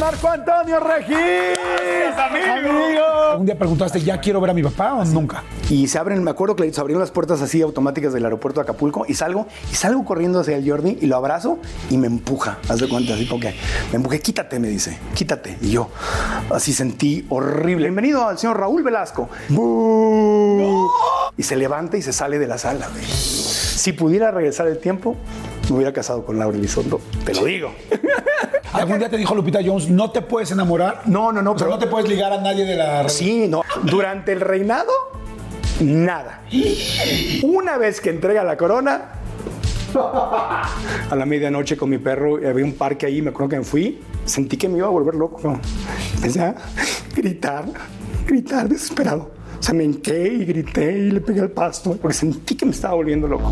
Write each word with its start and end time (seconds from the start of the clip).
Marco 0.00 0.28
Antonio 0.28 0.78
Regis. 0.80 1.16
amigo. 2.16 3.38
Un 3.38 3.46
día 3.46 3.58
preguntaste, 3.58 4.00
¿ya 4.00 4.20
quiero 4.20 4.40
ver 4.40 4.50
a 4.50 4.54
mi 4.54 4.62
papá 4.62 4.94
o 4.94 5.04
nunca? 5.04 5.44
Y 5.68 5.88
se 5.88 5.98
abren, 5.98 6.22
me 6.22 6.30
acuerdo 6.30 6.54
que 6.56 6.72
se 6.72 6.80
abrieron 6.80 7.00
las 7.00 7.10
puertas 7.10 7.42
así 7.42 7.62
automáticas 7.62 8.12
del 8.12 8.24
aeropuerto 8.24 8.60
de 8.60 8.64
Acapulco 8.64 9.04
y 9.08 9.14
salgo, 9.14 9.46
y 9.70 9.74
salgo 9.74 10.04
corriendo 10.04 10.40
hacia 10.40 10.56
el 10.56 10.68
Jordi 10.68 10.98
y 11.00 11.06
lo 11.06 11.16
abrazo 11.16 11.58
y 11.90 11.98
me 11.98 12.06
empuja. 12.06 12.58
Haz 12.68 12.80
de 12.80 12.88
cuenta, 12.88 13.14
así 13.14 13.26
como 13.26 13.40
que 13.40 13.54
me 13.90 13.96
empuje, 13.96 14.20
quítate, 14.20 14.58
me 14.58 14.68
dice, 14.68 14.98
quítate. 15.14 15.58
Y 15.60 15.70
yo 15.70 15.90
así 16.50 16.72
sentí 16.72 17.26
horrible. 17.28 17.86
Bienvenido 17.86 18.26
al 18.26 18.38
señor 18.38 18.58
Raúl 18.58 18.82
Velasco. 18.82 19.28
Y 21.36 21.42
se 21.42 21.56
levanta 21.56 21.96
y 21.96 22.02
se 22.02 22.12
sale 22.12 22.38
de 22.38 22.46
la 22.46 22.58
sala. 22.58 22.88
Si 23.06 23.92
pudiera 23.92 24.30
regresar 24.30 24.66
el 24.66 24.78
tiempo, 24.78 25.16
me 25.70 25.76
hubiera 25.76 25.92
casado 25.92 26.24
con 26.24 26.38
Laura 26.38 26.56
Elizondo. 26.56 27.00
Te 27.24 27.34
lo 27.34 27.44
digo. 27.44 27.72
¿Algún 28.72 28.98
día 28.98 29.08
te 29.08 29.16
dijo 29.16 29.34
Lupita 29.34 29.60
Jones, 29.64 29.88
no 29.88 30.10
te 30.10 30.22
puedes 30.22 30.50
enamorar? 30.50 31.02
No, 31.06 31.32
no, 31.32 31.42
no. 31.42 31.52
O 31.52 31.58
sea, 31.58 31.68
no 31.68 31.78
te 31.78 31.86
puedes 31.86 32.08
ligar 32.08 32.32
a 32.32 32.40
nadie 32.40 32.64
de 32.64 32.76
la... 32.76 33.08
Sí, 33.08 33.46
no. 33.48 33.62
Durante 33.82 34.32
el 34.32 34.40
reinado, 34.40 34.92
nada. 35.80 36.42
Una 37.42 37.78
vez 37.78 38.00
que 38.00 38.10
entrega 38.10 38.44
la 38.44 38.56
corona, 38.56 39.12
a 41.10 41.16
la 41.16 41.26
medianoche 41.26 41.76
con 41.76 41.90
mi 41.90 41.98
perro, 41.98 42.36
había 42.36 42.64
un 42.64 42.74
parque 42.74 43.06
ahí, 43.06 43.22
me 43.22 43.30
acuerdo 43.30 43.50
que 43.50 43.58
me 43.58 43.64
fui, 43.64 44.00
sentí 44.24 44.56
que 44.56 44.68
me 44.68 44.78
iba 44.78 44.86
a 44.86 44.90
volver 44.90 45.14
loco. 45.14 45.58
Empecé 46.16 46.42
a 46.42 46.54
gritar, 47.14 47.64
gritar 48.26 48.68
desesperado. 48.68 49.30
O 49.58 49.62
sea, 49.62 49.74
me 49.74 49.84
hinqué 49.84 50.28
y 50.28 50.44
grité 50.44 50.92
y 50.92 51.10
le 51.12 51.20
pegué 51.20 51.40
al 51.40 51.50
pasto 51.50 51.96
porque 51.96 52.14
sentí 52.14 52.54
que 52.54 52.66
me 52.66 52.72
estaba 52.72 52.94
volviendo 52.94 53.26
loco. 53.26 53.50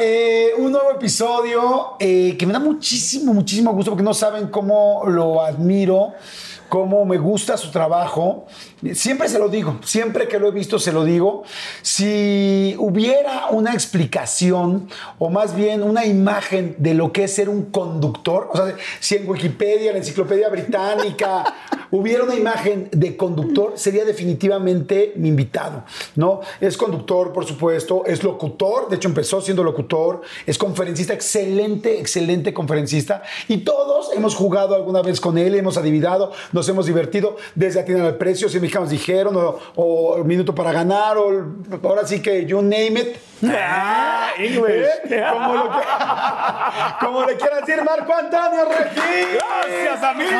Eh, 0.00 0.52
un 0.56 0.72
nuevo 0.72 0.92
episodio 0.92 1.96
eh, 1.98 2.34
que 2.38 2.46
me 2.46 2.54
da 2.54 2.58
muchísimo, 2.58 3.34
muchísimo 3.34 3.72
gusto 3.74 3.90
porque 3.90 4.02
no 4.02 4.14
saben 4.14 4.48
cómo 4.48 5.02
lo 5.06 5.42
admiro, 5.42 6.14
cómo 6.70 7.04
me 7.04 7.18
gusta 7.18 7.58
su 7.58 7.70
trabajo. 7.70 8.46
Siempre 8.94 9.28
se 9.28 9.38
lo 9.38 9.48
digo, 9.48 9.78
siempre 9.84 10.26
que 10.26 10.38
lo 10.38 10.48
he 10.48 10.50
visto 10.52 10.78
se 10.78 10.92
lo 10.92 11.04
digo. 11.04 11.42
Si 11.82 12.74
hubiera 12.78 13.48
una 13.50 13.74
explicación 13.74 14.88
o 15.18 15.28
más 15.28 15.54
bien 15.54 15.82
una 15.82 16.06
imagen 16.06 16.76
de 16.78 16.94
lo 16.94 17.12
que 17.12 17.24
es 17.24 17.34
ser 17.34 17.48
un 17.48 17.66
conductor, 17.66 18.48
o 18.52 18.56
sea, 18.56 18.74
si 18.98 19.16
en 19.16 19.28
Wikipedia, 19.28 19.88
en 19.88 19.92
la 19.94 19.98
Enciclopedia 19.98 20.48
Británica, 20.48 21.44
hubiera 21.90 22.24
una 22.24 22.34
imagen 22.34 22.88
de 22.92 23.16
conductor, 23.16 23.72
sería 23.76 24.04
definitivamente 24.04 25.12
mi 25.16 25.28
invitado, 25.28 25.84
¿no? 26.16 26.40
Es 26.60 26.76
conductor, 26.76 27.32
por 27.32 27.44
supuesto, 27.44 28.04
es 28.06 28.22
locutor, 28.22 28.88
de 28.88 28.96
hecho 28.96 29.08
empezó 29.08 29.40
siendo 29.40 29.64
locutor, 29.64 30.22
es 30.46 30.56
conferencista, 30.56 31.12
excelente, 31.12 31.98
excelente 31.98 32.54
conferencista, 32.54 33.22
y 33.48 33.58
todos 33.58 34.10
hemos 34.14 34.34
jugado 34.34 34.74
alguna 34.74 35.02
vez 35.02 35.20
con 35.20 35.36
él, 35.36 35.54
hemos 35.54 35.76
adivinado, 35.76 36.32
nos 36.52 36.68
hemos 36.68 36.86
divertido, 36.86 37.36
desde 37.54 37.80
Atinan 37.80 38.02
al 38.02 38.16
Precio, 38.16 38.48
si 38.48 38.58
mexicanos 38.70 38.90
dijeron, 38.90 39.36
o, 39.36 39.58
o 39.74 40.24
Minuto 40.24 40.54
para 40.54 40.70
Ganar, 40.72 41.18
o 41.18 41.44
ahora 41.82 42.06
sí 42.06 42.22
que 42.22 42.44
you 42.46 42.62
name 42.62 43.00
it. 43.00 43.16
Ah, 43.44 44.28
English. 44.38 44.86
¿Eh? 45.10 45.24
Como, 45.32 45.54
lo 45.54 45.70
que- 45.70 45.86
como 47.06 47.24
le 47.24 47.36
quieran 47.36 47.64
decir 47.64 47.82
Marco 47.82 48.12
Antonio 48.14 48.66
Regis. 48.66 49.28
Gracias, 49.34 50.02
amigo. 50.04 50.30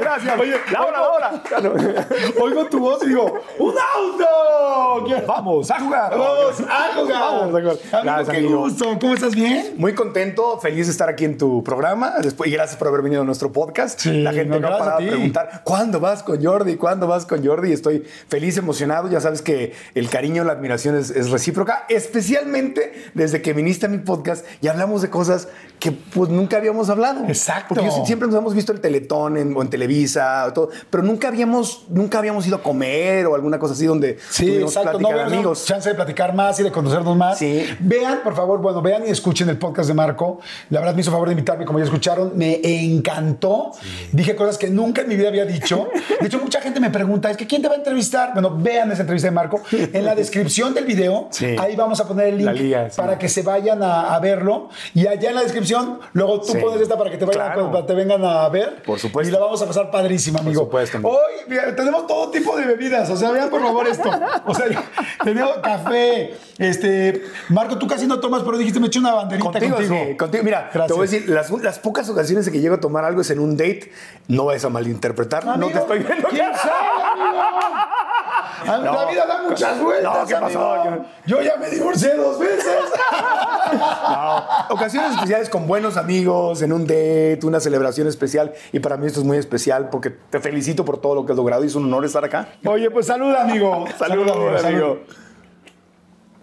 Gracias. 0.00 0.38
Oye, 0.40 0.54
Laura, 0.72 1.00
Laura. 1.00 2.08
Oigo 2.40 2.66
tu 2.66 2.78
voz 2.80 3.02
y 3.04 3.08
digo, 3.08 3.32
¡un 3.58 3.74
auto! 3.94 5.24
Vamos 5.26 5.70
a 5.70 5.80
jugar. 5.80 6.10
Vamos 6.16 6.60
a 6.60 6.92
jugar. 6.94 7.20
Vamos 7.20 7.42
a 7.42 7.48
jugar. 7.48 7.62
Amigo, 7.62 7.78
Gracias, 8.02 8.28
qué 8.30 8.36
amigo. 8.38 8.58
gusto. 8.60 8.98
¿Cómo 9.00 9.14
estás? 9.14 9.34
¿Bien? 9.34 9.74
Muy 9.76 9.94
contento, 9.94 10.58
feliz 10.60 10.86
de 10.86 10.92
estar 10.92 11.08
aquí 11.08 11.24
en 11.24 11.38
tu 11.38 11.62
programa. 11.62 12.14
Después, 12.22 12.50
y 12.50 12.52
gracias 12.52 12.76
por 12.76 12.88
haber 12.88 13.02
venido 13.02 13.22
a 13.22 13.24
nuestro 13.24 13.52
podcast. 13.52 13.98
Sí, 14.00 14.12
la 14.22 14.32
gente 14.32 14.58
no, 14.58 14.68
no 14.68 14.74
ha 14.74 14.78
parado 14.78 14.96
a 14.98 14.98
preguntar 14.98 15.60
¿cuándo 15.64 16.00
vas 16.00 16.22
con 16.22 16.42
Jordi? 16.42 16.76
¿Cuándo 16.76 17.06
vas 17.06 17.26
con 17.26 17.44
Jordi? 17.44 17.72
Estoy 17.72 18.04
feliz, 18.28 18.56
emocionado. 18.56 19.08
Ya 19.08 19.20
sabes 19.20 19.42
que 19.42 19.74
el 19.94 20.08
cariño, 20.10 20.44
la 20.44 20.52
admiración 20.52 20.96
es, 20.96 21.10
es 21.10 21.30
recíproca, 21.30 21.84
especialmente 21.88 23.10
desde 23.14 23.42
que 23.42 23.52
viniste 23.52 23.86
a 23.86 23.88
mi 23.88 23.98
podcast 23.98 24.44
y 24.60 24.68
hablamos 24.68 25.02
de 25.02 25.10
cosas 25.10 25.48
que 25.78 25.92
pues 25.92 26.28
nunca 26.30 26.56
habíamos 26.56 26.90
hablado. 26.90 27.24
Exacto. 27.28 27.74
Porque 27.74 27.86
yo 27.86 28.04
siempre 28.04 28.26
nos 28.28 28.36
hemos 28.36 28.54
visto 28.54 28.72
en 28.72 28.80
Teletón 28.80 29.36
en- 29.36 29.56
o 29.56 29.62
en 29.62 29.68
Televisa 29.88 30.50
todo, 30.54 30.68
pero 30.90 31.02
nunca 31.02 31.28
habíamos, 31.28 31.84
nunca 31.88 32.18
habíamos 32.18 32.46
ido 32.46 32.56
a 32.56 32.62
comer 32.62 33.26
o 33.26 33.34
alguna 33.34 33.58
cosa 33.58 33.72
así 33.74 33.86
donde 33.86 34.18
Sí, 34.30 34.56
exacto. 34.56 34.98
No 35.00 35.08
habíamos 35.08 35.32
amigos. 35.32 35.64
chance 35.64 35.88
de 35.88 35.94
platicar 35.94 36.34
más 36.34 36.58
y 36.60 36.62
de 36.62 36.70
conocernos 36.70 37.16
más. 37.16 37.38
Sí. 37.38 37.64
Vean, 37.80 38.20
por 38.22 38.34
favor, 38.34 38.60
bueno, 38.60 38.82
vean 38.82 39.04
y 39.06 39.10
escuchen 39.10 39.48
el 39.48 39.58
podcast 39.58 39.88
de 39.88 39.94
Marco. 39.94 40.40
La 40.70 40.80
verdad 40.80 40.94
me 40.94 41.00
hizo 41.00 41.10
favor 41.10 41.28
de 41.28 41.32
invitarme, 41.32 41.64
como 41.64 41.78
ya 41.78 41.84
escucharon. 41.86 42.32
Me 42.36 42.60
encantó. 42.62 43.72
Dije 44.12 44.36
cosas 44.36 44.58
que 44.58 44.68
nunca 44.68 45.02
en 45.02 45.08
mi 45.08 45.16
vida 45.16 45.28
había 45.28 45.44
dicho. 45.44 45.88
De 46.20 46.26
hecho, 46.26 46.38
mucha 46.38 46.60
gente 46.60 46.80
me 46.80 46.90
pregunta, 46.90 47.30
es 47.30 47.36
que 47.36 47.46
¿quién 47.46 47.62
te 47.62 47.68
va 47.68 47.74
a 47.74 47.78
entrevistar? 47.78 48.32
Bueno, 48.34 48.54
vean 48.56 48.90
esa 48.92 49.02
entrevista 49.02 49.28
de 49.28 49.32
Marco. 49.32 49.60
En 49.72 50.04
la 50.04 50.14
descripción 50.14 50.74
del 50.74 50.84
video, 50.84 51.28
Sí. 51.30 51.56
ahí 51.58 51.76
vamos 51.76 52.00
a 52.00 52.06
poner 52.08 52.28
el 52.28 52.38
link 52.38 52.52
liga, 52.52 52.90
sí. 52.90 52.96
para 53.00 53.18
que 53.18 53.28
se 53.28 53.42
vayan 53.42 53.82
a, 53.82 54.14
a 54.14 54.20
verlo. 54.20 54.68
Y 54.94 55.06
allá 55.06 55.30
en 55.30 55.34
la 55.36 55.42
descripción, 55.42 56.00
luego 56.12 56.40
tú 56.40 56.52
Sí. 56.52 56.58
pones 56.58 56.80
esta 56.80 56.96
para 56.98 57.10
que 57.10 57.16
te, 57.16 57.24
vayan 57.24 57.40
a- 57.42 57.44
Claro. 57.54 57.70
para 57.70 57.82
que 57.82 57.88
te 57.88 57.94
vengan 57.94 58.24
a 58.24 58.48
ver. 58.48 58.82
Por 58.82 58.98
supuesto. 58.98 59.28
Y 59.28 59.32
la 59.32 59.38
vamos 59.40 59.60
a 59.62 59.66
pasar 59.66 59.77
padrísima, 59.90 60.40
amigo. 60.40 60.62
supuesto, 60.64 60.98
amigo. 60.98 61.10
Hoy 61.12 61.42
mira, 61.48 61.74
tenemos 61.74 62.06
todo 62.06 62.30
tipo 62.30 62.56
de 62.56 62.66
bebidas. 62.66 63.08
O 63.10 63.16
sea, 63.16 63.30
vean 63.30 63.48
por 63.50 63.60
favor 63.62 63.86
esto. 63.86 64.10
O 64.46 64.54
sea, 64.54 64.66
tenemos 65.24 65.58
café. 65.58 66.34
Este, 66.58 67.22
Marco, 67.50 67.78
tú 67.78 67.86
casi 67.86 68.06
no 68.06 68.18
tomas, 68.20 68.42
pero 68.42 68.58
dijiste, 68.58 68.80
me 68.80 68.88
eché 68.88 68.98
una 68.98 69.14
banderita 69.14 69.50
Contigo, 69.50 69.76
contigo. 69.76 70.04
sí, 70.08 70.16
contigo. 70.16 70.44
Mira, 70.44 70.62
Gracias. 70.72 70.86
te 70.88 70.92
voy 70.92 71.06
a 71.06 71.10
decir, 71.10 71.28
las, 71.30 71.50
las 71.50 71.78
pocas 71.78 72.08
ocasiones 72.08 72.46
en 72.46 72.52
que 72.52 72.60
llego 72.60 72.74
a 72.74 72.80
tomar 72.80 73.04
algo 73.04 73.20
es 73.20 73.30
en 73.30 73.38
un 73.38 73.56
date, 73.56 73.92
no 74.26 74.46
vayas 74.46 74.64
a 74.64 74.68
malinterpretar, 74.68 75.44
no 75.58 75.68
te 75.68 75.78
estoy 75.78 76.00
viendo. 76.00 76.28
¿Quién 76.28 76.50
sabe, 76.54 77.22
amigo? 77.22 77.42
A- 78.68 78.78
No. 78.78 78.92
la 78.92 79.10
vida 79.10 79.26
da 79.26 79.42
muchas 79.48 79.80
vueltas. 79.80 80.14
No, 80.20 80.26
¿qué 80.26 80.34
pasó? 80.34 80.72
amigo. 80.74 81.04
Yo 81.26 81.40
ya 81.42 81.56
me 81.56 81.68
divorcié 81.70 82.14
dos 82.14 82.38
veces. 82.38 82.66
No, 83.70 84.44
ocasiones 84.70 85.12
especiales 85.12 85.50
con 85.50 85.66
buenos 85.66 85.98
amigos, 85.98 86.62
en 86.62 86.72
un 86.72 86.86
date, 86.86 87.40
una 87.42 87.60
celebración 87.60 88.06
especial, 88.08 88.54
y 88.72 88.80
para 88.80 88.96
mí 88.96 89.06
esto 89.06 89.20
es 89.20 89.26
muy 89.26 89.36
especial 89.36 89.90
porque 89.90 90.08
te 90.08 90.40
felicito 90.40 90.86
por 90.86 91.00
todo 91.02 91.14
lo 91.14 91.26
que 91.26 91.32
has 91.32 91.36
logrado 91.36 91.64
y 91.64 91.66
es 91.66 91.74
un 91.74 91.84
honor 91.84 92.06
estar 92.06 92.24
acá. 92.24 92.48
Oye, 92.64 92.90
pues 92.90 93.06
salud, 93.06 93.34
amigo. 93.34 93.84
Salud, 93.98 94.26
amigo. 94.64 95.00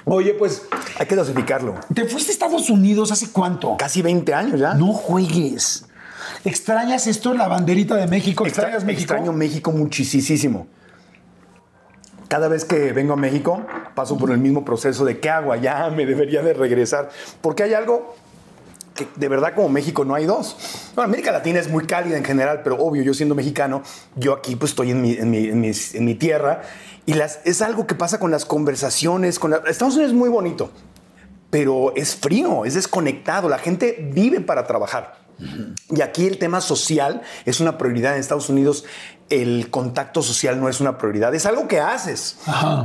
Oye, 0.06 0.36
pues, 0.36 0.68
Hay 1.00 1.08
que 1.08 1.16
dosificarlo. 1.16 1.74
¿te 1.94 2.06
fuiste 2.06 2.32
a 2.32 2.34
Estados 2.34 2.70
Unidos 2.70 3.12
hace 3.12 3.32
cuánto? 3.32 3.76
Casi 3.78 4.04
20 4.04 4.34
años 4.36 4.60
ya. 4.60 4.76
No 4.76 4.94
juegues. 4.94 5.88
¿Extrañas 6.44 7.08
esto, 7.08 7.34
la 7.34 7.48
banderita 7.48 7.96
de 7.96 8.06
México? 8.06 8.46
Extra- 8.46 8.66
¿Extrañas 8.66 8.84
México? 8.86 9.14
Extraño 9.14 9.34
México 9.34 9.72
muchísimo. 9.72 10.68
Cada 12.36 12.50
vez 12.50 12.66
que 12.66 12.92
vengo 12.92 13.14
a 13.14 13.16
México 13.16 13.66
paso 13.94 14.18
por 14.18 14.30
el 14.30 14.40
mismo 14.40 14.66
proceso 14.66 15.06
de 15.06 15.22
qué 15.22 15.30
hago 15.30 15.54
allá, 15.54 15.90
me 15.96 16.06
debería 16.06 16.42
de 16.42 16.54
regresar. 16.54 17.10
Porque 17.40 17.64
hay 17.64 17.74
algo 17.74 18.14
que 18.94 19.08
de 19.16 19.30
verdad 19.30 19.54
como 19.56 19.70
México 19.70 20.04
no 20.04 20.16
hay 20.16 20.26
dos. 20.26 20.58
Bueno, 20.96 21.08
América 21.08 21.32
Latina 21.32 21.62
es 21.62 21.70
muy 21.70 21.86
cálida 21.88 22.18
en 22.18 22.26
general, 22.26 22.60
pero 22.62 22.76
obvio, 22.76 23.04
yo 23.04 23.14
siendo 23.14 23.36
mexicano, 23.36 23.84
yo 24.18 24.34
aquí 24.34 24.58
pues 24.58 24.72
estoy 24.72 24.92
en 24.92 25.02
mi, 25.02 25.14
en 25.14 25.32
mi, 25.32 25.46
en 25.48 25.62
mis- 25.62 25.96
en 25.96 26.04
mi 26.04 26.16
tierra 26.16 26.64
y 27.06 27.14
las, 27.14 27.40
es 27.46 27.62
algo 27.62 27.88
que 27.88 27.96
pasa 27.96 28.20
con 28.20 28.32
las 28.32 28.44
conversaciones. 28.44 29.40
Con 29.40 29.52
la- 29.52 29.62
Estados 29.68 29.94
Unidos 29.96 30.12
es 30.12 30.18
muy 30.18 30.28
bonito, 30.28 30.72
pero 31.50 31.94
es 31.96 32.18
frío, 32.18 32.66
es 32.66 32.74
desconectado. 32.74 33.48
La 33.48 33.60
gente 33.60 34.10
vive 34.12 34.42
para 34.42 34.68
trabajar. 34.68 35.24
Y 35.90 36.02
aquí 36.02 36.28
el 36.28 36.38
tema 36.38 36.60
social 36.60 37.22
es 37.46 37.62
una 37.62 37.78
prioridad 37.78 38.14
en 38.14 38.20
Estados 38.20 38.50
Unidos 38.50 38.86
el 39.30 39.72
contacto 39.72 40.22
social 40.22 40.60
no 40.60 40.70
es 40.70 40.82
una 40.82 40.98
prioridad. 40.98 41.34
Es 41.34 41.46
algo 41.46 41.68
que 41.68 41.80
haces, 41.80 42.38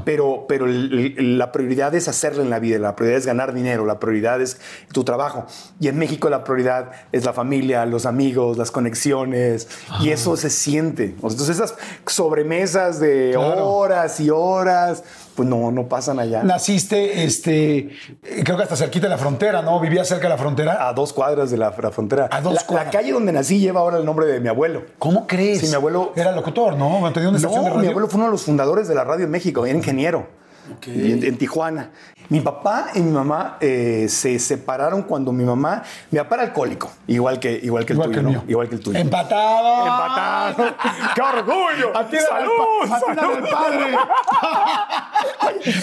pero, 0.04 0.46
pero 0.48 0.66
la 0.66 1.52
prioridad 1.52 1.94
es 1.94 2.08
hacerlo 2.08 2.42
en 2.42 2.48
la 2.48 2.58
vida, 2.58 2.78
la 2.78 2.96
prioridad 2.96 3.18
es 3.18 3.26
ganar 3.26 3.52
dinero, 3.52 3.84
la 3.84 4.00
prioridad 4.00 4.40
es 4.40 4.58
tu 4.92 5.04
trabajo. 5.04 5.46
Y 5.80 5.88
en 5.88 5.98
México 5.98 6.30
la 6.30 6.44
prioridad 6.44 6.92
es 7.12 7.24
la 7.24 7.34
familia, 7.34 7.84
los 7.84 8.06
amigos, 8.06 8.56
las 8.56 8.70
conexiones, 8.70 9.68
y 10.00 10.10
eso 10.10 10.36
se 10.36 10.48
siente. 10.48 11.14
Entonces 11.16 11.50
esas 11.50 11.74
sobremesas 12.06 13.00
de 13.00 13.36
horas 13.36 14.18
y 14.20 14.30
horas, 14.30 15.04
pues 15.34 15.48
no, 15.48 15.70
no 15.70 15.88
pasan 15.88 16.18
allá. 16.18 16.42
Naciste, 16.42 17.24
este, 17.24 17.90
creo 18.44 18.56
que 18.56 18.62
hasta 18.62 18.76
cerquita 18.76 19.06
de 19.06 19.10
la 19.10 19.18
frontera, 19.18 19.62
¿no? 19.62 19.80
¿Vivías 19.80 20.08
cerca 20.08 20.24
de 20.24 20.30
la 20.30 20.38
frontera? 20.38 20.88
A 20.88 20.92
dos 20.92 21.12
cuadras 21.12 21.50
de 21.50 21.56
la, 21.56 21.72
frontera. 21.72 22.28
A 22.30 22.40
dos 22.40 22.54
la, 22.54 22.62
cuadras. 22.62 22.86
La 22.86 22.92
calle 22.92 23.12
donde 23.12 23.32
nací 23.32 23.58
lleva 23.58 23.80
ahora 23.80 23.98
el 23.98 24.04
nombre 24.04 24.26
de 24.26 24.40
mi 24.40 24.48
abuelo. 24.48 24.84
¿Cómo 24.98 25.26
crees? 25.26 25.60
Sí, 25.60 25.68
mi 25.68 25.74
abuelo... 25.74 26.12
Era 26.16 26.32
locutor, 26.32 26.76
¿no? 26.76 27.10
¿Tenía 27.12 27.28
una 27.28 27.38
estación 27.38 27.64
de 27.64 27.70
radio? 27.70 27.82
mi 27.82 27.88
abuelo 27.88 28.08
fue 28.08 28.18
uno 28.18 28.26
de 28.26 28.32
los 28.32 28.42
fundadores 28.42 28.88
de 28.88 28.94
la 28.94 29.04
radio 29.04 29.24
en 29.24 29.30
México, 29.30 29.64
era 29.66 29.76
ingeniero. 29.76 30.39
En, 30.86 31.36
Tijuana. 31.36 31.90
Mi 32.28 32.40
papá 32.40 32.90
y 32.94 33.00
mi 33.00 33.10
mamá 33.10 33.56
eh, 33.60 34.06
se 34.08 34.38
separaron 34.38 35.02
cuando 35.02 35.32
mi 35.32 35.42
mamá, 35.42 35.82
mi 36.12 36.18
papá 36.18 36.36
era 36.36 36.44
alcohólico, 36.44 36.92
igual 37.08 37.40
que, 37.40 37.58
igual 37.60 37.84
que 37.84 37.94
el 37.94 37.98
tuyo, 38.00 38.22
¿no? 38.22 38.44
Igual 38.46 38.68
que 38.68 38.76
el 38.76 38.80
tuyo. 38.80 38.98
Empatado. 38.98 39.82
Empatado. 39.82 40.74
¡Qué 41.14 41.20
orgullo! 41.20 41.92
¡Salud! 42.28 42.92
¡Atíralo 42.92 43.36
al 43.36 43.42
padre! 43.42 43.98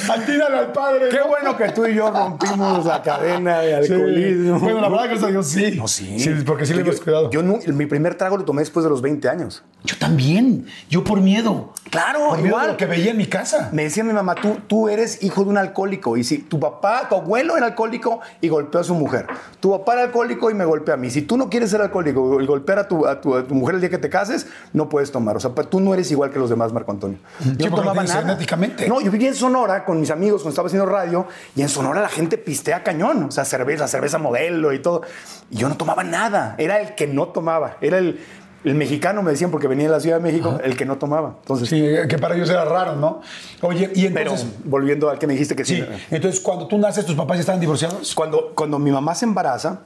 ¡Atíralo 0.22 0.58
al 0.60 0.72
padre! 0.72 1.10
Qué 1.10 1.22
bueno 1.28 1.58
que 1.58 1.70
tú 1.70 1.86
y 1.86 1.96
yo 1.96 2.12
rompimos 2.12 2.86
la 2.86 3.02
cadena 3.02 3.60
de 3.60 3.76
alcoholismo. 3.76 4.60
Sí. 4.60 4.64
Bueno, 4.64 4.82
la 4.82 4.90
verdad 4.90 5.10
que 5.10 5.34
yo 5.34 5.44
sí. 5.44 5.72
No, 5.76 5.88
sí. 5.88 6.20
Sí, 6.20 6.30
porque 6.46 6.66
sí 6.66 6.74
le 6.74 6.82
hemos 6.82 7.02
cuidado. 7.02 7.30
Yo, 7.30 7.44
mi 7.44 7.86
primer 7.86 8.16
trago 8.16 8.38
lo 8.38 8.46
tomé 8.46 8.62
después 8.62 8.84
de 8.84 8.90
los 8.90 9.02
20 9.02 9.28
años. 9.30 9.64
Yo 9.84 9.98
también. 9.98 10.66
Yo 10.90 11.04
por 11.04 11.22
miedo. 11.22 11.74
Claro, 11.90 12.30
por 12.30 12.46
igual. 12.46 12.68
de 12.68 12.72
lo 12.74 12.78
que 12.78 12.86
veía 12.86 13.12
en 13.12 13.18
mi 13.18 13.28
casa. 13.28 13.70
Me 13.74 13.84
decía 13.84 14.04
mi 14.04 14.14
mamá, 14.14 14.36
tú, 14.36 14.58
tú 14.68 14.77
eres 14.88 15.24
hijo 15.24 15.44
de 15.44 15.50
un 15.50 15.58
alcohólico. 15.58 16.18
Y 16.18 16.24
si 16.24 16.40
tu 16.40 16.60
papá, 16.60 17.08
tu 17.10 17.16
abuelo 17.16 17.58
era 17.58 17.66
alcohólico 17.68 18.22
y 18.42 18.50
golpeó 18.50 18.82
a 18.82 18.84
su 18.84 18.94
mujer. 18.94 19.26
Tu 19.60 19.72
papá 19.72 19.94
era 19.94 20.04
alcohólico 20.04 20.52
y 20.52 20.54
me 20.54 20.66
golpea 20.66 20.94
a 20.94 20.98
mí. 20.98 21.10
Si 21.10 21.24
tú 21.24 21.38
no 21.38 21.50
quieres 21.50 21.72
ser 21.72 21.82
alcohólico 21.82 22.40
y 22.42 22.46
golpear 22.46 22.80
a 22.80 22.88
tu, 22.88 23.08
a 23.08 23.20
tu, 23.20 23.36
a 23.36 23.44
tu 23.46 23.56
mujer 23.56 23.76
el 23.76 23.82
día 23.82 23.90
que 23.90 23.98
te 23.98 24.10
cases, 24.10 24.48
no 24.74 24.90
puedes 24.90 25.12
tomar. 25.12 25.36
O 25.36 25.40
sea, 25.40 25.52
tú 25.54 25.80
no 25.80 25.94
eres 25.94 26.12
igual 26.12 26.30
que 26.32 26.40
los 26.40 26.50
demás, 26.50 26.72
Marco 26.74 26.92
Antonio. 26.92 27.18
Yo 27.58 27.72
tomaba 27.72 28.04
nada. 28.04 28.22
Genéticamente. 28.22 28.88
No, 28.88 29.02
yo 29.02 29.12
vivía 29.12 29.30
en 29.30 29.36
Sonora 29.36 29.86
con 29.86 30.00
mis 30.00 30.12
amigos 30.12 30.42
cuando 30.42 30.52
estaba 30.52 30.68
haciendo 30.68 30.86
radio 30.86 31.28
y 31.56 31.62
en 31.62 31.70
Sonora 31.70 32.02
la 32.02 32.10
gente 32.10 32.38
pistea 32.38 32.84
cañón. 32.84 33.24
O 33.24 33.32
sea, 33.32 33.46
cerveza, 33.46 33.88
cerveza 33.88 34.18
modelo 34.18 34.74
y 34.74 34.80
todo. 34.80 35.02
Y 35.50 35.58
yo 35.58 35.70
no 35.70 35.78
tomaba 35.78 36.04
nada. 36.04 36.56
Era 36.58 36.80
el 36.80 36.96
que 36.96 37.08
no 37.08 37.30
tomaba. 37.30 37.78
Era 37.82 37.98
el 37.98 38.20
el 38.68 38.76
mexicano 38.76 39.24
me 39.24 39.32
decían 39.32 39.52
porque 39.52 39.68
venía 39.68 39.86
de 39.86 39.92
la 39.92 40.00
Ciudad 40.00 40.18
de 40.18 40.24
México, 40.24 40.50
Ajá. 40.50 40.64
el 40.64 40.76
que 40.76 40.86
no 40.86 40.98
tomaba. 40.98 41.36
Entonces, 41.42 41.70
sí, 41.70 41.84
que 42.08 42.18
para 42.18 42.36
ellos 42.36 42.50
era 42.50 42.66
raro, 42.66 42.96
¿no? 42.96 43.22
Oye, 43.62 43.92
y 43.96 44.06
entonces. 44.06 44.46
Pero, 44.46 44.70
volviendo 44.70 45.10
al 45.10 45.18
que 45.18 45.28
me 45.28 45.34
dijiste 45.34 45.56
que 45.56 45.66
sí. 45.66 45.78
sí. 45.78 45.86
Entonces, 46.12 46.42
cuando 46.42 46.68
tú 46.68 46.78
naces, 46.78 47.06
¿tus 47.06 47.16
papás 47.16 47.38
ya 47.38 47.42
estaban 47.42 47.62
divorciados? 47.62 48.14
Cuando, 48.14 48.52
cuando 48.56 48.78
mi 48.80 48.92
mamá 48.92 49.16
se 49.16 49.26
embaraza, 49.26 49.82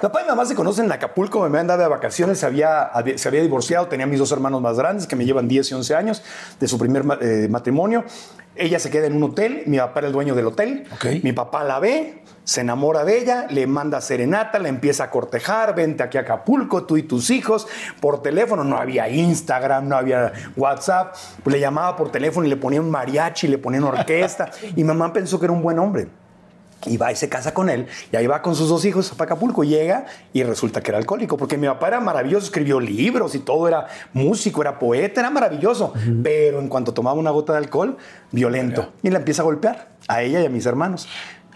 papá 0.00 0.22
y 0.24 0.28
mamá 0.28 0.44
se 0.46 0.54
conocen 0.54 0.86
en 0.86 0.92
Acapulco, 0.92 1.40
me 1.40 1.46
habían 1.46 1.66
dado 1.66 1.82
de 1.82 1.88
vacaciones, 1.88 2.38
se 2.38 2.46
había, 2.46 2.90
se 3.16 3.28
había 3.28 3.42
divorciado, 3.42 3.86
tenía 3.86 4.06
mis 4.06 4.18
dos 4.18 4.32
hermanos 4.32 4.60
más 4.60 4.76
grandes 4.76 5.06
que 5.06 5.16
me 5.16 5.24
llevan 5.24 5.48
10 5.48 5.70
y 5.70 5.74
11 5.74 5.94
años 5.94 6.22
de 6.58 6.68
su 6.68 6.78
primer 6.78 7.04
eh, 7.20 7.48
matrimonio. 7.48 8.04
Ella 8.56 8.78
se 8.78 8.90
queda 8.90 9.06
en 9.06 9.14
un 9.14 9.22
hotel, 9.22 9.62
mi 9.66 9.78
papá 9.78 10.00
era 10.00 10.08
el 10.08 10.12
dueño 10.12 10.34
del 10.34 10.46
hotel, 10.46 10.84
okay. 10.94 11.20
mi 11.22 11.32
papá 11.32 11.64
la 11.64 11.78
ve, 11.78 12.22
se 12.50 12.62
enamora 12.62 13.04
de 13.04 13.16
ella, 13.16 13.46
le 13.48 13.68
manda 13.68 14.00
serenata, 14.00 14.58
la 14.58 14.68
empieza 14.68 15.04
a 15.04 15.10
cortejar, 15.10 15.72
vente 15.72 16.02
aquí 16.02 16.18
a 16.18 16.22
Acapulco, 16.22 16.82
tú 16.82 16.96
y 16.96 17.04
tus 17.04 17.30
hijos, 17.30 17.68
por 18.00 18.22
teléfono, 18.22 18.64
no 18.64 18.76
había 18.76 19.08
Instagram, 19.08 19.86
no 19.86 19.96
había 19.96 20.32
WhatsApp, 20.56 21.14
pues 21.44 21.54
le 21.54 21.60
llamaba 21.60 21.94
por 21.94 22.10
teléfono 22.10 22.48
y 22.48 22.50
le 22.50 22.56
ponía 22.56 22.80
un 22.80 22.90
mariachi, 22.90 23.46
le 23.46 23.58
ponía 23.58 23.78
una 23.78 23.90
orquesta, 23.90 24.50
y 24.74 24.82
mamá 24.82 25.12
pensó 25.12 25.38
que 25.38 25.46
era 25.46 25.52
un 25.52 25.62
buen 25.62 25.78
hombre. 25.78 26.08
Y 26.86 26.96
va 26.96 27.12
y 27.12 27.14
se 27.14 27.28
casa 27.28 27.54
con 27.54 27.70
él, 27.70 27.86
y 28.10 28.16
ahí 28.16 28.26
va 28.26 28.42
con 28.42 28.56
sus 28.56 28.68
dos 28.68 28.84
hijos 28.84 29.10
para 29.10 29.26
Acapulco, 29.26 29.62
llega 29.62 30.06
y 30.32 30.42
resulta 30.42 30.80
que 30.80 30.90
era 30.90 30.98
alcohólico, 30.98 31.36
porque 31.36 31.56
mi 31.56 31.68
papá 31.68 31.86
era 31.86 32.00
maravilloso, 32.00 32.46
escribió 32.46 32.80
libros 32.80 33.36
y 33.36 33.38
todo, 33.38 33.68
era 33.68 33.86
músico, 34.12 34.60
era 34.60 34.76
poeta, 34.76 35.20
era 35.20 35.30
maravilloso, 35.30 35.92
uh 35.94 35.98
-huh. 35.98 36.22
pero 36.24 36.58
en 36.58 36.66
cuanto 36.66 36.92
tomaba 36.92 37.16
una 37.16 37.30
gota 37.30 37.52
de 37.52 37.58
alcohol, 37.58 37.96
violento, 38.32 38.92
y 39.04 39.10
la 39.10 39.18
empieza 39.18 39.42
a 39.42 39.44
golpear 39.44 39.90
a 40.08 40.22
ella 40.22 40.40
y 40.40 40.46
a 40.46 40.50
mis 40.50 40.66
hermanos. 40.66 41.06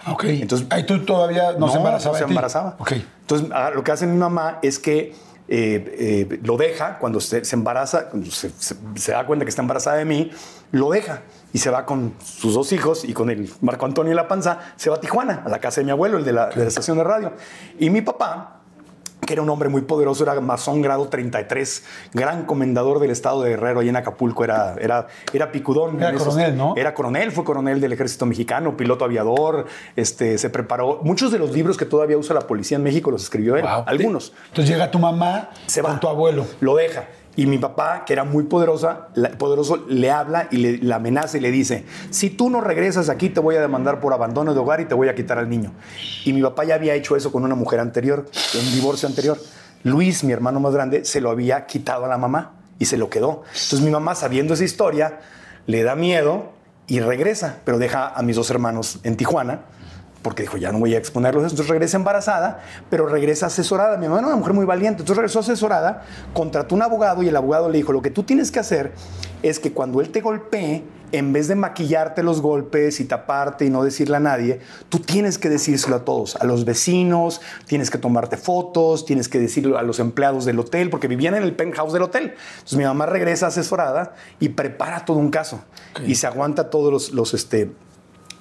Ok. 0.06 0.24
Entonces, 0.24 0.66
ahí 0.70 0.84
tú 0.84 1.04
todavía 1.04 1.52
no, 1.52 1.60
no 1.60 1.68
se 1.68 1.78
embarazaba. 1.78 2.18
No 2.18 2.18
se 2.18 2.30
embarazaba. 2.30 2.76
Entonces, 3.20 3.48
lo 3.74 3.84
que 3.84 3.92
hace 3.92 4.06
mi 4.06 4.16
mamá 4.16 4.58
es 4.62 4.78
que 4.78 5.14
eh, 5.46 6.26
eh, 6.30 6.40
lo 6.42 6.56
deja 6.56 6.98
cuando 6.98 7.20
se, 7.20 7.44
se 7.44 7.56
embaraza, 7.56 8.08
cuando 8.08 8.30
se, 8.30 8.50
se, 8.50 8.76
se, 8.94 9.12
da 9.12 9.26
cuenta 9.26 9.44
que 9.44 9.50
está 9.50 9.60
embarazada 9.60 9.96
de 9.96 10.04
mí, 10.06 10.30
lo 10.72 10.90
deja 10.90 11.22
y 11.52 11.58
se 11.58 11.70
va 11.70 11.84
con 11.84 12.14
sus 12.22 12.54
dos 12.54 12.72
hijos 12.72 13.04
y 13.04 13.12
con 13.12 13.30
el 13.30 13.50
Marco 13.60 13.84
Antonio 13.84 14.10
en 14.10 14.16
la 14.16 14.26
panza, 14.26 14.58
se 14.76 14.88
va 14.88 14.96
a 14.96 15.00
Tijuana, 15.00 15.42
a 15.44 15.48
la 15.48 15.58
casa 15.58 15.80
de 15.80 15.84
mi 15.84 15.90
abuelo, 15.90 16.18
el 16.18 16.24
de 16.24 16.32
la, 16.32 16.46
de 16.46 16.62
la 16.62 16.68
estación 16.68 16.96
de 16.96 17.04
radio. 17.04 17.32
Y 17.78 17.90
mi 17.90 18.00
papá, 18.00 18.53
que 19.24 19.32
era 19.34 19.42
un 19.42 19.50
hombre 19.50 19.68
muy 19.68 19.82
poderoso, 19.82 20.22
era 20.24 20.40
masón 20.40 20.82
grado 20.82 21.08
33, 21.08 21.84
gran 22.12 22.44
comendador 22.46 22.98
del 23.00 23.10
estado 23.10 23.42
de 23.42 23.50
Guerrero, 23.50 23.80
ahí 23.80 23.88
en 23.88 23.96
Acapulco, 23.96 24.44
era, 24.44 24.74
era, 24.80 25.06
era 25.32 25.50
picudón. 25.52 26.00
Era 26.02 26.14
coronel, 26.14 26.56
¿no? 26.56 26.74
Era 26.76 26.94
coronel, 26.94 27.32
fue 27.32 27.44
coronel 27.44 27.80
del 27.80 27.92
ejército 27.92 28.26
mexicano, 28.26 28.76
piloto 28.76 29.04
aviador, 29.04 29.66
este, 29.96 30.38
se 30.38 30.50
preparó. 30.50 31.00
Muchos 31.02 31.32
de 31.32 31.38
los 31.38 31.52
libros 31.52 31.76
que 31.76 31.84
todavía 31.86 32.16
usa 32.18 32.34
la 32.34 32.42
policía 32.46 32.76
en 32.76 32.82
México 32.82 33.10
los 33.10 33.22
escribió 33.24 33.56
él, 33.56 33.62
Wow. 33.62 33.84
algunos. 33.86 34.32
Entonces 34.48 34.68
llega 34.68 34.90
tu 34.90 34.98
mamá 34.98 35.50
Se 35.66 35.82
va. 35.82 35.90
con 35.90 36.00
tu 36.00 36.08
abuelo. 36.08 36.46
Lo 36.60 36.76
deja. 36.76 37.04
Y 37.36 37.46
mi 37.46 37.58
papá, 37.58 38.04
que 38.04 38.12
era 38.12 38.24
muy 38.24 38.44
poderosa, 38.44 39.08
poderoso, 39.38 39.84
le 39.88 40.10
habla 40.10 40.48
y 40.50 40.58
le, 40.58 40.78
la 40.78 40.96
amenaza 40.96 41.36
y 41.36 41.40
le 41.40 41.50
dice, 41.50 41.84
si 42.10 42.30
tú 42.30 42.50
no 42.50 42.60
regresas 42.60 43.08
aquí 43.08 43.28
te 43.28 43.40
voy 43.40 43.56
a 43.56 43.60
demandar 43.60 44.00
por 44.00 44.12
abandono 44.12 44.54
de 44.54 44.60
hogar 44.60 44.80
y 44.80 44.84
te 44.84 44.94
voy 44.94 45.08
a 45.08 45.14
quitar 45.14 45.38
al 45.38 45.48
niño. 45.48 45.72
Y 46.24 46.32
mi 46.32 46.42
papá 46.42 46.64
ya 46.64 46.76
había 46.76 46.94
hecho 46.94 47.16
eso 47.16 47.32
con 47.32 47.44
una 47.44 47.54
mujer 47.54 47.80
anterior, 47.80 48.26
un 48.54 48.72
divorcio 48.72 49.08
anterior. 49.08 49.38
Luis, 49.82 50.24
mi 50.24 50.32
hermano 50.32 50.60
más 50.60 50.72
grande, 50.72 51.04
se 51.04 51.20
lo 51.20 51.30
había 51.30 51.66
quitado 51.66 52.04
a 52.04 52.08
la 52.08 52.18
mamá 52.18 52.52
y 52.78 52.86
se 52.86 52.96
lo 52.96 53.10
quedó. 53.10 53.42
Entonces 53.48 53.80
mi 53.80 53.90
mamá, 53.90 54.14
sabiendo 54.14 54.54
esa 54.54 54.64
historia, 54.64 55.20
le 55.66 55.82
da 55.82 55.96
miedo 55.96 56.52
y 56.86 57.00
regresa, 57.00 57.60
pero 57.64 57.78
deja 57.78 58.08
a 58.08 58.22
mis 58.22 58.36
dos 58.36 58.50
hermanos 58.50 59.00
en 59.02 59.16
Tijuana 59.16 59.60
porque 60.24 60.42
dijo, 60.42 60.56
ya 60.56 60.72
no 60.72 60.78
voy 60.80 60.94
a 60.94 60.98
exponerlos. 60.98 61.44
Entonces 61.44 61.68
regresa 61.68 61.98
embarazada, 61.98 62.60
pero 62.88 63.06
regresa 63.06 63.46
asesorada. 63.46 63.98
Mi 63.98 64.08
mamá 64.08 64.20
era 64.20 64.28
una 64.28 64.36
mujer 64.36 64.54
muy 64.54 64.64
valiente. 64.64 65.02
Entonces 65.02 65.18
regresó 65.18 65.40
asesorada, 65.40 66.02
contrató 66.32 66.74
un 66.74 66.82
abogado 66.82 67.22
y 67.22 67.28
el 67.28 67.36
abogado 67.36 67.68
le 67.68 67.76
dijo, 67.76 67.92
lo 67.92 68.00
que 68.00 68.10
tú 68.10 68.22
tienes 68.22 68.50
que 68.50 68.58
hacer 68.58 68.92
es 69.42 69.60
que 69.60 69.72
cuando 69.72 70.00
él 70.00 70.08
te 70.08 70.22
golpee, 70.22 70.82
en 71.12 71.32
vez 71.32 71.46
de 71.46 71.54
maquillarte 71.54 72.22
los 72.22 72.40
golpes 72.40 72.98
y 73.00 73.04
taparte 73.04 73.66
y 73.66 73.70
no 73.70 73.84
decirle 73.84 74.16
a 74.16 74.20
nadie, 74.20 74.60
tú 74.88 74.98
tienes 74.98 75.38
que 75.38 75.50
decírselo 75.50 75.96
a 75.96 76.04
todos, 76.04 76.36
a 76.36 76.44
los 76.44 76.64
vecinos, 76.64 77.42
tienes 77.66 77.90
que 77.90 77.98
tomarte 77.98 78.38
fotos, 78.38 79.04
tienes 79.04 79.28
que 79.28 79.38
decirlo 79.38 79.78
a 79.78 79.82
los 79.82 80.00
empleados 80.00 80.46
del 80.46 80.58
hotel, 80.58 80.88
porque 80.88 81.06
vivían 81.06 81.34
en 81.34 81.42
el 81.42 81.54
penthouse 81.54 81.92
del 81.92 82.02
hotel. 82.02 82.34
Entonces 82.54 82.78
mi 82.78 82.84
mamá 82.84 83.04
regresa 83.04 83.48
asesorada 83.48 84.14
y 84.40 84.48
prepara 84.48 85.04
todo 85.04 85.18
un 85.18 85.30
caso 85.30 85.62
y 86.06 86.14
se 86.14 86.26
aguanta 86.26 86.70
todos 86.70 86.90
los, 86.90 87.12
los 87.12 87.34
este, 87.34 87.70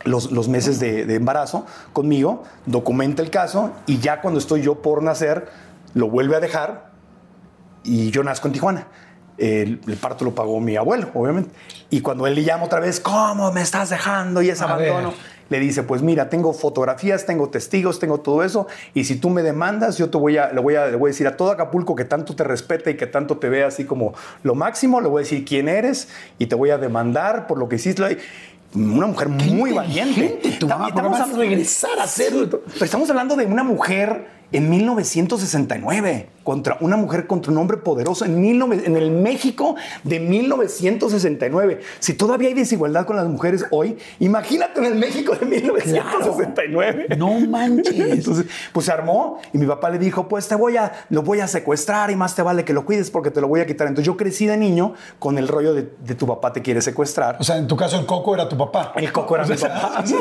los, 0.04 0.32
los 0.32 0.48
meses 0.48 0.80
de, 0.80 1.06
de 1.06 1.16
embarazo 1.16 1.66
conmigo, 1.94 2.44
documenta 2.66 3.22
el 3.22 3.30
caso 3.30 3.72
y 3.86 4.00
ya 4.00 4.22
cuando 4.22 4.40
estoy 4.40 4.62
yo 4.62 4.82
por 4.82 5.02
nacer, 5.04 5.48
lo 5.94 6.10
vuelve 6.10 6.36
a 6.36 6.40
dejar 6.40 6.92
y 7.84 8.12
yo 8.12 8.24
nazco 8.24 8.48
en 8.48 8.54
Tijuana. 8.54 8.88
El, 9.38 9.82
el 9.88 9.98
parto 9.98 10.26
lo 10.26 10.36
pagó 10.36 10.60
mi 10.60 10.76
abuelo, 10.76 11.10
obviamente. 11.16 11.50
Y 11.90 12.02
cuando 12.02 12.28
él 12.28 12.36
le 12.36 12.44
llama 12.44 12.66
otra 12.66 12.80
vez, 12.80 13.00
¿cómo 13.00 13.52
me 13.52 13.62
estás 13.62 13.90
dejando? 13.90 14.42
Y 14.44 14.50
es 14.50 14.62
A 14.62 14.66
abandono. 14.66 15.10
ver. 15.10 15.18
Le 15.50 15.60
dice, 15.60 15.84
pues 15.84 16.02
mira, 16.02 16.30
tengo 16.30 16.54
fotografías, 16.54 17.26
tengo 17.26 17.50
testigos, 17.50 18.00
tengo 18.00 18.20
todo 18.20 18.44
eso. 18.44 18.68
Y 18.94 19.04
si 19.04 19.16
tú 19.18 19.30
me 19.30 19.42
demandas, 19.42 19.98
yo 19.98 20.10
te 20.10 20.18
voy 20.18 20.38
a, 20.38 20.52
le, 20.54 20.62
voy 20.62 20.76
a, 20.76 20.88
le 20.88 20.96
voy 20.96 21.10
a 21.10 21.12
decir 21.12 21.28
a 21.28 21.36
todo 21.36 21.52
Acapulco 21.52 21.96
que 21.96 22.06
tanto 22.06 22.36
te 22.36 22.44
respeta 22.44 22.90
y 22.92 22.96
que 22.96 23.08
tanto 23.08 23.38
te 23.38 23.50
ve 23.50 23.64
así 23.64 23.86
como 23.86 24.14
lo 24.44 24.56
máximo. 24.56 25.02
Le 25.02 25.10
voy 25.10 25.22
a 25.22 25.24
decir 25.24 25.44
quién 25.46 25.68
eres 25.68 26.10
y 26.38 26.46
te 26.46 26.56
voy 26.56 26.70
a 26.70 26.78
demandar 26.78 27.46
por 27.48 27.58
lo 27.58 27.68
que 27.68 27.76
hiciste. 27.76 28.20
Una 28.76 29.08
mujer 29.08 29.30
muy 29.30 29.72
valiente. 29.72 30.58
tu 30.60 30.68
mamá, 30.68 30.86
porque 30.86 31.02
además 31.02 31.36
regresar 31.36 32.00
a 32.00 32.04
hacerlo. 32.04 32.50
Pero 32.50 32.86
estamos 32.86 33.10
hablando 33.10 33.36
de 33.36 33.46
una 33.46 33.64
mujer 33.64 34.28
en 34.52 34.70
1969. 34.70 36.30
Contra 36.44 36.78
una 36.82 36.98
mujer, 36.98 37.28
contra 37.28 37.52
un 37.52 37.58
hombre 37.58 37.78
poderoso 37.78 38.26
en, 38.26 38.42
19 38.42 38.84
en 38.86 38.98
el 38.98 39.12
México 39.12 39.76
de 40.04 40.20
1969. 40.20 41.82
Si 42.00 42.14
todavía 42.14 42.50
hay 42.50 42.54
desigualdad 42.54 43.06
con 43.06 43.16
las 43.16 43.28
mujeres 43.28 43.66
hoy, 43.72 43.98
imagínate 44.20 44.80
en 44.80 44.86
el 44.86 44.96
México 44.96 45.36
de 45.36 45.46
1969. 45.46 47.08
No 47.18 47.40
manches. 47.40 47.94
Entonces, 48.00 48.46
pues 48.72 48.86
se 48.86 48.92
armó 48.92 49.40
y 49.54 49.58
mi 49.58 49.66
papá 49.66 49.90
le 49.90 50.00
dijo, 50.00 50.28
pues 50.28 50.48
te 50.48 50.56
voy 50.56 50.78
a, 50.78 50.92
lo 51.10 51.24
voy 51.24 51.40
a 51.40 51.48
secuestrar 51.48 52.12
y 52.12 52.16
más 52.16 52.36
te 52.36 52.42
vale 52.42 52.66
que 52.66 52.74
lo 52.74 52.86
cuides 52.86 53.10
porque 53.10 53.32
te 53.32 53.42
lo 53.42 53.48
voy 53.48 53.62
a 53.62 53.66
quitar. 53.66 53.88
Entonces 53.88 54.06
yo 54.06 54.18
crecí 54.18 54.46
de 54.46 54.58
niño 54.58 54.94
con 55.20 55.38
el 55.38 55.48
rollo 55.48 55.74
de, 55.74 55.94
de 56.06 56.16
tu 56.16 56.28
papá 56.28 56.54
te 56.54 56.62
quiere 56.62 56.82
secuestrar. 56.82 57.38
O 57.40 57.44
sea, 57.44 57.58
en 57.58 57.68
tu 57.68 57.76
caso 57.76 58.00
el 58.00 58.06
coco 58.06 58.34
era 58.34 58.48
tu 58.50 58.58
papá. 58.58 58.94
El 58.96 59.12
coco 59.12 59.36
era 59.36 59.46
mi 59.46 59.56
papá. 59.56 60.04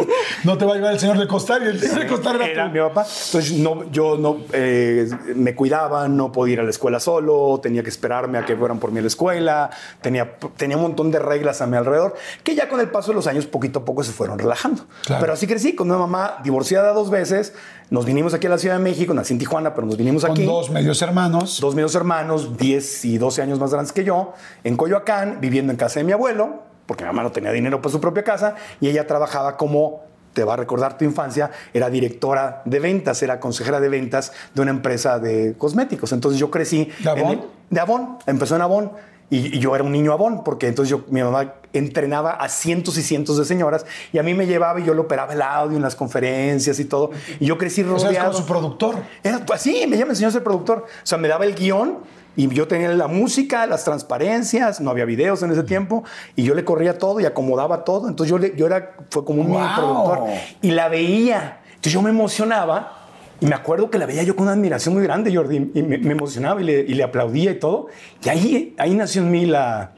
No 0.44 0.58
te 0.58 0.64
va 0.64 0.72
a 0.72 0.76
llevar 0.76 0.92
el 0.92 0.98
señor 0.98 1.18
de 1.18 1.26
costar 1.26 1.62
y 1.62 1.66
el 1.66 1.80
señor 1.80 2.00
de 2.00 2.06
costar 2.06 2.36
era, 2.36 2.46
Era 2.46 2.68
mi 2.68 2.78
papá. 2.80 3.02
Entonces 3.02 3.52
no, 3.52 3.90
yo 3.90 4.16
no 4.16 4.38
eh, 4.52 5.08
me 5.34 5.54
cuidaba, 5.54 6.08
no 6.12 6.33
podía 6.33 6.54
ir 6.54 6.61
a 6.61 6.62
la 6.64 6.71
escuela 6.71 7.00
solo, 7.00 7.59
tenía 7.62 7.83
que 7.83 7.88
esperarme 7.88 8.38
a 8.38 8.45
que 8.45 8.57
fueran 8.57 8.78
por 8.78 8.92
mí 8.92 8.99
a 8.99 9.02
la 9.02 9.09
escuela, 9.09 9.71
tenía, 10.00 10.37
tenía 10.57 10.76
un 10.76 10.83
montón 10.83 11.11
de 11.11 11.19
reglas 11.19 11.61
a 11.61 11.66
mi 11.66 11.76
alrededor 11.76 12.14
que 12.45 12.54
ya 12.54 12.69
con 12.69 12.81
el 12.81 12.90
paso 12.90 13.11
de 13.11 13.16
los 13.16 13.26
años 13.26 13.47
poquito 13.47 13.81
a 13.81 13.85
poco 13.85 14.02
se 14.04 14.12
fueron 14.12 14.38
relajando. 14.38 14.85
Claro. 15.04 15.21
Pero 15.21 15.33
así 15.33 15.47
crecí 15.47 15.75
con 15.75 15.88
una 15.90 15.99
mamá 15.99 16.38
divorciada 16.42 16.92
dos 16.92 17.11
veces, 17.11 17.54
nos 17.90 18.07
vinimos 18.07 18.33
aquí 18.33 18.47
a 18.47 18.50
la 18.50 18.59
Ciudad 18.59 18.76
de 18.76 18.83
México, 18.83 19.12
nací 19.12 19.35
en 19.35 19.38
Tijuana, 19.38 19.75
pero 19.75 19.87
nos 19.87 19.97
vinimos 19.97 20.23
Con 20.23 20.33
aquí. 20.33 20.45
dos 20.45 20.71
medios 20.71 21.02
hermanos. 21.02 21.61
Dos 21.61 21.75
medios 21.75 21.95
hermanos, 21.95 22.57
10 22.57 23.04
y 23.04 23.19
12 23.19 23.42
años 23.42 23.59
más 23.59 23.71
grandes 23.71 23.92
que 23.92 24.04
yo, 24.04 24.33
en 24.64 24.76
Coyoacán, 24.76 25.38
viviendo 25.40 25.73
en 25.73 25.76
casa 25.76 26.00
de 26.00 26.04
mi 26.04 26.12
abuelo, 26.12 26.62
porque 26.87 27.04
mi 27.04 27.09
mamá 27.09 27.23
no 27.23 27.33
tenía 27.33 27.52
dinero 27.52 27.83
para 27.83 27.92
su 27.92 28.00
propia 28.00 28.25
casa, 28.25 28.54
y 28.81 28.88
ella 28.88 29.07
trabajaba 29.07 29.57
como, 29.57 30.00
te 30.32 30.44
va 30.44 30.54
a 30.54 30.56
recordar 30.56 30.96
tu 30.98 31.04
infancia, 31.04 31.50
era 31.74 31.90
directora 31.90 32.62
de 32.64 32.80
ventas, 32.80 33.22
era 33.22 33.38
consejera 33.40 33.80
de 33.80 33.88
ventas 33.88 34.32
de 34.54 34.62
una 34.62 34.70
empresa 34.70 35.18
de 35.18 35.54
cosméticos. 35.58 36.12
Entonces 36.12 36.40
yo 36.40 36.50
crecí... 36.50 36.88
¿De 37.02 37.10
Avon? 37.10 37.22
en 37.24 37.38
el- 37.38 37.44
de 37.70 37.80
Avon, 37.80 38.18
empezó 38.26 38.56
en 38.56 38.62
Avon. 38.62 38.92
Y, 39.30 39.56
y 39.56 39.60
yo 39.60 39.74
era 39.74 39.82
un 39.82 39.92
niño 39.92 40.12
Avon, 40.12 40.44
porque 40.44 40.68
entonces 40.68 40.90
yo, 40.90 41.04
mi 41.08 41.22
mamá 41.22 41.54
entrenaba 41.72 42.32
a 42.32 42.50
cientos 42.50 42.98
y 42.98 43.02
cientos 43.02 43.38
de 43.38 43.46
señoras 43.46 43.86
y 44.12 44.18
a 44.18 44.22
mí 44.22 44.34
me 44.34 44.46
llevaba 44.46 44.78
y 44.78 44.84
yo 44.84 44.92
le 44.92 45.00
operaba 45.00 45.32
el 45.32 45.40
audio 45.40 45.76
en 45.78 45.82
las 45.82 45.94
conferencias 45.96 46.78
y 46.78 46.84
todo. 46.84 47.10
Y 47.40 47.46
yo 47.46 47.56
crecí 47.56 47.82
O 47.82 47.98
sea, 47.98 48.08
rodeado. 48.08 48.30
como 48.32 48.42
su 48.42 48.46
productor. 48.46 48.96
Era, 49.24 49.38
pues 49.46 49.62
sí, 49.62 49.74
ella 49.82 50.04
me 50.04 50.10
enseñó 50.10 50.28
a 50.28 50.32
ser 50.32 50.44
productor. 50.44 50.80
O 50.86 51.06
sea, 51.06 51.16
me 51.16 51.28
daba 51.28 51.46
el 51.46 51.54
guion 51.54 52.00
y 52.36 52.48
yo 52.48 52.66
tenía 52.68 52.88
la 52.90 53.08
música, 53.08 53.66
las 53.66 53.84
transparencias, 53.84 54.80
no 54.80 54.90
había 54.90 55.04
videos 55.04 55.42
en 55.42 55.50
ese 55.52 55.62
tiempo 55.64 56.04
y 56.36 56.44
yo 56.44 56.54
le 56.54 56.64
corría 56.64 56.96
todo 56.98 57.20
y 57.20 57.26
acomodaba 57.26 57.84
todo. 57.84 58.08
Entonces 58.08 58.30
yo, 58.30 58.38
le- 58.38 58.54
yo 58.56 58.66
era, 58.66 58.96
fue 59.10 59.24
como 59.24 59.42
un 59.42 59.48
mini 59.50 59.62
¡Wow! 59.62 59.74
productor 59.76 60.28
y 60.62 60.70
la 60.70 60.88
veía. 60.88 61.60
Entonces 61.68 61.92
yo 61.92 62.02
me 62.02 62.10
emocionaba 62.10 62.98
y 63.40 63.46
me 63.46 63.54
acuerdo 63.54 63.90
que 63.90 63.98
la 63.98 64.06
veía 64.06 64.22
yo 64.22 64.36
con 64.36 64.44
una 64.44 64.52
admiración 64.52 64.94
muy 64.94 65.02
grande, 65.02 65.34
Jordi, 65.34 65.72
y 65.74 65.82
me, 65.82 65.98
me 65.98 66.12
emocionaba 66.12 66.60
y 66.60 66.64
le, 66.64 66.80
y 66.80 66.94
le 66.94 67.02
aplaudía 67.02 67.50
y 67.50 67.58
todo. 67.58 67.88
Y 68.24 68.28
ahí, 68.28 68.74
ahí 68.78 68.94
nació 68.94 69.22
en 69.22 69.30
mí 69.32 69.46
la, 69.46 69.92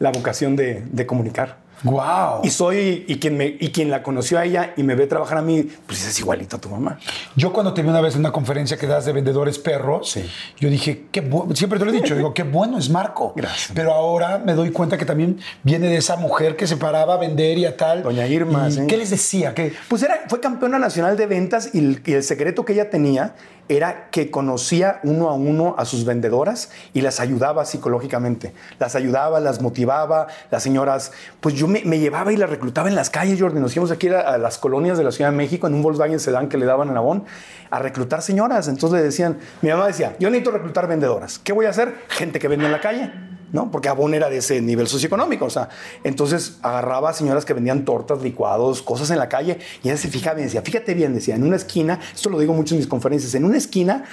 la 0.00 0.10
vocación 0.10 0.56
de, 0.56 0.82
de 0.90 1.06
comunicar. 1.06 1.58
Wow. 1.82 2.40
Y 2.42 2.50
soy, 2.50 3.04
y 3.06 3.18
quien, 3.18 3.36
me, 3.36 3.46
y 3.46 3.70
quien 3.70 3.90
la 3.90 4.02
conoció 4.02 4.38
a 4.38 4.44
ella 4.44 4.72
y 4.76 4.82
me 4.82 4.94
ve 4.94 5.06
trabajar 5.06 5.38
a 5.38 5.42
mí, 5.42 5.62
pues 5.86 6.06
es 6.06 6.18
igualito 6.18 6.56
a 6.56 6.60
tu 6.60 6.68
mamá. 6.68 6.98
Yo 7.36 7.52
cuando 7.52 7.72
te 7.74 7.82
vi 7.82 7.88
una 7.88 8.00
vez 8.00 8.14
en 8.14 8.20
una 8.20 8.32
conferencia 8.32 8.76
que 8.76 8.86
das 8.86 9.04
de 9.06 9.12
vendedores 9.12 9.58
perros, 9.58 10.10
Sí. 10.10 10.28
yo 10.58 10.68
dije, 10.70 11.06
qué 11.12 11.22
bu- 11.28 11.54
siempre 11.54 11.78
te 11.78 11.84
lo 11.84 11.90
he 11.90 11.94
dicho, 11.94 12.14
digo, 12.16 12.34
qué 12.34 12.42
bueno 12.42 12.78
es 12.78 12.90
Marco. 12.90 13.32
Gracias. 13.36 13.72
Pero 13.74 13.92
ahora 13.92 14.38
me 14.38 14.54
doy 14.54 14.70
cuenta 14.72 14.98
que 14.98 15.04
también 15.04 15.38
viene 15.62 15.88
de 15.88 15.96
esa 15.96 16.16
mujer 16.16 16.56
que 16.56 16.66
se 16.66 16.76
paraba 16.76 17.14
a 17.14 17.16
vender 17.18 17.58
y 17.58 17.64
a 17.64 17.76
tal. 17.76 18.02
Doña 18.02 18.26
Irma, 18.26 18.68
¿Y 18.68 18.72
sí. 18.72 18.86
¿Qué 18.86 18.96
les 18.96 19.10
decía? 19.10 19.54
Pues 19.88 20.02
era, 20.02 20.20
fue 20.28 20.40
campeona 20.40 20.78
nacional 20.78 21.16
de 21.16 21.26
ventas 21.26 21.70
y 21.74 21.78
el, 21.78 22.02
y 22.04 22.12
el 22.14 22.22
secreto 22.22 22.64
que 22.64 22.72
ella 22.72 22.90
tenía 22.90 23.34
era 23.70 24.08
que 24.10 24.30
conocía 24.30 24.98
uno 25.02 25.28
a 25.28 25.34
uno 25.34 25.74
a 25.76 25.84
sus 25.84 26.06
vendedoras 26.06 26.70
y 26.94 27.02
las 27.02 27.20
ayudaba 27.20 27.66
psicológicamente. 27.66 28.54
Las 28.78 28.94
ayudaba, 28.94 29.40
las 29.40 29.60
motivaba. 29.60 30.26
Las 30.50 30.62
señoras, 30.62 31.12
pues 31.40 31.54
yo 31.54 31.67
me, 31.68 31.98
llevaba 31.98 32.32
y 32.32 32.36
las 32.36 32.50
reclutaba 32.50 32.88
en 32.88 32.94
las 32.94 33.10
calles, 33.10 33.40
Jordi. 33.40 33.60
Nos 33.60 33.74
íbamos 33.74 33.90
aquí 33.90 34.08
a, 34.08 34.20
a 34.20 34.38
las 34.38 34.58
colonias 34.58 34.98
de 34.98 35.04
la 35.04 35.12
Ciudad 35.12 35.30
de 35.30 35.36
México 35.36 35.66
en 35.66 35.74
un 35.74 35.82
Volkswagen 35.82 36.20
Sedán 36.20 36.48
que 36.48 36.58
le 36.58 36.66
daban 36.66 36.88
en 36.88 36.96
Avon 36.96 37.24
a 37.70 37.78
reclutar 37.78 38.22
señoras. 38.22 38.68
Entonces 38.68 38.98
le 38.98 39.04
decían, 39.04 39.38
mi 39.62 39.70
mamá 39.70 39.86
decía, 39.86 40.16
yo 40.18 40.30
necesito 40.30 40.50
reclutar 40.50 40.88
vendedoras. 40.88 41.38
¿Qué 41.38 41.52
voy 41.52 41.66
a 41.66 41.70
hacer? 41.70 41.94
Gente 42.08 42.38
que 42.38 42.48
vende 42.48 42.66
en 42.66 42.72
la 42.72 42.80
calle. 42.80 43.12
¿No? 43.52 43.70
Porque 43.70 43.88
Avon 43.88 44.14
era 44.14 44.28
de 44.28 44.38
ese 44.38 44.60
nivel 44.60 44.88
socioeconómico, 44.88 45.46
o 45.46 45.50
sea, 45.50 45.68
entonces 46.04 46.58
agarraba 46.62 47.10
a 47.10 47.12
señoras 47.12 47.44
que 47.44 47.54
vendían 47.54 47.84
tortas, 47.84 48.22
licuados, 48.22 48.82
cosas 48.82 49.10
en 49.10 49.18
la 49.18 49.28
calle, 49.28 49.58
y 49.82 49.88
ella 49.88 49.96
se 49.96 50.08
fijaba 50.08 50.40
y 50.40 50.44
decía, 50.44 50.62
fíjate 50.62 50.94
bien, 50.94 51.14
decía, 51.14 51.34
en 51.34 51.44
una 51.44 51.56
esquina, 51.56 52.00
esto 52.14 52.30
lo 52.30 52.38
digo 52.38 52.52
mucho 52.54 52.74
en 52.74 52.80
mis 52.80 52.88
conferencias, 52.88 53.34
en 53.34 53.44
una 53.44 53.56
esquina, 53.56 54.04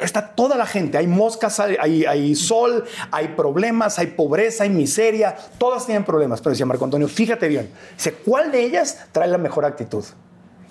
está 0.00 0.34
toda 0.34 0.56
la 0.56 0.66
gente, 0.66 0.98
hay 0.98 1.06
moscas, 1.06 1.60
hay, 1.60 1.76
hay, 1.80 2.04
hay 2.04 2.34
sol, 2.34 2.84
hay 3.10 3.28
problemas, 3.28 3.98
hay 3.98 4.08
pobreza, 4.08 4.64
hay 4.64 4.70
miseria, 4.70 5.36
todas 5.58 5.86
tienen 5.86 6.04
problemas, 6.04 6.40
pero 6.40 6.50
decía 6.50 6.66
Marco 6.66 6.84
Antonio, 6.84 7.08
fíjate 7.08 7.48
bien, 7.48 7.70
dice, 7.96 8.12
¿cuál 8.12 8.52
de 8.52 8.64
ellas 8.64 9.06
trae 9.12 9.28
la 9.28 9.38
mejor 9.38 9.64
actitud? 9.64 10.04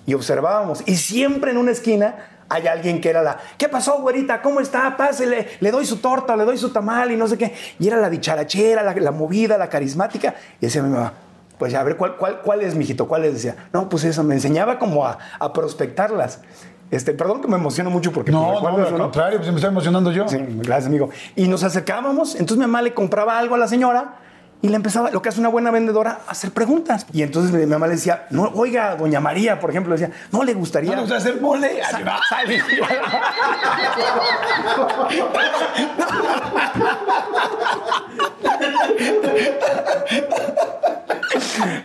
Y 0.06 0.14
observábamos. 0.14 0.82
Y 0.86 0.96
siempre 0.96 1.50
en 1.50 1.58
una 1.58 1.72
esquina 1.72 2.14
hay 2.48 2.66
alguien 2.68 3.00
que 3.00 3.10
era 3.10 3.22
la, 3.22 3.38
¿qué 3.58 3.68
pasó, 3.68 4.00
güerita? 4.00 4.40
¿Cómo 4.40 4.60
está? 4.60 4.96
Pásele, 4.96 5.48
le 5.60 5.70
doy 5.70 5.84
su 5.84 5.96
torta, 5.96 6.36
le 6.36 6.44
doy 6.44 6.56
su 6.56 6.70
tamal 6.70 7.10
y 7.10 7.16
no 7.16 7.26
sé 7.26 7.36
qué. 7.36 7.54
Y 7.78 7.88
era 7.88 7.96
la 7.96 8.08
dicharachera, 8.08 8.82
la, 8.82 8.94
la 8.94 9.10
movida, 9.10 9.58
la 9.58 9.68
carismática. 9.68 10.34
Y 10.60 10.66
decía 10.66 10.82
mi 10.82 10.90
mamá, 10.90 11.12
pues 11.58 11.74
a 11.74 11.82
ver, 11.82 11.96
¿cuál, 11.96 12.16
cuál, 12.16 12.40
cuál 12.42 12.62
es, 12.62 12.74
mijito? 12.74 13.08
¿Cuál 13.08 13.24
es? 13.24 13.34
Decía, 13.34 13.56
no, 13.72 13.88
pues 13.88 14.04
eso, 14.04 14.22
me 14.22 14.34
enseñaba 14.34 14.78
como 14.78 15.04
a, 15.04 15.18
a 15.38 15.52
prospectarlas. 15.52 16.40
Este, 16.88 17.14
perdón 17.14 17.40
que 17.40 17.48
me 17.48 17.56
emociono 17.56 17.90
mucho 17.90 18.12
porque 18.12 18.30
No, 18.30 18.60
no, 18.60 18.86
al 18.86 18.96
contrario, 18.96 19.38
pues 19.38 19.50
me 19.50 19.56
estoy 19.56 19.70
emocionando 19.70 20.12
yo. 20.12 20.28
Sí, 20.28 20.38
gracias, 20.38 20.86
amigo. 20.86 21.10
Y 21.34 21.48
nos 21.48 21.64
acercábamos, 21.64 22.34
entonces 22.34 22.58
mi 22.58 22.62
mamá 22.62 22.80
le 22.82 22.94
compraba 22.94 23.36
algo 23.38 23.56
a 23.56 23.58
la 23.58 23.66
señora 23.66 24.20
y 24.62 24.68
le 24.68 24.76
empezaba, 24.76 25.10
lo 25.10 25.22
que 25.22 25.28
hace 25.28 25.38
una 25.40 25.48
buena 25.48 25.70
vendedora, 25.70 26.20
a 26.26 26.30
hacer 26.32 26.50
preguntas. 26.50 27.06
Y 27.12 27.22
entonces 27.22 27.52
mi 27.52 27.66
mamá 27.66 27.86
le 27.86 27.94
decía, 27.94 28.26
no, 28.30 28.44
oiga, 28.54 28.96
doña 28.96 29.20
María, 29.20 29.60
por 29.60 29.70
ejemplo, 29.70 29.94
le 29.94 30.00
decía, 30.00 30.16
no 30.32 30.42
le 30.44 30.54
gustaría. 30.54 30.90
¿No 30.90 30.96
le 30.96 31.02
gusta 31.02 31.16
hacer 31.18 31.40
mole? 31.40 31.80
Sa- 31.90 32.00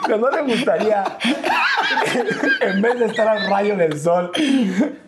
Pero 0.05 0.17
no 0.17 0.29
le 0.29 0.41
gustaría, 0.53 1.03
en 2.61 2.81
vez 2.81 2.99
de 2.99 3.05
estar 3.05 3.27
al 3.27 3.49
rayo 3.49 3.75
del 3.75 3.99
sol, 3.99 4.31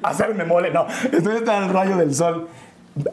hacerme 0.01 0.45
mole, 0.45 0.71
no, 0.71 0.87
en 1.05 1.11
vez 1.11 1.23
de 1.23 1.37
estar 1.37 1.63
al 1.63 1.69
rayo 1.69 1.97
del 1.97 2.13
sol, 2.13 2.47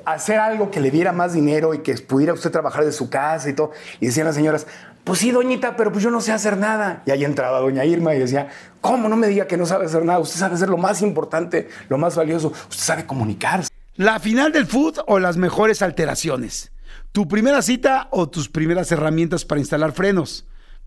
hacer 0.04 0.38
algo 0.38 0.70
que 0.70 0.80
le 0.80 0.90
diera 0.90 1.12
más 1.12 1.32
dinero 1.32 1.74
y 1.74 1.78
que 1.78 1.94
pudiera 1.94 2.32
usted 2.32 2.50
trabajar 2.50 2.84
de 2.84 2.92
su 2.92 3.10
casa 3.10 3.48
y 3.48 3.54
todo. 3.54 3.72
Y 4.00 4.06
decían 4.06 4.26
las 4.26 4.34
señoras, 4.34 4.66
pues 5.04 5.18
sí, 5.18 5.30
doñita, 5.30 5.76
pero 5.76 5.90
pues 5.90 6.04
yo 6.04 6.10
no 6.10 6.20
sé 6.20 6.32
hacer 6.32 6.56
nada. 6.56 7.02
Y 7.06 7.10
ahí 7.10 7.24
entraba 7.24 7.60
doña 7.60 7.84
Irma 7.84 8.14
y 8.14 8.18
decía, 8.18 8.48
¿cómo 8.80 9.08
no 9.08 9.16
me 9.16 9.28
diga 9.28 9.46
que 9.46 9.56
no 9.56 9.66
sabe 9.66 9.86
hacer 9.86 10.04
nada? 10.04 10.18
Usted 10.18 10.38
sabe 10.38 10.54
hacer 10.54 10.68
lo 10.68 10.76
más 10.76 11.02
importante, 11.02 11.68
lo 11.88 11.98
más 11.98 12.16
valioso. 12.16 12.48
Usted 12.48 12.84
sabe 12.84 13.06
comunicarse. 13.06 13.70
La 13.96 14.18
final 14.20 14.52
del 14.52 14.66
food 14.66 14.98
o 15.06 15.18
las 15.18 15.36
mejores 15.36 15.82
alteraciones. 15.82 16.72
Tu 17.12 17.26
primera 17.26 17.60
cita 17.62 18.08
o 18.10 18.28
tus 18.28 18.48
primeras 18.48 18.92
herramientas 18.92 19.44
para 19.44 19.60
instalar 19.60 19.92
frenos. 19.92 20.46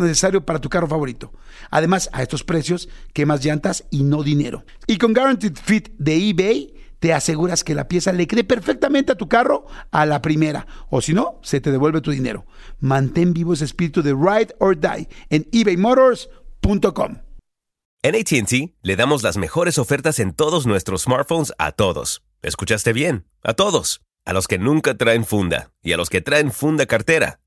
necesario 0.00 0.44
para 0.44 0.60
tu 0.60 0.68
carro 0.68 0.86
favorito. 0.86 1.32
Además, 1.70 2.10
a 2.12 2.22
estos 2.22 2.44
precios, 2.44 2.88
quemas 3.12 3.44
llantas 3.44 3.84
y 3.90 4.02
no 4.02 4.22
dinero. 4.22 4.64
Y 4.86 4.98
con 4.98 5.12
Guaranteed 5.12 5.56
Fit 5.56 5.90
de 5.98 6.30
eBay, 6.30 6.74
te 6.98 7.12
aseguras 7.12 7.62
que 7.62 7.74
la 7.74 7.88
pieza 7.88 8.12
le 8.12 8.26
quede 8.26 8.44
perfectamente 8.44 9.12
a 9.12 9.16
tu 9.16 9.28
carro 9.28 9.66
a 9.90 10.06
la 10.06 10.22
primera. 10.22 10.66
O 10.90 11.00
si 11.00 11.12
no, 11.12 11.38
se 11.42 11.60
te 11.60 11.70
devuelve 11.70 12.00
tu 12.00 12.10
dinero. 12.10 12.46
Mantén 12.80 13.32
vivo 13.32 13.52
ese 13.52 13.64
espíritu 13.64 14.02
de 14.02 14.12
Ride 14.12 14.54
or 14.58 14.78
Die 14.78 15.08
en 15.30 15.46
ebaymotors.com. 15.52 17.18
En 18.02 18.14
ATT 18.14 18.74
le 18.82 18.96
damos 18.96 19.22
las 19.22 19.36
mejores 19.36 19.78
ofertas 19.78 20.20
en 20.20 20.32
todos 20.32 20.66
nuestros 20.66 21.02
smartphones 21.02 21.52
a 21.58 21.72
todos. 21.72 22.22
¿Escuchaste 22.42 22.92
bien? 22.92 23.26
A 23.42 23.54
todos. 23.54 24.00
A 24.24 24.32
los 24.32 24.48
que 24.48 24.58
nunca 24.58 24.96
traen 24.96 25.24
funda 25.24 25.72
y 25.82 25.92
a 25.92 25.96
los 25.96 26.10
que 26.10 26.20
traen 26.20 26.52
funda 26.52 26.86
cartera. 26.86 27.40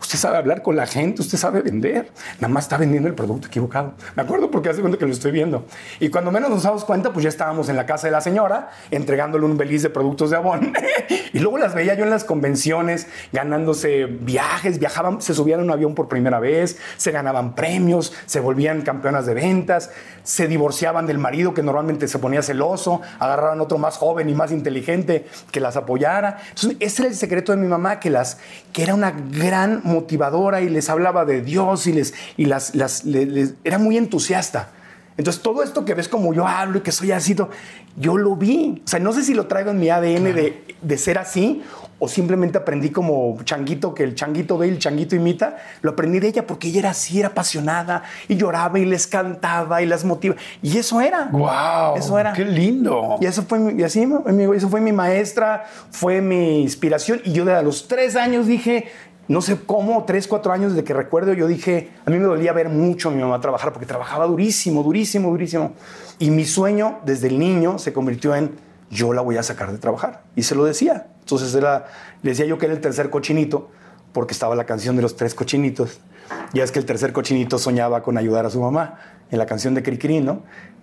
Usted 0.00 0.18
sabe 0.18 0.36
hablar 0.36 0.62
con 0.62 0.76
la 0.76 0.86
gente, 0.86 1.22
usted 1.22 1.38
sabe 1.38 1.62
vender. 1.62 2.10
Nada 2.40 2.52
más 2.52 2.64
está 2.64 2.76
vendiendo 2.76 3.08
el 3.08 3.14
producto 3.14 3.48
equivocado. 3.48 3.94
Me 4.14 4.22
acuerdo 4.22 4.50
porque 4.50 4.68
hace 4.68 4.80
cuenta 4.80 4.98
que 4.98 5.06
lo 5.06 5.12
estoy 5.12 5.32
viendo. 5.32 5.66
Y 6.00 6.10
cuando 6.10 6.30
menos 6.30 6.50
nos 6.50 6.62
damos 6.62 6.84
cuenta, 6.84 7.12
pues 7.12 7.22
ya 7.24 7.28
estábamos 7.28 7.68
en 7.68 7.76
la 7.76 7.86
casa 7.86 8.06
de 8.06 8.12
la 8.12 8.20
señora 8.20 8.70
entregándole 8.90 9.44
un 9.44 9.56
beliz 9.56 9.82
de 9.82 9.90
productos 9.90 10.30
de 10.30 10.36
Avon. 10.36 10.72
y 11.32 11.38
luego 11.38 11.58
las 11.58 11.74
veía 11.74 11.94
yo 11.94 12.04
en 12.04 12.10
las 12.10 12.24
convenciones 12.24 13.06
ganándose 13.32 14.06
viajes, 14.06 14.78
viajaban, 14.78 15.22
se 15.22 15.34
subían 15.34 15.60
a 15.60 15.62
un 15.62 15.70
avión 15.70 15.94
por 15.94 16.08
primera 16.08 16.40
vez, 16.40 16.78
se 16.96 17.10
ganaban 17.10 17.54
premios, 17.54 18.12
se 18.26 18.40
volvían 18.40 18.82
campeonas 18.82 19.26
de 19.26 19.34
ventas, 19.34 19.90
se 20.22 20.46
divorciaban 20.46 21.06
del 21.06 21.18
marido 21.18 21.54
que 21.54 21.62
normalmente 21.62 22.08
se 22.08 22.18
ponía 22.18 22.42
celoso, 22.42 23.00
agarraban 23.18 23.60
otro 23.60 23.78
más 23.78 23.96
joven 23.96 24.28
y 24.28 24.34
más 24.34 24.52
inteligente 24.52 25.26
que 25.50 25.60
las 25.60 25.76
apoyara. 25.76 26.38
Entonces, 26.50 26.76
ese 26.80 27.02
era 27.02 27.10
el 27.10 27.16
secreto 27.16 27.52
de 27.52 27.58
mi 27.58 27.66
mamá, 27.66 28.00
que, 28.00 28.10
las, 28.10 28.38
que 28.72 28.82
era 28.82 28.94
una 28.94 29.12
gran 29.32 29.80
motivadora 29.84 30.60
y 30.60 30.68
les 30.68 30.90
hablaba 30.90 31.24
de 31.24 31.40
Dios 31.40 31.86
y, 31.86 31.92
les, 31.92 32.14
y 32.36 32.44
las, 32.44 32.74
las 32.74 33.04
era 33.64 33.78
muy 33.78 33.96
entusiasta. 33.96 34.70
Entonces, 35.16 35.42
todo 35.42 35.62
esto 35.62 35.84
que 35.84 35.94
ves 35.94 36.08
como 36.08 36.32
yo 36.32 36.46
hablo 36.46 36.78
y 36.78 36.80
que 36.80 36.90
soy 36.90 37.12
así, 37.12 37.36
yo 37.96 38.16
lo 38.16 38.34
vi. 38.34 38.82
O 38.84 38.88
sea, 38.88 38.98
no 38.98 39.12
sé 39.12 39.22
si 39.22 39.34
lo 39.34 39.46
traigo 39.46 39.70
en 39.70 39.78
mi 39.78 39.90
ADN 39.90 40.24
de, 40.34 40.64
de, 40.80 40.98
ser 40.98 41.18
así 41.18 41.62
o 41.98 42.08
simplemente 42.08 42.56
aprendí 42.56 42.88
como 42.90 43.36
changuito, 43.44 43.94
que 43.94 44.04
el 44.04 44.14
changuito 44.14 44.56
ve 44.56 44.68
y 44.68 44.70
el 44.70 44.78
changuito 44.78 45.14
imita. 45.14 45.58
Lo 45.82 45.90
aprendí 45.90 46.18
de 46.18 46.28
ella 46.28 46.46
porque 46.46 46.68
ella 46.68 46.80
era 46.80 46.90
así, 46.90 47.18
era 47.18 47.28
apasionada 47.28 48.04
y 48.26 48.36
lloraba 48.36 48.78
y 48.78 48.86
les 48.86 49.06
cantaba 49.06 49.82
y 49.82 49.86
las 49.86 50.04
motiva. 50.04 50.34
Y 50.62 50.78
eso 50.78 51.00
era. 51.02 51.28
¡Wow! 51.30 51.96
Eso 51.96 52.18
era. 52.18 52.32
¡Qué 52.32 52.46
lindo! 52.46 53.18
Y 53.20 53.26
eso 53.26 53.42
fue, 53.42 53.74
y 53.76 53.82
así, 53.82 54.08
eso 54.56 54.68
fue 54.70 54.80
mi 54.80 54.92
maestra, 54.92 55.66
fue 55.90 56.22
mi 56.22 56.62
inspiración. 56.62 57.20
Y 57.24 57.32
yo 57.32 57.44
de 57.44 57.52
a 57.52 57.62
los 57.62 57.86
tres 57.86 58.16
años 58.16 58.46
dije, 58.46 58.90
no 59.32 59.40
sé 59.40 59.58
cómo, 59.64 60.04
tres, 60.04 60.28
cuatro 60.28 60.52
años 60.52 60.72
desde 60.72 60.84
que 60.84 60.92
recuerdo, 60.92 61.32
yo 61.32 61.46
dije, 61.46 61.90
a 62.04 62.10
mí 62.10 62.18
me 62.18 62.26
dolía 62.26 62.52
ver 62.52 62.68
mucho 62.68 63.08
a 63.08 63.12
mi 63.12 63.22
mamá 63.22 63.40
trabajar 63.40 63.72
porque 63.72 63.86
trabajaba 63.86 64.26
durísimo, 64.26 64.82
durísimo, 64.82 65.30
durísimo. 65.30 65.72
Y 66.18 66.30
mi 66.30 66.44
sueño 66.44 66.98
desde 67.06 67.28
el 67.28 67.38
niño 67.38 67.78
se 67.78 67.94
convirtió 67.94 68.34
en, 68.34 68.50
yo 68.90 69.14
la 69.14 69.22
voy 69.22 69.38
a 69.38 69.42
sacar 69.42 69.72
de 69.72 69.78
trabajar. 69.78 70.22
Y 70.36 70.42
se 70.42 70.54
lo 70.54 70.64
decía. 70.64 71.06
Entonces 71.20 71.54
era, 71.54 71.86
decía 72.22 72.44
yo 72.44 72.58
que 72.58 72.66
era 72.66 72.74
el 72.74 72.82
tercer 72.82 73.08
cochinito, 73.08 73.70
porque 74.12 74.34
estaba 74.34 74.54
la 74.54 74.64
canción 74.64 74.96
de 74.96 75.02
los 75.02 75.16
tres 75.16 75.34
cochinitos. 75.34 75.98
Ya 76.52 76.62
es 76.62 76.70
que 76.70 76.78
el 76.78 76.84
tercer 76.84 77.14
cochinito 77.14 77.58
soñaba 77.58 78.02
con 78.02 78.18
ayudar 78.18 78.44
a 78.44 78.50
su 78.50 78.60
mamá 78.60 78.98
en 79.30 79.38
la 79.38 79.46
canción 79.46 79.72
de 79.72 79.82
Cricri, 79.82 80.20
¿no? 80.20 80.42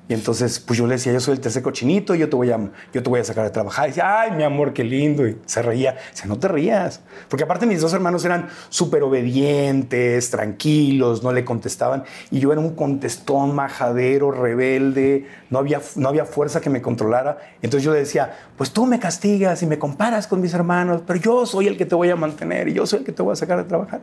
Y 0.10 0.16
entonces, 0.16 0.60
pues 0.60 0.80
yo 0.80 0.88
le 0.88 0.96
decía, 0.96 1.14
yo 1.14 1.20
soy 1.20 1.36
el 1.36 1.40
tercer 1.40 1.62
cochinito, 1.62 2.16
yo 2.16 2.28
te 2.28 2.36
voy 2.36 2.50
a, 2.50 2.58
yo 2.92 3.04
te 3.04 3.10
voy 3.12 3.20
a 3.20 3.24
sacar 3.24 3.44
de 3.44 3.52
trabajar. 3.52 3.86
Y 3.86 3.88
decía, 3.90 4.22
ay, 4.22 4.32
mi 4.32 4.42
amor, 4.42 4.74
qué 4.74 4.84
lindo. 4.84 5.28
Y 5.28 5.38
se 5.46 5.62
reía. 5.62 5.98
Dice, 6.12 6.28
no 6.28 6.40
te 6.40 6.48
rías. 6.48 7.02
Porque 7.28 7.44
aparte 7.44 7.68
mis 7.68 7.80
dos 7.80 7.94
hermanos 7.94 8.26
eran 8.26 8.48
súper 8.70 9.04
obedientes, 9.04 10.32
tranquilos, 10.32 11.22
no 11.22 11.32
le 11.32 11.46
contestaban. 11.46 12.06
Y 12.32 12.40
yo 12.40 12.52
era 12.52 12.60
un 12.60 12.74
contestón, 12.74 13.54
majadero, 13.54 14.32
rebelde. 14.32 15.28
No 15.52 15.60
había, 15.60 15.80
no 15.96 16.10
había 16.10 16.26
fuerza 16.26 16.60
que 16.60 16.72
me 16.72 16.82
controlara. 16.82 17.38
Entonces 17.62 17.86
yo 17.86 17.94
le 17.94 18.00
decía, 18.00 18.36
pues 18.58 18.72
tú 18.72 18.88
me 18.88 18.98
castigas 18.98 19.62
y 19.62 19.68
me 19.68 19.78
comparas 19.78 20.26
con 20.26 20.42
mis 20.42 20.56
hermanos, 20.56 21.04
pero 21.06 21.20
yo 21.20 21.46
soy 21.46 21.68
el 21.68 21.78
que 21.78 21.86
te 21.86 21.94
voy 21.94 22.10
a 22.10 22.16
mantener 22.16 22.68
y 22.68 22.74
yo 22.74 22.88
soy 22.88 23.00
el 23.00 23.06
que 23.06 23.12
te 23.12 23.22
voy 23.22 23.34
a 23.34 23.36
sacar 23.36 23.60
de 23.60 23.66
trabajar. 23.66 24.02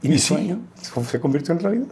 Y, 0.00 0.10
mi 0.10 0.18
sueño 0.20 0.60
se 1.10 1.18
convirtió 1.18 1.54
en 1.54 1.58
realidad. 1.58 1.86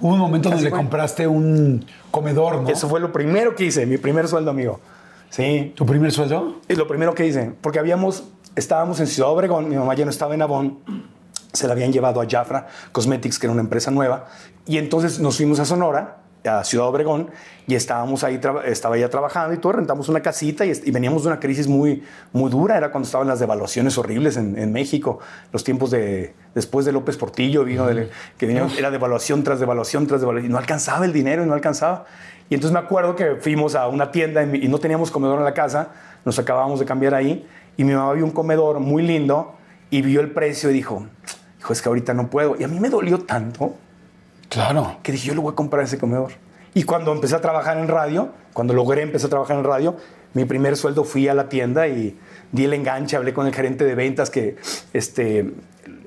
Hubo 0.00 0.14
un 0.14 0.18
momento 0.18 0.48
donde 0.48 0.64
le 0.64 0.70
compraste 0.70 1.26
un 1.26 1.84
comedor, 2.10 2.62
¿no? 2.62 2.68
Eso 2.68 2.88
fue 2.88 3.00
lo 3.00 3.12
primero 3.12 3.54
que 3.54 3.64
hice, 3.64 3.86
mi 3.86 3.98
primer 3.98 4.28
sueldo, 4.28 4.50
amigo. 4.50 4.80
Sí. 5.30 5.72
¿Tu 5.76 5.84
primer 5.84 6.12
sueldo? 6.12 6.56
Es 6.68 6.78
lo 6.78 6.86
primero 6.86 7.14
que 7.14 7.26
hice, 7.26 7.52
porque 7.60 7.78
habíamos, 7.78 8.24
estábamos 8.56 9.00
en 9.00 9.06
Ciudad 9.06 9.30
Obregón, 9.30 9.68
mi 9.68 9.76
mamá 9.76 9.94
ya 9.94 10.04
no 10.04 10.10
estaba 10.10 10.34
en 10.34 10.42
Avon, 10.42 10.78
se 11.52 11.66
la 11.66 11.72
habían 11.72 11.92
llevado 11.92 12.20
a 12.20 12.26
Jafra 12.28 12.66
Cosmetics, 12.92 13.38
que 13.38 13.46
era 13.46 13.52
una 13.52 13.62
empresa 13.62 13.90
nueva, 13.90 14.26
y 14.66 14.78
entonces 14.78 15.20
nos 15.20 15.36
fuimos 15.36 15.60
a 15.60 15.64
Sonora 15.64 16.18
a 16.44 16.64
Ciudad 16.64 16.86
Obregón 16.86 17.30
y 17.66 17.74
estábamos 17.74 18.24
ahí, 18.24 18.40
estaba 18.64 18.96
ya 18.96 19.10
trabajando 19.10 19.54
y 19.54 19.58
todo, 19.58 19.72
rentamos 19.72 20.08
una 20.08 20.20
casita 20.20 20.64
y, 20.64 20.90
veníamos 20.90 21.22
de 21.24 21.28
una 21.28 21.40
crisis 21.40 21.66
muy, 21.66 22.02
muy 22.32 22.50
dura, 22.50 22.76
era 22.76 22.90
cuando 22.90 23.06
estaban 23.06 23.28
las 23.28 23.40
devaluaciones 23.40 23.98
horribles 23.98 24.36
en, 24.36 24.72
México, 24.72 25.18
los 25.52 25.64
tiempos 25.64 25.90
de, 25.90 26.34
después 26.54 26.86
de 26.86 26.92
López 26.92 27.16
Portillo, 27.16 27.64
vino 27.64 27.86
que 28.38 28.62
era 28.78 28.90
devaluación 28.90 29.42
tras 29.42 29.60
devaluación 29.60 30.06
tras 30.06 30.20
devaluación, 30.20 30.50
y 30.50 30.52
no 30.52 30.58
alcanzaba 30.58 31.04
el 31.04 31.12
dinero 31.12 31.42
y 31.42 31.46
no 31.46 31.54
alcanzaba. 31.54 32.06
Y 32.50 32.54
entonces 32.54 32.72
me 32.72 32.78
acuerdo 32.78 33.14
que 33.14 33.36
fuimos 33.36 33.74
a 33.74 33.88
una 33.88 34.10
tienda 34.10 34.42
y 34.42 34.68
no 34.68 34.78
teníamos 34.78 35.10
comedor 35.10 35.38
en 35.38 35.44
la 35.44 35.54
casa, 35.54 35.90
nos 36.24 36.38
acabábamos 36.38 36.80
de 36.80 36.86
cambiar 36.86 37.14
ahí 37.14 37.46
y 37.76 37.84
mi 37.84 37.92
mamá 37.92 38.12
vio 38.14 38.24
un 38.24 38.30
comedor 38.30 38.80
muy 38.80 39.02
lindo 39.02 39.54
y 39.90 40.02
vio 40.02 40.20
el 40.20 40.30
precio 40.30 40.70
y 40.70 40.72
dijo, 40.72 41.06
hijo, 41.60 41.72
es 41.72 41.82
que 41.82 41.88
ahorita 41.88 42.14
no 42.14 42.28
puedo. 42.28 42.56
Y 42.58 42.64
a 42.64 42.68
mí 42.68 42.80
me 42.80 42.88
dolió 42.88 43.20
tanto 43.20 43.74
Claro. 44.48 44.98
Que 45.02 45.12
dije, 45.12 45.28
yo 45.28 45.34
le 45.34 45.40
voy 45.40 45.52
a 45.52 45.54
comprar 45.54 45.84
ese 45.84 45.98
comedor. 45.98 46.32
Y 46.74 46.84
cuando 46.84 47.12
empecé 47.12 47.34
a 47.34 47.40
trabajar 47.40 47.78
en 47.78 47.88
radio, 47.88 48.30
cuando 48.52 48.74
logré 48.74 49.02
empezar 49.02 49.28
a 49.28 49.30
trabajar 49.30 49.58
en 49.58 49.64
radio, 49.64 49.96
mi 50.34 50.44
primer 50.44 50.76
sueldo 50.76 51.04
fui 51.04 51.28
a 51.28 51.34
la 51.34 51.48
tienda 51.48 51.88
y 51.88 52.18
di 52.52 52.64
el 52.64 52.74
enganche, 52.74 53.16
hablé 53.16 53.32
con 53.32 53.46
el 53.46 53.54
gerente 53.54 53.84
de 53.84 53.94
ventas 53.94 54.30
que 54.30 54.56
este, 54.92 55.54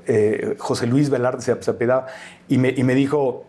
eh, 0.07 0.55
José 0.59 0.87
Luis 0.87 1.09
Velarde 1.09 1.41
se, 1.41 1.61
se 1.61 1.71
apedaba 1.71 2.07
y 2.47 2.57
me, 2.57 2.69
y 2.69 2.83
me 2.83 2.95
dijo, 2.95 3.45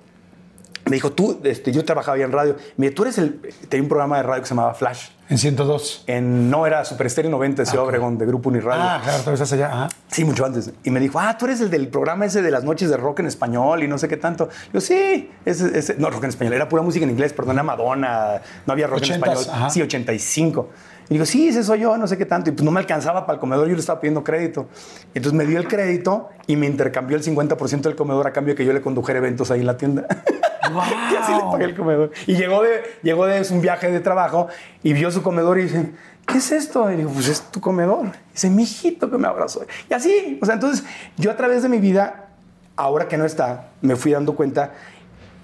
me 0.85 0.97
dijo, 0.97 1.13
tú, 1.13 1.41
este, 1.45 1.73
yo 1.73 1.85
trabajaba 1.85 2.19
en 2.19 2.33
radio. 2.33 2.57
Me 2.77 2.91
tú 2.91 3.03
eres 3.03 3.19
el. 3.19 3.41
Tenía 3.69 3.83
un 3.83 3.89
programa 3.89 4.17
de 4.17 4.23
radio 4.25 4.43
que 4.43 4.49
se 4.49 4.55
llamaba 4.55 4.75
Flash. 4.75 5.11
En 5.33 5.39
102. 5.39 6.05
En, 6.09 6.51
no, 6.51 6.67
era 6.67 6.85
Super 6.85 7.07
Estéreo 7.07 7.31
90, 7.31 7.63
ese 7.63 7.79
ah, 7.79 7.83
Obregón, 7.83 8.19
de 8.19 8.27
Grupo 8.27 8.51
Uniradio. 8.51 8.83
Ah, 8.83 9.01
claro, 9.03 9.23
tú 9.25 9.31
estás 9.31 9.51
allá. 9.55 9.89
Sí, 10.09 10.27
mucho 10.27 10.45
antes. 10.45 10.71
Y 10.85 10.91
me 10.91 11.01
dijo, 11.01 11.19
ah, 11.19 11.39
tú 11.39 11.47
eres 11.47 11.63
el 11.63 11.71
del 11.71 11.89
programa 11.89 12.27
ese 12.27 12.43
de 12.43 12.51
las 12.51 12.65
noches 12.65 12.91
de 12.91 12.99
rock 12.99 13.21
en 13.21 13.27
español 13.29 13.83
y 13.83 13.89
no 13.89 13.97
sé 13.97 14.09
qué 14.09 14.19
tanto. 14.19 14.51
Yo, 14.75 14.83
sí, 14.83 15.31
ese, 15.47 15.79
ese, 15.79 15.95
no, 15.97 16.11
rock 16.11 16.25
en 16.25 16.29
español, 16.29 16.53
era 16.53 16.69
pura 16.69 16.83
música 16.83 17.05
en 17.07 17.13
inglés, 17.13 17.33
perdón, 17.33 17.55
era 17.55 17.63
Madonna, 17.63 18.43
no 18.67 18.73
había 18.75 18.87
rock 18.87 19.05
en 19.05 19.13
español. 19.13 19.39
Sí, 19.71 19.81
85. 19.81 20.69
Y 21.09 21.15
digo, 21.15 21.25
sí, 21.25 21.49
ese 21.49 21.65
soy 21.65 21.81
yo, 21.81 21.97
no 21.97 22.07
sé 22.07 22.19
qué 22.19 22.27
tanto. 22.27 22.51
Y 22.51 22.53
pues 22.53 22.63
no 22.63 22.71
me 22.71 22.81
alcanzaba 22.81 23.25
para 23.25 23.37
el 23.37 23.41
comedor, 23.41 23.67
yo 23.69 23.75
le 23.75 23.81
estaba 23.81 24.01
pidiendo 24.01 24.23
crédito. 24.23 24.69
Y 25.15 25.19
entonces 25.19 25.33
me 25.33 25.47
dio 25.47 25.59
el 25.59 25.67
crédito 25.67 26.29
y 26.47 26.57
me 26.57 26.67
intercambió 26.67 27.17
el 27.17 27.23
50% 27.23 27.81
del 27.81 27.97
comedor 27.97 28.27
a 28.27 28.35
cambio 28.35 28.53
de 28.53 28.59
que 28.59 28.67
yo 28.67 28.75
le 28.75 28.83
condujera 28.83 29.19
eventos 29.19 29.51
ahí 29.51 29.61
en 29.61 29.67
la 29.67 29.79
tienda. 29.79 30.07
y 31.13 31.17
así 31.17 31.33
le 31.33 31.41
pagué 31.41 31.65
el 31.65 31.77
comedor. 31.77 32.11
Y 32.27 32.35
llegó 32.35 32.63
de, 32.63 32.83
llegó 33.03 33.27
de 33.27 33.47
un 33.51 33.61
viaje 33.61 33.91
de 33.91 34.01
trabajo 34.01 34.49
y 34.83 34.93
vio 34.93 35.11
su 35.11 35.23
comedor 35.23 35.59
y 35.59 35.65
dice, 35.65 35.93
¿qué 36.27 36.39
es 36.39 36.53
esto? 36.53 36.91
Y 36.91 36.97
digo, 36.97 37.11
pues 37.11 37.29
es 37.29 37.43
tu 37.51 37.61
comedor. 37.61 38.07
Y 38.07 38.33
dice, 38.33 38.51
mi 38.51 38.63
hijito 38.63 39.11
que 39.11 39.19
me 39.19 39.29
abrazó. 39.29 39.65
Y 39.91 39.95
así, 39.95 40.39
o 40.41 40.47
sea, 40.47 40.55
entonces 40.55 40.85
yo 41.17 41.31
a 41.31 41.37
través 41.37 41.63
de 41.63 41.69
mi 41.69 41.79
vida, 41.79 42.29
ahora 42.77 43.09
que 43.09 43.17
no 43.17 43.25
está, 43.25 43.69
me 43.81 43.97
fui 43.97 44.13
dando 44.13 44.35
cuenta 44.35 44.73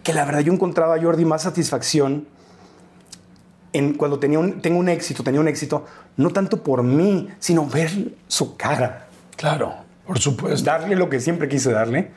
que 0.02 0.12
la 0.12 0.24
verdad 0.24 0.40
yo 0.40 0.52
encontraba 0.52 0.94
a 0.94 1.02
Jordi 1.02 1.24
más 1.24 1.42
satisfacción 1.42 2.26
en 3.72 3.94
cuando 3.94 4.18
tenía 4.18 4.38
un, 4.38 4.62
tengo 4.62 4.78
un 4.78 4.88
éxito, 4.88 5.22
tenía 5.22 5.40
un 5.40 5.48
éxito, 5.48 5.84
no 6.16 6.30
tanto 6.30 6.62
por 6.62 6.82
mí, 6.82 7.28
sino 7.38 7.66
ver 7.66 7.90
su 8.26 8.56
cara. 8.56 9.06
Claro, 9.36 9.74
por 10.06 10.18
supuesto. 10.18 10.64
Darle 10.64 10.96
lo 10.96 11.08
que 11.08 11.20
siempre 11.20 11.48
quise 11.48 11.70
darle. 11.70 12.10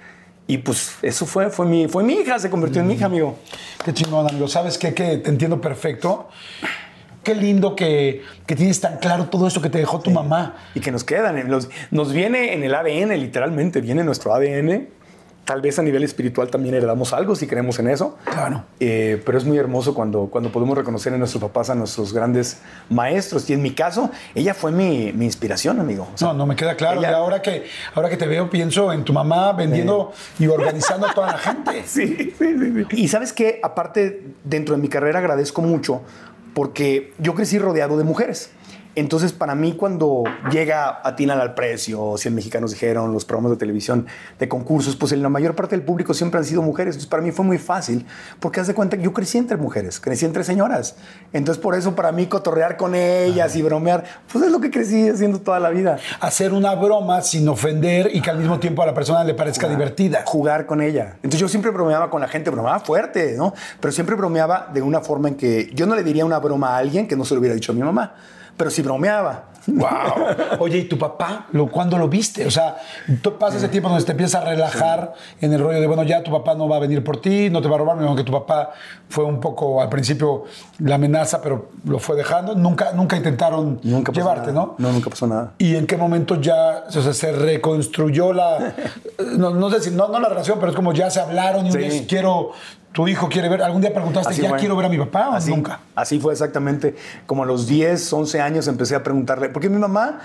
Y 0.52 0.58
pues 0.58 0.98
eso 1.02 1.26
fue, 1.26 1.50
fue 1.50 1.66
mi, 1.66 1.88
fue 1.88 2.04
mi 2.04 2.16
hija, 2.16 2.38
se 2.38 2.50
convirtió 2.50 2.82
en 2.82 2.88
mi 2.90 2.96
hija, 2.96 3.06
amigo. 3.06 3.38
Qué 3.86 3.94
chingón, 3.94 4.28
amigo. 4.28 4.50
¿Sabes 4.50 4.78
qué? 4.78 4.94
Que 4.94 5.16
te 5.16 5.30
entiendo 5.30 5.62
perfecto. 5.62 6.28
Qué 7.24 7.36
lindo 7.36 7.74
que, 7.74 8.22
que, 8.46 8.58
tienes 8.58 8.82
tan 8.82 8.98
claro 8.98 9.28
todo 9.30 9.48
eso 9.48 9.62
que 9.62 9.70
te 9.70 9.78
dejó 9.78 10.02
tu 10.02 10.12
mamá. 10.12 10.58
Y 10.76 10.82
que 10.82 10.92
nos 10.92 11.06
quedan. 11.06 11.50
Nos, 11.50 11.70
nos 11.90 12.12
viene 12.12 12.54
en 12.54 12.66
el 12.66 12.76
ADN, 12.76 13.18
literalmente, 13.18 13.80
viene 13.80 14.04
nuestro 14.04 14.34
ADN 14.34 14.90
Tal 15.46 15.62
vez 15.62 15.80
a 15.80 15.82
nivel 15.82 16.04
espiritual 16.04 16.50
también 16.50 16.76
heredamos 16.76 17.14
algo 17.14 17.36
si 17.36 17.48
creemos 17.48 17.80
en 17.80 17.88
eso. 17.90 18.18
Claro. 18.26 18.64
Eh, 18.80 19.22
pero 19.26 19.38
es 19.38 19.44
muy 19.44 19.58
hermoso 19.58 19.94
cuando, 19.94 20.28
cuando 20.28 20.52
podemos 20.52 20.78
reconocer 20.78 21.14
en 21.14 21.20
nuestros 21.20 21.42
papás 21.42 21.70
a 21.70 21.76
nuestros 21.76 22.14
grandes 22.14 22.60
maestros. 22.90 23.50
Y 23.50 23.54
en 23.54 23.62
mi 23.62 23.72
caso, 23.72 24.12
ella 24.36 24.54
fue 24.54 24.72
mi, 24.72 25.12
mi 25.14 25.26
inspiración, 25.26 25.80
amigo. 25.80 26.08
no, 26.22 26.34
no 26.34 26.46
me 26.46 26.56
queda 26.56 26.76
claro. 26.76 27.02
y 27.02 27.06
ahora 27.06 27.42
que, 27.42 27.66
ahora 27.96 28.10
que 28.10 28.18
te 28.18 28.28
veo, 28.28 28.50
pienso 28.50 28.94
en 28.94 29.04
tu 29.04 29.14
mamá 29.14 29.52
vendiendo 29.54 30.14
y 30.40 30.48
organizando 30.48 31.08
a 31.08 31.14
toda 31.14 31.28
la 31.28 31.38
gente. 31.38 31.84
Sí, 31.92 32.34
sí, 32.38 32.56
sí, 32.58 32.86
Y 32.92 33.08
sabes 33.08 33.34
que, 33.34 33.60
aparte, 33.64 34.24
dentro 34.44 34.76
de 34.76 34.82
mi 34.82 34.88
carrera 34.88 35.20
agradezco 35.20 35.62
mucho 35.62 36.02
porque 36.54 37.14
yo 37.18 37.34
crecí 37.34 37.60
rodeado 37.60 37.98
de 37.98 38.04
mujeres. 38.04 38.52
Entonces, 38.94 39.32
para 39.32 39.56
mí, 39.56 39.74
cuando 39.78 40.26
llega 40.52 41.00
Atina 41.04 41.34
al 41.34 41.54
precio, 41.54 42.18
100 42.18 42.36
mexicanos 42.36 42.72
dijeron, 42.72 43.14
los 43.14 43.24
programas 43.24 43.52
de 43.52 43.58
televisión 43.58 44.06
de 44.38 44.50
concursos, 44.50 44.98
pues 44.98 45.14
en 45.14 45.22
la 45.22 45.30
mayor 45.30 45.56
parte 45.56 45.78
del 45.78 45.86
público 45.86 46.14
siempre 46.14 46.40
han 46.40 46.46
sido 46.46 46.62
mujeres. 46.62 46.96
Entonces, 46.96 47.10
para 47.10 47.24
mí 47.24 47.32
fue 47.32 47.46
muy 47.46 47.58
fácil, 47.58 48.06
porque 48.42 48.60
haz 48.60 48.68
de 48.68 48.74
cuenta 48.74 48.98
que 48.98 49.04
yo 49.04 49.14
crecí 49.14 49.38
entre 49.38 49.56
mujeres, 49.56 50.02
crecí 50.02 50.26
entre 50.26 50.44
señoras. 50.44 50.98
Entonces, 51.32 51.64
por 51.64 51.76
eso, 51.76 51.96
para 51.96 52.12
mí, 52.12 52.26
cotorrear 52.26 52.76
con 52.76 52.94
ellas 52.94 53.56
y 53.56 53.62
bromear, 53.62 54.04
pues 54.30 54.44
es 54.44 54.52
lo 54.52 54.60
que 54.60 54.70
crecí 54.70 55.08
haciendo 55.08 55.40
toda 55.40 55.62
la 55.62 55.70
vida. 55.70 55.98
Hacer 56.20 56.52
una 56.52 56.76
broma 56.76 57.22
sin 57.22 57.48
ofender 57.48 58.14
y 58.14 58.22
que 58.22 58.30
al 58.30 58.40
mismo 58.40 58.60
tiempo 58.60 58.84
a 58.84 58.88
la 58.88 58.94
persona 58.94 59.24
le 59.24 59.34
parezca 59.36 59.70
divertida. 59.70 60.24
Jugar 60.26 60.66
con 60.66 60.82
ella. 60.82 61.14
Entonces, 61.16 61.40
yo 61.40 61.48
siempre 61.48 61.72
bromeaba 61.72 62.10
con 62.10 62.20
la 62.20 62.28
gente, 62.28 62.50
bromeaba 62.50 62.82
fuerte, 62.82 63.36
¿no? 63.38 63.54
Pero 63.80 63.94
siempre 63.94 64.16
bromeaba 64.16 64.70
de 64.74 64.82
una 64.82 65.00
forma 65.00 65.30
en 65.30 65.36
que 65.36 65.72
yo 65.74 65.86
no 65.86 65.96
le 65.96 66.04
diría 66.04 66.26
una 66.26 66.40
broma 66.40 66.76
a 66.76 66.78
alguien 66.78 67.08
que 67.08 67.16
no 67.16 67.24
se 67.24 67.36
lo 67.36 67.40
hubiera 67.40 67.56
dicho 67.56 67.72
a 67.72 67.76
mi 67.76 67.82
mamá 67.82 68.16
pero 68.58 68.70
sí 68.70 68.82
bromeaba. 68.82 69.52
Wow. 69.68 69.88
Oye, 70.60 70.80
¿y 70.80 70.84
tu 70.86 70.98
papá? 70.98 71.48
Lo, 71.52 71.68
¿Cuándo 71.68 71.98
lo 71.98 72.08
viste? 72.08 72.46
O 72.46 72.52
sea, 72.52 72.78
tú 73.22 73.38
pasas 73.38 73.58
ese 73.58 73.70
tiempo 73.70 73.90
donde 73.90 74.04
te 74.04 74.12
empiezas 74.12 74.42
a 74.42 74.46
relajar 74.46 75.14
en 75.40 75.54
el 75.54 75.62
rollo 75.62 75.80
de, 75.80 75.88
bueno, 75.88 76.04
ya 76.04 76.24
tu 76.24 76.32
papá 76.32 76.56
no 76.56 76.68
va 76.68 76.78
a 76.78 76.80
venir 76.80 77.04
por 77.04 77.22
ti, 77.22 77.50
no 77.50 77.62
te 77.62 77.68
va 77.68 77.76
a 77.76 77.80
robar, 77.80 77.98
aunque 78.02 78.24
tu 78.24 78.32
papá 78.32 78.72
fue 79.10 79.24
un 79.24 79.40
poco, 79.40 79.82
al 79.82 79.90
principio, 79.90 80.46
la 80.80 80.96
amenaza, 80.96 81.42
pero 81.42 81.70
lo 81.86 82.00
fue 82.00 82.16
dejando. 82.16 82.56
Nunca, 82.56 82.94
nunca 82.94 83.16
intentaron 83.18 83.80
llevarte, 83.82 84.52
¿no? 84.52 84.76
No, 84.78 84.92
nunca 84.92 85.10
pasó 85.10 85.28
nada. 85.28 85.54
¿Y 85.58 85.76
en 85.76 85.86
qué 85.86 85.98
momento 85.98 86.40
ya 86.40 86.86
o 86.88 86.92
sea, 86.92 87.14
se 87.14 87.32
reconstruyó 87.32 88.34
la, 88.34 88.74
no, 89.38 89.70
sé 89.70 89.82
si, 89.82 89.92
no, 89.92 90.08
no 90.08 90.20
la 90.20 90.30
relación, 90.30 90.58
pero 90.60 90.72
es 90.72 90.76
como 90.76 90.94
ya 90.94 91.10
se 91.10 91.20
hablaron 91.20 91.68
y 91.68 91.72
sí. 91.72 92.06
quiero 92.08 92.52
tu 92.92 93.08
hijo 93.08 93.30
quiere 93.30 93.48
ver, 93.50 93.62
algún 93.62 93.82
día 93.82 93.94
preguntaste, 93.94 94.42
¿ya 94.42 94.56
quiero 94.58 94.76
ver 94.76 94.86
a 94.86 94.90
mi 94.90 94.98
papá 94.98 95.30
o 95.30 95.50
nunca? 95.50 95.80
Así 95.96 96.20
fue 96.20 96.34
exactamente. 96.34 96.96
Como 97.26 97.44
a 97.44 97.46
los 97.46 97.68
10, 97.68 98.12
11 98.12 98.42
años 98.42 98.68
empecé 98.68 98.96
a 98.96 99.04
preguntarle, 99.04 99.50
porque 99.50 99.70
mi 99.70 99.78
mamá, 99.78 100.20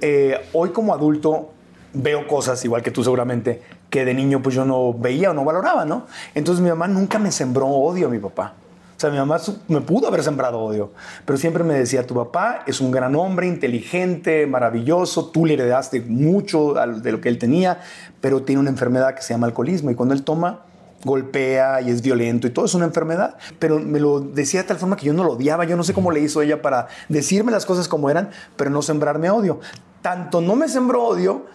eh, 0.00 0.40
hoy 0.52 0.70
como 0.70 0.94
adulto, 0.94 1.50
veo 1.92 2.26
cosas, 2.26 2.64
igual 2.64 2.82
que 2.82 2.90
tú 2.90 3.02
seguramente, 3.02 3.62
que 3.90 4.04
de 4.04 4.14
niño 4.14 4.42
pues 4.42 4.54
yo 4.54 4.64
no 4.64 4.92
veía 4.92 5.30
o 5.30 5.34
no 5.34 5.44
valoraba, 5.44 5.84
¿no? 5.84 6.06
Entonces 6.34 6.62
mi 6.62 6.68
mamá 6.68 6.88
nunca 6.88 7.18
me 7.18 7.32
sembró 7.32 7.66
odio 7.66 8.08
a 8.08 8.10
mi 8.10 8.18
papá. 8.18 8.54
O 8.96 9.00
sea, 9.00 9.10
mi 9.10 9.18
mamá 9.18 9.38
me 9.66 9.80
pudo 9.80 10.06
haber 10.06 10.22
sembrado 10.22 10.60
odio, 10.60 10.92
pero 11.24 11.36
siempre 11.36 11.64
me 11.64 11.74
decía, 11.74 12.06
tu 12.06 12.14
papá 12.14 12.62
es 12.66 12.80
un 12.80 12.92
gran 12.92 13.16
hombre, 13.16 13.48
inteligente, 13.48 14.46
maravilloso, 14.46 15.26
tú 15.26 15.46
le 15.46 15.54
heredaste 15.54 16.00
mucho 16.00 16.74
de 16.74 17.12
lo 17.12 17.20
que 17.20 17.28
él 17.28 17.38
tenía, 17.38 17.80
pero 18.20 18.42
tiene 18.42 18.60
una 18.60 18.70
enfermedad 18.70 19.14
que 19.14 19.22
se 19.22 19.34
llama 19.34 19.48
alcoholismo 19.48 19.90
y 19.90 19.96
cuando 19.96 20.14
él 20.14 20.22
toma, 20.22 20.60
golpea 21.04 21.80
y 21.80 21.90
es 21.90 22.02
violento 22.02 22.46
y 22.46 22.50
todo 22.50 22.64
es 22.64 22.74
una 22.74 22.86
enfermedad, 22.86 23.36
pero 23.58 23.78
me 23.78 24.00
lo 24.00 24.20
decía 24.20 24.62
de 24.62 24.68
tal 24.68 24.78
forma 24.78 24.96
que 24.96 25.06
yo 25.06 25.12
no 25.12 25.24
lo 25.24 25.32
odiaba, 25.32 25.64
yo 25.64 25.76
no 25.76 25.84
sé 25.84 25.92
cómo 25.92 26.10
le 26.10 26.20
hizo 26.20 26.42
ella 26.42 26.62
para 26.62 26.88
decirme 27.08 27.52
las 27.52 27.66
cosas 27.66 27.88
como 27.88 28.10
eran, 28.10 28.30
pero 28.56 28.70
no 28.70 28.82
sembrarme 28.82 29.30
odio. 29.30 29.60
Tanto 30.02 30.40
no 30.40 30.56
me 30.56 30.68
sembró 30.68 31.04
odio 31.04 31.46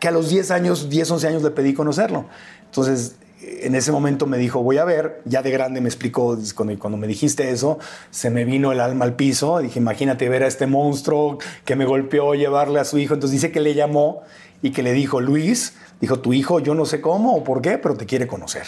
que 0.00 0.08
a 0.08 0.10
los 0.10 0.30
10 0.30 0.50
años, 0.50 0.88
10, 0.88 1.10
11 1.10 1.28
años 1.28 1.42
le 1.42 1.50
pedí 1.50 1.74
conocerlo. 1.74 2.26
Entonces, 2.64 3.16
en 3.42 3.74
ese 3.74 3.92
momento 3.92 4.26
me 4.26 4.38
dijo, 4.38 4.62
voy 4.62 4.78
a 4.78 4.84
ver, 4.84 5.22
ya 5.24 5.42
de 5.42 5.50
grande 5.50 5.80
me 5.80 5.88
explicó, 5.88 6.38
cuando, 6.54 6.78
cuando 6.78 6.98
me 6.98 7.06
dijiste 7.06 7.50
eso, 7.50 7.78
se 8.10 8.30
me 8.30 8.44
vino 8.44 8.72
el 8.72 8.80
alma 8.80 9.04
al 9.04 9.14
piso, 9.14 9.58
dije, 9.60 9.78
imagínate 9.78 10.28
ver 10.28 10.42
a 10.42 10.46
este 10.46 10.66
monstruo 10.66 11.38
que 11.64 11.76
me 11.76 11.84
golpeó, 11.84 12.34
llevarle 12.34 12.80
a 12.80 12.84
su 12.84 12.98
hijo, 12.98 13.14
entonces 13.14 13.40
dice 13.40 13.52
que 13.52 13.60
le 13.60 13.74
llamó 13.74 14.22
y 14.62 14.72
que 14.72 14.82
le 14.82 14.92
dijo, 14.92 15.20
Luis, 15.20 15.74
dijo, 16.00 16.20
tu 16.20 16.32
hijo 16.32 16.60
yo 16.60 16.74
no 16.74 16.84
sé 16.84 17.00
cómo 17.00 17.34
o 17.34 17.44
por 17.44 17.60
qué, 17.62 17.78
pero 17.78 17.96
te 17.96 18.06
quiere 18.06 18.26
conocer. 18.26 18.66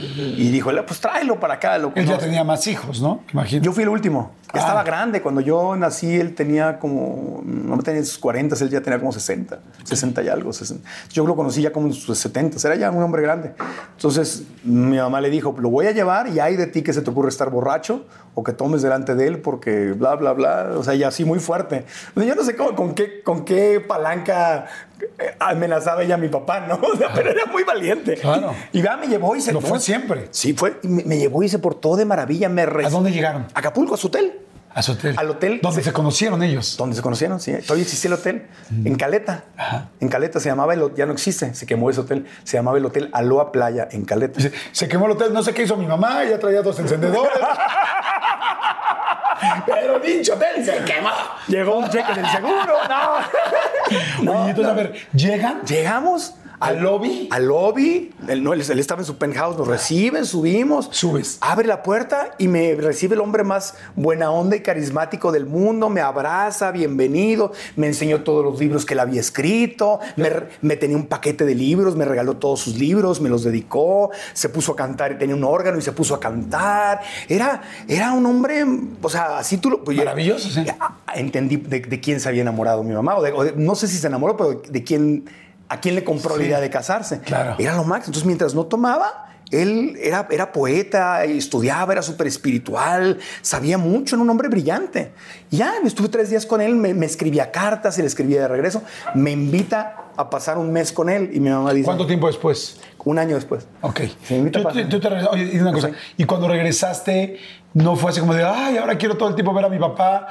Y 0.00 0.50
dijo, 0.50 0.70
pues 0.86 1.00
tráelo 1.00 1.38
para 1.38 1.54
acá. 1.54 1.78
Lo 1.78 1.92
él 1.94 2.06
ya 2.06 2.18
tenía 2.18 2.44
más 2.44 2.66
hijos, 2.66 3.00
¿no? 3.00 3.22
Imagino. 3.32 3.62
Yo 3.62 3.72
fui 3.72 3.82
el 3.82 3.88
último. 3.88 4.32
Ah. 4.52 4.58
Estaba 4.58 4.82
grande. 4.82 5.22
Cuando 5.22 5.40
yo 5.40 5.76
nací, 5.76 6.18
él 6.18 6.34
tenía 6.34 6.78
como, 6.78 7.42
no 7.44 7.78
tenía 7.78 8.02
sus 8.04 8.18
40, 8.18 8.56
él 8.60 8.70
ya 8.70 8.80
tenía 8.80 8.98
como 8.98 9.12
60, 9.12 9.58
60 9.84 10.22
y 10.22 10.28
algo. 10.28 10.50
Yo 11.10 11.26
lo 11.26 11.36
conocí 11.36 11.62
ya 11.62 11.72
como 11.72 11.88
en 11.88 11.92
sus 11.92 12.18
70, 12.18 12.56
era 12.66 12.76
ya 12.76 12.90
un 12.90 13.02
hombre 13.02 13.22
grande. 13.22 13.54
Entonces 13.92 14.44
mi 14.62 14.96
mamá 14.96 15.20
le 15.20 15.30
dijo, 15.30 15.54
lo 15.58 15.70
voy 15.70 15.86
a 15.86 15.92
llevar 15.92 16.28
y 16.28 16.40
hay 16.40 16.56
de 16.56 16.66
ti 16.66 16.82
que 16.82 16.92
se 16.92 17.02
te 17.02 17.10
ocurre 17.10 17.28
estar 17.28 17.50
borracho 17.50 18.06
o 18.34 18.42
que 18.42 18.52
tomes 18.52 18.82
delante 18.82 19.14
de 19.14 19.26
él 19.26 19.40
porque 19.40 19.92
bla, 19.92 20.16
bla, 20.16 20.32
bla. 20.32 20.70
O 20.76 20.82
sea, 20.82 20.94
y 20.94 21.02
así 21.02 21.24
muy 21.24 21.38
fuerte. 21.38 21.84
Yo 22.16 22.34
no 22.34 22.42
sé 22.42 22.56
cómo, 22.56 22.74
con, 22.74 22.94
qué, 22.94 23.22
con 23.22 23.44
qué 23.44 23.80
palanca 23.86 24.66
amenazaba 25.38 26.02
ella 26.02 26.14
a 26.14 26.18
mi 26.18 26.28
papá, 26.28 26.60
¿no? 26.60 26.80
pero 27.14 27.30
era 27.30 27.46
muy 27.46 27.62
valiente. 27.64 28.14
Claro. 28.16 28.54
Y 28.72 28.82
va, 28.82 28.96
me 28.96 29.06
llevó 29.06 29.36
y 29.36 29.40
se... 29.40 29.52
Lo 29.52 29.60
fue 29.60 29.80
siempre. 29.80 30.28
Sí, 30.30 30.54
fue. 30.54 30.78
Me, 30.82 31.18
llevó 31.18 31.42
y 31.42 31.48
se 31.48 31.58
portó 31.58 31.96
de 31.96 32.04
maravilla. 32.04 32.48
Me 32.48 32.62
¿A 32.62 32.90
dónde 32.90 33.10
llegaron? 33.10 33.46
A 33.54 33.58
Acapulco, 33.60 33.94
a 33.94 33.96
su 33.96 34.08
hotel. 34.08 34.40
A 34.74 34.82
su 34.82 34.92
hotel. 34.92 35.14
Al 35.16 35.30
hotel. 35.30 35.60
¿Dónde 35.62 35.82
se, 35.82 35.92
conocieron 35.92 36.42
ellos? 36.42 36.76
¿Dónde 36.76 36.96
se 36.96 37.02
conocieron, 37.02 37.38
sí. 37.38 37.52
Todavía 37.64 37.84
existía 37.84 38.08
el 38.08 38.14
hotel. 38.14 38.46
En 38.84 38.96
Caleta. 38.96 39.44
Ajá. 39.56 39.90
En 40.00 40.08
Caleta 40.08 40.40
se 40.40 40.48
llamaba 40.48 40.74
el 40.74 40.94
Ya 40.96 41.06
no 41.06 41.12
existe. 41.12 41.54
Se 41.54 41.64
quemó 41.64 41.90
ese 41.90 42.00
hotel. 42.00 42.26
Se 42.42 42.56
llamaba 42.56 42.76
el 42.78 42.84
Hotel 42.84 43.08
Aloa 43.12 43.52
Playa 43.52 43.88
en 43.92 44.04
Caleta. 44.04 44.40
Se, 44.40 44.52
se 44.72 44.88
quemó 44.88 45.06
el 45.06 45.12
hotel. 45.12 45.32
No 45.32 45.44
sé 45.44 45.54
qué 45.54 45.62
hizo 45.62 45.76
mi 45.76 45.86
mamá. 45.86 46.24
Ya 46.24 46.40
traía 46.40 46.62
dos 46.62 46.78
encendedores. 46.80 47.32
Pero 49.66 49.98
dicho 49.98 50.34
hotel 50.34 50.64
se 50.64 50.84
quemó. 50.84 51.10
Llegó 51.48 51.78
un 51.78 51.88
cheque 51.90 52.14
del 52.14 52.26
seguro. 52.28 52.74
No. 52.88 54.32
Oye, 54.32 54.50
entonces, 54.50 54.72
a 54.72 54.74
ver, 54.74 54.94
¿llegan? 55.12 55.62
Llegamos. 55.62 56.34
¿Al 56.60 56.80
lobby? 56.80 57.28
Al 57.30 57.46
lobby. 57.46 58.12
Él, 58.28 58.42
no, 58.42 58.52
él, 58.52 58.60
estaba 58.60 59.00
en 59.00 59.06
su 59.06 59.16
penthouse. 59.16 59.56
Nos 59.56 59.66
reciben, 59.66 60.24
subimos. 60.24 60.88
Subes. 60.92 61.38
Abre 61.40 61.66
la 61.66 61.82
puerta 61.82 62.34
y 62.38 62.48
me 62.48 62.74
recibe 62.74 63.14
el 63.14 63.20
hombre 63.20 63.44
más 63.44 63.74
buena 63.96 64.30
onda 64.30 64.56
y 64.56 64.60
carismático 64.60 65.32
del 65.32 65.46
mundo. 65.46 65.88
Me 65.90 66.00
abraza, 66.00 66.70
bienvenido. 66.70 67.52
Me 67.76 67.86
enseñó 67.86 68.22
todos 68.22 68.44
los 68.44 68.58
libros 68.60 68.84
que 68.84 68.94
él 68.94 69.00
había 69.00 69.20
escrito. 69.20 70.00
Me, 70.16 70.30
me, 70.60 70.76
tenía 70.76 70.96
un 70.96 71.06
paquete 71.06 71.44
de 71.44 71.54
libros. 71.54 71.96
Me 71.96 72.04
regaló 72.04 72.36
todos 72.36 72.60
sus 72.60 72.78
libros. 72.78 73.20
Me 73.20 73.28
los 73.28 73.44
dedicó. 73.44 74.10
Se 74.32 74.48
puso 74.48 74.72
a 74.72 74.76
cantar. 74.76 75.18
Tenía 75.18 75.34
un 75.34 75.44
órgano 75.44 75.78
y 75.78 75.82
se 75.82 75.92
puso 75.92 76.14
a 76.14 76.20
cantar. 76.20 77.00
Era, 77.28 77.62
era 77.88 78.12
un 78.12 78.24
hombre, 78.26 78.64
o 79.02 79.08
sea, 79.08 79.38
así 79.38 79.58
tú 79.58 79.70
lo. 79.70 79.84
Pues, 79.84 79.96
Maravilloso, 79.96 80.48
sí. 80.48 80.64
Entendí 81.14 81.56
de, 81.56 81.80
de, 81.80 82.00
quién 82.00 82.20
se 82.20 82.28
había 82.28 82.42
enamorado 82.42 82.82
mi 82.82 82.94
mamá. 82.94 83.16
O, 83.16 83.22
de, 83.22 83.32
o 83.32 83.44
de, 83.44 83.52
no 83.56 83.74
sé 83.74 83.88
si 83.88 83.98
se 83.98 84.06
enamoró, 84.06 84.36
pero 84.36 84.62
de 84.68 84.84
quién 84.84 85.24
¿A 85.74 85.80
quién 85.80 85.96
le 85.96 86.04
compró 86.04 86.34
sí, 86.34 86.42
la 86.42 86.46
idea 86.46 86.60
de 86.60 86.70
casarse? 86.70 87.20
Claro. 87.20 87.56
Era 87.58 87.74
lo 87.74 87.82
máximo. 87.82 88.10
Entonces, 88.10 88.26
mientras 88.26 88.54
no 88.54 88.66
tomaba, 88.66 89.26
él 89.50 89.96
era, 90.00 90.28
era 90.30 90.52
poeta, 90.52 91.24
estudiaba, 91.24 91.92
era 91.92 92.02
súper 92.02 92.28
espiritual, 92.28 93.18
sabía 93.42 93.76
mucho, 93.76 94.14
era 94.14 94.22
un 94.22 94.30
hombre 94.30 94.48
brillante. 94.48 95.12
Y 95.50 95.56
ya, 95.56 95.74
estuve 95.84 96.08
tres 96.08 96.30
días 96.30 96.46
con 96.46 96.60
él, 96.60 96.76
me, 96.76 96.94
me, 96.94 97.06
escribía 97.06 97.50
cartas 97.50 97.98
y 97.98 98.02
le 98.02 98.06
escribía 98.06 98.42
de 98.42 98.48
regreso. 98.48 98.82
Me 99.14 99.32
invita 99.32 99.96
a 100.16 100.30
pasar 100.30 100.58
un 100.58 100.72
mes 100.72 100.92
con 100.92 101.08
él 101.08 101.30
y 101.32 101.40
mi 101.40 101.50
mamá 101.50 101.72
dice... 101.72 101.86
¿Cuánto 101.86 102.06
tiempo 102.06 102.28
después? 102.28 102.78
Un 103.04 103.18
año 103.18 103.34
después. 103.34 103.66
Ok. 103.82 104.00
¿Tú, 104.50 104.62
tú 104.88 105.00
te 105.00 105.08
Oye, 105.08 105.50
y 105.52 105.58
una 105.58 105.72
cosa. 105.72 105.88
Sí. 105.88 105.94
Y 106.18 106.24
cuando 106.24 106.48
regresaste, 106.48 107.38
no 107.74 107.96
fue 107.96 108.10
así 108.10 108.20
como 108.20 108.32
de, 108.32 108.44
ay, 108.44 108.78
ahora 108.78 108.96
quiero 108.96 109.16
todo 109.16 109.28
el 109.28 109.34
tiempo 109.34 109.52
ver 109.52 109.66
a 109.66 109.68
mi 109.68 109.78
papá. 109.78 110.26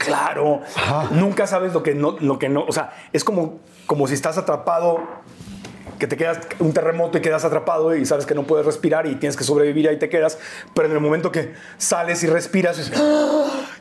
Claro. 0.00 0.62
Ajá. 0.74 1.08
Nunca 1.12 1.46
sabes 1.46 1.74
lo 1.74 1.82
que 1.82 1.94
no, 1.94 2.16
lo 2.20 2.38
que 2.38 2.48
no. 2.48 2.64
O 2.66 2.72
sea, 2.72 2.92
es 3.12 3.22
como, 3.22 3.60
como 3.86 4.08
si 4.08 4.14
estás 4.14 4.38
atrapado, 4.38 4.98
que 5.98 6.06
te 6.06 6.16
quedas 6.16 6.38
un 6.58 6.72
terremoto 6.72 7.18
y 7.18 7.20
quedas 7.20 7.44
atrapado 7.44 7.94
y 7.94 8.06
sabes 8.06 8.24
que 8.24 8.34
no 8.34 8.44
puedes 8.44 8.64
respirar 8.64 9.06
y 9.06 9.16
tienes 9.16 9.36
que 9.36 9.44
sobrevivir 9.44 9.84
y 9.84 9.88
ahí 9.88 9.98
te 9.98 10.08
quedas. 10.08 10.38
Pero 10.74 10.88
en 10.88 10.94
el 10.94 11.00
momento 11.00 11.30
que 11.30 11.52
sales 11.76 12.22
y 12.22 12.28
respiras 12.28 12.90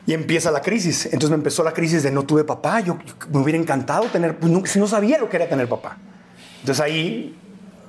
y 0.05 0.13
empieza 0.13 0.51
la 0.51 0.62
crisis. 0.62 1.05
Entonces 1.05 1.29
me 1.29 1.38
empezó 1.38 1.63
la 1.63 1.71
crisis 1.71 2.03
de 2.03 2.12
no 2.12 2.23
tuve 2.23 2.43
papá. 2.43 2.82
Yo, 2.82 2.97
yo 3.05 3.29
me 3.32 3.39
hubiera 3.39 3.58
encantado 3.58 4.03
tener, 4.08 4.38
pues 4.38 4.51
no, 4.51 4.65
si 4.65 4.77
no 4.77 4.88
sabía 4.88 5.19
lo 5.19 5.29
que 5.29 5.38
era 5.38 5.47
tener 5.47 5.69
papá. 5.69 5.97
Entonces 6.60 6.84
ahí 6.84 7.38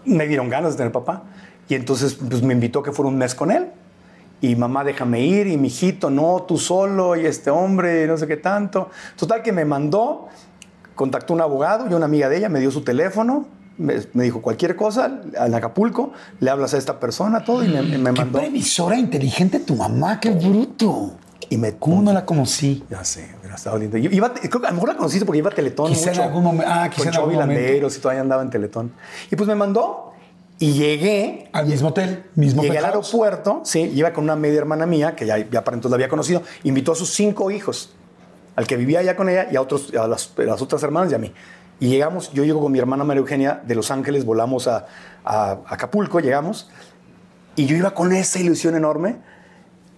me 0.05 0.29
dieron 0.29 0.49
ganas 0.49 0.75
de 0.75 0.77
tener 0.79 0.93
papá. 0.93 1.25
Y 1.69 1.75
entonces 1.75 2.15
pues, 2.15 2.43
me 2.43 2.55
invitó 2.55 2.79
a 2.79 2.83
que 2.85 2.93
fuera 2.93 3.09
un 3.09 3.19
mes 3.19 3.35
con 3.35 3.51
él 3.51 3.73
y 4.41 4.57
mamá 4.57 4.85
déjame 4.85 5.21
ir 5.21 5.47
y 5.47 5.57
mi 5.57 5.69
hijito 5.69 6.11
no 6.11 6.45
tú 6.47 6.59
solo 6.59 7.17
y 7.17 7.27
este 7.27 7.51
hombre 7.51 8.07
no 8.07 8.17
sé 8.17 8.27
qué 8.27 8.37
tanto 8.37 8.91
total 9.17 9.43
que 9.43 9.53
me 9.53 9.65
mandó 9.65 10.29
contactó 10.95 11.35
un 11.35 11.41
abogado 11.41 11.89
y 11.91 11.95
una 11.95 12.07
amiga 12.07 12.29
de 12.29 12.39
ella 12.39 12.49
me 12.49 12.61
dio 12.61 12.71
su 12.71 12.83
teléfono 12.83 13.47
me, 13.79 13.97
me 14.13 14.25
dijo 14.25 14.43
cualquier 14.43 14.77
cosa 14.77 15.21
en 15.35 15.55
Acapulco 15.55 16.13
le 16.41 16.51
hablas 16.51 16.75
a 16.75 16.79
esta 16.79 16.99
persona 16.99 17.45
todo 17.45 17.65
y 17.65 17.69
me, 17.69 17.83
me 17.83 17.91
qué 17.91 17.99
mandó 17.99 18.39
previsora 18.39 18.99
inteligente 18.99 19.61
tu 19.61 19.77
mamá 19.77 20.21
qué 20.21 20.31
bruto 20.31 21.13
y 21.51 21.57
me 21.57 21.77
¿Cómo 21.77 22.01
no 22.01 22.13
la 22.13 22.25
conocí? 22.25 22.85
Ya 22.89 23.03
sé, 23.03 23.29
hubiera 23.41 23.57
estado 23.57 23.77
lindo. 23.77 23.97
Iba, 23.97 24.33
creo 24.33 24.61
que 24.61 24.67
a 24.69 24.71
lo 24.71 24.75
mejor 24.75 24.91
la 24.91 24.97
conociste 24.97 25.27
porque 25.27 25.39
iba 25.39 25.51
a 25.51 25.53
Teletón. 25.53 25.89
Quizá 25.89 26.11
mucho, 26.11 26.21
en 26.21 26.29
algún 26.29 26.45
momento. 26.45 26.73
Ah, 26.73 26.89
quizá 26.89 26.99
con 26.99 27.09
en 27.09 27.15
algún 27.17 27.35
momento. 27.35 27.89
Y 27.89 28.01
todavía 28.01 28.21
andaba 28.21 28.43
en 28.43 28.51
Teletón. 28.51 28.93
Y 29.33 29.35
pues 29.35 29.49
me 29.49 29.57
mandó 29.57 30.10
y 30.61 30.75
llegué. 30.75 31.49
Al 31.53 31.67
mismo 31.67 31.89
hotel, 31.89 32.27
mismo 32.37 32.63
Llegué 32.63 32.79
al 32.79 32.85
penthouse. 32.85 33.07
aeropuerto, 33.15 33.63
sí, 33.65 33.81
iba 33.95 34.13
con 34.13 34.25
una 34.25 34.37
media 34.37 34.59
hermana 34.59 34.87
mía, 34.87 35.17
que 35.17 35.27
ya, 35.27 35.39
ya 35.39 35.65
para 35.65 35.75
entonces 35.75 35.91
la 35.91 35.97
había 35.97 36.09
conocido, 36.09 36.43
invitó 36.63 36.93
a 36.93 36.95
sus 36.95 37.13
cinco 37.13 37.51
hijos, 37.51 37.95
al 38.55 38.67
que 38.67 38.77
vivía 38.77 39.01
allá 39.01 39.17
con 39.17 39.29
ella 39.29 39.49
y 39.51 39.57
a, 39.57 39.63
otros, 39.63 39.93
a, 39.95 40.07
las, 40.07 40.33
a 40.39 40.43
las 40.43 40.63
otras 40.63 40.83
hermanas 40.83 41.11
y 41.11 41.15
a 41.15 41.19
mí. 41.19 41.33
Y 41.81 41.89
llegamos, 41.89 42.31
yo 42.33 42.45
llego 42.45 42.61
con 42.61 42.71
mi 42.71 42.79
hermana 42.79 43.05
María 43.05 43.21
Eugenia 43.21 43.63
de 43.67 43.75
Los 43.75 43.91
Ángeles, 43.91 44.27
volamos 44.27 44.69
a, 44.69 44.87
a, 45.25 45.53
a 45.53 45.61
Acapulco, 45.67 46.21
llegamos, 46.21 46.69
y 47.57 47.65
yo 47.65 47.75
iba 47.75 47.95
con 47.95 48.13
esa 48.13 48.39
ilusión 48.39 48.77
enorme. 48.77 49.17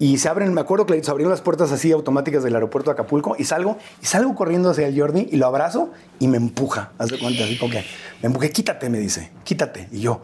Y 0.02 0.18
se 0.18 0.28
abren, 0.28 0.52
me 0.52 0.60
acuerdo 0.60 0.84
que 0.84 1.00
se 1.04 1.08
abrieron 1.12 1.30
las 1.30 1.42
puertas 1.42 1.70
así 1.70 1.92
automáticas 1.92 2.42
del 2.42 2.56
aeropuerto 2.56 2.90
de 2.90 2.94
Acapulco 2.94 3.36
y 3.38 3.44
salgo, 3.44 3.78
y 4.02 4.06
salgo 4.06 4.34
corriendo 4.34 4.70
hacia 4.70 4.88
el 4.88 4.98
Jordi 5.00 5.28
y 5.30 5.36
lo 5.36 5.46
abrazo 5.46 5.92
y 6.18 6.26
me 6.26 6.38
empuja. 6.38 6.90
Haz 6.98 7.10
de 7.10 7.20
cuenta, 7.20 7.44
así 7.44 7.56
como 7.56 7.70
que 7.70 7.84
me 8.20 8.26
empujé, 8.26 8.50
quítate, 8.50 8.90
me 8.90 8.98
dice, 8.98 9.30
quítate. 9.44 9.88
Y 9.92 10.00
yo 10.00 10.20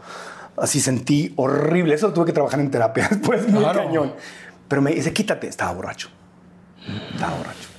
así 0.57 0.81
sentí 0.81 1.31
horrible. 1.37 1.93
Eso 1.95 2.11
tuve 2.11 2.25
que 2.25 2.33
trabajar 2.33 2.59
en 2.59 2.69
terapia 2.69 3.07
después, 3.11 3.47
muy 3.47 3.61
Claro. 3.63 3.85
cañón. 3.85 4.13
Pero 4.67 4.81
me 4.81 4.91
dice, 4.91 5.13
quítate. 5.13 5.47
Estaba 5.47 5.71
borracho. 5.71 6.09
Estaba 7.13 7.37
borracho. 7.37 7.69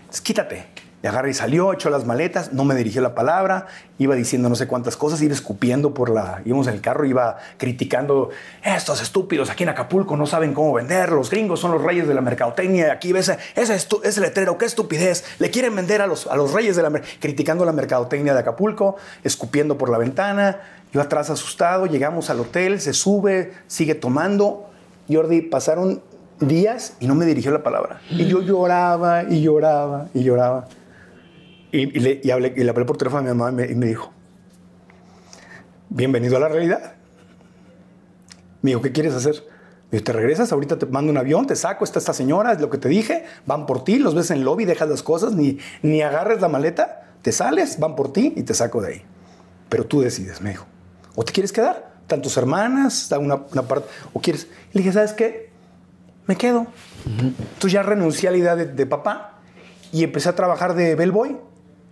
Entonces, 0.00 0.20
quítate. 0.22 0.66
Y 1.02 1.06
agarra 1.08 1.28
y 1.28 1.34
salió, 1.34 1.72
echó 1.72 1.90
las 1.90 2.06
maletas, 2.06 2.52
no 2.52 2.64
me 2.64 2.76
dirigió 2.76 3.02
la 3.02 3.14
palabra, 3.14 3.66
iba 3.98 4.14
diciendo 4.14 4.48
no 4.48 4.54
sé 4.54 4.68
cuántas 4.68 4.96
cosas, 4.96 5.20
iba 5.20 5.34
escupiendo 5.34 5.94
por 5.94 6.10
la. 6.10 6.42
íbamos 6.44 6.68
en 6.68 6.74
el 6.74 6.80
carro, 6.80 7.04
iba 7.04 7.38
criticando. 7.56 8.30
Estos 8.62 9.02
estúpidos 9.02 9.50
aquí 9.50 9.64
en 9.64 9.70
Acapulco 9.70 10.16
no 10.16 10.26
saben 10.26 10.54
cómo 10.54 10.72
vender, 10.72 11.10
los 11.10 11.28
gringos 11.28 11.58
son 11.58 11.72
los 11.72 11.82
reyes 11.82 12.06
de 12.06 12.14
la 12.14 12.20
mercadotecnia. 12.20 12.92
Aquí 12.92 13.12
ves 13.12 13.32
ese, 13.56 13.74
ese 13.74 14.20
letrero, 14.20 14.58
qué 14.58 14.64
estupidez. 14.64 15.24
Le 15.40 15.50
quieren 15.50 15.74
vender 15.74 16.02
a 16.02 16.06
los, 16.06 16.28
a 16.28 16.36
los 16.36 16.52
reyes 16.52 16.76
de 16.76 16.82
la. 16.82 16.90
mer-". 16.90 17.02
criticando 17.18 17.64
la 17.64 17.72
mercadotecnia 17.72 18.32
de 18.32 18.40
Acapulco, 18.40 18.96
escupiendo 19.24 19.76
por 19.76 19.90
la 19.90 19.98
ventana. 19.98 20.60
Yo 20.92 21.00
atrás 21.00 21.30
asustado, 21.30 21.86
llegamos 21.86 22.30
al 22.30 22.38
hotel, 22.38 22.80
se 22.80 22.92
sube, 22.92 23.52
sigue 23.66 23.96
tomando. 23.96 24.68
Jordi, 25.10 25.40
pasaron 25.40 26.00
días 26.38 26.96
y 27.00 27.06
no 27.06 27.14
me 27.14 27.24
dirigió 27.24 27.50
la 27.50 27.62
palabra. 27.62 28.00
Y 28.10 28.26
yo 28.26 28.40
lloraba 28.40 29.24
y 29.24 29.42
lloraba 29.42 30.08
y 30.14 30.22
lloraba. 30.22 30.68
Y, 31.72 31.96
y 31.96 32.00
le, 32.00 32.20
y 32.22 32.30
hablé, 32.30 32.52
y 32.54 32.62
le 32.62 32.70
hablé 32.70 32.84
por 32.84 32.98
teléfono 32.98 33.20
a 33.20 33.22
mi 33.22 33.38
mamá 33.38 33.50
y 33.50 33.54
me, 33.54 33.72
y 33.72 33.74
me 33.74 33.86
dijo, 33.86 34.12
bienvenido 35.88 36.36
a 36.36 36.40
la 36.40 36.48
realidad. 36.48 36.94
Me 38.60 38.70
dijo, 38.70 38.82
¿qué 38.82 38.92
quieres 38.92 39.14
hacer? 39.14 39.42
Me 39.90 39.98
dijo, 39.98 40.04
te 40.04 40.12
regresas, 40.12 40.52
ahorita 40.52 40.78
te 40.78 40.86
mando 40.86 41.10
un 41.10 41.18
avión, 41.18 41.46
te 41.46 41.56
saco, 41.56 41.84
está 41.84 41.98
esta 41.98 42.12
señora, 42.12 42.52
es 42.52 42.60
lo 42.60 42.70
que 42.70 42.78
te 42.78 42.88
dije, 42.88 43.24
van 43.46 43.66
por 43.66 43.84
ti, 43.84 43.98
los 43.98 44.14
ves 44.14 44.30
en 44.30 44.38
el 44.38 44.44
lobby, 44.44 44.66
dejas 44.66 44.88
las 44.88 45.02
cosas, 45.02 45.32
ni, 45.34 45.58
ni 45.82 46.02
agarres 46.02 46.40
la 46.40 46.48
maleta, 46.48 47.14
te 47.22 47.32
sales, 47.32 47.78
van 47.78 47.96
por 47.96 48.12
ti 48.12 48.34
y 48.36 48.42
te 48.42 48.52
saco 48.52 48.82
de 48.82 48.88
ahí. 48.88 49.02
Pero 49.68 49.84
tú 49.86 50.02
decides, 50.02 50.42
me 50.42 50.50
dijo. 50.50 50.66
¿O 51.14 51.24
te 51.24 51.32
quieres 51.32 51.52
quedar? 51.52 51.92
Están 52.02 52.20
tus 52.20 52.36
hermanas, 52.36 53.02
está 53.02 53.18
una, 53.18 53.36
una 53.50 53.62
parte, 53.62 53.88
o 54.12 54.20
quieres. 54.20 54.46
Y 54.72 54.78
le 54.78 54.82
dije, 54.82 54.92
¿sabes 54.92 55.14
qué? 55.14 55.50
Me 56.26 56.36
quedo. 56.36 56.66
Entonces 57.06 57.72
ya 57.72 57.82
renuncié 57.82 58.28
a 58.28 58.32
la 58.32 58.38
idea 58.38 58.56
de, 58.56 58.66
de 58.66 58.86
papá 58.86 59.38
y 59.90 60.04
empecé 60.04 60.28
a 60.28 60.34
trabajar 60.36 60.74
de 60.74 60.94
bellboy. 60.94 61.38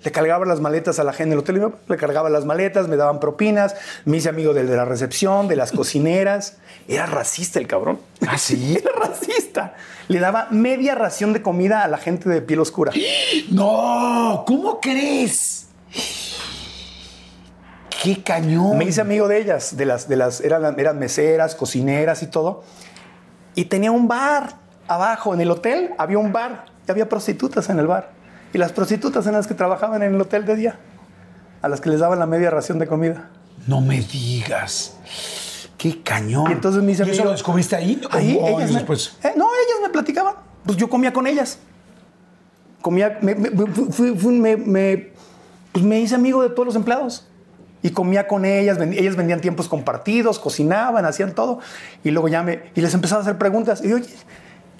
Le 0.02 0.12
cargaba 0.12 0.46
las 0.46 0.60
maletas 0.60 0.98
a 0.98 1.04
la 1.04 1.12
gente 1.12 1.30
del 1.30 1.40
hotel, 1.40 1.72
le 1.86 1.96
cargaba 1.98 2.30
las 2.30 2.46
maletas, 2.46 2.88
me 2.88 2.96
daban 2.96 3.20
propinas, 3.20 3.76
me 4.06 4.16
hice 4.16 4.30
amigo 4.30 4.54
del 4.54 4.66
de 4.66 4.76
la 4.76 4.86
recepción, 4.86 5.46
de 5.46 5.56
las 5.56 5.72
cocineras. 5.72 6.56
Era 6.88 7.04
racista 7.04 7.58
el 7.58 7.66
cabrón. 7.66 8.00
¿Ah, 8.26 8.38
sí? 8.38 8.78
Era 8.82 8.92
racista. 8.92 9.74
Le 10.08 10.18
daba 10.18 10.48
media 10.50 10.94
ración 10.94 11.34
de 11.34 11.42
comida 11.42 11.82
a 11.82 11.88
la 11.88 11.98
gente 11.98 12.30
de 12.30 12.40
piel 12.40 12.60
oscura. 12.60 12.92
No, 13.50 14.44
¿cómo 14.46 14.80
crees? 14.80 15.68
Qué 18.02 18.22
cañón. 18.22 18.78
Me 18.78 18.86
hice 18.86 19.02
amigo 19.02 19.28
de 19.28 19.38
ellas, 19.38 19.76
de 19.76 19.84
las, 19.84 20.08
de 20.08 20.16
las, 20.16 20.40
eran, 20.40 20.80
eran 20.80 20.98
meseras, 20.98 21.54
cocineras 21.54 22.22
y 22.22 22.28
todo. 22.28 22.64
Y 23.54 23.66
tenía 23.66 23.92
un 23.92 24.08
bar 24.08 24.54
abajo 24.88 25.34
en 25.34 25.42
el 25.42 25.50
hotel, 25.50 25.90
había 25.98 26.18
un 26.18 26.32
bar 26.32 26.64
y 26.88 26.90
había 26.90 27.08
prostitutas 27.08 27.68
en 27.68 27.78
el 27.78 27.86
bar. 27.86 28.19
Y 28.52 28.58
las 28.58 28.72
prostitutas 28.72 29.24
eran 29.26 29.36
las 29.38 29.46
que 29.46 29.54
trabajaban 29.54 30.02
en 30.02 30.14
el 30.14 30.20
hotel 30.20 30.44
de 30.44 30.56
día, 30.56 30.78
a 31.62 31.68
las 31.68 31.80
que 31.80 31.88
les 31.90 32.00
daban 32.00 32.18
la 32.18 32.26
media 32.26 32.50
ración 32.50 32.78
de 32.78 32.86
comida. 32.86 33.30
No 33.66 33.80
me 33.80 34.00
digas. 34.00 34.96
Qué 35.78 36.02
cañón. 36.02 36.50
Y 36.50 36.52
entonces 36.52 36.82
me 36.82 36.92
¿Y 36.92 37.10
eso 37.10 37.24
lo 37.24 37.30
descubriste 37.32 37.76
ahí? 37.76 38.00
Ahí, 38.10 38.36
o 38.40 38.46
ellas 38.48 38.58
años 38.58 38.70
me- 38.72 38.76
después? 38.78 39.16
eh, 39.22 39.32
no, 39.36 39.46
ellas 39.46 39.78
me 39.82 39.88
platicaban. 39.88 40.34
Pues 40.64 40.76
yo 40.76 40.88
comía 40.90 41.12
con 41.12 41.26
ellas. 41.26 41.58
Comía, 42.82 43.18
me, 43.20 43.34
me- 43.34 43.50
fui- 43.50 43.90
fui- 43.90 44.16
fui- 44.18 44.38
me- 44.38 45.12
pues 45.72 45.84
me 45.84 46.00
hice 46.00 46.14
amigo 46.14 46.42
de 46.42 46.50
todos 46.50 46.66
los 46.66 46.76
empleados. 46.76 47.26
Y 47.82 47.90
comía 47.90 48.26
con 48.28 48.44
ellas, 48.44 48.76
ven- 48.78 48.92
ellas 48.92 49.16
vendían 49.16 49.40
tiempos 49.40 49.68
compartidos, 49.68 50.38
cocinaban, 50.38 51.04
hacían 51.06 51.34
todo. 51.34 51.60
Y 52.04 52.10
luego 52.10 52.28
ya 52.28 52.42
me, 52.42 52.64
y 52.74 52.80
les 52.80 52.92
empezaba 52.92 53.20
a 53.20 53.22
hacer 53.22 53.38
preguntas. 53.38 53.82
Y 53.84 53.92
oye, 53.92 54.06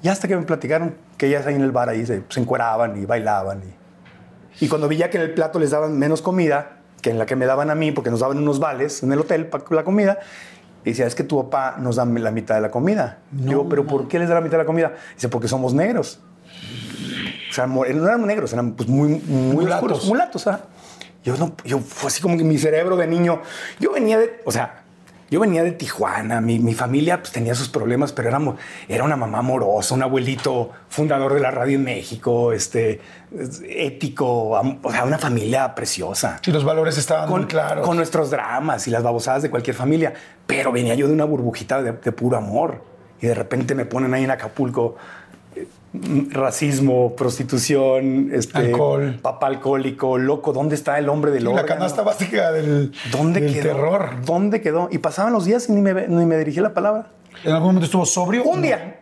ya 0.03 0.13
hasta 0.13 0.29
que 0.29 0.37
me 0.37 0.43
platicaron 0.43 0.95
que 1.17 1.27
ellas 1.27 1.47
ahí 1.47 1.55
en 1.55 1.63
el 1.63 1.73
bar 1.73 1.89
ahí 1.89 2.07
se, 2.07 2.23
se 2.29 2.41
encueraban 2.41 3.01
y 3.01 3.07
bailaban. 3.07 3.61
Y, 4.61 4.65
y 4.65 4.69
cuando 4.69 4.89
vi 4.89 4.97
ya 4.97 5.11
que 5.11 5.19
en 5.19 5.25
el 5.25 5.35
plato 5.35 5.59
les 5.59 5.71
daban 5.71 5.99
menos 5.99 6.23
comida 6.23 6.77
que 7.01 7.11
en 7.11 7.19
la 7.19 7.27
que 7.27 7.37
me 7.37 7.47
daban 7.47 7.71
a 7.71 7.75
mí, 7.75 7.93
porque 7.93 8.11
nos 8.11 8.21
daban 8.21 8.39
unos 8.39 8.61
vales 8.61 9.03
en 9.03 9.13
el 9.13 9.21
hotel 9.21 9.47
para 9.47 9.65
la 9.71 9.85
comida, 9.85 10.19
y 10.85 10.91
decía, 10.91 11.07
es 11.07 11.15
que 11.15 11.25
tu 11.25 11.43
papá 11.43 11.77
nos 11.79 11.97
da 11.97 12.05
la 12.05 12.31
mitad 12.31 12.55
de 12.55 12.61
la 12.61 12.71
comida. 12.71 13.19
Digo, 13.31 13.69
pero 13.69 13.87
¿por 13.87 14.09
qué 14.09 14.19
les 14.19 14.29
da 14.29 14.35
la 14.35 14.41
mitad 14.41 14.53
de 14.53 14.65
la 14.65 14.67
comida? 14.67 14.93
Dice, 15.15 15.29
porque 15.29 15.49
somos 15.49 15.75
negros. 15.75 16.21
O 17.51 17.53
sea, 17.53 17.67
no 17.67 17.85
eran 17.85 18.27
negros, 18.27 18.53
eran 18.53 18.73
pues 18.73 18.89
muy, 18.89 19.15
muy 19.27 19.65
Mulatos. 19.65 19.75
oscuros, 19.75 20.07
mulatos. 20.07 20.47
¿ah? 20.47 20.61
Yo 21.25 21.37
no, 21.37 21.55
yo 21.65 21.79
fue 21.81 22.09
así 22.09 22.23
como 22.23 22.37
que 22.37 22.45
mi 22.45 22.57
cerebro 22.59 22.97
de 22.97 23.07
niño. 23.07 23.43
Yo 23.79 23.93
venía 23.93 24.19
de, 24.19 24.41
o 24.45 24.53
sea, 24.53 24.80
yo 25.31 25.40
venía 25.40 25.62
de 25.62 25.73
Tijuana. 25.73 26.40
Mi, 26.40 26.59
mi 26.59 26.75
familia 26.75 27.21
pues, 27.21 27.33
tenía 27.33 27.55
sus 27.55 27.69
problemas, 27.69 28.12
pero 28.12 28.29
éramos, 28.29 28.57
era 28.88 29.05
una 29.05 29.16
mamá 29.16 29.38
amorosa, 29.38 29.95
un 29.95 30.03
abuelito 30.03 30.71
fundador 30.88 31.35
de 31.35 31.40
la 31.40 31.51
radio 31.51 31.77
en 31.77 31.85
México, 31.85 32.53
este, 32.53 33.01
es- 33.38 33.62
ético, 33.69 34.51
o 34.83 34.90
sea, 34.93 35.05
una 35.05 35.19
familia 35.19 35.75
preciosa 35.75 36.38
Sí, 36.43 36.51
los 36.53 36.64
valores 36.64 36.99
estaban 36.99 37.29
con, 37.29 37.40
muy 37.43 37.49
claros. 37.49 37.87
con 37.87 37.97
nuestros 37.97 38.31
dramas 38.31 38.87
y 38.88 38.90
las 38.90 39.03
babosadas 39.03 39.43
de 39.43 39.51
cualquier 39.51 39.77
familia. 39.77 40.14
Pero 40.47 40.73
venía 40.73 40.95
yo 40.95 41.07
de 41.07 41.12
una 41.14 41.25
burbujita 41.25 41.83
de, 41.83 41.93
de 41.93 42.12
puro 42.12 42.37
amor. 42.37 42.83
Y 43.23 43.27
de 43.27 43.35
repente 43.35 43.75
me 43.75 43.85
ponen 43.85 44.14
ahí 44.14 44.25
en 44.25 44.31
Acapulco 44.31 44.97
racismo, 45.92 47.14
prostitución, 47.16 48.31
este, 48.33 48.59
Alcohol. 48.59 49.18
papá 49.20 49.48
alcohólico, 49.48 50.18
loco. 50.18 50.53
¿Dónde 50.53 50.74
está 50.74 50.98
el 50.98 51.09
hombre 51.09 51.31
del 51.33 51.44
la 51.44 51.50
órgano? 51.50 51.68
canasta 51.68 52.03
básica 52.03 52.53
del, 52.53 52.92
¿Dónde 53.11 53.40
del 53.40 53.53
quedó? 53.55 53.62
terror. 53.62 54.11
¿Dónde 54.24 54.61
quedó? 54.61 54.88
Y 54.92 54.98
pasaban 54.98 55.33
los 55.33 55.44
días 55.44 55.68
y 55.68 55.72
ni 55.72 55.83
me, 55.83 56.07
ni 56.07 56.26
me 56.26 56.37
dirigí 56.38 56.61
la 56.61 56.74
palabra. 56.74 57.09
¿En 57.44 57.53
algún 57.53 57.68
momento 57.68 57.87
estuvo 57.87 58.07
sobrio? 58.07 58.44
Un 58.44 58.62
día, 58.62 59.00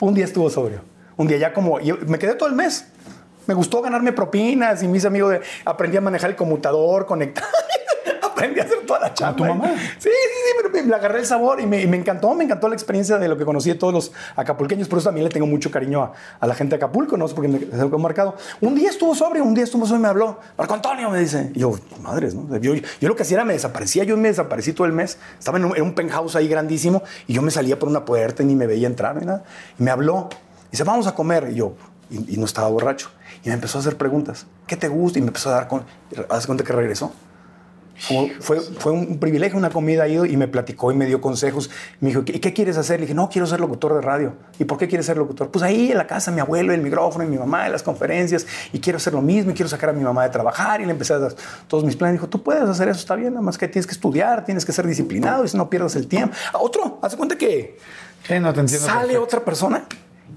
un 0.00 0.14
día 0.14 0.24
estuvo 0.24 0.48
sobrio. 0.48 0.80
Un 1.16 1.26
día 1.26 1.36
ya 1.36 1.52
como, 1.52 1.80
yo 1.80 1.96
me 2.06 2.18
quedé 2.18 2.34
todo 2.34 2.48
el 2.48 2.54
mes. 2.54 2.86
Me 3.46 3.54
gustó 3.54 3.82
ganarme 3.82 4.12
propinas 4.12 4.82
y 4.82 4.88
mis 4.88 5.04
amigos 5.04 5.32
de, 5.32 5.40
aprendí 5.64 5.96
a 5.96 6.00
manejar 6.00 6.30
el 6.30 6.36
conmutador, 6.36 7.04
conectar. 7.06 7.44
Aprendí 8.40 8.60
a 8.60 8.64
hacer 8.64 8.78
toda 8.86 9.00
la 9.00 9.14
chamba. 9.14 9.36
tu 9.36 9.44
mamá? 9.44 9.68
Sí, 9.98 10.08
sí, 10.08 10.08
sí, 10.08 10.52
pero 10.56 10.70
me, 10.70 10.82
le 10.82 10.94
agarré 10.94 11.18
el 11.20 11.26
sabor 11.26 11.60
y 11.60 11.66
me, 11.66 11.82
y 11.82 11.86
me 11.86 11.96
encantó, 11.96 12.34
me 12.34 12.44
encantó 12.44 12.68
la 12.68 12.74
experiencia 12.74 13.18
de 13.18 13.28
lo 13.28 13.36
que 13.36 13.44
conocí 13.44 13.68
de 13.68 13.74
todos 13.74 13.92
los 13.92 14.12
acapulqueños. 14.36 14.88
Por 14.88 14.98
eso 14.98 15.08
también 15.08 15.24
le 15.24 15.30
tengo 15.30 15.46
mucho 15.46 15.70
cariño 15.70 16.02
a, 16.02 16.12
a 16.40 16.46
la 16.46 16.54
gente 16.54 16.70
de 16.70 16.76
Acapulco, 16.76 17.16
no 17.16 17.28
sé 17.28 17.34
por 17.34 17.42
qué 17.44 17.48
me 17.48 17.58
me 17.58 17.66
quedó 17.66 17.98
marcado. 17.98 18.36
Un 18.60 18.74
día 18.74 18.88
estuvo 18.90 19.14
sobrio, 19.14 19.44
un 19.44 19.54
día 19.54 19.64
estuvo 19.64 19.84
sobrio 19.84 19.98
y 19.98 20.02
me 20.02 20.08
habló. 20.08 20.38
Marco 20.56 20.74
Antonio 20.74 21.10
me 21.10 21.20
dice. 21.20 21.50
Y 21.54 21.60
yo, 21.60 21.72
madres, 22.00 22.34
¿no? 22.34 22.56
Yo, 22.58 22.74
yo 22.74 23.08
lo 23.08 23.16
que 23.16 23.22
hacía 23.22 23.36
era 23.36 23.44
me 23.44 23.52
desaparecía, 23.52 24.04
yo 24.04 24.16
me 24.16 24.28
desaparecí 24.28 24.72
todo 24.72 24.86
el 24.86 24.92
mes. 24.92 25.18
Estaba 25.38 25.58
en 25.58 25.66
un, 25.66 25.76
en 25.76 25.82
un 25.82 25.94
penthouse 25.94 26.36
ahí 26.36 26.48
grandísimo 26.48 27.02
y 27.26 27.34
yo 27.34 27.42
me 27.42 27.50
salía 27.50 27.78
por 27.78 27.88
una 27.88 28.04
puerta 28.04 28.42
y 28.42 28.46
ni 28.46 28.54
me 28.54 28.66
veía 28.66 28.86
entrar 28.86 29.16
ni 29.16 29.26
nada. 29.26 29.44
Y 29.78 29.82
me 29.82 29.90
habló. 29.90 30.28
Dice, 30.70 30.84
vamos 30.84 31.06
a 31.06 31.14
comer. 31.14 31.48
Y 31.52 31.56
yo, 31.56 31.74
y, 32.10 32.34
y 32.34 32.36
no 32.38 32.44
estaba 32.46 32.68
borracho. 32.68 33.10
Y 33.44 33.48
me 33.48 33.54
empezó 33.54 33.78
a 33.78 33.80
hacer 33.80 33.96
preguntas. 33.96 34.46
¿Qué 34.66 34.76
te 34.76 34.88
gusta? 34.88 35.18
Y 35.18 35.22
me 35.22 35.28
empezó 35.28 35.50
a 35.50 35.52
dar 35.52 35.68
con. 35.68 35.84
¿Haz 36.28 36.46
cuenta 36.46 36.64
que 36.64 36.72
regresó? 36.72 37.12
Como 38.08 38.28
fue, 38.40 38.60
fue 38.60 38.92
un 38.92 39.18
privilegio, 39.18 39.58
una 39.58 39.70
comida 39.70 40.04
ahí 40.04 40.16
y 40.16 40.36
me 40.36 40.48
platicó 40.48 40.90
y 40.90 40.96
me 40.96 41.06
dio 41.06 41.20
consejos. 41.20 41.70
Me 42.00 42.08
dijo, 42.08 42.22
¿y 42.26 42.38
qué 42.38 42.52
quieres 42.52 42.76
hacer? 42.76 43.00
Le 43.00 43.06
dije, 43.06 43.14
no, 43.14 43.28
quiero 43.28 43.46
ser 43.46 43.60
locutor 43.60 43.94
de 43.94 44.00
radio. 44.00 44.34
¿Y 44.58 44.64
por 44.64 44.78
qué 44.78 44.88
quieres 44.88 45.06
ser 45.06 45.18
locutor? 45.18 45.50
Pues 45.50 45.62
ahí 45.62 45.90
en 45.90 45.98
la 45.98 46.06
casa, 46.06 46.30
mi 46.30 46.40
abuelo, 46.40 46.72
el 46.72 46.80
micrófono, 46.80 47.24
y 47.24 47.28
mi 47.28 47.38
mamá, 47.38 47.66
en 47.66 47.72
las 47.72 47.82
conferencias, 47.82 48.46
y 48.72 48.80
quiero 48.80 48.96
hacer 48.96 49.12
lo 49.12 49.22
mismo, 49.22 49.50
y 49.50 49.54
quiero 49.54 49.68
sacar 49.68 49.90
a 49.90 49.92
mi 49.92 50.02
mamá 50.02 50.22
de 50.24 50.30
trabajar. 50.30 50.80
Y 50.80 50.86
le 50.86 50.92
empecé 50.92 51.12
a 51.14 51.18
dar 51.18 51.34
todos 51.68 51.84
mis 51.84 51.96
planes. 51.96 52.14
Dijo, 52.14 52.28
tú 52.28 52.42
puedes 52.42 52.68
hacer 52.68 52.88
eso, 52.88 53.00
está 53.00 53.16
bien, 53.16 53.34
nada 53.34 53.44
más 53.44 53.58
que 53.58 53.68
tienes 53.68 53.86
que 53.86 53.92
estudiar, 53.92 54.44
tienes 54.44 54.64
que 54.64 54.72
ser 54.72 54.86
disciplinado, 54.86 55.44
y 55.44 55.48
si 55.48 55.56
no 55.56 55.68
pierdas 55.68 55.94
el 55.96 56.06
tiempo. 56.06 56.34
A 56.52 56.58
otro, 56.58 56.98
hace 57.02 57.16
cuenta 57.16 57.36
que 57.36 57.76
no 58.40 58.52
te 58.52 58.60
entiendo. 58.60 58.86
sale 58.86 59.00
perfecto. 59.00 59.22
otra 59.22 59.44
persona 59.44 59.84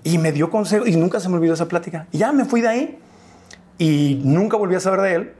y 0.04 0.18
me 0.18 0.32
dio 0.32 0.50
consejos, 0.50 0.88
y 0.88 0.96
nunca 0.98 1.20
se 1.20 1.30
me 1.30 1.36
olvidó 1.36 1.54
esa 1.54 1.68
plática. 1.68 2.08
Y 2.12 2.18
ya 2.18 2.32
me 2.34 2.44
fui 2.44 2.62
de 2.62 2.68
ahí, 2.68 3.00
y 3.78 4.22
nunca 4.24 4.58
volví 4.58 4.76
a 4.76 4.80
saber 4.80 5.02
de 5.02 5.16
él 5.16 5.34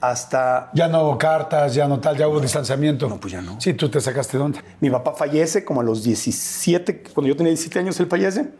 hasta 0.00 0.70
Ya 0.72 0.88
no 0.88 1.02
hubo 1.02 1.18
cartas, 1.18 1.74
ya 1.74 1.86
no 1.86 2.00
tal, 2.00 2.16
ya 2.16 2.28
hubo 2.28 2.40
distanciamiento. 2.40 3.08
No, 3.08 3.18
pues 3.18 3.32
ya 3.32 3.42
no. 3.42 3.60
Sí, 3.60 3.74
tú 3.74 3.88
te 3.88 4.00
sacaste 4.00 4.38
de 4.38 4.44
onda. 4.44 4.64
Mi 4.80 4.90
papá 4.90 5.14
fallece 5.14 5.64
como 5.64 5.80
a 5.80 5.84
los 5.84 6.02
17, 6.02 7.02
cuando 7.14 7.28
yo 7.28 7.36
tenía 7.36 7.50
17 7.50 7.78
años 7.78 8.00
él 8.00 8.06
fallece. 8.06 8.50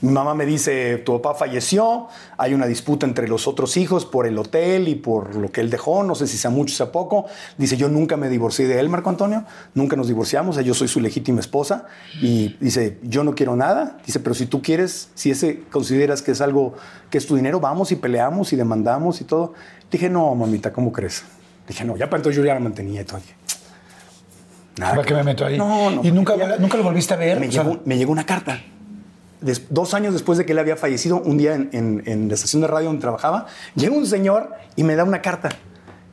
Mi 0.00 0.10
mamá 0.12 0.34
me 0.34 0.46
dice, 0.46 0.98
tu 0.98 1.20
papá 1.20 1.38
falleció, 1.38 2.08
hay 2.36 2.54
una 2.54 2.66
disputa 2.66 3.06
entre 3.06 3.28
los 3.28 3.46
otros 3.48 3.76
hijos 3.76 4.04
por 4.06 4.26
el 4.26 4.36
hotel 4.38 4.88
y 4.88 4.94
por 4.94 5.34
lo 5.36 5.50
que 5.50 5.60
él 5.60 5.70
dejó, 5.70 6.02
no 6.02 6.14
sé 6.14 6.26
si 6.26 6.36
sea 6.38 6.50
mucho 6.50 6.72
o 6.74 6.76
sea 6.76 6.92
poco. 6.92 7.26
Dice, 7.58 7.76
yo 7.76 7.88
nunca 7.88 8.16
me 8.16 8.28
divorcié 8.28 8.66
de 8.66 8.78
él, 8.80 8.88
Marco 8.88 9.10
Antonio, 9.10 9.44
nunca 9.74 9.96
nos 9.96 10.08
divorciamos, 10.08 10.56
o 10.56 10.58
sea, 10.58 10.62
yo 10.62 10.74
soy 10.74 10.88
su 10.88 11.00
legítima 11.00 11.40
esposa. 11.40 11.86
Y 12.20 12.56
dice, 12.60 12.98
yo 13.02 13.24
no 13.24 13.34
quiero 13.34 13.56
nada. 13.56 13.98
Dice, 14.06 14.20
pero 14.20 14.34
si 14.34 14.46
tú 14.46 14.62
quieres, 14.62 15.10
si 15.14 15.30
ese 15.30 15.62
consideras 15.70 16.22
que 16.22 16.32
es 16.32 16.40
algo, 16.40 16.74
que 17.10 17.18
es 17.18 17.26
tu 17.26 17.36
dinero, 17.36 17.60
vamos 17.60 17.92
y 17.92 17.96
peleamos 17.96 18.52
y 18.52 18.56
demandamos 18.56 19.20
y 19.20 19.24
todo. 19.24 19.54
Dije, 19.90 20.08
no, 20.10 20.34
mamita, 20.34 20.72
¿cómo 20.72 20.92
crees? 20.92 21.24
Dije, 21.68 21.84
no, 21.84 21.96
ya 21.96 22.06
para 22.10 22.18
entonces 22.18 22.36
yo 22.36 22.44
ya 22.46 22.54
la 22.54 22.60
mantenía 22.60 23.00
y 23.02 23.04
todo. 23.04 23.20
Nada 24.76 24.96
¿Para 24.96 25.06
qué 25.06 25.14
me 25.14 25.22
meto 25.22 25.46
ahí? 25.46 25.56
No, 25.56 25.90
no. 25.90 26.04
¿Y 26.04 26.10
nunca, 26.10 26.36
ya- 26.36 26.56
nunca 26.56 26.76
lo 26.76 26.82
volviste 26.82 27.14
a 27.14 27.16
ver? 27.16 27.38
Me, 27.38 27.46
O 27.48 27.52
sea, 27.52 27.62
llegó, 27.62 27.80
me 27.84 27.96
llegó 27.96 28.10
una 28.12 28.26
carta. 28.26 28.60
Des- 29.40 29.66
dos 29.70 29.94
años 29.94 30.12
después 30.12 30.38
de 30.38 30.46
que 30.46 30.52
él 30.52 30.58
había 30.58 30.76
fallecido, 30.76 31.20
un 31.20 31.36
día 31.38 31.54
en, 31.54 31.68
en- 31.72 32.02
en 32.06 32.28
la 32.28 32.34
estación 32.34 32.62
de 32.62 32.68
radio 32.68 32.86
donde 32.88 33.00
trabajaba, 33.02 33.46
llega 33.74 33.94
un 33.94 34.06
señor 34.06 34.50
y 34.76 34.84
me 34.84 34.96
da 34.96 35.04
una 35.04 35.20
carta. 35.22 35.48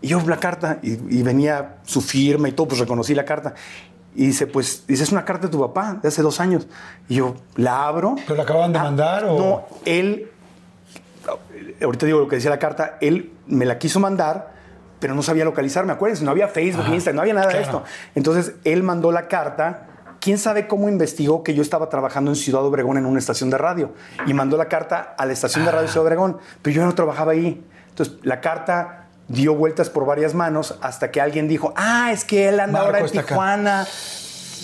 Y 0.01 0.07
yo 0.09 0.21
la 0.27 0.37
carta, 0.37 0.79
y, 0.81 0.93
y 1.19 1.21
venía 1.23 1.77
su 1.83 2.01
firma 2.01 2.49
y 2.49 2.53
todo, 2.53 2.67
pues 2.69 2.79
reconocí 2.79 3.13
la 3.13 3.23
carta. 3.25 3.53
Y 4.15 4.25
dice, 4.25 4.47
pues, 4.47 4.83
dice, 4.87 5.03
es 5.03 5.11
una 5.11 5.23
carta 5.23 5.47
de 5.47 5.51
tu 5.51 5.59
papá 5.61 5.99
de 6.01 6.07
hace 6.07 6.21
dos 6.21 6.39
años. 6.39 6.67
Y 7.07 7.15
yo 7.15 7.35
la 7.55 7.85
abro. 7.87 8.15
¿Pero 8.25 8.35
la 8.35 8.43
acababan 8.43 8.73
de 8.73 8.79
Ah, 8.79 8.83
mandar 8.83 9.25
o...? 9.25 9.37
No, 9.37 9.65
él, 9.85 10.29
ahorita 11.81 12.05
digo 12.05 12.19
lo 12.19 12.27
que 12.27 12.35
decía 12.37 12.49
la 12.49 12.59
carta, 12.59 12.97
él 13.01 13.31
me 13.47 13.65
la 13.65 13.77
quiso 13.77 13.99
mandar, 13.99 14.53
pero 14.99 15.15
no 15.15 15.21
sabía 15.23 15.45
localizarme, 15.45 15.93
acuérdense, 15.93 16.23
no 16.23 16.31
había 16.31 16.47
Facebook, 16.47 16.85
Instagram, 16.87 17.15
no 17.15 17.21
había 17.21 17.33
nada 17.33 17.47
de 17.47 17.53
claro. 17.53 17.65
esto. 17.65 17.83
Entonces, 18.15 18.53
él 18.63 18.83
mandó 18.83 19.11
la 19.11 19.27
carta. 19.27 19.87
¿Quién 20.21 20.37
sabe 20.37 20.67
cómo 20.67 20.87
investigó 20.87 21.43
que 21.43 21.53
yo 21.55 21.61
estaba 21.63 21.89
trabajando 21.89 22.31
en 22.31 22.35
Ciudad 22.35 22.63
Obregón 22.63 22.97
en 22.97 23.05
una 23.05 23.19
estación 23.19 23.49
de 23.49 23.57
radio? 23.57 23.91
Y 24.27 24.33
mandó 24.33 24.55
la 24.55 24.69
carta 24.69 25.15
a 25.17 25.25
la 25.25 25.33
estación 25.33 25.65
de 25.65 25.71
radio 25.71 25.83
de 25.87 25.91
Ciudad 25.91 26.05
Obregón, 26.05 26.37
pero 26.61 26.75
yo 26.75 26.85
no 26.85 26.93
trabajaba 26.95 27.31
ahí. 27.33 27.61
Entonces, 27.89 28.15
la 28.23 28.39
carta 28.39 29.07
dio 29.27 29.55
vueltas 29.55 29.89
por 29.89 30.05
varias 30.05 30.33
manos 30.35 30.77
hasta 30.81 31.09
que 31.11 31.19
alguien 31.21 31.47
dijo, 31.47 31.73
ah, 31.75 32.11
es 32.13 32.23
que 32.23 32.47
él 32.49 32.59
anda 32.59 32.73
Marco 32.73 32.85
ahora 32.87 32.99
en 32.99 33.05
está 33.05 33.19
acá. 33.21 33.27
Tijuana, 33.29 33.87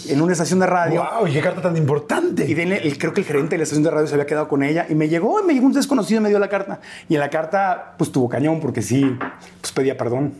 en 0.09 0.21
una 0.21 0.31
estación 0.33 0.59
de 0.59 0.67
radio. 0.67 1.03
¡Wow! 1.19 1.27
¿Y 1.27 1.33
qué 1.33 1.41
carta 1.41 1.61
tan 1.63 1.75
importante? 1.75 2.45
Y 2.45 2.53
de 2.53 2.63
él, 2.63 2.71
el- 2.73 2.97
creo 2.99 3.13
que 3.13 3.21
el 3.21 3.25
gerente 3.27 3.51
de 3.51 3.57
la 3.57 3.63
estación 3.63 3.83
de 3.83 3.89
radio 3.89 4.05
se 4.07 4.13
había 4.13 4.27
quedado 4.27 4.47
con 4.47 4.61
ella 4.61 4.85
y 4.87 4.93
me 4.95 5.09
llegó, 5.09 5.41
me 5.43 5.53
llegó 5.55 5.65
un 5.65 5.73
desconocido 5.73 6.19
y 6.19 6.23
me 6.23 6.29
dio 6.29 6.37
la 6.37 6.49
carta. 6.49 6.79
Y 7.09 7.15
en 7.15 7.19
la 7.19 7.29
carta, 7.31 7.95
pues 7.97 8.11
tuvo 8.11 8.29
cañón 8.29 8.59
porque 8.59 8.81
sí, 8.83 9.17
pues 9.59 9.71
pedía 9.73 9.97
perdón. 9.97 10.33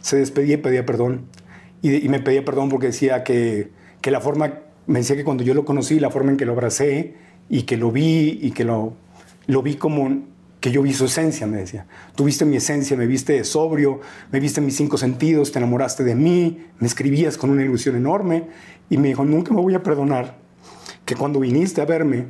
Se 0.00 0.16
despedía 0.16 0.54
y 0.54 0.58
pedía 0.58 0.86
perdón. 0.86 1.26
Y, 1.82 1.90
de- 1.90 1.98
y 1.98 2.08
me 2.08 2.20
pedía 2.20 2.44
perdón 2.44 2.70
porque 2.70 2.86
decía 2.86 3.22
que, 3.24 3.70
que 4.06 4.12
la 4.12 4.20
forma, 4.20 4.60
me 4.86 5.00
decía 5.00 5.16
que 5.16 5.24
cuando 5.24 5.42
yo 5.42 5.52
lo 5.52 5.64
conocí, 5.64 5.98
la 5.98 6.10
forma 6.10 6.30
en 6.30 6.36
que 6.36 6.44
lo 6.44 6.52
abracé 6.52 7.14
y 7.48 7.62
que 7.62 7.76
lo 7.76 7.90
vi 7.90 8.38
y 8.40 8.52
que 8.52 8.62
lo, 8.62 8.92
lo 9.48 9.62
vi 9.62 9.74
como 9.74 10.22
que 10.60 10.70
yo 10.70 10.80
vi 10.82 10.92
su 10.92 11.06
esencia, 11.06 11.48
me 11.48 11.56
decía. 11.56 11.88
Tú 12.14 12.22
viste 12.22 12.44
mi 12.44 12.54
esencia, 12.54 12.96
me 12.96 13.08
viste 13.08 13.42
sobrio, 13.42 13.98
me 14.30 14.38
viste 14.38 14.60
mis 14.60 14.76
cinco 14.76 14.96
sentidos, 14.96 15.50
te 15.50 15.58
enamoraste 15.58 16.04
de 16.04 16.14
mí, 16.14 16.66
me 16.78 16.86
escribías 16.86 17.36
con 17.36 17.50
una 17.50 17.64
ilusión 17.64 17.96
enorme. 17.96 18.44
Y 18.88 18.96
me 18.96 19.08
dijo, 19.08 19.24
nunca 19.24 19.52
me 19.52 19.60
voy 19.60 19.74
a 19.74 19.82
perdonar 19.82 20.36
que 21.04 21.16
cuando 21.16 21.40
viniste 21.40 21.80
a 21.80 21.84
verme, 21.84 22.26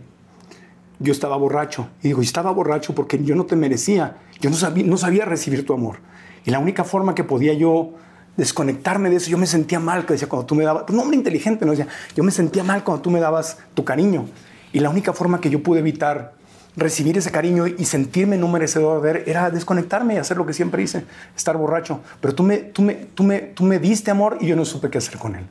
yo 0.99 1.13
estaba 1.13 1.37
borracho. 1.37 1.91
Y 2.03 2.09
digo, 2.09 2.23
estaba 2.23 2.53
borracho 2.53 2.95
porque 2.95 3.23
yo 3.23 3.35
no 3.35 3.45
te 3.45 3.55
merecía. 3.55 4.17
Yo 4.41 4.49
no 4.49 4.57
sabía, 4.57 4.87
no 4.87 4.97
sabía 4.97 5.27
recibir 5.27 5.67
tu 5.67 5.75
amor. 5.75 5.99
Y 6.47 6.53
la 6.53 6.59
única 6.59 6.85
forma 6.85 7.15
que 7.15 7.23
podía 7.23 7.53
yo 7.53 7.93
desconectarme 8.37 9.11
de 9.11 9.17
eso, 9.17 9.31
yo 9.31 9.39
me 9.39 9.47
sentía 9.47 9.81
mal, 9.81 10.07
que 10.07 10.15
decía, 10.15 10.29
cuando 10.29 10.47
tú 10.47 10.55
me 10.55 10.65
dabas, 10.65 10.85
un 10.89 10.99
hombre 10.99 11.17
inteligente, 11.17 11.65
¿no? 11.65 11.73
Decía, 11.73 11.89
yo 12.15 12.23
me 12.23 12.31
sentía 12.31 12.63
mal 12.63 12.85
cuando 12.85 13.03
tú 13.03 13.11
me 13.11 13.21
dabas 13.21 13.59
tu 13.75 13.85
cariño. 13.85 14.27
Y 14.73 14.81
la 14.81 14.91
única 14.91 15.13
forma 15.13 15.41
que 15.41 15.51
yo 15.51 15.63
pude 15.63 15.81
evitar 15.81 16.35
recibir 16.77 17.17
ese 17.17 17.31
cariño 17.31 17.67
y 17.67 17.85
sentirme 17.87 18.37
no 18.37 18.49
merecedor 18.49 19.01
de 19.01 19.11
él 19.11 19.23
era 19.27 19.51
desconectarme 19.51 20.15
y 20.15 20.17
hacer 20.19 20.37
lo 20.37 20.45
que 20.45 20.53
siempre 20.53 20.83
hice, 20.83 21.05
estar 21.35 21.57
borracho. 21.57 22.01
Pero 22.21 22.35
tú 22.35 22.43
me, 22.43 22.59
tú 22.59 22.83
me, 22.83 22.95
tú 22.95 23.25
me, 23.25 23.39
tú 23.39 23.65
me 23.65 23.79
diste 23.79 24.11
amor 24.11 24.39
y 24.41 24.47
yo 24.47 24.57
no 24.57 24.65
supe 24.65 24.91
qué 24.91 24.99
hacer 24.99 25.19
con 25.19 25.35
él. 25.35 25.47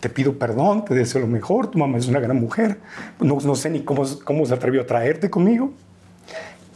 Te 0.00 0.08
pido 0.08 0.36
perdón, 0.36 0.84
te 0.84 0.94
deseo 0.94 1.20
lo 1.20 1.26
mejor, 1.28 1.70
tu 1.70 1.78
mamá 1.78 1.96
es 1.96 2.08
una 2.08 2.20
gran 2.20 2.38
mujer, 2.38 2.78
no, 3.20 3.38
no 3.42 3.54
sé 3.54 3.70
ni 3.70 3.82
cómo, 3.82 4.04
cómo 4.24 4.44
se 4.44 4.52
atrevió 4.52 4.82
a 4.82 4.86
traerte 4.86 5.30
conmigo. 5.30 5.72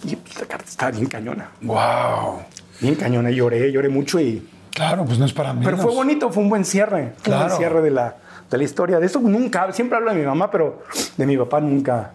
Y 0.04 0.16
la 0.38 0.46
carta 0.46 0.64
estaba 0.66 0.92
bien 0.92 1.06
cañona, 1.06 1.50
¡Wow! 1.60 2.38
bien 2.80 2.94
cañona, 2.94 3.30
lloré, 3.30 3.70
lloré 3.72 3.88
mucho 3.88 4.20
y... 4.20 4.46
Claro, 4.78 5.04
pues 5.04 5.18
no 5.18 5.24
es 5.26 5.32
para 5.32 5.52
menos. 5.52 5.64
Pero 5.66 5.76
fue 5.78 5.94
bonito, 5.94 6.30
fue 6.30 6.42
un 6.42 6.48
buen 6.48 6.64
cierre, 6.64 7.12
fue 7.18 7.32
un 7.32 7.38
Claro. 7.38 7.44
buen 7.46 7.56
cierre 7.58 7.82
de 7.82 7.90
la, 7.90 8.14
de 8.50 8.56
la 8.58 8.64
historia. 8.64 8.98
De 8.98 9.06
eso 9.06 9.20
nunca, 9.20 9.70
siempre 9.72 9.98
hablo 9.98 10.10
de 10.12 10.18
mi 10.18 10.24
mamá, 10.26 10.50
pero 10.50 10.82
de 11.16 11.26
mi 11.26 11.36
papá 11.36 11.60
nunca, 11.60 12.12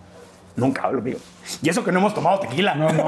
nunca 0.56 0.84
hablo, 0.84 1.00
amigo. 1.02 1.20
Y 1.62 1.70
eso 1.70 1.84
que 1.84 1.92
no 1.92 2.00
hemos 2.00 2.14
tomado 2.14 2.40
tequila. 2.40 2.74
No, 2.76 2.90
no. 2.92 3.06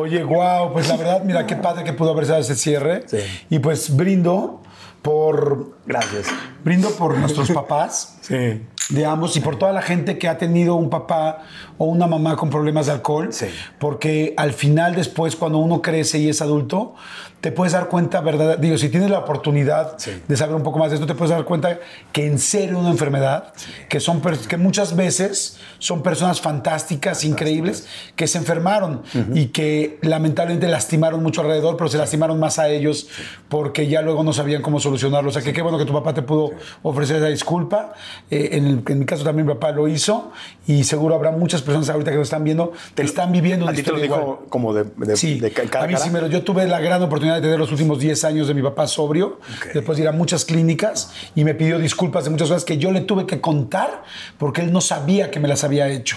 Oye, 0.00 0.22
wow, 0.24 0.72
pues 0.72 0.88
la 0.88 0.96
verdad, 0.96 1.22
mira 1.24 1.46
qué 1.46 1.56
padre 1.56 1.84
que 1.84 1.92
pudo 1.92 2.12
haber 2.12 2.26
dado 2.26 2.40
ese 2.40 2.54
cierre. 2.54 3.02
Sí. 3.08 3.18
Y 3.50 3.58
pues 3.58 3.94
brindo 3.96 4.60
por 5.02 5.72
Gracias. 5.84 6.28
brindo 6.62 6.90
por 6.92 7.16
nuestros 7.18 7.50
papás 7.50 8.18
Sí. 8.20 8.62
de 8.90 9.04
ambos 9.04 9.36
y 9.36 9.40
por 9.40 9.58
toda 9.58 9.72
la 9.72 9.82
gente 9.82 10.16
que 10.16 10.28
ha 10.28 10.38
tenido 10.38 10.76
un 10.76 10.90
papá 10.90 11.38
o 11.82 11.86
una 11.86 12.06
mamá 12.06 12.36
con 12.36 12.48
problemas 12.48 12.86
de 12.86 12.92
alcohol. 12.92 13.28
Sí. 13.32 13.46
Porque 13.80 14.34
al 14.36 14.52
final, 14.52 14.94
después, 14.94 15.34
cuando 15.34 15.58
uno 15.58 15.82
crece 15.82 16.18
y 16.18 16.28
es 16.28 16.40
adulto, 16.40 16.94
te 17.40 17.50
puedes 17.50 17.72
dar 17.72 17.88
cuenta, 17.88 18.20
¿verdad? 18.20 18.56
Digo, 18.56 18.78
si 18.78 18.88
tienes 18.88 19.10
la 19.10 19.18
oportunidad 19.18 19.94
Sí. 19.98 20.12
de 20.28 20.36
saber 20.36 20.54
un 20.54 20.62
poco 20.62 20.78
más 20.78 20.90
de 20.90 20.94
esto, 20.94 21.08
te 21.08 21.14
puedes 21.16 21.30
dar 21.34 21.44
cuenta 21.44 21.80
que 22.12 22.24
en 22.24 22.38
serio 22.38 22.78
una 22.78 22.90
enfermedad, 22.90 23.52
que, 23.88 23.98
son, 23.98 24.22
que 24.48 24.56
muchas 24.56 24.94
veces 24.94 25.58
son 25.80 26.04
personas 26.04 26.40
fantásticas, 26.40 27.24
increíbles, 27.24 27.88
que 28.14 28.28
se 28.28 28.38
enfermaron 28.38 29.02
y 29.34 29.46
que 29.46 29.98
lamentablemente 30.02 30.68
lastimaron 30.68 31.20
mucho 31.20 31.40
alrededor, 31.40 31.76
pero 31.76 31.88
se 31.90 31.98
lastimaron 31.98 32.38
más 32.38 32.60
a 32.60 32.68
ellos 32.68 33.08
porque 33.48 33.88
ya 33.88 34.02
luego 34.02 34.22
no 34.22 34.32
sabían 34.32 34.62
cómo 34.62 34.78
solucionarlo. 34.78 35.30
O 35.30 35.32
sea, 35.32 35.42
que 35.42 35.52
qué 35.52 35.62
bueno 35.62 35.78
que 35.78 35.84
tu 35.84 35.92
papá 35.92 36.14
te 36.14 36.22
pudo 36.22 36.52
ofrecer 36.84 37.16
esa 37.16 37.26
disculpa. 37.26 37.92
Eh, 38.30 38.50
en, 38.52 38.66
el- 38.66 38.82
en 38.86 38.98
mi 39.00 39.04
caso 39.04 39.24
también 39.24 39.48
mi 39.48 39.52
papá 39.54 39.72
lo 39.72 39.88
hizo 39.88 40.30
y 40.68 40.84
seguro 40.84 41.16
habrá 41.16 41.32
muchas 41.32 41.60
personas 41.60 41.71
ahorita 41.74 42.10
que 42.10 42.16
lo 42.16 42.22
están 42.22 42.44
viendo 42.44 42.72
que 42.94 43.02
están 43.02 43.32
viviendo 43.32 43.66
¿A 43.66 43.68
una 43.70 43.76
ti 43.76 43.82
te 43.82 43.90
lo 43.90 43.98
historia 43.98 44.16
dijo 44.16 44.32
igual. 44.34 44.48
como 44.48 44.74
de, 44.74 44.84
de, 44.96 45.16
Sí, 45.16 45.38
de 45.40 45.50
ca- 45.50 45.64
cara 45.64 45.84
a 45.84 45.88
mí 45.88 45.94
sí 45.96 46.10
me 46.10 46.20
lo, 46.20 46.26
yo 46.28 46.42
tuve 46.42 46.66
la 46.66 46.80
gran 46.80 47.02
oportunidad 47.02 47.36
de 47.36 47.42
tener 47.42 47.58
los 47.58 47.70
últimos 47.72 47.98
10 47.98 48.24
años 48.24 48.48
de 48.48 48.54
mi 48.54 48.62
papá 48.62 48.86
sobrio, 48.86 49.40
después 49.74 49.96
de 49.98 50.04
ir 50.04 50.08
a 50.08 50.12
muchas 50.12 50.44
clínicas 50.44 51.12
y 51.34 51.44
me 51.44 51.54
pidió 51.54 51.78
disculpas 51.78 52.24
de 52.24 52.30
muchas 52.30 52.48
cosas 52.48 52.64
que 52.64 52.78
yo 52.78 52.90
le 52.92 53.00
tuve 53.02 53.26
que 53.26 53.40
contar 53.40 54.02
porque 54.38 54.60
él 54.62 54.72
no 54.72 54.80
sabía 54.80 55.30
que 55.30 55.40
me 55.40 55.48
las 55.48 55.64
había 55.64 55.88
hecho. 55.88 56.12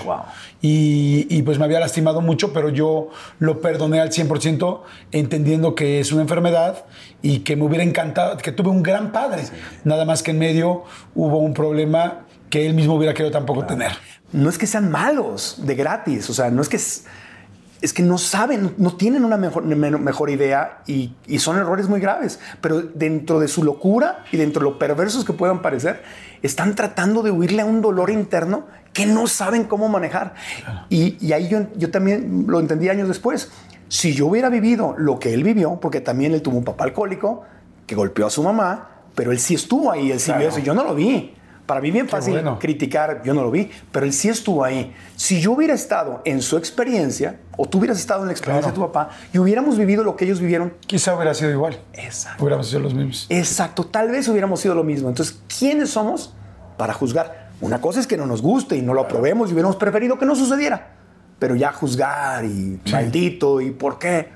Y, 0.61 1.27
y, 1.29 1.41
pues 1.43 1.59
me 1.59 1.65
había 1.65 1.79
lastimado 1.79 2.21
mucho, 2.21 2.51
pero 2.51 2.69
yo 2.69 3.09
lo 3.39 3.61
perdoné 3.61 3.99
al 3.99 4.09
100% 4.09 4.81
entendiendo 5.11 5.75
que 5.75 5.99
es 5.99 6.11
una 6.11 6.21
enfermedad 6.23 6.85
y 7.21 7.39
que 7.39 7.55
me 7.55 7.63
hubiera 7.65 7.83
encantado, 7.83 8.37
que 8.37 8.51
tuve 8.51 8.69
un 8.69 8.81
gran 8.83 9.11
padre, 9.11 9.43
nada 9.83 10.05
más 10.05 10.23
que 10.23 10.31
en 10.31 10.39
medio 10.39 10.83
hubo 11.13 11.37
un 11.37 11.53
problema 11.53 12.25
que 12.49 12.65
él 12.65 12.73
mismo 12.73 12.95
hubiera 12.95 13.13
querido 13.13 13.31
tampoco 13.31 13.65
tener. 13.65 13.91
No 14.31 14.49
es 14.49 14.57
que 14.57 14.67
sean 14.67 14.91
malos 14.91 15.61
de 15.65 15.75
gratis, 15.75 16.29
o 16.29 16.33
sea, 16.33 16.49
no 16.51 16.61
es 16.61 16.69
que 16.69 16.77
es, 16.77 17.05
es 17.81 17.93
que 17.93 18.01
no 18.03 18.17
saben, 18.17 18.73
no 18.77 18.95
tienen 18.95 19.23
una 19.25 19.37
mejor, 19.37 19.63
me- 19.63 19.91
mejor 19.91 20.29
idea 20.29 20.81
y, 20.87 21.13
y 21.27 21.39
son 21.39 21.57
errores 21.57 21.87
muy 21.87 21.99
graves, 21.99 22.39
pero 22.61 22.81
dentro 22.81 23.39
de 23.39 23.47
su 23.47 23.63
locura 23.63 24.23
y 24.31 24.37
dentro 24.37 24.61
de 24.61 24.71
lo 24.71 24.79
perversos 24.79 25.23
que 25.25 25.33
puedan 25.33 25.61
parecer, 25.61 26.01
están 26.41 26.75
tratando 26.75 27.21
de 27.21 27.31
huirle 27.31 27.61
a 27.61 27.65
un 27.65 27.81
dolor 27.81 28.09
interno 28.09 28.65
que 28.93 29.05
no 29.05 29.27
saben 29.27 29.65
cómo 29.65 29.89
manejar. 29.89 30.33
Y, 30.89 31.17
y 31.25 31.33
ahí 31.33 31.47
yo, 31.49 31.67
yo 31.75 31.91
también 31.91 32.45
lo 32.47 32.59
entendí 32.59 32.87
años 32.89 33.07
después. 33.07 33.51
Si 33.89 34.13
yo 34.13 34.27
hubiera 34.27 34.49
vivido 34.49 34.95
lo 34.97 35.19
que 35.19 35.33
él 35.33 35.43
vivió, 35.43 35.79
porque 35.79 36.01
también 36.01 36.33
él 36.33 36.41
tuvo 36.41 36.57
un 36.57 36.63
papá 36.63 36.85
alcohólico 36.85 37.43
que 37.85 37.93
golpeó 37.95 38.25
a 38.25 38.29
su 38.29 38.41
mamá, 38.41 38.89
pero 39.13 39.31
él 39.31 39.39
sí 39.39 39.53
estuvo 39.53 39.91
ahí, 39.91 40.11
él 40.11 40.19
sí 40.19 40.31
vio 40.39 40.49
eso, 40.49 40.59
yo 40.59 40.73
no 40.73 40.83
lo 40.83 40.95
vi. 40.95 41.35
Para 41.65 41.81
mí 41.81 41.89
bien 41.91 42.07
fácil 42.07 42.33
bueno. 42.33 42.59
criticar, 42.59 43.21
yo 43.23 43.33
no 43.33 43.41
lo 43.41 43.49
vi, 43.49 43.71
pero 43.91 44.05
él 44.05 44.13
sí 44.13 44.29
estuvo 44.29 44.63
ahí. 44.63 44.93
Si 45.15 45.41
yo 45.41 45.53
hubiera 45.53 45.73
estado 45.73 46.21
en 46.23 46.41
su 46.41 46.57
experiencia, 46.57 47.39
o 47.57 47.65
tú 47.67 47.79
hubieras 47.79 47.97
estado 47.99 48.21
en 48.21 48.27
la 48.27 48.33
experiencia 48.33 48.71
Claro. 48.71 48.87
de 48.87 48.87
tu 48.87 48.93
papá, 48.93 49.15
y 49.33 49.39
hubiéramos 49.39 49.77
vivido 49.77 50.03
lo 50.03 50.15
que 50.15 50.25
ellos 50.25 50.39
vivieron, 50.39 50.73
Quizá 50.85 51.15
hubiera 51.15 51.33
sido 51.33 51.49
igual. 51.51 51.79
Exacto. 51.93 52.43
Hubiéramos 52.43 52.67
sido 52.67 52.81
los 52.81 52.93
mismos. 52.93 53.25
exacto, 53.29 53.85
tal 53.85 54.11
vez 54.11 54.27
hubiéramos 54.27 54.59
sido 54.59 54.75
lo 54.75 54.83
mismo. 54.83 55.09
Entonces, 55.09 55.39
¿quiénes 55.57 55.89
somos 55.89 56.33
para 56.77 56.93
juzgar? 56.93 57.49
Una 57.61 57.81
cosa 57.81 57.99
es 57.99 58.05
que 58.07 58.17
no 58.17 58.27
nos 58.27 58.41
guste 58.41 58.75
y 58.75 58.81
no 58.81 58.93
lo 58.93 59.01
aprobemos 59.01 59.49
y 59.49 59.53
hubiéramos 59.53 59.77
preferido 59.77 60.19
que 60.19 60.25
no 60.25 60.35
sucediera, 60.35 60.89
pero 61.39 61.55
ya 61.55 61.71
juzgar 61.71 62.45
y 62.45 62.79
maldito 62.91 63.59
y 63.61 63.71
por 63.71 63.97
qué. 63.97 64.29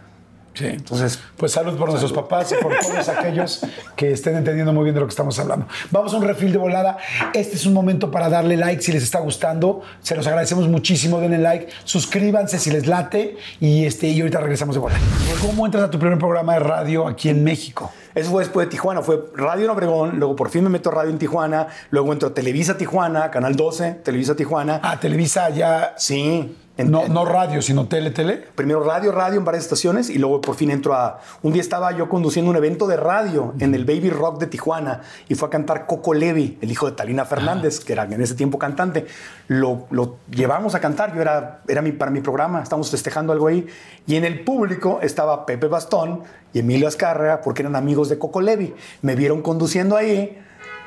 Sí. 0.60 0.66
Entonces, 0.66 1.18
Pues 1.38 1.54
salud 1.54 1.78
por 1.78 1.88
nuestros 1.88 2.12
papás 2.12 2.52
y 2.52 2.62
por 2.62 2.78
todos 2.78 3.08
aquellos 3.08 3.62
que 3.96 4.12
estén 4.12 4.36
entendiendo 4.36 4.74
muy 4.74 4.84
bien 4.84 4.94
de 4.94 5.00
lo 5.00 5.08
que 5.08 5.12
estamos 5.12 5.40
hablando. 5.40 5.68
Vamos 5.90 6.14
a 6.14 6.18
un 6.18 6.24
refil 6.24 6.52
de 6.52 6.58
volada. 6.58 6.98
Este 7.34 7.56
es 7.56 7.66
un 7.66 7.74
momento 7.74 8.12
para 8.12 8.28
darle 8.28 8.58
like 8.58 8.82
si 8.82 8.92
les 8.92 9.04
está 9.04 9.20
gustando. 9.20 9.82
Se 10.02 10.18
los 10.18 10.28
agradecemos 10.28 10.68
muchísimo. 10.68 11.22
Denle 11.22 11.38
like, 11.38 11.70
suscríbanse 11.86 12.60
si 12.60 12.72
les 12.72 12.88
late 12.88 13.38
y, 13.62 13.86
este, 13.86 14.08
y 14.08 14.20
ahorita 14.20 14.42
regresamos 14.42 14.76
de 14.76 14.82
volada. 14.82 15.00
¿Cómo 15.42 15.66
entras 15.66 15.86
a 15.86 15.90
tu 15.90 15.98
primer 15.98 16.18
programa 16.18 16.56
de 16.56 16.60
radio 16.60 17.08
aquí 17.08 17.30
en 17.30 17.42
México? 17.42 17.90
Eso 18.14 18.32
fue 18.32 18.44
después 18.44 18.68
de 18.68 18.72
Tijuana, 18.72 19.02
fue 19.02 19.32
Radio 19.36 19.64
en 19.64 19.70
Obregón, 19.70 20.20
luego 20.20 20.36
por 20.36 20.50
fin 20.50 20.64
me 20.64 20.70
meto 20.70 20.90
a 20.90 20.94
radio 20.94 21.12
en 21.12 21.20
Tijuana, 21.20 21.68
luego 21.92 22.12
entro 22.12 22.28
a 22.28 22.34
Televisa 22.34 22.76
Tijuana, 22.76 23.32
Canal 23.32 23.56
12, 23.56 24.02
Televisa 24.04 24.36
Tijuana. 24.36 24.82
Ah, 24.84 25.00
Televisa 25.00 25.50
ya. 25.52 25.94
Sí. 25.96 26.54
En- 26.80 26.92
No, 26.92 27.08
no 27.08 27.26
radio, 27.26 27.62
sino 27.62 27.88
tele, 27.88 28.12
tele. 28.12 28.44
primero 28.56 28.84
radio, 28.84 29.12
radio 29.12 29.38
en 29.38 29.46
varias 29.46 29.64
estaciones 29.66 30.10
y 30.10 30.18
luego 30.18 30.42
por 30.42 30.56
fin 30.56 30.72
entro 30.72 30.94
a... 30.96 31.20
Un 31.44 31.54
día 31.54 31.62
estaba 31.62 31.92
yo 31.92 32.10
conduciendo 32.10 32.50
un 32.50 32.58
evento 32.58 32.88
de 32.88 32.98
radio 32.98 33.54
en 33.60 33.76
el 33.76 33.86
Baby 33.86 34.10
Rock 34.10 34.40
de 34.40 34.48
Tijuana 34.48 35.02
y 35.28 35.36
fue 35.36 35.48
a 35.48 35.52
cantar 35.52 35.86
Coco 35.86 36.14
Levi, 36.14 36.58
el 36.62 36.72
hijo 36.72 36.86
de 36.90 36.94
Talina 36.94 37.26
Fernández, 37.26 37.80
que 37.80 37.94
era 37.94 38.04
en 38.04 38.22
ese 38.22 38.36
tiempo 38.36 38.58
cantante. 38.58 39.06
Lo, 39.48 39.86
lo 39.92 40.18
llevamos 40.32 40.74
a 40.76 40.80
cantar, 40.80 41.14
yo 41.16 41.22
era, 41.22 41.62
era 41.68 41.82
mi, 41.82 41.92
para 41.92 42.12
mi 42.12 42.22
programa, 42.22 42.64
estábamos 42.64 42.90
festejando 42.90 43.34
algo 43.34 43.48
ahí 43.48 43.68
y 44.08 44.16
en 44.16 44.26
el 44.26 44.44
público 44.44 45.00
estaba 45.02 45.46
Pepe 45.46 45.68
Bastón 45.68 46.24
y 46.54 46.60
Emilio 46.60 46.88
Azcárraga 46.88 47.42
porque 47.42 47.62
eran 47.62 47.76
amigos 47.76 48.10
de 48.10 48.18
Coco 48.18 48.42
Levi. 48.42 48.74
Me 49.02 49.16
vieron 49.16 49.42
conduciendo 49.42 49.96
ahí. 49.98 50.40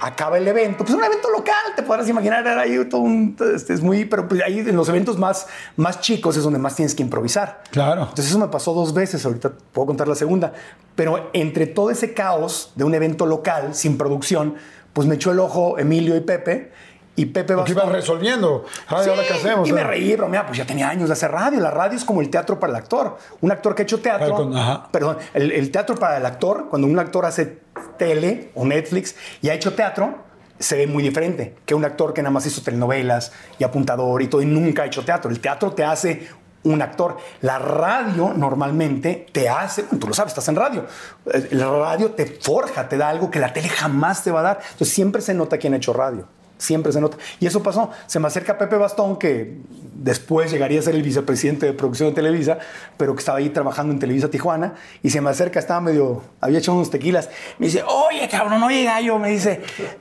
Acaba 0.02 0.36
el 0.36 0.48
evento, 0.48 0.78
pues 0.84 0.94
un 0.94 1.04
evento 1.04 1.30
local, 1.30 1.54
te 1.76 1.82
podrás 1.84 2.08
imaginar, 2.08 2.40
era 2.44 2.60
ahí 2.60 2.76
todo 2.90 3.02
un, 3.02 3.36
este, 3.54 3.72
es 3.72 3.80
muy, 3.80 4.04
pero 4.04 4.26
pues 4.26 4.42
ahí 4.42 4.58
en 4.58 4.74
los 4.74 4.88
eventos 4.88 5.16
más, 5.16 5.46
más 5.76 6.00
chicos 6.00 6.36
es 6.36 6.42
donde 6.42 6.58
más 6.58 6.74
tienes 6.74 6.96
que 6.96 7.04
improvisar. 7.04 7.62
Claro. 7.70 8.02
Entonces 8.02 8.26
eso 8.26 8.38
me 8.40 8.48
pasó 8.48 8.74
dos 8.74 8.92
veces, 8.92 9.24
ahorita 9.24 9.52
puedo 9.72 9.86
contar 9.86 10.08
la 10.08 10.16
segunda, 10.16 10.52
pero 10.96 11.30
entre 11.32 11.68
todo 11.68 11.90
ese 11.90 12.14
caos 12.14 12.72
de 12.74 12.82
un 12.82 12.94
evento 12.94 13.26
local 13.26 13.76
sin 13.76 13.96
producción, 13.96 14.56
pues 14.92 15.06
me 15.06 15.14
echó 15.14 15.30
el 15.30 15.38
ojo 15.38 15.78
Emilio 15.78 16.16
y 16.16 16.20
Pepe. 16.20 16.72
Y 17.14 17.26
Pepe 17.26 17.54
Porque 17.54 17.74
Bastón- 17.74 17.84
ibas 17.88 17.96
resolviendo. 17.96 18.64
Ay, 18.88 19.04
Sí, 19.04 19.10
ahora 19.10 19.22
qué 19.28 19.34
hacemos. 19.34 19.68
Y 19.68 19.72
me 19.72 19.82
Ah. 19.82 19.86
reí, 19.86 20.12
pero 20.12 20.28
mira, 20.28 20.46
pues 20.46 20.56
ya 20.56 20.64
tenía 20.66 20.88
años 20.88 21.08
de 21.08 21.12
hacer 21.12 21.30
radio. 21.30 21.60
La 21.60 21.70
radio 21.70 21.96
es 21.96 22.04
como 22.06 22.22
el 22.22 22.30
teatro 22.30 22.58
para 22.58 22.70
el 22.70 22.76
actor. 22.76 23.18
Un 23.42 23.52
actor 23.52 23.74
que 23.74 23.82
ha 23.82 23.84
hecho 23.84 24.00
teatro. 24.00 24.26
Claro, 24.28 24.44
con- 24.44 24.56
ajá. 24.56 24.88
Perdón, 24.90 25.18
el, 25.34 25.52
el 25.52 25.70
teatro 25.70 25.94
para 25.96 26.16
el 26.16 26.24
actor, 26.24 26.68
cuando 26.70 26.88
un 26.88 26.98
actor 26.98 27.26
hace 27.26 27.58
tele 27.98 28.50
o 28.54 28.64
Netflix 28.64 29.14
y 29.42 29.50
ha 29.50 29.54
hecho 29.54 29.74
teatro, 29.74 30.14
se 30.58 30.76
ve 30.76 30.86
muy 30.86 31.02
diferente 31.02 31.56
que 31.66 31.74
un 31.74 31.84
actor 31.84 32.14
que 32.14 32.22
nada 32.22 32.30
más 32.32 32.46
hizo 32.46 32.62
telenovelas 32.62 33.32
y 33.58 33.64
apuntador 33.64 34.22
y 34.22 34.28
todo 34.28 34.40
y 34.40 34.46
nunca 34.46 34.82
ha 34.82 34.86
hecho 34.86 35.04
teatro. 35.04 35.30
El 35.30 35.40
teatro 35.40 35.72
te 35.72 35.84
hace 35.84 36.28
un 36.64 36.80
actor. 36.80 37.18
La 37.42 37.58
radio 37.58 38.32
normalmente 38.34 39.26
te 39.32 39.48
hace, 39.50 39.82
tú 39.82 40.06
lo 40.08 40.14
sabes, 40.14 40.30
estás 40.30 40.48
en 40.48 40.56
radio. 40.56 40.86
Eh, 41.32 41.48
La 41.50 41.66
radio 41.68 42.12
te 42.12 42.24
forja, 42.24 42.88
te 42.88 42.96
da 42.96 43.08
algo 43.10 43.30
que 43.30 43.38
la 43.40 43.52
tele 43.52 43.68
jamás 43.68 44.22
te 44.24 44.30
va 44.30 44.40
a 44.40 44.42
dar. 44.44 44.58
Entonces 44.62 44.94
siempre 44.94 45.20
se 45.20 45.34
nota 45.34 45.58
quién 45.58 45.74
ha 45.74 45.76
hecho 45.78 45.92
radio. 45.92 46.26
Siempre 46.62 46.92
se 46.92 47.00
nota. 47.00 47.16
Y 47.40 47.46
eso 47.46 47.60
pasó. 47.60 47.90
Se 48.06 48.20
me 48.20 48.28
acerca 48.28 48.56
Pepe 48.56 48.76
Bastón, 48.76 49.18
que 49.18 49.56
después 49.94 50.52
llegaría 50.52 50.78
a 50.78 50.82
ser 50.82 50.94
el 50.94 51.02
vicepresidente 51.02 51.66
de 51.66 51.72
producción 51.72 52.10
de 52.10 52.14
Televisa, 52.14 52.58
pero 52.96 53.14
que 53.14 53.18
estaba 53.18 53.38
ahí 53.38 53.48
trabajando 53.48 53.92
en 53.92 53.98
Televisa 53.98 54.30
Tijuana. 54.30 54.74
Y 55.02 55.10
se 55.10 55.20
me 55.20 55.30
acerca, 55.30 55.58
estaba 55.58 55.80
medio, 55.80 56.22
había 56.40 56.58
hecho 56.60 56.72
unos 56.72 56.88
tequilas. 56.88 57.30
Me 57.58 57.66
dice, 57.66 57.82
oye, 57.82 58.28
cabrón, 58.28 58.62
oye, 58.62 58.84
gallo. 58.84 59.18
Me 59.18 59.30
dice, 59.30 59.60
"Eh, 59.78 59.98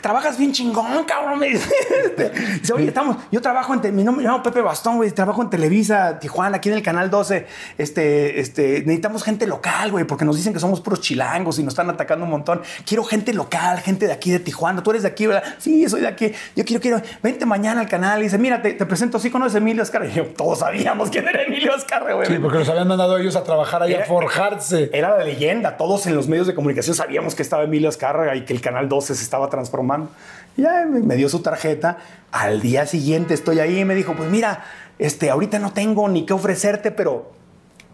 trabajas 0.00 0.38
bien 0.38 0.52
chingón, 0.52 1.04
cabrón. 1.04 1.38
Me 1.38 1.48
dice, 1.48 1.68
Este, 2.04 2.30
dice, 2.30 2.72
oye, 2.72 2.88
estamos, 2.88 3.16
yo 3.30 3.40
trabajo 3.40 3.74
en, 3.74 3.94
mi 3.94 4.04
nombre, 4.04 4.24
me 4.24 4.30
llamo 4.30 4.42
Pepe 4.42 4.60
Bastón, 4.60 4.96
güey, 4.96 5.10
trabajo 5.10 5.42
en 5.42 5.50
Televisa 5.50 6.18
Tijuana, 6.18 6.58
aquí 6.58 6.68
en 6.68 6.76
el 6.76 6.82
Canal 6.82 7.10
12. 7.10 7.46
Este, 7.78 8.40
este, 8.40 8.80
necesitamos 8.80 9.22
gente 9.22 9.46
local, 9.46 9.90
güey, 9.90 10.04
porque 10.04 10.24
nos 10.24 10.36
dicen 10.36 10.52
que 10.52 10.60
somos 10.60 10.80
puros 10.80 11.00
chilangos 11.00 11.58
y 11.58 11.62
nos 11.62 11.72
están 11.72 11.90
atacando 11.90 12.24
un 12.24 12.30
montón. 12.30 12.62
Quiero 12.86 13.04
gente 13.04 13.32
local, 13.34 13.80
gente 13.80 14.06
de 14.06 14.12
aquí 14.12 14.30
de 14.30 14.38
Tijuana. 14.38 14.82
Tú 14.82 14.90
eres 14.90 15.02
de 15.02 15.08
aquí, 15.08 15.26
¿verdad? 15.26 15.44
Sí, 15.58 15.88
soy 15.88 16.00
de 16.00 16.08
aquí. 16.08 16.32
Yo 16.54 16.64
quiero, 16.64 16.80
quiero, 16.80 17.02
vente 17.22 17.44
mañana 17.44 17.80
al 17.80 17.88
canal 17.88 18.20
y 18.20 18.24
dice, 18.24 18.38
mira, 18.38 18.62
te, 18.62 18.72
te 18.72 18.86
presento, 18.86 19.18
sí 19.18 19.30
conoces 19.30 19.56
a 19.56 19.58
Emilio 19.58 19.82
Azcarra. 19.82 20.06
Y 20.06 20.12
yo, 20.12 20.26
todos 20.26 20.60
sabíamos 20.60 21.10
quién 21.10 21.28
era 21.28 21.42
Emilio 21.42 21.74
Azcarra, 21.74 22.14
güey. 22.14 22.28
Sí, 22.28 22.38
porque 22.40 22.58
los 22.58 22.68
habían 22.68 22.88
mandado 22.88 23.18
ellos 23.18 23.36
a 23.36 23.44
trabajar 23.44 23.82
ahí 23.82 23.94
a 23.94 24.04
forjarse. 24.04 24.90
Era 24.92 25.18
la 25.18 25.24
leyenda. 25.24 25.76
Todos 25.76 26.06
en 26.06 26.14
los 26.14 26.28
medios 26.28 26.46
de 26.46 26.54
comunicación 26.54 26.96
sabíamos 26.96 27.34
que 27.34 27.42
estaba 27.42 27.64
Emilio 27.64 27.88
Azcárraga 27.88 28.34
y 28.36 28.44
que 28.44 28.52
el 28.52 28.60
Canal 28.60 28.88
12 28.88 29.14
se 29.14 29.22
estaba 29.22 29.35
transformando. 29.48 30.10
Y 30.56 30.62
ya 30.62 30.84
me 30.88 31.14
dio 31.16 31.28
su 31.28 31.40
tarjeta. 31.40 31.98
Al 32.32 32.60
día 32.60 32.86
siguiente 32.86 33.34
estoy 33.34 33.60
ahí 33.60 33.80
y 33.80 33.84
me 33.84 33.94
dijo, 33.94 34.14
pues 34.14 34.30
mira, 34.30 34.64
este, 34.98 35.30
ahorita 35.30 35.58
no 35.58 35.72
tengo 35.72 36.08
ni 36.08 36.24
qué 36.26 36.32
ofrecerte, 36.32 36.90
pero 36.90 37.32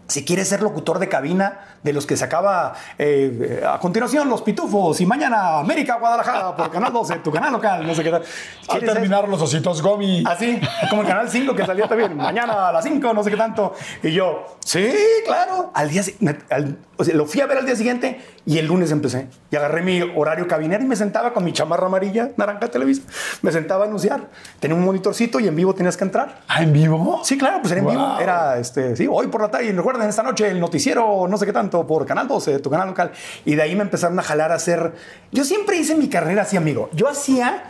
si 0.07 0.25
quieres 0.25 0.49
ser 0.49 0.61
locutor 0.61 0.99
de 0.99 1.07
cabina 1.07 1.59
de 1.81 1.91
los 1.93 2.05
que 2.05 2.15
sacaba 2.17 2.73
eh, 2.99 3.63
a 3.67 3.79
continuación 3.79 4.29
Los 4.29 4.41
Pitufos 4.41 4.99
y 5.01 5.05
mañana 5.05 5.59
América 5.59 5.95
Guadalajara 5.97 6.55
por 6.55 6.69
Canal 6.71 6.91
12, 6.93 7.15
tu 7.19 7.31
canal 7.31 7.51
local, 7.53 7.85
no 7.87 7.95
sé 7.95 8.03
qué 8.03 8.11
tal. 8.11 8.21
Al 8.21 8.67
¿Quieres 8.67 8.85
ser- 8.89 8.93
terminar 8.93 9.27
los 9.27 9.41
ositos 9.41 9.81
Gomi. 9.81 10.23
Así, 10.27 10.59
como 10.89 11.01
el 11.03 11.07
canal 11.07 11.29
5 11.29 11.55
que 11.55 11.65
salía 11.65 11.87
también, 11.87 12.15
mañana 12.17 12.69
a 12.69 12.71
las 12.73 12.83
5, 12.83 13.13
no 13.13 13.23
sé 13.23 13.31
qué 13.31 13.37
tanto. 13.37 13.73
Y 14.03 14.11
yo, 14.11 14.45
sí, 14.63 14.93
claro. 15.25 15.71
Al 15.73 15.89
día 15.89 16.03
al- 16.49 16.77
o 16.95 17.03
sea, 17.03 17.15
lo 17.15 17.25
fui 17.25 17.41
a 17.41 17.47
ver 17.47 17.57
al 17.57 17.65
día 17.65 17.75
siguiente 17.75 18.21
y 18.45 18.59
el 18.59 18.67
lunes 18.67 18.91
empecé. 18.91 19.27
Y 19.49 19.55
agarré 19.55 19.81
mi 19.81 20.01
horario 20.01 20.47
cabinero 20.47 20.83
y 20.83 20.87
me 20.87 20.95
sentaba 20.95 21.33
con 21.33 21.43
mi 21.43 21.51
chamarra 21.51 21.87
amarilla, 21.87 22.29
naranja 22.37 22.67
Televisa. 22.67 23.01
Me 23.41 23.51
sentaba 23.51 23.85
a 23.85 23.87
anunciar. 23.87 24.29
Tenía 24.59 24.75
un 24.77 24.83
monitorcito 24.85 25.39
y 25.39 25.47
en 25.47 25.55
vivo 25.55 25.73
tenías 25.73 25.97
que 25.97 26.03
entrar. 26.03 26.41
¿Ah, 26.47 26.61
en 26.61 26.71
vivo? 26.71 27.21
Sí, 27.23 27.37
claro, 27.37 27.59
pues 27.61 27.71
era 27.71 27.79
en 27.79 27.85
Wow. 27.85 27.93
vivo. 27.93 28.19
Era, 28.19 28.59
este, 28.59 28.95
sí, 28.95 29.07
hoy 29.09 29.27
por 29.27 29.41
la 29.41 29.49
tarde. 29.49 29.65
Y 29.65 29.71
recuerden, 29.71 30.07
esta 30.07 30.23
noche 30.23 30.47
el 30.49 30.59
noticiero, 30.59 31.27
no 31.27 31.37
sé 31.37 31.45
qué 31.45 31.53
tanto, 31.53 31.85
por 31.87 32.05
Canal 32.05 32.27
12, 32.27 32.59
tu 32.59 32.69
canal 32.69 32.87
local. 32.89 33.11
Y 33.45 33.55
de 33.55 33.61
ahí 33.63 33.75
me 33.75 33.81
empezaron 33.81 34.17
a 34.19 34.23
jalar 34.23 34.51
a 34.51 34.55
hacer. 34.55 34.93
Yo 35.31 35.43
siempre 35.43 35.77
hice 35.77 35.95
mi 35.95 36.09
carrera 36.09 36.43
así, 36.43 36.57
amigo. 36.57 36.89
Yo 36.93 37.07
hacía. 37.09 37.63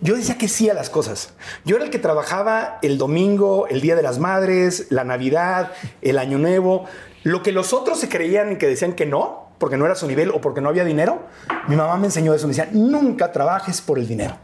Yo 0.00 0.16
decía 0.16 0.36
que 0.36 0.48
sí 0.48 0.68
a 0.68 0.74
las 0.74 0.90
cosas. 0.90 1.32
Yo 1.64 1.76
era 1.76 1.84
el 1.84 1.90
que 1.90 1.98
trabajaba 2.00 2.78
el 2.82 2.98
domingo, 2.98 3.68
el 3.68 3.80
Día 3.80 3.94
de 3.96 4.02
las 4.02 4.18
Madres, 4.18 4.88
la 4.90 5.04
Navidad, 5.04 5.70
el 6.02 6.18
Año 6.18 6.36
Nuevo. 6.38 6.84
Lo 7.24 7.42
que 7.42 7.52
los 7.52 7.72
otros 7.72 7.98
se 7.98 8.08
creían 8.08 8.52
y 8.52 8.56
que 8.56 8.66
decían 8.68 8.92
que 8.92 9.06
no, 9.06 9.48
porque 9.58 9.76
no 9.76 9.86
era 9.86 9.94
su 9.94 10.06
nivel 10.06 10.30
o 10.30 10.40
porque 10.40 10.60
no 10.60 10.68
había 10.68 10.84
dinero, 10.84 11.22
mi 11.68 11.74
mamá 11.74 11.96
me 11.96 12.06
enseñó 12.06 12.34
eso. 12.34 12.46
Me 12.46 12.54
decía, 12.54 12.68
nunca 12.72 13.32
trabajes 13.32 13.80
por 13.80 13.98
el 13.98 14.06
dinero. 14.06 14.36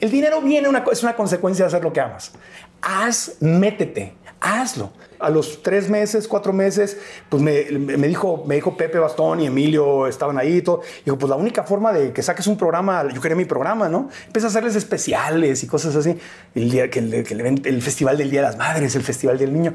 El 0.00 0.10
dinero 0.10 0.40
viene, 0.42 0.68
una, 0.68 0.84
es 0.90 1.02
una 1.02 1.14
consecuencia 1.14 1.64
de 1.64 1.68
hacer 1.68 1.84
lo 1.84 1.92
que 1.92 2.00
amas. 2.00 2.32
Haz, 2.82 3.36
métete, 3.40 4.16
hazlo. 4.40 4.92
A 5.20 5.30
los 5.30 5.62
tres 5.62 5.88
meses, 5.88 6.28
cuatro 6.28 6.52
meses, 6.52 6.98
pues 7.30 7.42
me, 7.42 7.64
me 7.70 8.08
dijo, 8.08 8.44
me 8.46 8.56
dijo 8.56 8.76
Pepe 8.76 8.98
Bastón 8.98 9.40
y 9.40 9.46
Emilio 9.46 10.06
estaban 10.06 10.36
ahí 10.36 10.56
y 10.56 10.62
todo. 10.62 10.82
Dijo, 11.04 11.16
pues 11.16 11.30
la 11.30 11.36
única 11.36 11.62
forma 11.62 11.92
de 11.92 12.12
que 12.12 12.22
saques 12.22 12.46
un 12.46 12.58
programa, 12.58 13.08
yo 13.10 13.20
quería 13.20 13.36
mi 13.36 13.46
programa, 13.46 13.88
¿no? 13.88 14.10
Empecé 14.26 14.46
a 14.46 14.48
hacerles 14.50 14.74
especiales 14.74 15.62
y 15.62 15.66
cosas 15.66 15.96
así. 15.96 16.18
El, 16.54 16.70
día, 16.70 16.90
que 16.90 16.98
el, 16.98 17.24
que 17.24 17.32
el, 17.32 17.62
el 17.64 17.80
festival 17.80 18.18
del 18.18 18.30
Día 18.30 18.40
de 18.40 18.48
las 18.48 18.58
Madres, 18.58 18.94
el 18.96 19.02
festival 19.02 19.38
del 19.38 19.52
Niño. 19.52 19.72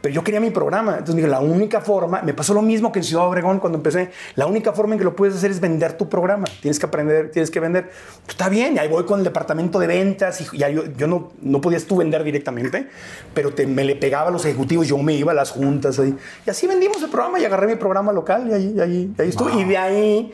Pero 0.00 0.14
yo 0.14 0.24
quería 0.24 0.40
mi 0.40 0.50
programa. 0.50 0.92
Entonces 0.92 1.14
me 1.14 1.22
dijo, 1.22 1.30
la 1.30 1.40
única 1.40 1.80
forma, 1.80 2.22
me 2.22 2.34
pasó 2.34 2.54
lo 2.54 2.62
mismo 2.62 2.92
que 2.92 3.00
en 3.00 3.04
Ciudad 3.04 3.26
Obregón 3.26 3.60
cuando 3.60 3.78
empecé. 3.78 4.10
La 4.34 4.46
única 4.46 4.72
forma 4.72 4.94
en 4.94 4.98
que 4.98 5.04
lo 5.04 5.14
puedes 5.14 5.36
hacer 5.36 5.50
es 5.50 5.60
vender 5.60 5.94
tu 5.94 6.08
programa. 6.08 6.46
Tienes 6.60 6.78
que 6.78 6.86
aprender, 6.86 7.30
tienes 7.30 7.50
que 7.50 7.60
vender. 7.60 7.90
Pues 8.24 8.30
está 8.30 8.48
bien, 8.48 8.76
y 8.76 8.78
ahí 8.78 8.88
voy 8.88 9.04
con 9.04 9.20
el 9.20 9.24
departamento 9.24 9.78
de 9.78 9.86
ventas 9.86 10.40
y 10.40 10.58
ya 10.58 10.68
yo, 10.68 10.84
yo 10.96 11.06
no, 11.06 11.32
no 11.42 11.60
podías 11.60 11.84
tú 11.84 11.96
vender 11.96 12.24
directamente, 12.24 12.88
pero 13.34 13.52
te, 13.52 13.66
me 13.66 13.84
le 13.84 13.96
pegaba 13.96 14.28
a 14.28 14.32
los 14.32 14.44
ejecutivos, 14.44 14.86
yo 14.86 14.98
me 14.98 15.14
iba 15.14 15.32
a 15.32 15.34
las 15.34 15.50
juntas 15.50 15.98
ahí. 15.98 16.16
Y 16.46 16.50
así 16.50 16.66
vendimos 16.66 17.02
el 17.02 17.10
programa 17.10 17.38
y 17.38 17.44
agarré 17.44 17.66
mi 17.66 17.76
programa 17.76 18.12
local 18.12 18.48
y 18.48 18.52
ahí, 18.52 18.74
y 18.76 18.80
ahí, 18.80 19.14
y 19.16 19.22
ahí 19.22 19.28
estuve. 19.28 19.54
Y 19.54 19.64
de 19.64 19.76
ahí 19.76 20.32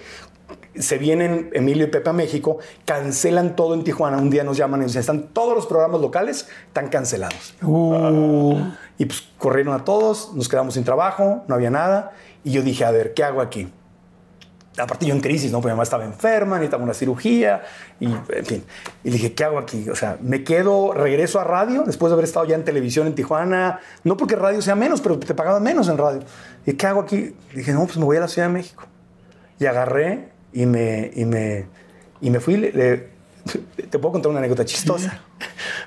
se 0.78 0.98
vienen 0.98 1.50
Emilio 1.52 1.86
y 1.86 1.90
Pepe 1.90 2.10
a 2.10 2.12
México, 2.12 2.58
cancelan 2.84 3.56
todo 3.56 3.74
en 3.74 3.84
Tijuana. 3.84 4.18
Un 4.18 4.30
día 4.30 4.44
nos 4.44 4.56
llaman 4.56 4.80
y 4.80 4.82
nos 4.84 4.92
dicen, 4.92 5.00
están 5.00 5.28
todos 5.32 5.54
los 5.54 5.66
programas 5.66 6.00
locales, 6.00 6.48
están 6.66 6.88
cancelados. 6.88 7.54
Uh, 7.62 8.58
Y 8.98 9.04
pues 9.06 9.24
corrieron 9.38 9.74
a 9.74 9.84
todos, 9.84 10.32
nos 10.34 10.48
quedamos 10.48 10.74
sin 10.74 10.84
trabajo, 10.84 11.44
no 11.48 11.54
había 11.54 11.70
nada. 11.70 12.12
Y 12.44 12.52
yo 12.52 12.62
dije, 12.62 12.84
a 12.84 12.90
ver, 12.90 13.12
¿qué 13.14 13.24
hago 13.24 13.40
aquí? 13.40 13.70
Aparte 14.78 15.06
yo 15.06 15.14
en 15.14 15.20
crisis, 15.20 15.50
¿no? 15.52 15.58
Porque 15.58 15.68
mi 15.68 15.72
mamá 15.72 15.84
estaba 15.84 16.04
enferma, 16.04 16.56
necesitaba 16.56 16.84
una 16.84 16.92
cirugía 16.92 17.62
y, 17.98 18.06
en 18.06 18.44
fin. 18.44 18.64
Y 19.04 19.10
dije, 19.10 19.32
¿qué 19.34 19.44
hago 19.44 19.58
aquí? 19.58 19.88
O 19.88 19.96
sea, 19.96 20.18
me 20.20 20.44
quedo, 20.44 20.92
regreso 20.92 21.40
a 21.40 21.44
radio 21.44 21.82
después 21.84 22.10
de 22.10 22.14
haber 22.14 22.24
estado 22.26 22.44
ya 22.44 22.56
en 22.56 22.64
televisión 22.64 23.06
en 23.06 23.14
Tijuana. 23.14 23.80
No 24.04 24.18
porque 24.18 24.36
radio 24.36 24.60
sea 24.60 24.74
menos, 24.74 25.00
pero 25.00 25.18
te 25.18 25.34
pagaban 25.34 25.62
menos 25.62 25.88
en 25.88 25.96
radio. 25.96 26.20
¿Y 26.66 26.74
qué 26.74 26.86
hago 26.86 27.00
aquí? 27.00 27.34
Dije, 27.54 27.72
no, 27.72 27.84
pues 27.86 27.96
me 27.96 28.04
voy 28.04 28.18
a 28.18 28.20
la 28.20 28.28
Ciudad 28.28 28.48
de 28.48 28.52
México. 28.54 28.84
Y 29.58 29.64
agarré 29.64 30.28
y 30.52 30.66
me, 30.66 31.10
y 31.14 31.24
me, 31.24 31.66
y 32.20 32.28
me 32.30 32.40
fui. 32.40 32.56
le- 32.58 33.15
te 33.90 33.98
puedo 33.98 34.12
contar 34.12 34.30
una 34.30 34.38
anécdota 34.40 34.64
chistosa. 34.64 35.20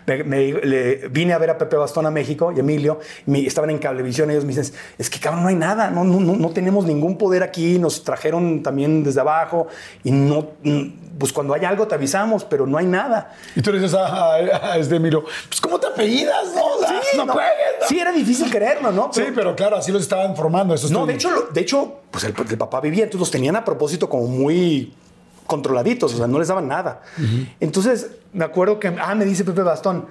Me- 0.05 0.23
me- 0.23 0.53
le- 0.53 1.07
vine 1.09 1.33
a 1.33 1.37
ver 1.37 1.49
a 1.51 1.57
Pepe 1.57 1.75
Bastón 1.75 2.05
a 2.05 2.11
México 2.11 2.51
y 2.55 2.59
Emilio. 2.59 2.99
me- 3.25 3.45
estaban 3.45 3.69
en 3.69 3.77
Cablevisión. 3.79 4.29
Ellos 4.31 4.45
me 4.45 4.53
dicen: 4.53 4.73
Es 4.97 5.09
que 5.09 5.19
cabrón, 5.19 5.43
no 5.43 5.49
hay 5.49 5.55
nada. 5.55 5.89
No, 5.91 6.03
no, 6.03 6.19
no, 6.19 6.35
no 6.35 6.49
tenemos 6.49 6.85
ningún 6.85 7.17
poder 7.17 7.43
aquí. 7.43 7.77
Nos 7.79 8.03
trajeron 8.03 8.63
también 8.63 9.03
desde 9.03 9.19
abajo. 9.21 9.67
Y 10.03 10.11
no, 10.11 10.49
pues 11.17 11.33
cuando 11.33 11.53
hay 11.53 11.65
algo 11.65 11.87
te 11.87 11.95
avisamos, 11.95 12.43
pero 12.45 12.65
no 12.65 12.77
hay 12.77 12.85
nada. 12.85 13.35
y 13.55 13.61
tú 13.61 13.71
le 13.71 13.79
dices 13.79 13.93
a, 13.95 14.05
a- 14.07 14.73
a 14.73 14.77
este 14.77 14.95
Emilio, 14.95 15.23
pues 15.49 15.59
¿cómo 15.61 15.79
te 15.79 15.87
apellidas? 15.87 16.47
No, 16.55 16.87
sea, 16.87 16.99
no, 17.17 17.25
no, 17.25 17.33
juegues, 17.33 17.51
¿no? 17.81 17.87
sí, 17.87 17.99
era 17.99 18.11
difícil 18.11 18.49
creerlo, 18.49 18.91
¿no? 18.91 19.09
Sí, 19.11 19.23
pero 19.35 19.55
claro, 19.55 19.75
así 19.75 19.91
los 19.91 20.01
estaban 20.03 20.35
formando. 20.35 20.73
Eso 20.73 20.89
No, 20.89 21.05
de 21.05 21.13
hecho, 21.13 21.29
de 21.53 21.61
hecho, 21.61 21.99
pues 22.09 22.23
el, 22.23 22.33
el 22.49 22.57
papá 22.57 22.79
vivía, 22.81 23.03
entonces 23.03 23.19
los 23.19 23.31
tenían 23.31 23.55
a 23.55 23.65
propósito 23.65 24.07
como 24.09 24.27
muy 24.27 24.93
controladitos, 25.49 26.13
o 26.13 26.17
sea, 26.17 26.27
no 26.27 26.39
les 26.39 26.47
daban 26.47 26.69
nada. 26.69 27.01
Entonces, 27.59 28.11
me 28.31 28.45
acuerdo 28.45 28.79
que, 28.79 28.87
ah, 28.87 29.15
me 29.15 29.25
dice 29.25 29.43
Pepe 29.43 29.63
Bastón, 29.63 30.05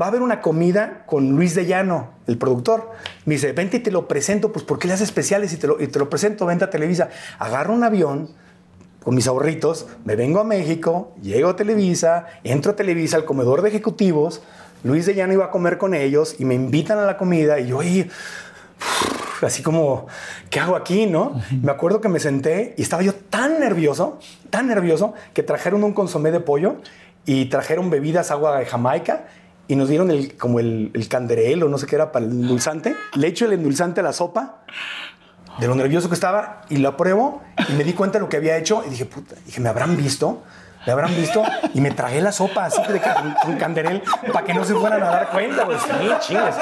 va 0.00 0.06
a 0.06 0.08
haber 0.08 0.22
una 0.22 0.40
comida 0.40 1.04
con 1.06 1.32
Luis 1.32 1.54
de 1.54 1.66
Llano, 1.66 2.12
el 2.26 2.38
productor. 2.38 2.92
Me 3.26 3.34
dice, 3.34 3.52
vente 3.52 3.78
y 3.78 3.80
te 3.80 3.90
lo 3.90 4.08
presento, 4.08 4.52
pues 4.52 4.64
¿por 4.64 4.78
qué 4.78 4.88
le 4.88 4.94
haces 4.94 5.08
especiales 5.08 5.52
y 5.52 5.56
te 5.56 5.66
lo, 5.66 5.82
y 5.82 5.88
te 5.88 5.98
lo 5.98 6.08
presento? 6.08 6.46
Vente 6.46 6.64
a 6.64 6.70
Televisa. 6.70 7.10
Agarro 7.38 7.74
un 7.74 7.84
avión 7.84 8.30
con 9.02 9.14
mis 9.14 9.26
ahorritos, 9.26 9.86
me 10.04 10.16
vengo 10.16 10.40
a 10.40 10.44
México, 10.44 11.12
llego 11.20 11.50
a 11.50 11.56
Televisa, 11.56 12.26
entro 12.42 12.72
a 12.72 12.76
Televisa 12.76 13.18
al 13.18 13.26
comedor 13.26 13.60
de 13.60 13.68
ejecutivos, 13.68 14.42
Luis 14.82 15.06
de 15.06 15.14
Llano 15.14 15.34
iba 15.34 15.46
a 15.46 15.50
comer 15.50 15.76
con 15.76 15.94
ellos 15.94 16.36
y 16.38 16.44
me 16.44 16.54
invitan 16.54 16.98
a 16.98 17.04
la 17.04 17.16
comida 17.18 17.60
y 17.60 17.66
yo 17.66 17.80
así 19.42 19.62
como, 19.62 20.06
¿qué 20.50 20.60
hago 20.60 20.76
aquí? 20.76 21.06
¿No? 21.06 21.40
Me 21.62 21.72
acuerdo 21.72 22.00
que 22.00 22.08
me 22.08 22.20
senté 22.20 22.74
y 22.76 22.82
estaba 22.82 23.02
yo 23.02 23.14
tan 23.14 23.60
nervioso, 23.60 24.18
tan 24.50 24.66
nervioso, 24.66 25.14
que 25.32 25.42
trajeron 25.42 25.84
un 25.84 25.92
consomé 25.92 26.30
de 26.30 26.40
pollo 26.40 26.76
y 27.26 27.46
trajeron 27.46 27.90
bebidas, 27.90 28.30
agua 28.30 28.58
de 28.58 28.66
Jamaica 28.66 29.26
y 29.66 29.76
nos 29.76 29.88
dieron 29.88 30.10
el, 30.10 30.36
como 30.36 30.60
el, 30.60 30.90
el 30.94 31.08
canderel 31.08 31.62
o 31.62 31.68
no 31.68 31.78
sé 31.78 31.86
qué 31.86 31.96
era 31.96 32.12
para 32.12 32.26
el 32.26 32.32
endulzante. 32.32 32.94
Le 33.14 33.28
echo 33.28 33.46
el 33.46 33.52
endulzante 33.52 34.00
a 34.00 34.04
la 34.04 34.12
sopa 34.12 34.62
de 35.58 35.66
lo 35.66 35.74
nervioso 35.74 36.08
que 36.08 36.14
estaba 36.14 36.62
y 36.68 36.78
lo 36.78 36.90
apruebo 36.90 37.42
y 37.68 37.72
me 37.74 37.84
di 37.84 37.92
cuenta 37.92 38.18
de 38.18 38.24
lo 38.24 38.28
que 38.28 38.36
había 38.36 38.56
hecho 38.56 38.82
y 38.86 38.90
dije, 38.90 39.06
puta, 39.06 39.36
dije, 39.46 39.60
¿me 39.60 39.68
habrán 39.68 39.96
visto? 39.96 40.42
¿Le 40.86 40.92
habrán 40.92 41.14
visto? 41.16 41.42
Y 41.72 41.80
me 41.80 41.90
tragué 41.90 42.20
la 42.20 42.30
sopa 42.32 42.66
así 42.66 42.80
de 42.90 43.00
ca- 43.00 43.36
con 43.42 43.56
canderel 43.56 44.02
para 44.32 44.44
que 44.44 44.52
no 44.52 44.64
se 44.64 44.74
fueran 44.74 45.02
a 45.02 45.06
dar 45.06 45.30
cuenta, 45.30 45.64
güey. 45.64 45.78
Sí, 45.78 45.88
chingas. 46.20 46.56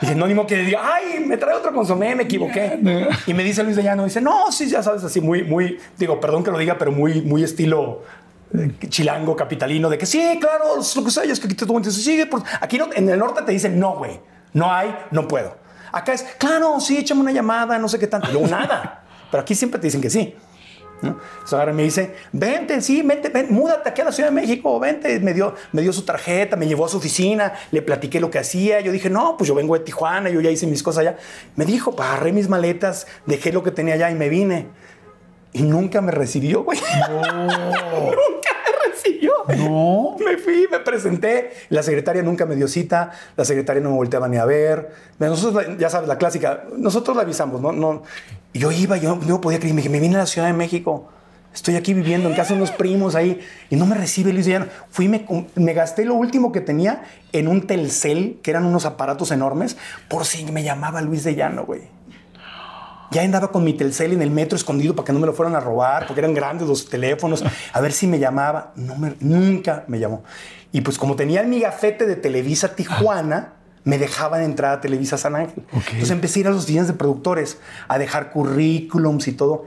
Dije, 0.00 0.14
no, 0.14 0.26
ni 0.26 0.34
modo 0.34 0.46
que 0.46 0.56
diga, 0.58 0.80
ay, 0.94 1.20
me 1.26 1.36
trae 1.36 1.54
otro 1.56 1.72
consomé, 1.72 2.14
me 2.14 2.22
equivoqué. 2.24 2.78
Y 3.26 3.34
me 3.34 3.42
dice 3.42 3.62
Luis 3.64 3.74
de 3.76 3.82
Llano, 3.82 4.04
dice, 4.04 4.20
no, 4.20 4.52
sí, 4.52 4.68
ya 4.68 4.82
sabes, 4.82 5.02
así 5.02 5.20
muy, 5.20 5.42
muy, 5.42 5.78
digo, 5.96 6.20
perdón 6.20 6.44
que 6.44 6.50
lo 6.50 6.58
diga, 6.58 6.76
pero 6.78 6.92
muy, 6.92 7.20
muy 7.22 7.42
estilo 7.42 8.02
eh, 8.56 8.70
chilango, 8.88 9.34
capitalino, 9.34 9.90
de 9.90 9.98
que 9.98 10.06
sí, 10.06 10.38
claro, 10.40 10.76
lo 10.76 11.04
que 11.04 11.10
sea, 11.10 11.24
es 11.24 11.40
que 11.40 11.46
aquí 11.46 11.56
te 11.56 11.66
dices, 11.66 12.04
sí, 12.04 12.24
por... 12.30 12.42
aquí 12.60 12.78
en 12.94 13.08
el 13.08 13.18
norte 13.18 13.42
te 13.42 13.52
dicen, 13.52 13.78
no, 13.80 13.96
güey, 13.96 14.20
no 14.52 14.72
hay, 14.72 14.94
no 15.10 15.26
puedo. 15.26 15.56
Acá 15.90 16.12
es, 16.12 16.22
claro, 16.38 16.78
sí, 16.80 16.96
échame 16.98 17.22
una 17.22 17.32
llamada, 17.32 17.78
no 17.78 17.88
sé 17.88 17.98
qué 17.98 18.06
tanto. 18.06 18.28
Luego 18.30 18.46
nada. 18.46 19.02
Pero 19.30 19.40
aquí 19.42 19.54
siempre 19.54 19.80
te 19.80 19.86
dicen 19.88 20.00
que 20.00 20.10
sí. 20.10 20.34
¿No? 21.02 21.10
Entonces 21.10 21.52
ahora 21.52 21.72
me 21.72 21.82
dice, 21.82 22.14
vente, 22.32 22.80
sí, 22.80 23.02
vente, 23.02 23.28
ven, 23.28 23.46
múdate 23.50 23.88
aquí 23.88 24.00
a 24.00 24.04
la 24.06 24.12
Ciudad 24.12 24.30
de 24.30 24.34
México, 24.34 24.78
vente. 24.80 25.20
Me 25.20 25.34
dio, 25.34 25.54
me 25.72 25.82
dio 25.82 25.92
su 25.92 26.02
tarjeta, 26.02 26.56
me 26.56 26.66
llevó 26.66 26.86
a 26.86 26.88
su 26.88 26.96
oficina, 26.96 27.54
le 27.70 27.82
platiqué 27.82 28.20
lo 28.20 28.30
que 28.30 28.38
hacía. 28.38 28.80
Yo 28.80 28.92
dije, 28.92 29.10
no, 29.10 29.36
pues 29.36 29.48
yo 29.48 29.54
vengo 29.54 29.74
de 29.74 29.80
Tijuana, 29.80 30.30
yo 30.30 30.40
ya 30.40 30.50
hice 30.50 30.66
mis 30.66 30.82
cosas 30.82 31.02
allá. 31.02 31.16
Me 31.56 31.64
dijo, 31.64 31.94
agarré 31.98 32.32
mis 32.32 32.48
maletas, 32.48 33.06
dejé 33.26 33.52
lo 33.52 33.62
que 33.62 33.70
tenía 33.70 33.94
allá 33.94 34.10
y 34.10 34.14
me 34.14 34.28
vine. 34.28 34.66
Y 35.52 35.62
nunca 35.62 36.00
me 36.00 36.12
recibió, 36.12 36.62
güey. 36.62 36.78
nunca 37.10 38.50
me 38.64 38.90
recibió. 38.90 39.32
No. 39.56 40.16
Me 40.24 40.36
fui, 40.36 40.66
me 40.70 40.78
presenté. 40.80 41.52
La 41.70 41.82
secretaria 41.82 42.22
nunca 42.22 42.44
me 42.44 42.54
dio 42.54 42.68
cita. 42.68 43.12
La 43.36 43.44
secretaria 43.44 43.82
no 43.82 43.90
me 43.90 43.96
volteaba 43.96 44.28
ni 44.28 44.36
a 44.36 44.44
ver. 44.44 44.90
Nosotros, 45.18 45.64
ya 45.78 45.88
sabes, 45.88 46.08
la 46.08 46.18
clásica. 46.18 46.64
Nosotros 46.76 47.16
la 47.16 47.22
avisamos, 47.22 47.60
¿no? 47.60 47.72
no 47.72 48.02
yo 48.58 48.70
iba, 48.72 48.96
yo 48.96 49.16
no 49.26 49.40
podía 49.40 49.58
creer. 49.58 49.74
Me 49.74 49.88
me 49.88 50.00
vine 50.00 50.16
a 50.16 50.18
la 50.18 50.26
Ciudad 50.26 50.46
de 50.48 50.52
México. 50.54 51.08
Estoy 51.54 51.76
aquí 51.76 51.94
viviendo 51.94 52.28
en 52.28 52.36
casa 52.36 52.50
de 52.54 52.58
unos 52.60 52.70
primos 52.70 53.14
ahí. 53.14 53.40
Y 53.70 53.76
no 53.76 53.86
me 53.86 53.94
recibe 53.94 54.32
Luis 54.32 54.44
de 54.46 54.52
Llano. 54.52 54.66
Fui, 54.90 55.08
me, 55.08 55.24
com- 55.24 55.46
me 55.56 55.72
gasté 55.72 56.04
lo 56.04 56.14
último 56.14 56.52
que 56.52 56.60
tenía 56.60 57.02
en 57.32 57.48
un 57.48 57.66
Telcel, 57.66 58.38
que 58.42 58.50
eran 58.50 58.64
unos 58.66 58.84
aparatos 58.84 59.30
enormes, 59.30 59.76
por 60.08 60.24
si 60.24 60.44
me 60.44 60.62
llamaba 60.62 61.00
Luis 61.00 61.24
de 61.24 61.34
Llano, 61.34 61.64
güey. 61.64 61.82
Ya 63.10 63.22
andaba 63.22 63.50
con 63.50 63.64
mi 63.64 63.72
Telcel 63.72 64.12
en 64.12 64.20
el 64.20 64.30
metro 64.30 64.56
escondido 64.56 64.94
para 64.94 65.06
que 65.06 65.12
no 65.14 65.18
me 65.18 65.26
lo 65.26 65.32
fueran 65.32 65.56
a 65.56 65.60
robar, 65.60 66.06
porque 66.06 66.20
eran 66.20 66.34
grandes 66.34 66.68
los 66.68 66.90
teléfonos. 66.90 67.42
A 67.72 67.80
ver 67.80 67.92
si 67.92 68.06
me 68.06 68.18
llamaba. 68.18 68.72
Nunca 68.76 69.84
me 69.88 69.98
llamó. 69.98 70.22
Y 70.72 70.82
pues 70.82 70.98
como 70.98 71.16
tenía 71.16 71.42
mi 71.44 71.60
gafete 71.60 72.04
de 72.04 72.16
Televisa 72.16 72.76
Tijuana, 72.76 73.54
me 73.84 73.98
dejaban 73.98 74.42
entrar 74.42 74.72
a 74.72 74.80
Televisa 74.80 75.16
San 75.16 75.36
Ángel. 75.36 75.62
Entonces 75.72 76.10
empecé 76.10 76.38
a 76.38 76.40
ir 76.40 76.46
a 76.48 76.50
los 76.50 76.66
días 76.66 76.86
de 76.86 76.94
productores, 76.94 77.58
a 77.88 77.98
dejar 77.98 78.30
currículums 78.30 79.28
y 79.28 79.32
todo. 79.32 79.66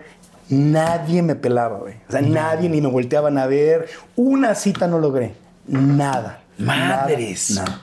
Nadie 0.49 1.21
me 1.21 1.35
pelaba, 1.35 1.77
güey. 1.77 1.95
O 2.07 2.11
sea, 2.11 2.21
nadie 2.21 2.67
ni 2.69 2.81
me 2.81 2.89
volteaban 2.89 3.37
a 3.37 3.45
ver. 3.47 3.87
Una 4.15 4.53
cita 4.53 4.87
no 4.87 4.99
logré. 4.99 5.33
Nada. 5.67 6.41
Madres. 6.57 7.51
Nada. 7.51 7.69
nada. 7.69 7.81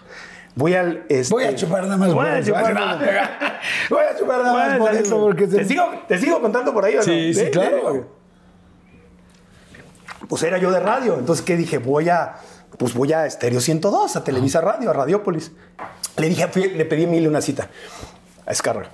Voy 0.54 0.74
al... 0.74 1.04
este- 1.08 1.32
Voy 1.32 1.44
a 1.44 1.54
chupar 1.54 1.84
nada 1.84 1.96
más 1.96 2.12
Voy 2.12 2.26
a 2.26 2.42
chupar 2.42 2.74
nada 2.74 2.96
más. 2.96 3.06
Voy 3.88 4.02
a 4.04 4.18
chupar 4.18 4.42
nada 4.42 4.52
más 4.52 4.78
por 4.78 4.94
eso. 4.94 5.18
Porque 5.20 5.46
¿Te, 5.46 5.64
sigo, 5.64 5.84
¿Te 6.08 6.18
sigo 6.18 6.40
contando 6.40 6.74
por 6.74 6.84
ahí 6.84 6.94
o 6.94 6.98
no? 6.98 7.02
Sí, 7.04 7.32
sí, 7.32 7.46
claro. 7.50 8.08
Pues 10.28 10.42
era 10.42 10.58
yo 10.58 10.70
de 10.70 10.80
radio. 10.80 11.16
Entonces, 11.18 11.44
¿qué 11.44 11.56
dije? 11.56 11.78
Voy 11.78 12.08
a, 12.08 12.34
pues 12.76 12.94
voy 12.94 13.12
a 13.12 13.26
Estéreo 13.26 13.60
102, 13.60 14.16
a 14.16 14.24
Televisa 14.24 14.60
Radio, 14.60 14.90
a 14.90 14.92
Radiópolis. 14.92 15.52
Le 16.16 16.28
dije, 16.28 16.46
fui- 16.48 16.70
le 16.70 16.84
pedí 16.84 17.02
a 17.02 17.04
Emilio 17.04 17.28
una 17.30 17.40
cita 17.40 17.68
a 18.46 18.52
Escarra 18.52 18.90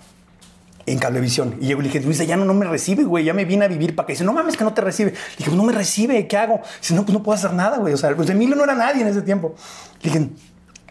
en 0.87 0.99
Cablevisión. 0.99 1.57
Y 1.61 1.69
yo 1.69 1.77
le 1.79 1.85
dije, 1.85 2.01
Luis, 2.01 2.19
ya 2.27 2.37
no, 2.37 2.45
no 2.45 2.53
me 2.55 2.67
recibe, 2.67 3.05
güey. 3.05 3.25
Ya 3.25 3.33
me 3.33 3.45
vine 3.47 3.65
a 3.65 3.69
vivir 3.69 3.97
para 3.97 4.07
que 4.07 4.13
dice, 4.13 4.25
no 4.25 4.33
mames, 4.35 4.57
que 4.57 4.65
no 4.65 4.75
te 4.75 4.83
recibe. 4.83 5.13
Le 5.13 5.19
dije, 5.39 5.51
no 5.51 5.63
me 5.65 5.73
recibe, 5.73 6.27
¿qué 6.29 6.37
hago? 6.37 6.61
Dice, 6.81 6.95
no, 6.95 7.03
pues 7.05 7.15
no 7.15 7.23
puedo 7.23 7.37
hacer 7.37 7.53
nada, 7.55 7.79
güey. 7.79 7.95
O 7.95 7.97
sea, 7.97 8.15
pues 8.15 8.29
Emilio 8.31 8.55
no 8.55 8.65
era 8.65 8.75
nadie 8.75 9.01
en 9.03 9.09
ese 9.09 9.23
tiempo. 9.23 9.55
Le 10.03 10.11
dije, 10.11 10.29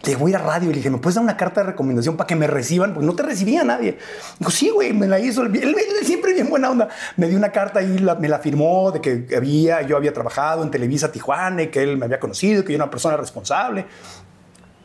le 0.06 0.16
voy 0.16 0.32
a 0.32 0.36
ir 0.36 0.42
a 0.42 0.46
radio 0.46 0.68
y 0.70 0.72
le 0.72 0.76
dije, 0.78 0.90
¿me 0.90 0.98
puedes 0.98 1.14
dar 1.14 1.24
una 1.24 1.36
carta 1.36 1.60
de 1.62 1.68
recomendación 1.68 2.16
para 2.16 2.26
que 2.26 2.36
me 2.36 2.46
reciban? 2.46 2.92
Porque 2.94 3.06
no 3.06 3.14
te 3.14 3.22
recibía 3.22 3.64
nadie. 3.64 3.98
Dijo, 4.38 4.50
sí, 4.50 4.70
güey, 4.70 4.92
me 4.92 5.06
la 5.06 5.18
hizo. 5.18 5.42
Él, 5.42 5.54
él- 5.56 5.74
él 5.76 6.06
siempre 6.06 6.32
bien 6.34 6.50
buena 6.50 6.70
onda. 6.70 6.88
Me 7.16 7.28
dio 7.28 7.38
una 7.38 7.50
carta 7.52 7.82
y 7.82 7.98
la- 7.98 8.14
me 8.14 8.28
la 8.28 8.38
firmó 8.38 8.90
de 8.92 9.00
que 9.00 9.26
había, 9.36 9.82
yo 9.82 9.96
había 9.96 10.12
trabajado 10.12 10.62
en 10.62 10.70
Televisa 10.70 11.10
Tijuana 11.12 11.62
y 11.62 11.68
que 11.68 11.82
él 11.82 11.96
me 11.96 12.04
había 12.06 12.20
conocido, 12.20 12.62
que 12.64 12.72
yo 12.72 12.76
era 12.76 12.84
una 12.84 12.90
persona 12.90 13.16
responsable. 13.16 13.86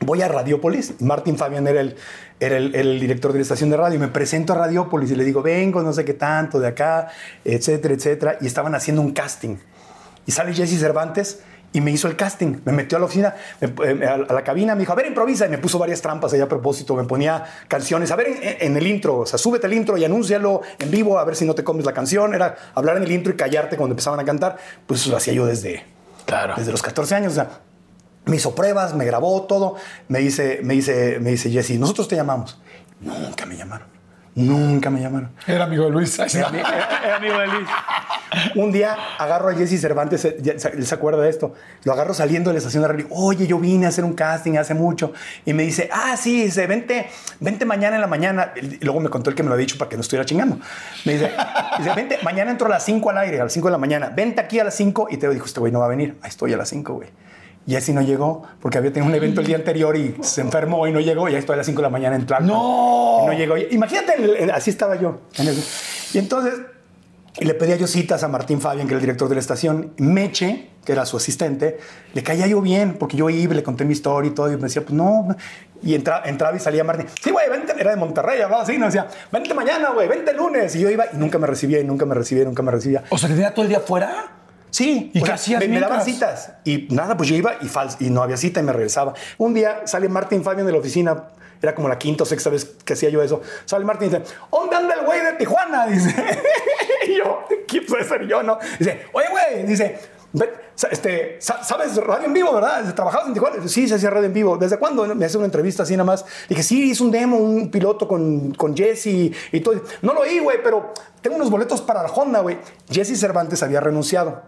Voy 0.01 0.21
a 0.21 0.27
Radiópolis. 0.29 0.93
y 0.99 1.03
Martín 1.03 1.37
Fabián 1.37 1.67
era 1.67 1.81
el, 1.81 1.95
era 2.39 2.55
el, 2.57 2.73
el 2.73 2.99
director 3.01 3.33
de 3.33 3.39
la 3.39 3.43
estación 3.43 3.69
de 3.69 3.75
radio. 3.77 3.99
Me 3.99 4.07
presento 4.07 4.53
a 4.53 4.57
Radiópolis 4.57 5.11
y 5.11 5.15
le 5.15 5.25
digo, 5.25 5.41
vengo, 5.41 5.81
no 5.83 5.91
sé 5.91 6.05
qué 6.05 6.13
tanto, 6.13 6.59
de 6.59 6.67
acá, 6.69 7.09
etcétera, 7.43 7.93
etcétera. 7.93 8.37
Y 8.39 8.47
estaban 8.47 8.73
haciendo 8.75 9.01
un 9.01 9.11
casting. 9.11 9.57
Y 10.25 10.31
sale 10.31 10.53
Jesse 10.53 10.79
Cervantes 10.79 11.41
y 11.71 11.81
me 11.81 11.91
hizo 11.91 12.07
el 12.07 12.15
casting. 12.15 12.57
Me 12.65 12.71
metió 12.71 12.97
a 12.97 12.99
la 12.99 13.05
oficina, 13.05 13.35
me- 13.61 13.67
eh, 13.87 14.05
a 14.07 14.13
a 14.13 14.33
la 14.33 14.43
cabina, 14.43 14.73
me 14.75 14.79
dijo, 14.81 14.91
a 14.91 14.95
ver, 14.95 15.05
improvisa. 15.07 15.45
Y 15.45 15.49
me 15.49 15.57
puso 15.57 15.77
varias 15.77 16.01
trampas 16.01 16.33
allá 16.33 16.45
a 16.45 16.49
propósito. 16.49 16.95
Me 16.95 17.03
ponía 17.03 17.45
canciones. 17.67 18.11
A 18.11 18.15
ver, 18.15 18.27
en, 18.27 18.57
en 18.59 18.77
el 18.77 18.87
intro, 18.87 19.19
o 19.19 19.25
sea, 19.25 19.37
súbete 19.37 19.67
el 19.67 19.73
intro 19.73 19.97
y 19.97 20.05
anúncialo 20.05 20.61
en 20.79 20.89
vivo, 20.91 21.19
a 21.19 21.23
ver 21.25 21.35
si 21.35 21.45
no 21.45 21.53
te 21.55 21.63
comes 21.63 21.85
la 21.85 21.93
canción. 21.93 22.33
Era 22.33 22.55
hablar 22.75 22.97
en 22.97 23.03
el 23.03 23.11
intro 23.11 23.33
y 23.33 23.35
callarte 23.35 23.77
cuando 23.77 23.93
empezaban 23.93 24.19
a 24.19 24.25
cantar. 24.25 24.57
Pues 24.87 25.01
eso 25.01 25.11
lo 25.11 25.17
hacía 25.17 25.33
yo 25.33 25.45
desde, 25.45 25.83
Claro. 26.25 26.53
desde 26.57 26.71
los 26.71 26.81
14 26.81 27.15
años. 27.15 27.33
O 27.33 27.35
sea, 27.35 27.49
me 28.25 28.35
hizo 28.35 28.53
pruebas, 28.55 28.95
me 28.95 29.05
grabó 29.05 29.43
todo. 29.43 29.75
Me 30.07 30.19
dice, 30.19 30.59
me 30.63 30.73
dice, 30.75 31.19
me 31.19 31.31
dice 31.31 31.49
Jesse, 31.51 31.79
nosotros 31.79 32.07
te 32.07 32.15
llamamos. 32.15 32.59
Nunca 33.01 33.45
me 33.45 33.55
llamaron. 33.55 33.87
Nunca 34.35 34.89
me 34.89 35.01
llamaron. 35.01 35.31
Era 35.47 35.65
amigo 35.65 35.85
de 35.85 35.91
Luis. 35.91 36.17
Era 36.19 36.49
ami- 36.49 36.59
era- 36.59 36.99
era 37.05 37.15
amigo 37.17 37.37
de 37.39 37.47
Luis. 37.47 37.67
Un 38.55 38.71
día 38.71 38.95
agarro 39.17 39.49
a 39.49 39.53
Jesse 39.55 39.81
Cervantes, 39.81 40.23
eh, 40.23 40.37
él 40.73 40.85
se 40.85 40.95
acuerda 40.95 41.21
de 41.23 41.29
esto. 41.29 41.55
Lo 41.83 41.93
agarro 41.93 42.13
saliendo 42.13 42.49
de 42.49 42.53
la 42.53 42.57
estación 42.59 42.83
de 42.83 42.87
radio. 42.89 43.07
Oye, 43.09 43.47
yo 43.47 43.59
vine 43.59 43.85
a 43.87 43.89
hacer 43.89 44.03
un 44.05 44.13
casting 44.13 44.55
hace 44.57 44.73
mucho. 44.75 45.13
Y 45.45 45.53
me 45.53 45.63
dice, 45.63 45.89
ah, 45.91 46.15
sí, 46.15 46.43
dice, 46.43 46.67
vente, 46.67 47.09
vente 47.39 47.65
mañana 47.65 47.95
en 47.95 48.01
la 48.01 48.07
mañana. 48.07 48.53
Y 48.55 48.83
luego 48.85 48.99
me 48.99 49.09
contó 49.09 49.29
el 49.29 49.35
que 49.35 49.43
me 49.43 49.49
lo 49.49 49.55
había 49.55 49.65
dicho 49.65 49.77
para 49.77 49.89
que 49.89 49.95
no 49.97 50.01
estuviera 50.01 50.23
chingando. 50.25 50.59
Me 51.05 51.13
dice, 51.13 51.31
dice, 51.79 51.91
vente, 51.95 52.19
mañana 52.23 52.51
entro 52.51 52.67
a 52.67 52.69
las 52.69 52.85
5 52.85 53.09
al 53.09 53.17
aire, 53.17 53.41
a 53.41 53.45
las 53.45 53.53
5 53.53 53.67
de 53.67 53.71
la 53.73 53.77
mañana. 53.79 54.09
Vente 54.15 54.39
aquí 54.41 54.59
a 54.59 54.63
las 54.63 54.75
5. 54.75 55.07
Y 55.09 55.17
te 55.17 55.27
dijo, 55.29 55.45
este 55.45 55.59
güey 55.59 55.71
no 55.73 55.79
va 55.79 55.85
a 55.85 55.89
venir. 55.89 56.17
Ahí 56.21 56.29
estoy 56.29 56.53
a 56.53 56.57
las 56.57 56.69
5, 56.69 56.93
güey. 56.93 57.09
Y 57.69 57.75
así 57.75 57.93
no 57.93 58.01
llegó 58.01 58.41
porque 58.61 58.79
había 58.79 58.91
tenido 58.91 59.09
un 59.09 59.15
evento 59.15 59.41
el 59.41 59.47
día 59.47 59.57
anterior 59.57 59.95
y 59.95 60.15
se 60.21 60.41
enfermó 60.41 60.87
y 60.87 60.91
no 60.91 60.99
llegó. 60.99 61.29
Y 61.29 61.33
ahí 61.33 61.39
estoy 61.39 61.53
a 61.53 61.57
las 61.57 61.65
5 61.67 61.81
de 61.81 61.83
la 61.83 61.89
mañana 61.91 62.15
en 62.15 62.25
Tlalpan. 62.25 62.47
¡No! 62.47 63.21
Y 63.23 63.25
no 63.27 63.33
llegó. 63.33 63.57
Imagínate, 63.57 64.15
el- 64.43 64.49
así 64.49 64.71
estaba 64.71 64.95
yo. 64.95 65.21
en 65.37 65.47
eso. 65.49 65.61
Y 66.13 66.17
entonces 66.17 66.53
y 67.39 67.45
le 67.45 67.53
pedía 67.53 67.75
yo 67.75 67.85
citas 67.85 68.23
a 68.23 68.27
Martín 68.27 68.59
Fabián, 68.59 68.87
que 68.87 68.93
era 68.93 68.97
el 68.97 69.01
director 69.05 69.29
de 69.29 69.35
la 69.35 69.41
estación. 69.41 69.93
Meche, 69.97 70.71
que 70.83 70.91
era 70.93 71.05
su 71.05 71.15
asistente, 71.17 71.77
le 72.13 72.23
caía 72.23 72.47
yo 72.47 72.59
bien, 72.59 72.95
porque 72.99 73.15
yo 73.15 73.29
iba, 73.29 73.53
le 73.53 73.61
conté 73.61 73.85
mi 73.85 73.93
historia 73.93 74.31
y 74.31 74.33
todo, 74.33 74.51
y 74.51 74.55
me 74.55 74.63
decía, 74.63 74.81
pues 74.81 74.93
no. 74.95 75.27
Y 75.83 75.93
entra- 75.93 76.23
entraba 76.25 76.57
y 76.57 76.59
salía 76.59 76.83
Martín. 76.83 77.05
Sí, 77.21 77.29
güey, 77.29 77.47
vente. 77.49 77.73
Era 77.77 77.91
de 77.91 77.97
Monterrey, 77.97 78.41
hablaba 78.41 78.63
así, 78.63 78.77
no 78.79 78.87
decía, 78.87 79.07
vente 79.31 79.53
mañana, 79.53 79.91
güey, 79.91 80.07
vente 80.09 80.31
el 80.31 80.37
lunes. 80.37 80.75
Y 80.75 80.79
yo 80.79 80.89
iba 80.89 81.05
y 81.13 81.17
nunca 81.17 81.37
me 81.37 81.45
recibía, 81.45 81.79
y 81.79 81.83
nunca 81.83 82.05
me 82.05 82.15
recibía, 82.15 82.43
y 82.43 82.47
nunca 82.47 82.63
me 82.63 82.71
recibía. 82.71 83.03
O 83.09 83.17
sea, 83.17 83.29
¿te 83.29 83.35
tenía 83.35 83.53
todo 83.53 83.61
el 83.63 83.69
día 83.69 83.79
fuera? 83.79 84.31
Sí, 84.71 85.11
¿Y 85.13 85.21
o 85.21 85.25
sea, 85.25 85.35
hacías 85.35 85.59
me, 85.61 85.67
me 85.67 85.79
daban 85.79 86.03
citas 86.03 86.53
y 86.63 86.87
nada, 86.91 87.17
pues 87.17 87.27
yo 87.29 87.35
iba 87.35 87.53
y, 87.61 87.65
fals- 87.65 87.97
y 87.99 88.09
no 88.09 88.21
había 88.21 88.37
cita 88.37 88.59
y 88.59 88.63
me 88.63 88.71
regresaba. 88.73 89.13
Un 89.37 89.53
día 89.53 89.81
sale 89.85 90.09
Martín 90.09 90.43
Fabián 90.43 90.65
de 90.65 90.71
la 90.73 90.77
oficina, 90.79 91.23
era 91.61 91.75
como 91.75 91.89
la 91.89 91.97
quinta 91.97 92.23
o 92.23 92.25
sexta 92.25 92.49
vez 92.49 92.65
que 92.85 92.93
hacía 92.93 93.09
yo 93.09 93.21
eso. 93.21 93.41
Sale 93.65 93.83
Martín 93.85 94.09
y 94.09 94.17
dice, 94.17 94.23
¿dónde 94.51 94.75
anda 94.75 94.95
el 94.95 95.05
güey 95.05 95.21
de 95.21 95.33
Tijuana? 95.33 95.87
Dice, 95.87 96.13
y 97.07 97.17
yo, 97.17 97.39
¿quién 97.67 97.85
puede 97.85 98.03
ser 98.03 98.27
yo? 98.27 98.43
No, 98.43 98.57
dice, 98.77 99.05
oye, 99.13 99.25
güey, 99.31 99.65
dice, 99.65 99.99
"Ve, 100.33 100.49
sa- 100.75 100.87
este, 100.89 101.37
sa- 101.41 101.63
¿sabes 101.63 101.95
radio 101.97 102.27
en 102.27 102.33
vivo, 102.33 102.53
verdad? 102.53 102.93
¿Trabajabas 102.93 103.27
en 103.27 103.33
Tijuana? 103.33 103.67
Sí, 103.67 103.87
se 103.87 103.95
hacía 103.95 104.09
radio 104.09 104.27
en 104.27 104.33
vivo. 104.33 104.57
¿Desde 104.57 104.77
cuándo? 104.77 105.03
Me 105.15 105.25
hace 105.25 105.37
una 105.37 105.45
entrevista 105.47 105.83
así 105.83 105.93
nada 105.93 106.05
más. 106.05 106.23
Dije, 106.47 106.61
sí, 106.63 106.91
hice 106.91 107.03
un 107.03 107.11
demo, 107.11 107.37
un 107.37 107.69
piloto 107.71 108.07
con, 108.07 108.53
con 108.53 108.77
Jesse 108.77 109.07
y 109.51 109.59
todo. 109.61 109.81
No 110.03 110.13
lo 110.13 110.21
oí, 110.21 110.39
güey, 110.39 110.61
pero 110.63 110.93
tengo 111.21 111.35
unos 111.35 111.49
boletos 111.49 111.81
para 111.81 112.03
la 112.03 112.09
Honda, 112.09 112.39
güey. 112.41 112.57
Jesse 112.89 113.19
Cervantes 113.19 113.61
había 113.63 113.79
renunciado 113.81 114.43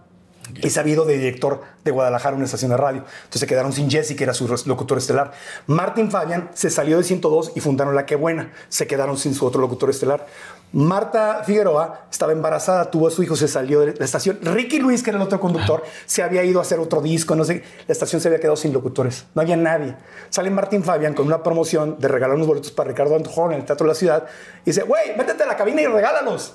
y 0.60 0.70
se 0.70 0.80
había 0.80 0.94
ido 0.94 1.04
de 1.04 1.16
director 1.18 1.62
de 1.84 1.90
Guadalajara 1.90 2.36
una 2.36 2.44
estación 2.44 2.70
de 2.70 2.76
radio. 2.76 3.04
Entonces 3.04 3.40
se 3.40 3.46
quedaron 3.46 3.72
sin 3.72 3.90
Jesse, 3.90 4.16
que 4.16 4.24
era 4.24 4.34
su 4.34 4.46
locutor 4.66 4.98
estelar. 4.98 5.32
Martín 5.66 6.10
Fabián 6.10 6.50
se 6.54 6.70
salió 6.70 6.98
de 6.98 7.04
102 7.04 7.52
y 7.54 7.60
fundaron 7.60 7.94
La 7.94 8.06
Qué 8.06 8.16
Buena. 8.16 8.52
Se 8.68 8.86
quedaron 8.86 9.16
sin 9.16 9.34
su 9.34 9.46
otro 9.46 9.60
locutor 9.60 9.90
estelar. 9.90 10.26
Marta 10.72 11.42
Figueroa 11.44 12.06
estaba 12.10 12.32
embarazada, 12.32 12.90
tuvo 12.90 13.08
a 13.08 13.10
su 13.10 13.22
hijo, 13.22 13.36
se 13.36 13.46
salió 13.46 13.80
de 13.80 13.94
la 13.94 14.04
estación. 14.04 14.38
Ricky 14.40 14.78
Luis, 14.78 15.02
que 15.02 15.10
era 15.10 15.18
el 15.18 15.22
otro 15.24 15.38
conductor, 15.38 15.82
se 16.06 16.22
había 16.22 16.42
ido 16.44 16.60
a 16.60 16.62
hacer 16.62 16.78
otro 16.78 17.02
disco, 17.02 17.36
no 17.36 17.44
sé. 17.44 17.62
La 17.86 17.92
estación 17.92 18.22
se 18.22 18.28
había 18.28 18.40
quedado 18.40 18.56
sin 18.56 18.72
locutores. 18.72 19.26
No 19.34 19.42
había 19.42 19.56
nadie. 19.56 19.94
Sale 20.30 20.48
Martín 20.50 20.82
Fabián 20.82 21.12
con 21.12 21.26
una 21.26 21.42
promoción 21.42 21.96
de 21.98 22.08
regalar 22.08 22.36
unos 22.36 22.46
boletos 22.46 22.72
para 22.72 22.88
Ricardo 22.88 23.16
Antojón 23.16 23.52
en 23.52 23.60
el 23.60 23.66
Teatro 23.66 23.84
de 23.84 23.88
la 23.88 23.94
Ciudad. 23.94 24.26
Y 24.62 24.70
dice, 24.70 24.82
güey, 24.84 25.14
métete 25.16 25.42
a 25.42 25.46
la 25.46 25.56
cabina 25.56 25.82
y 25.82 25.86
regálalos. 25.86 26.54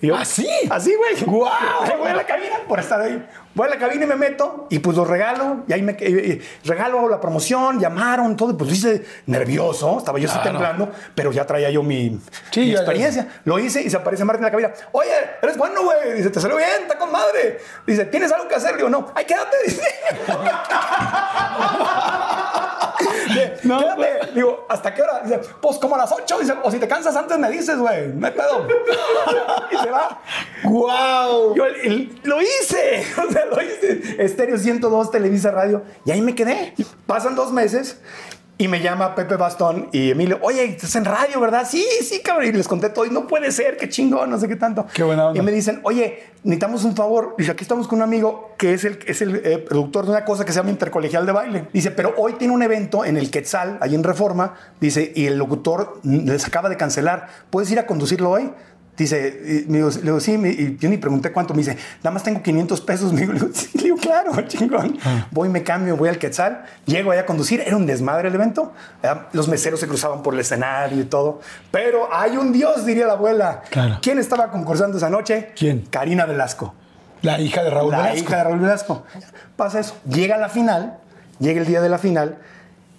Y 0.00 0.08
yo, 0.08 0.16
¿Así? 0.16 0.46
Así, 0.70 0.94
güey. 0.94 1.22
¡Guau! 1.24 1.50
Ahí 1.82 1.92
Voy 1.98 2.08
a 2.08 2.14
la 2.16 2.26
cabina 2.26 2.56
por 2.68 2.78
estar 2.78 3.00
ahí. 3.00 3.26
Voy 3.54 3.66
a 3.66 3.70
la 3.70 3.78
cabina 3.78 4.04
y 4.04 4.06
me 4.08 4.16
meto 4.16 4.66
y 4.68 4.78
pues 4.80 4.94
los 4.96 5.08
regalo. 5.08 5.64
Y 5.66 5.72
ahí 5.72 5.80
me 5.80 5.96
regalo 6.64 7.08
la 7.08 7.18
promoción, 7.20 7.80
llamaron, 7.80 8.36
todo. 8.36 8.50
y, 8.50 8.54
Pues 8.54 8.68
lo 8.68 8.74
hice 8.76 9.06
nervioso, 9.26 9.96
estaba 9.98 10.18
yo 10.18 10.28
así 10.30 10.38
temblando, 10.42 10.90
pero 11.14 11.32
ya 11.32 11.46
traía 11.46 11.70
yo 11.70 11.82
mi, 11.82 12.20
Sí, 12.50 12.60
mi 12.60 12.72
ya- 12.72 12.78
experiencia. 12.80 13.28
Lo 13.44 13.58
hice 13.58 13.80
y 13.82 13.88
se 13.88 13.96
aparece 13.96 14.24
Martín 14.24 14.44
en 14.44 14.46
la 14.46 14.50
cabina. 14.50 14.72
Oye, 14.92 15.10
eres 15.40 15.56
bueno, 15.56 15.82
güey. 15.84 16.12
Dice, 16.14 16.28
te 16.28 16.40
salió 16.40 16.56
bien, 16.58 16.68
está 16.82 16.98
con 16.98 17.10
madre. 17.10 17.58
Dice, 17.86 18.04
¿tienes 18.04 18.30
algo 18.32 18.46
que 18.48 18.54
hacer? 18.56 18.76
Digo, 18.76 18.90
no. 18.90 19.10
Ay, 19.14 19.24
quédate. 19.24 19.56
Dice, 19.66 19.80
No, 23.66 23.78
quédate. 23.78 24.32
Digo, 24.34 24.66
¿hasta 24.68 24.94
qué 24.94 25.02
hora? 25.02 25.20
Dice, 25.20 25.40
pues 25.60 25.78
como 25.78 25.94
a 25.94 25.98
las 25.98 26.12
8. 26.12 26.38
Dice, 26.40 26.54
o 26.62 26.70
si 26.70 26.78
te 26.78 26.88
cansas 26.88 27.14
antes 27.16 27.38
me 27.38 27.50
dices, 27.50 27.78
güey. 27.78 28.08
No 28.08 28.26
hay 28.26 28.32
pedo. 28.32 28.66
y 29.72 29.76
se 29.76 29.90
va. 29.90 30.20
¡Guau! 30.64 31.54
Yo 31.54 31.64
el- 31.66 31.76
el- 31.76 32.20
lo 32.24 32.40
hice. 32.40 33.04
O 33.26 33.30
sea, 33.32 33.44
lo 33.46 33.60
hice. 33.62 34.22
Estéreo 34.24 34.58
102, 34.58 35.10
Televisa 35.10 35.50
Radio. 35.50 35.82
Y 36.04 36.10
ahí 36.10 36.20
me 36.20 36.34
quedé. 36.34 36.74
Pasan 37.06 37.34
dos 37.34 37.52
meses. 37.52 38.00
Y 38.58 38.68
me 38.68 38.80
llama 38.80 39.14
Pepe 39.14 39.36
Bastón 39.36 39.90
y 39.92 40.12
Emilio, 40.12 40.38
oye, 40.40 40.64
estás 40.64 40.96
en 40.96 41.04
radio, 41.04 41.38
¿verdad? 41.40 41.66
Sí, 41.68 41.84
sí, 42.02 42.20
cabrón. 42.20 42.48
Y 42.48 42.52
les 42.52 42.66
conté 42.66 42.88
todo. 42.88 43.04
Y 43.04 43.10
no 43.10 43.26
puede 43.26 43.52
ser, 43.52 43.76
qué 43.76 43.90
chingón, 43.90 44.30
no 44.30 44.38
sé 44.38 44.48
qué 44.48 44.56
tanto. 44.56 44.86
Qué 44.94 45.02
buena 45.02 45.26
onda. 45.26 45.38
Y 45.38 45.44
me 45.44 45.52
dicen, 45.52 45.80
oye, 45.82 46.24
necesitamos 46.42 46.84
un 46.84 46.96
favor. 46.96 47.34
Dice, 47.36 47.50
aquí 47.50 47.64
estamos 47.64 47.86
con 47.86 47.98
un 47.98 48.04
amigo 48.04 48.54
que 48.56 48.72
es 48.72 48.84
el, 48.84 48.98
es 49.06 49.20
el 49.20 49.36
eh, 49.44 49.58
productor 49.58 50.06
de 50.06 50.12
una 50.12 50.24
cosa 50.24 50.46
que 50.46 50.52
se 50.52 50.60
llama 50.60 50.70
Intercolegial 50.70 51.26
de 51.26 51.32
Baile. 51.32 51.68
Dice, 51.70 51.90
pero 51.90 52.14
hoy 52.16 52.32
tiene 52.34 52.54
un 52.54 52.62
evento 52.62 53.04
en 53.04 53.18
el 53.18 53.30
Quetzal, 53.30 53.76
ahí 53.82 53.94
en 53.94 54.02
Reforma. 54.02 54.54
Dice, 54.80 55.12
y 55.14 55.26
el 55.26 55.36
locutor 55.36 56.00
les 56.02 56.46
acaba 56.46 56.70
de 56.70 56.78
cancelar. 56.78 57.28
¿Puedes 57.50 57.70
ir 57.70 57.78
a 57.78 57.84
conducirlo 57.84 58.30
hoy? 58.30 58.50
Dice, 58.96 59.64
y 59.66 59.70
me 59.70 59.78
digo, 59.78 59.90
le 59.90 60.00
digo, 60.02 60.20
sí, 60.20 60.38
me- 60.38 60.48
y 60.50 60.76
yo 60.80 60.88
ni 60.88 60.96
pregunté 60.96 61.30
cuánto. 61.30 61.52
Me 61.52 61.58
dice, 61.58 61.76
nada 62.02 62.12
más 62.12 62.22
tengo 62.22 62.42
500 62.42 62.80
pesos. 62.80 63.12
Me 63.14 63.20
digo, 63.20 63.32
le 63.34 63.40
digo, 63.40 63.52
sí, 63.52 63.68
le 63.74 63.82
digo, 63.84 63.96
claro, 63.98 64.32
chingón. 64.48 64.96
Voy, 65.30 65.48
me 65.50 65.62
cambio, 65.62 65.96
voy 65.96 66.08
al 66.08 66.18
Quetzal, 66.18 66.64
llego 66.86 67.10
allá 67.10 67.22
a 67.22 67.26
conducir. 67.26 67.60
Era 67.60 67.76
un 67.76 67.84
desmadre 67.86 68.28
el 68.28 68.34
evento. 68.34 68.72
Los 69.32 69.48
meseros 69.48 69.80
se 69.80 69.86
cruzaban 69.86 70.22
por 70.22 70.32
el 70.34 70.40
escenario 70.40 71.00
y 71.00 71.04
todo. 71.04 71.40
Pero 71.70 72.08
hay 72.12 72.36
un 72.38 72.52
Dios, 72.52 72.86
diría 72.86 73.06
la 73.06 73.12
abuela. 73.14 73.62
Claro. 73.70 73.98
¿Quién 74.00 74.18
estaba 74.18 74.50
concursando 74.50 74.96
esa 74.96 75.10
noche? 75.10 75.50
¿Quién? 75.56 75.82
Karina 75.90 76.24
Velasco. 76.24 76.74
La 77.22 77.40
hija 77.40 77.62
de 77.62 77.70
Raúl 77.70 77.90
la 77.92 77.98
Velasco. 77.98 78.18
hija 78.24 78.36
de 78.38 78.44
Raúl 78.44 78.58
Velasco. 78.60 79.04
Pasa 79.56 79.80
eso. 79.80 79.96
Llega 80.08 80.36
la 80.38 80.48
final, 80.48 80.98
llega 81.38 81.60
el 81.60 81.66
día 81.66 81.80
de 81.80 81.88
la 81.88 81.98
final 81.98 82.38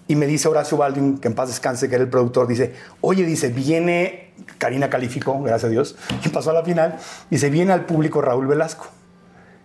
y 0.08 0.16
me 0.16 0.26
dice 0.26 0.48
Horacio 0.48 0.78
Baldwin, 0.78 1.18
que 1.18 1.28
en 1.28 1.34
paz 1.36 1.50
descanse, 1.50 1.90
que 1.90 1.96
era 1.96 2.04
el 2.04 2.10
productor, 2.10 2.48
dice, 2.48 2.74
oye, 3.02 3.24
dice, 3.24 3.50
viene, 3.50 4.27
Karina 4.58 4.90
calificó, 4.90 5.42
gracias 5.42 5.66
a 5.66 5.70
Dios, 5.70 5.96
y 6.24 6.30
pasó 6.30 6.52
a 6.52 6.54
la 6.54 6.64
final, 6.64 6.98
dice, 7.30 7.50
viene 7.50 7.74
al 7.74 7.86
público 7.86 8.22
Raúl 8.22 8.48
Velasco. 8.48 8.88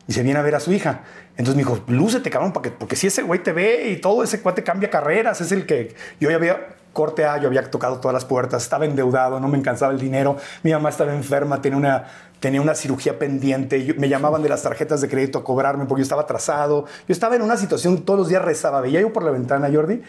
Y 0.09 0.13
se 0.13 0.23
viene 0.23 0.41
a 0.41 0.43
ver 0.43 0.57
a 0.57 0.61
su 0.61 0.73
hija. 0.73 1.03
Entonces 1.37 1.55
me 1.55 1.63
dijo, 1.63 1.79
lúcete, 1.87 2.29
cabrón, 2.29 2.53
porque, 2.53 2.71
porque 2.71 2.97
si 2.97 3.07
ese 3.07 3.23
güey 3.23 3.43
te 3.43 3.53
ve 3.53 3.91
y 3.91 4.01
todo, 4.01 4.25
ese 4.25 4.41
cuate 4.41 4.65
cambia 4.65 4.91
carreras, 4.91 5.41
es 5.41 5.53
el 5.53 5.65
que 5.65 5.95
yo 6.21 6.29
ya 6.29 6.37
había, 6.37 6.67
corte 6.93 7.25
A, 7.25 7.39
yo 7.39 7.49
había 7.49 7.71
tocado 7.71 7.99
todas 8.01 8.13
las 8.13 8.25
puertas, 8.25 8.63
estaba 8.63 8.85
endeudado, 8.85 9.41
no 9.41 9.49
me 9.49 9.57
alcanzaba 9.57 9.93
el 9.93 9.99
dinero, 9.99 10.37
mi 10.63 10.73
mamá 10.73 10.91
estaba 10.91 11.15
enferma, 11.15 11.63
tenía 11.63 11.79
una, 11.79 12.05
tenía 12.41 12.61
una 12.61 12.75
cirugía 12.75 13.19
pendiente, 13.19 13.95
me 13.99 14.09
llamaban 14.09 14.43
de 14.43 14.49
las 14.49 14.63
tarjetas 14.63 15.01
de 15.01 15.09
crédito 15.09 15.39
a 15.39 15.45
cobrarme 15.45 15.87
porque 15.87 16.01
yo 16.01 16.05
estaba 16.05 16.23
atrasado, 16.23 16.85
yo 17.09 17.13
estaba 17.13 17.37
en 17.37 17.43
una 17.43 17.57
situación, 17.57 18.03
todos 18.03 18.19
los 18.19 18.29
días 18.29 18.43
rezaba, 18.43 18.81
veía 18.81 19.01
yo 19.01 19.13
por 19.13 19.25
la 19.25 19.31
ventana, 19.31 19.71
Jordi, 19.73 20.03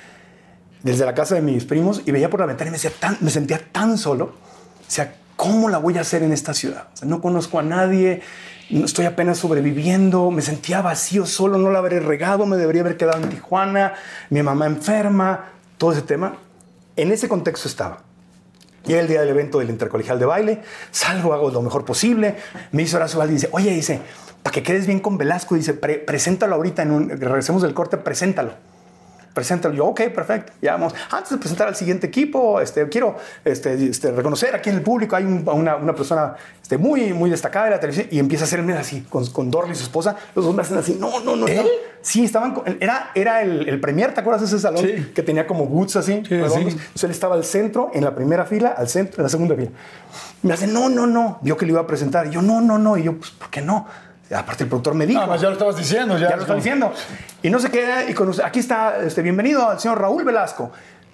desde 0.82 1.06
la 1.06 1.14
casa 1.14 1.36
de 1.36 1.42
mis 1.42 1.64
primos 1.64 2.02
y 2.06 2.12
veía 2.12 2.30
por 2.30 2.42
la 2.42 2.46
ventana 2.46 2.70
y 2.70 3.24
me 3.24 3.30
sentía 3.32 3.62
tan 3.72 3.98
solo. 3.98 4.34
O 4.88 4.92
sea, 4.92 5.16
¿cómo 5.36 5.70
la 5.70 5.78
voy 5.78 5.98
a 5.98 6.02
hacer 6.02 6.24
en 6.24 6.32
esta 6.32 6.54
ciudad? 6.54 6.88
No 7.04 7.22
conozco 7.22 7.60
a 7.60 7.64
nadie, 7.64 8.22
estoy 8.70 9.06
apenas 9.06 9.38
sobreviviendo, 9.40 10.30
me 10.32 10.42
sentía 10.42 10.82
vacío 10.82 11.26
solo, 11.26 11.58
no 11.58 11.72
la 11.72 11.80
habré 11.80 12.00
regado, 12.00 12.46
me 12.46 12.58
debería 12.58 12.82
haber 12.82 12.98
quedado 12.98 13.22
en 13.24 13.30
Tijuana, 13.30 13.94
mi 14.30 14.42
mamá 14.44 14.66
enferma, 14.68 15.46
todo 15.78 15.92
ese 15.92 16.02
tema. 16.02 16.36
En 16.96 17.12
ese 17.12 17.28
contexto 17.28 17.68
estaba. 17.68 18.02
Llega 18.86 19.02
el 19.02 19.08
día 19.08 19.22
del 19.22 19.30
evento 19.30 19.60
del 19.60 19.70
intercolegial 19.70 20.20
de 20.20 20.26
baile, 20.26 20.62
salgo, 20.92 21.34
hago 21.34 21.50
lo 21.50 21.62
mejor 21.62 21.86
posible. 21.86 22.36
Me 22.72 22.84
dice 22.84 22.98
Horacio 22.98 23.18
Valdi, 23.18 23.36
dice, 23.36 23.50
oye, 23.54 23.72
dice, 23.72 24.02
para 24.44 24.54
que 24.54 24.62
quedes 24.62 24.86
bien 24.88 25.00
con 25.00 25.18
Velasco, 25.18 25.56
dice, 25.56 25.74
"pre- 25.74 26.00
preséntalo 26.00 26.56
ahorita, 26.56 26.82
en 26.84 26.92
un, 26.92 27.10
regresemos 27.10 27.62
del 27.62 27.74
corte, 27.74 27.96
preséntalo. 27.98 28.54
Preséntalo. 29.34 29.74
Yo, 29.74 29.86
ok, 29.88 30.02
perfecto. 30.14 30.54
Ya 30.62 30.74
vamos. 30.74 30.94
Antes 31.12 31.32
de 31.32 31.38
presentar 31.38 31.68
al 31.68 31.76
siguiente 31.76 32.08
equipo, 32.08 32.62
este, 32.62 32.88
quiero 32.90 33.16
este, 33.44 33.74
este, 33.90 34.12
reconocer 34.12 34.54
aquí 34.56 34.70
en 34.70 34.76
el 34.78 34.82
público 34.82 35.16
hay 35.16 35.24
un- 35.24 35.44
una, 35.48 35.76
una 35.76 35.96
persona 35.96 36.36
este, 36.62 36.78
muy, 36.78 37.14
muy 37.14 37.30
destacada 37.30 37.66
de 37.66 37.72
la 37.72 37.80
televisión 37.80 38.08
y 38.12 38.20
empieza 38.20 38.44
a 38.44 38.48
hacerme 38.48 38.74
así 38.74 39.02
con, 39.10 39.26
con 39.28 39.50
Dorley, 39.50 39.76
su 39.76 39.84
esposa. 39.84 40.16
Los 40.36 40.46
dos 40.46 40.54
me 40.54 40.62
hacen 40.62 40.78
así. 40.78 40.98
No, 41.00 41.20
no, 41.22 41.36
no. 41.36 41.48
no. 41.48 41.64
Sí, 42.02 42.26
estaban. 42.26 42.54
con- 42.54 42.64
era, 42.82 43.12
era 43.16 43.42
el, 43.42 43.68
el 43.68 43.80
premier, 43.80 44.14
¿te 44.14 44.20
acuerdas 44.20 44.42
de 44.42 44.48
ese 44.48 44.60
salón 44.60 44.86
Sí. 44.86 45.12
que 45.16 45.24
tenía 45.24 45.48
como 45.48 45.66
boots 45.66 45.96
así? 45.96 46.18
Sí, 46.18 46.24
sí. 46.28 46.34
Entonces 46.36 47.04
él 47.04 47.12
estaba 47.12 47.36
al 47.36 47.46
centro, 47.46 47.90
en 47.94 48.04
la 48.04 48.14
primera 48.14 48.46
fila, 48.46 48.76
al 48.78 48.90
centro, 48.90 49.18
en 49.20 49.24
la 49.24 49.30
segunda 49.30 49.56
fila. 49.56 49.70
Me 50.44 50.54
hace, 50.54 50.68
no, 50.68 50.90
no, 50.90 51.08
no. 51.08 51.40
Vio 51.42 51.56
que 51.58 51.66
le 51.66 51.72
iba 51.72 51.82
a 51.82 51.88
presentar. 51.88 52.28
Y 52.28 52.32
yo, 52.32 52.42
no, 52.42 52.60
no, 52.62 52.78
no. 52.78 52.98
Y 52.98 53.04
yo, 53.04 53.18
pues, 53.18 53.32
¿por 53.32 53.50
qué 53.50 53.62
no? 53.62 53.88
Aparte, 54.32 54.64
el 54.64 54.70
productor 54.70 54.96
me 54.96 55.06
dijo. 55.06 55.20
Nada 55.20 55.32
más 55.32 55.42
ya 55.42 55.48
lo 55.48 55.54
estabas 55.54 55.76
diciendo. 55.76 56.18
Ya, 56.18 56.30
Ya 56.30 56.36
lo 56.36 56.42
está 56.44 56.56
diciendo. 56.56 56.92
Y 57.42 57.50
no 57.50 57.60
se 57.60 57.70
queda. 57.70 58.10
Y 58.10 58.14
con 58.14 58.30
usted- 58.30 58.44
aquí 58.44 58.60
está, 58.60 58.98
este, 59.04 59.22
bienvenido 59.22 59.70
al 59.70 59.80
señor 59.80 60.00
Raúl 60.00 60.24
Velasco. 60.24 60.72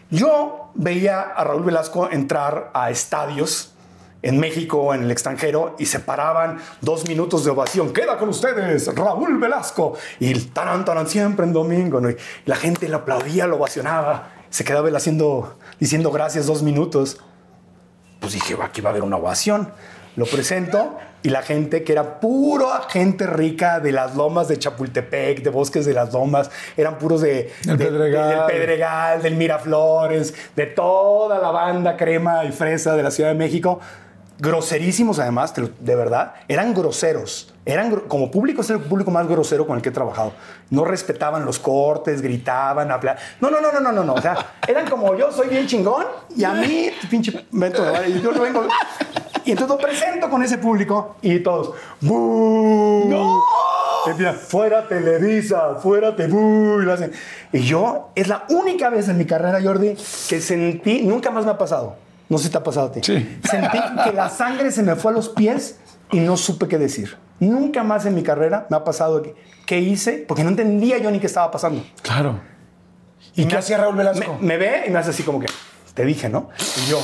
Yo 0.10 0.72
veía 0.76 1.22
a 1.22 1.44
Raúl 1.44 1.64
Velasco 1.64 2.10
entrar 2.12 2.72
a 2.74 2.90
estadios 2.90 3.74
en 4.22 4.40
México 4.40 4.78
o 4.80 4.94
en 4.94 5.04
el 5.04 5.12
extranjero 5.12 5.76
y 5.80 5.86
se 5.86 6.00
paraban 6.00 6.58
dos 6.82 7.08
minutos 7.08 7.44
de 7.46 7.52
ovación. 7.52 7.94
Queda 7.94 8.18
con 8.18 8.30
ustedes, 8.30 8.94
Raúl 8.96 9.38
Velasco. 9.40 9.94
Y 10.20 10.32
el 10.32 10.52
taran, 10.52 10.86
taran, 10.86 11.08
siempre 11.08 11.46
en 11.46 11.54
domingo. 11.54 12.00
¿no? 12.02 12.10
Y 12.10 12.18
la 12.46 12.56
gente 12.56 12.88
lo 12.90 12.98
aplaudía, 12.98 13.48
lo 13.48 13.58
ovacionaba. 13.58 14.30
Se 14.50 14.64
quedaba 14.64 14.88
él 14.88 14.96
haciendo, 14.96 15.58
diciendo 15.80 16.12
gracias 16.12 16.46
dos 16.48 16.64
minutos 16.64 17.20
pues 18.20 18.34
dije, 18.34 18.56
"Va, 18.56 18.66
aquí 18.66 18.82
va 18.82 18.90
a 18.90 18.92
haber 18.92 19.04
una 19.04 19.16
ovación. 19.16 19.72
Lo 20.18 20.26
presento 20.26 20.98
y 21.22 21.30
la 21.30 21.42
gente, 21.42 21.84
que 21.84 21.92
era 21.92 22.20
pura 22.20 22.84
gente 22.90 23.28
rica 23.28 23.80
de 23.80 23.92
las 23.92 24.16
lomas 24.16 24.48
de 24.48 24.58
Chapultepec, 24.58 25.44
de 25.44 25.50
Bosques 25.50 25.86
de 25.86 25.94
las 25.94 26.14
Lomas, 26.14 26.50
eran 26.78 26.98
puros 26.98 27.22
de, 27.22 27.52
de- 27.64 27.76
Pedregal. 27.78 28.30
del 28.30 28.40
Pedregal, 28.48 29.22
del 29.22 29.36
Miraflores, 29.36 30.34
de 30.56 30.66
toda 30.68 31.40
la 31.40 31.52
banda 31.52 31.98
crema 31.98 32.46
y 32.46 32.52
fresa 32.52 32.96
de 32.96 33.04
la 33.04 33.12
Ciudad 33.12 33.30
de 33.32 33.36
México. 33.36 33.80
Groserísimos 34.42 35.20
además, 35.20 35.54
de 35.82 35.96
verdad, 35.96 36.36
eran 36.48 36.74
groseros. 36.74 37.54
Eran 37.66 37.92
como 38.08 38.32
público 38.32 38.62
es 38.62 38.70
el 38.70 38.80
público 38.80 39.12
más 39.12 39.28
grosero 39.28 39.68
con 39.68 39.76
el 39.76 39.82
que 39.84 39.90
he 39.90 39.92
trabajado. 39.92 40.32
No 40.70 40.86
respetaban 40.86 41.46
los 41.46 41.60
cortes, 41.60 42.22
gritaban, 42.22 42.90
hablaban. 42.90 43.22
No, 43.42 43.50
no, 43.52 43.60
no, 43.60 43.74
no, 43.74 43.82
no, 43.82 43.92
no, 43.92 44.04
no. 44.06 44.14
O 44.14 44.22
sea, 44.22 44.54
eran 44.66 44.90
como 44.90 45.14
yo 45.18 45.30
soy 45.34 45.50
bien 45.50 45.68
chingón 45.68 46.06
y 46.34 46.46
a 46.46 46.54
mí, 46.54 46.90
pinche 47.10 47.32
de 47.52 48.22
yo 48.24 48.32
no 48.32 48.42
vengo. 48.42 48.64
Y 49.50 49.54
entonces 49.54 49.76
lo 49.76 49.82
presento 49.82 50.30
con 50.30 50.44
ese 50.44 50.60
público 50.60 51.16
y 51.24 51.40
todos. 51.40 51.72
¡Bú! 52.02 53.06
¡No! 53.08 53.44
Empiezan, 54.06 54.36
fuera 54.36 54.88
Televisa, 54.88 55.74
fuera 55.82 56.16
Tebú. 56.16 56.80
Y, 56.80 56.86
lo 56.86 56.94
hacen. 56.94 57.12
y 57.52 57.62
yo, 57.62 58.12
es 58.14 58.28
la 58.28 58.44
única 58.50 58.92
vez 58.92 59.10
en 59.10 59.18
mi 59.18 59.26
carrera, 59.26 59.60
Jordi, 59.60 59.96
que 60.30 60.40
sentí, 60.40 61.02
nunca 61.02 61.32
más 61.32 61.46
me 61.46 61.52
ha 61.52 61.58
pasado. 61.58 61.96
No 62.30 62.38
sé 62.38 62.44
si 62.44 62.50
te 62.52 62.60
ha 62.60 62.64
pasado 62.64 62.90
a 62.90 62.92
ti. 62.92 63.00
Sí. 63.02 63.40
Sentí 63.50 63.80
que 64.04 64.14
la 64.14 64.30
sangre 64.30 64.70
se 64.72 64.84
me 64.84 64.96
fue 64.96 65.12
a 65.14 65.16
los 65.16 65.30
pies 65.30 65.80
y 66.12 66.20
no 66.20 66.38
supe 66.38 66.68
qué 66.68 66.78
decir. 66.78 67.18
Nunca 67.40 67.84
más 67.84 68.06
en 68.06 68.14
mi 68.14 68.22
carrera 68.22 68.68
me 68.70 68.78
ha 68.78 68.84
pasado 68.84 69.24
que, 69.24 69.34
qué 69.66 69.80
hice, 69.80 70.26
porque 70.28 70.44
no 70.44 70.50
entendía 70.52 71.00
yo 71.00 71.10
ni 71.10 71.20
qué 71.20 71.26
estaba 71.26 71.50
pasando. 71.50 71.84
Claro. 72.04 72.40
¿Y 73.36 73.46
qué 73.46 73.54
me- 73.56 73.60
hacía 73.60 73.80
Raúl 73.80 73.96
Velasco? 73.96 74.38
Me, 74.42 74.46
me 74.50 74.58
ve 74.58 74.84
y 74.86 74.92
me 74.92 75.00
hace 75.00 75.10
así 75.10 75.24
como 75.24 75.40
que, 75.40 75.48
te 75.96 76.06
dije, 76.06 76.30
¿no? 76.30 76.50
Y 76.86 76.92
yo, 76.92 77.00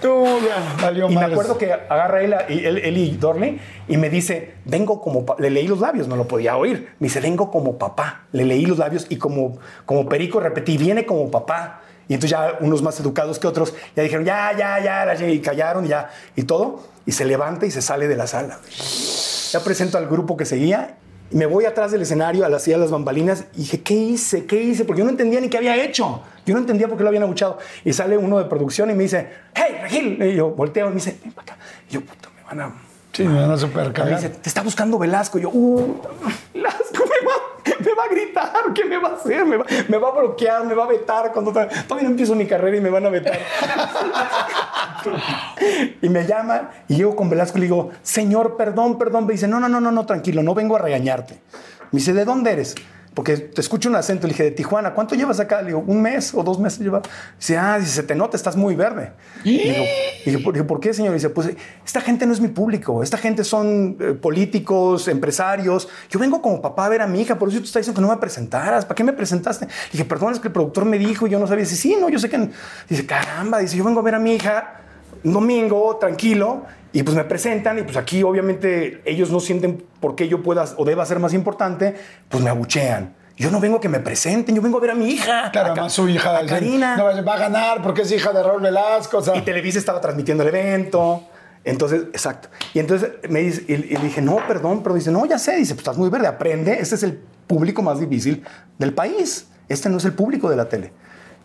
Tú, 0.00 0.24
ya, 0.46 0.76
valió 0.82 1.10
y 1.10 1.14
me 1.14 1.24
acuerdo 1.24 1.58
que 1.58 1.72
agarra 1.72 2.22
él, 2.22 2.34
y- 2.48 2.64
él, 2.64 2.78
él 2.78 2.96
y 2.98 3.16
Dorley 3.16 3.60
y 3.88 3.96
me 3.96 4.10
dice, 4.10 4.54
vengo 4.64 5.00
como... 5.00 5.24
pa-". 5.26 5.36
Le 5.38 5.50
leí 5.50 5.66
los 5.66 5.80
labios, 5.80 6.06
no 6.08 6.16
lo 6.16 6.28
podía 6.28 6.56
oír. 6.56 6.90
Me 6.98 7.06
dice, 7.06 7.20
vengo 7.20 7.50
como 7.50 7.78
papá. 7.78 8.22
Le 8.32 8.44
leí 8.44 8.64
los 8.66 8.78
labios 8.78 9.06
y 9.08 9.16
como, 9.16 9.58
como 9.86 10.08
perico 10.08 10.40
repetí, 10.40 10.76
viene 10.78 11.04
como 11.06 11.30
papá. 11.30 11.80
Y 12.08 12.14
entonces 12.14 12.30
ya 12.38 12.56
unos 12.60 12.82
más 12.82 12.98
educados 13.00 13.38
que 13.38 13.46
otros 13.46 13.74
ya 13.94 14.02
dijeron, 14.02 14.24
ya, 14.24 14.52
ya, 14.56 14.80
ya, 15.14 15.28
y 15.28 15.40
callaron 15.40 15.84
y 15.84 15.88
ya, 15.88 16.10
y 16.36 16.44
todo. 16.44 16.80
Y 17.04 17.12
se 17.12 17.24
levanta 17.24 17.66
y 17.66 17.70
se 17.70 17.82
sale 17.82 18.08
de 18.08 18.16
la 18.16 18.26
sala. 18.26 18.60
Ya 19.52 19.60
presento 19.60 19.98
al 19.98 20.06
grupo 20.06 20.36
que 20.36 20.44
seguía 20.44 20.96
y 21.30 21.36
me 21.36 21.44
voy 21.44 21.66
atrás 21.66 21.90
del 21.92 22.00
escenario 22.02 22.46
a 22.46 22.48
la 22.48 22.58
silla 22.58 22.76
de 22.78 22.82
las 22.84 22.90
bambalinas 22.90 23.44
y 23.54 23.58
dije, 23.58 23.82
¿qué 23.82 23.94
hice? 23.94 24.46
¿Qué 24.46 24.62
hice? 24.62 24.84
Porque 24.86 25.00
yo 25.00 25.04
no 25.04 25.10
entendía 25.10 25.40
ni 25.40 25.48
qué 25.50 25.58
había 25.58 25.76
hecho. 25.82 26.22
Yo 26.48 26.54
no 26.54 26.60
entendía 26.60 26.88
por 26.88 26.96
qué 26.96 27.02
lo 27.02 27.10
habían 27.10 27.24
abuchado. 27.24 27.58
Y 27.84 27.92
sale 27.92 28.16
uno 28.16 28.38
de 28.38 28.46
producción 28.46 28.90
y 28.90 28.94
me 28.94 29.02
dice, 29.02 29.28
hey, 29.54 29.80
Regil. 29.82 30.22
Y 30.22 30.34
yo 30.34 30.48
volteo 30.48 30.86
y 30.86 30.88
me 30.88 30.94
dice, 30.94 31.18
ven 31.22 31.30
para 31.32 31.52
acá. 31.52 31.62
Y 31.90 31.92
yo, 31.92 32.00
puta, 32.00 32.30
me 32.34 32.42
van 32.42 32.60
a... 32.62 32.72
Sí, 33.12 33.24
me 33.24 33.38
van 33.38 33.50
a 33.50 33.58
super 33.58 33.88
Me 33.88 33.92
cagar. 33.92 34.16
dice, 34.16 34.30
te 34.30 34.48
está 34.48 34.62
buscando 34.62 34.98
Velasco. 34.98 35.38
Y 35.38 35.42
yo, 35.42 35.50
uh, 35.50 36.00
Velasco 36.54 37.04
me 37.04 37.26
va, 37.26 37.34
me 37.80 37.94
va 37.94 38.02
a 38.02 38.08
gritar. 38.08 38.52
¿Qué 38.74 38.86
me 38.86 38.96
va 38.96 39.10
a 39.10 39.14
hacer? 39.16 39.44
Me 39.44 39.58
va, 39.58 39.66
me 39.88 39.98
va 39.98 40.08
a 40.08 40.12
bloquear, 40.12 40.64
me 40.64 40.72
va 40.72 40.84
a 40.84 40.86
vetar. 40.86 41.32
Cuando 41.34 41.52
todavía 41.52 42.04
no 42.04 42.08
empiezo 42.08 42.34
mi 42.34 42.46
carrera 42.46 42.78
y 42.78 42.80
me 42.80 42.88
van 42.88 43.04
a 43.04 43.10
vetar. 43.10 43.38
y 46.00 46.08
me 46.08 46.26
llama 46.26 46.70
y 46.88 46.96
llego 46.96 47.14
con 47.14 47.28
Velasco 47.28 47.58
y 47.58 47.60
le 47.60 47.66
digo, 47.66 47.90
señor, 48.02 48.56
perdón, 48.56 48.96
perdón. 48.96 49.26
Me 49.26 49.32
dice, 49.32 49.48
no, 49.48 49.60
no, 49.60 49.68
no, 49.68 49.82
no, 49.82 49.90
no, 49.90 50.06
tranquilo, 50.06 50.42
no 50.42 50.54
vengo 50.54 50.76
a 50.76 50.78
regañarte. 50.78 51.34
Me 51.90 51.98
dice, 51.98 52.14
¿de 52.14 52.24
dónde 52.24 52.52
eres? 52.52 52.74
Porque 53.18 53.36
te 53.36 53.60
escucho 53.60 53.88
un 53.88 53.96
acento. 53.96 54.28
Le 54.28 54.32
dije, 54.32 54.44
de 54.44 54.50
Tijuana, 54.52 54.94
¿cuánto 54.94 55.16
llevas 55.16 55.40
acá? 55.40 55.60
Le 55.60 55.70
digo, 55.70 55.82
un 55.84 56.00
mes 56.00 56.32
o 56.34 56.44
dos 56.44 56.60
meses 56.60 56.78
lleva. 56.78 57.02
Dice, 57.36 57.58
ah, 57.58 57.76
dice, 57.76 57.90
se 57.90 58.02
te 58.04 58.14
nota, 58.14 58.36
estás 58.36 58.54
muy 58.54 58.76
verde. 58.76 59.10
Y 59.42 59.58
digo, 59.58 59.84
y 60.24 60.30
digo, 60.30 60.42
¿por, 60.44 60.66
¿por 60.68 60.78
qué, 60.78 60.94
señor? 60.94 61.14
Dice, 61.14 61.28
pues 61.28 61.50
esta 61.84 62.00
gente 62.00 62.26
no 62.26 62.32
es 62.32 62.40
mi 62.40 62.46
público. 62.46 63.02
Esta 63.02 63.18
gente 63.18 63.42
son 63.42 63.96
eh, 63.98 64.12
políticos, 64.12 65.08
empresarios. 65.08 65.88
Yo 66.08 66.20
vengo 66.20 66.40
como 66.40 66.62
papá 66.62 66.86
a 66.86 66.88
ver 66.90 67.02
a 67.02 67.08
mi 67.08 67.20
hija, 67.20 67.36
por 67.36 67.48
eso 67.48 67.58
te 67.58 67.64
está 67.64 67.80
diciendo 67.80 68.00
que 68.00 68.06
no 68.06 68.14
me 68.14 68.20
presentaras. 68.20 68.84
¿Para 68.84 68.94
qué 68.94 69.02
me 69.02 69.12
presentaste? 69.12 69.66
Le 69.66 69.72
dije, 69.90 70.04
perdón, 70.04 70.34
es 70.34 70.38
que 70.38 70.46
el 70.46 70.52
productor 70.52 70.84
me 70.84 70.96
dijo 70.96 71.26
y 71.26 71.30
yo 71.30 71.40
no 71.40 71.48
sabía. 71.48 71.64
Dice, 71.64 71.74
sí, 71.74 71.96
no, 72.00 72.08
yo 72.08 72.20
sé 72.20 72.30
que. 72.30 72.50
Dice, 72.88 73.04
caramba, 73.04 73.58
dice, 73.58 73.76
yo 73.76 73.82
vengo 73.82 73.98
a 73.98 74.04
ver 74.04 74.14
a 74.14 74.20
mi 74.20 74.36
hija 74.36 74.78
un 75.24 75.32
domingo, 75.32 75.96
tranquilo, 76.00 76.62
y 76.92 77.02
pues 77.02 77.16
me 77.16 77.24
presentan 77.24 77.78
y 77.78 77.82
pues 77.82 77.96
aquí 77.96 78.22
obviamente 78.22 79.02
ellos 79.04 79.30
no 79.30 79.40
sienten 79.40 79.84
por 80.00 80.14
qué 80.14 80.28
yo 80.28 80.42
pueda 80.42 80.64
o 80.76 80.84
deba 80.84 81.04
ser 81.06 81.18
más 81.18 81.34
importante, 81.34 81.94
pues 82.28 82.42
me 82.42 82.50
abuchean. 82.50 83.14
Yo 83.36 83.52
no 83.52 83.60
vengo 83.60 83.76
a 83.76 83.80
que 83.80 83.88
me 83.88 84.00
presenten, 84.00 84.56
yo 84.56 84.60
vengo 84.62 84.78
a 84.78 84.80
ver 84.80 84.90
a 84.90 84.94
mi 84.96 85.10
hija. 85.10 85.50
Claro, 85.52 85.72
además 85.72 85.92
su 85.92 86.08
hija. 86.08 86.44
Karina. 86.46 86.96
No, 86.96 87.04
va 87.24 87.34
a 87.34 87.38
ganar 87.38 87.82
porque 87.82 88.02
es 88.02 88.10
hija 88.10 88.32
de 88.32 88.42
Raúl 88.42 88.62
Velasco. 88.62 89.18
O 89.18 89.22
sea. 89.22 89.36
Y 89.36 89.42
Televisa 89.42 89.78
estaba 89.78 90.00
transmitiendo 90.00 90.42
el 90.42 90.48
evento. 90.48 91.22
Entonces, 91.62 92.02
exacto. 92.12 92.48
Y 92.74 92.80
entonces 92.80 93.10
me 93.28 93.40
dice, 93.40 93.62
y, 93.68 93.74
y 93.74 93.96
dije, 93.98 94.22
no, 94.22 94.38
perdón, 94.48 94.82
pero 94.82 94.94
dice, 94.96 95.12
no, 95.12 95.24
ya 95.24 95.38
sé. 95.38 95.54
Dice, 95.54 95.74
pues 95.74 95.82
estás 95.82 95.98
muy 95.98 96.08
verde, 96.10 96.26
aprende. 96.26 96.80
Este 96.80 96.96
es 96.96 97.04
el 97.04 97.20
público 97.46 97.80
más 97.80 98.00
difícil 98.00 98.42
del 98.78 98.92
país. 98.92 99.46
Este 99.68 99.88
no 99.88 99.98
es 99.98 100.04
el 100.04 100.14
público 100.14 100.50
de 100.50 100.56
la 100.56 100.68
tele. 100.68 100.92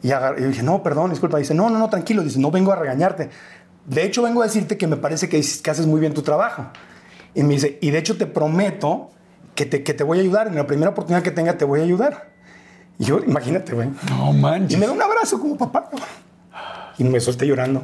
Y, 0.01 0.11
agar- 0.11 0.39
y 0.39 0.43
dije, 0.45 0.63
no, 0.63 0.81
perdón, 0.81 1.11
disculpa. 1.11 1.37
Dice, 1.37 1.53
no, 1.53 1.69
no, 1.69 1.77
no, 1.77 1.89
tranquilo. 1.91 2.23
Dice, 2.23 2.39
no 2.39 2.49
vengo 2.49 2.71
a 2.71 2.75
regañarte. 2.75 3.29
De 3.85 4.03
hecho, 4.05 4.21
vengo 4.23 4.41
a 4.41 4.45
decirte 4.45 4.77
que 4.77 4.87
me 4.87 4.97
parece 4.97 5.27
que, 5.29 5.41
que 5.63 5.71
haces 5.71 5.85
muy 5.85 5.99
bien 5.99 6.13
tu 6.13 6.21
trabajo. 6.21 6.67
Y 7.35 7.43
me 7.43 7.55
dice, 7.55 7.77
y 7.81 7.91
de 7.91 7.97
hecho 7.99 8.17
te 8.17 8.25
prometo 8.25 9.11
que 9.55 9.65
te, 9.65 9.83
que 9.83 9.93
te 9.93 10.03
voy 10.03 10.19
a 10.19 10.21
ayudar. 10.21 10.47
En 10.47 10.55
la 10.55 10.67
primera 10.67 10.91
oportunidad 10.91 11.23
que 11.23 11.31
tenga, 11.31 11.57
te 11.57 11.65
voy 11.65 11.79
a 11.79 11.83
ayudar. 11.83 12.29
Y 12.99 13.05
yo, 13.05 13.19
imagínate, 13.19 13.73
güey. 13.73 13.89
No 14.09 14.31
Y 14.31 14.37
manches. 14.37 14.79
me 14.79 14.85
da 14.85 14.91
un 14.93 15.01
abrazo 15.01 15.39
como 15.39 15.57
papá. 15.57 15.89
Y 16.97 17.03
me 17.03 17.19
solté 17.19 17.45
llorando. 17.47 17.83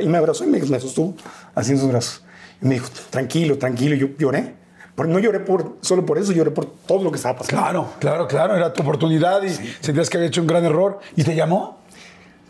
Y 0.00 0.06
me 0.08 0.18
abrazó 0.18 0.44
y 0.44 0.48
me, 0.48 0.58
me 0.60 0.80
sostuvo 0.80 1.14
así 1.54 1.72
en 1.72 1.78
sus 1.78 1.88
brazos. 1.90 2.24
Y 2.60 2.66
me 2.66 2.74
dijo, 2.74 2.88
tranquilo, 3.10 3.56
tranquilo. 3.58 3.94
Y 3.94 3.98
yo 3.98 4.08
lloré. 4.18 4.54
No 4.96 5.18
lloré 5.18 5.40
por, 5.40 5.78
solo 5.80 6.04
por 6.04 6.18
eso, 6.18 6.32
lloré 6.32 6.50
por 6.50 6.66
todo 6.66 7.02
lo 7.02 7.10
que 7.10 7.16
estaba 7.16 7.38
pasando. 7.38 7.62
Claro, 7.62 7.88
claro, 7.98 8.26
claro. 8.28 8.54
Era 8.54 8.70
tu 8.74 8.82
oportunidad 8.82 9.42
y 9.42 9.48
sentías 9.80 10.10
que 10.10 10.18
había 10.18 10.28
hecho 10.28 10.42
un 10.42 10.46
gran 10.46 10.62
error. 10.66 10.98
¿Y 11.16 11.24
te 11.24 11.34
llamó? 11.34 11.79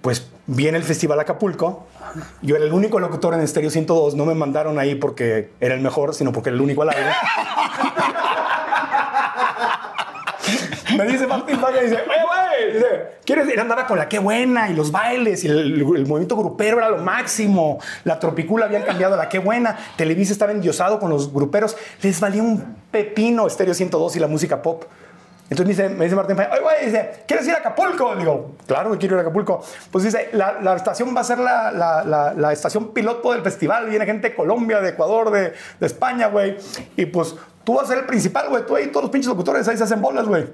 Pues 0.03 0.27
viene 0.47 0.79
el 0.79 0.85
Festival 0.85 1.21
Acapulco. 1.21 1.87
Yo 2.43 2.57
era 2.57 2.65
el 2.65 2.73
único 2.73 2.99
locutor 3.01 3.35
en 3.35 3.41
Estéreo 3.41 3.71
102. 3.71 4.15
No 4.15 4.25
me 4.25 4.35
mandaron 4.35 4.79
ahí 4.79 4.95
porque 4.95 5.51
era 5.61 5.75
el 5.75 5.81
mejor, 5.81 6.15
sino 6.15 6.33
porque 6.33 6.49
era 6.49 6.57
el 6.57 6.63
único 6.63 6.83
al 6.83 6.91
aire. 6.91 7.11
Me 10.97 11.07
dice 11.07 11.27
Martín 11.27 11.61
Valle, 11.61 11.83
dice, 11.83 11.97
güey, 12.05 12.73
dice, 12.75 12.87
¿quieres 13.25 13.49
ir? 13.49 13.61
Andaba 13.61 13.87
con 13.87 13.97
la 13.97 14.09
qué 14.09 14.19
buena 14.19 14.69
y 14.71 14.75
los 14.75 14.91
bailes 14.91 15.45
y 15.45 15.49
el, 15.49 15.81
el 15.81 16.07
movimiento 16.07 16.37
grupero 16.37 16.79
era 16.79 16.91
lo 16.91 16.99
máximo. 16.99 17.79
La 18.05 18.19
Tropicula 18.19 18.67
habían 18.67 18.83
cambiado 18.83 19.15
a 19.15 19.17
la 19.17 19.29
qué 19.29 19.39
buena. 19.39 19.79
Televisa 19.97 20.33
estaba 20.33 20.53
endiosado 20.53 20.99
con 20.99 21.11
los 21.11 21.33
gruperos. 21.33 21.77
Les 22.03 22.21
valía 22.21 22.43
un 22.43 22.77
pepino 22.91 23.47
Estéreo 23.47 23.73
102 23.73 24.17
y 24.17 24.19
la 24.19 24.27
música 24.27 24.63
pop. 24.63 24.85
Entonces 25.51 25.67
me 25.77 25.85
dice, 25.85 25.97
me 25.97 26.05
dice 26.05 26.15
Martín 26.17 26.37
Valle, 26.37 26.51
oye, 26.53 26.61
güey, 26.63 26.85
dice, 26.87 27.25
¿quieres 27.27 27.47
ir 27.47 27.55
a 27.55 27.59
Acapulco? 27.59 28.15
Digo, 28.15 28.53
claro 28.67 28.93
que 28.93 28.99
quiero 28.99 29.17
ir 29.17 29.19
a 29.19 29.23
Acapulco. 29.23 29.65
Pues 29.91 30.05
dice, 30.05 30.31
la, 30.33 30.77
estación 30.77 31.15
va 31.15 31.23
a 31.23 31.25
ser 31.25 31.39
la, 31.41 32.35
la 32.37 32.53
estación 32.53 32.95
piloto 32.95 33.33
del 33.33 33.43
festival. 33.43 33.89
Viene 33.89 34.07
gente 34.07 34.31
de 34.31 34.35
Colombia, 34.37 34.81
de 34.81 34.91
Ecuador, 34.91 35.33
de, 35.33 35.53
de 35.81 35.87
España, 35.87 36.29
güey. 36.29 36.57
Y 36.97 37.07
pues 37.07 37.35
tú 37.65 37.75
vas 37.75 37.85
a 37.85 37.89
ser 37.89 37.99
el 37.99 38.07
principal, 38.07 38.49
güey. 38.49 38.65
Tú 38.65 38.77
ahí, 38.77 38.87
todos 38.87 39.03
los 39.03 39.11
pinches 39.11 39.29
locutores 39.29 39.67
ahí 39.67 39.77
se 39.77 39.83
hacen 39.83 40.01
bolas, 40.01 40.27
güey. 40.27 40.47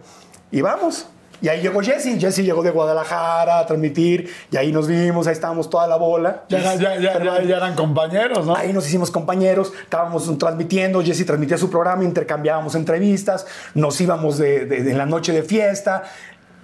Y 0.50 0.62
vamos. 0.62 1.06
Y 1.42 1.48
ahí 1.48 1.60
llegó 1.60 1.80
Jesse. 1.80 2.18
Jesse 2.18 2.38
llegó 2.44 2.62
de 2.62 2.70
Guadalajara 2.70 3.58
a 3.60 3.66
transmitir. 3.66 4.32
Y 4.50 4.56
ahí 4.56 4.72
nos 4.72 4.86
vimos, 4.86 5.26
ahí 5.26 5.32
estábamos 5.32 5.68
toda 5.70 5.86
la 5.86 5.96
bola. 5.96 6.44
Ya, 6.48 6.74
ya, 6.76 6.96
ya, 6.98 7.18
ya, 7.22 7.56
eran 7.56 7.74
compañeros, 7.74 8.46
¿no? 8.46 8.54
Ahí 8.56 8.72
nos 8.72 8.86
hicimos 8.86 9.10
compañeros, 9.10 9.72
estábamos 9.82 10.38
transmitiendo, 10.38 11.02
Jesse 11.02 11.26
transmitía 11.26 11.58
su 11.58 11.70
programa, 11.70 12.04
intercambiábamos 12.04 12.74
entrevistas, 12.74 13.46
nos 13.74 14.00
íbamos 14.00 14.38
de, 14.38 14.66
de- 14.66 14.82
de 14.82 14.94
la 14.94 15.06
noche 15.06 15.32
de 15.32 15.42
fiesta. 15.42 16.02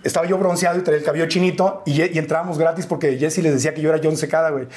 Estaba 0.04 0.26
yo 0.26 0.36
bronceado 0.36 0.78
y 0.78 0.82
traía 0.82 0.98
el 0.98 1.04
cabello 1.04 1.26
chinito 1.26 1.82
y, 1.86 2.02
y 2.02 2.18
entrábamos 2.18 2.58
gratis 2.58 2.86
porque 2.86 3.18
Jesse 3.18 3.38
les 3.38 3.52
decía 3.54 3.72
que 3.72 3.80
yo 3.82 3.88
era 3.92 4.00
John 4.02 4.16
Secada, 4.16 4.50
güey. 4.50 4.66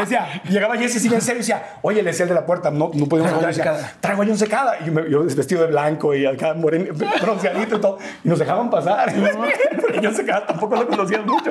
Decía, 0.00 0.42
llegaba 0.48 0.76
Jesse 0.76 0.96
así 0.96 1.08
bien 1.08 1.20
serio 1.20 1.36
y 1.38 1.42
decía, 1.42 1.62
oye, 1.82 2.02
le 2.02 2.10
decía 2.10 2.24
el 2.24 2.28
de 2.28 2.34
la 2.34 2.46
puerta, 2.46 2.70
no, 2.70 2.90
no 2.94 3.06
podíamos. 3.06 3.32
John 3.34 3.46
Decía. 3.46 3.92
Traigo 4.00 4.22
a 4.22 4.26
John 4.26 4.38
Secada. 4.38 4.76
Y 4.80 4.86
yo, 4.86 4.92
me- 4.92 5.10
yo 5.10 5.24
vestido 5.24 5.62
de 5.62 5.68
blanco 5.68 6.14
y 6.14 6.26
acá 6.26 6.54
moren, 6.54 6.88
bronceadito 7.20 7.76
y 7.76 7.80
todo. 7.80 7.98
Y 8.24 8.28
nos 8.28 8.38
dejaban 8.38 8.70
pasar. 8.70 9.12
Porque 9.80 10.00
John 10.02 10.14
Secada 10.14 10.46
tampoco 10.46 10.76
lo 10.76 10.86
conocías 10.88 11.24
mucho. 11.24 11.50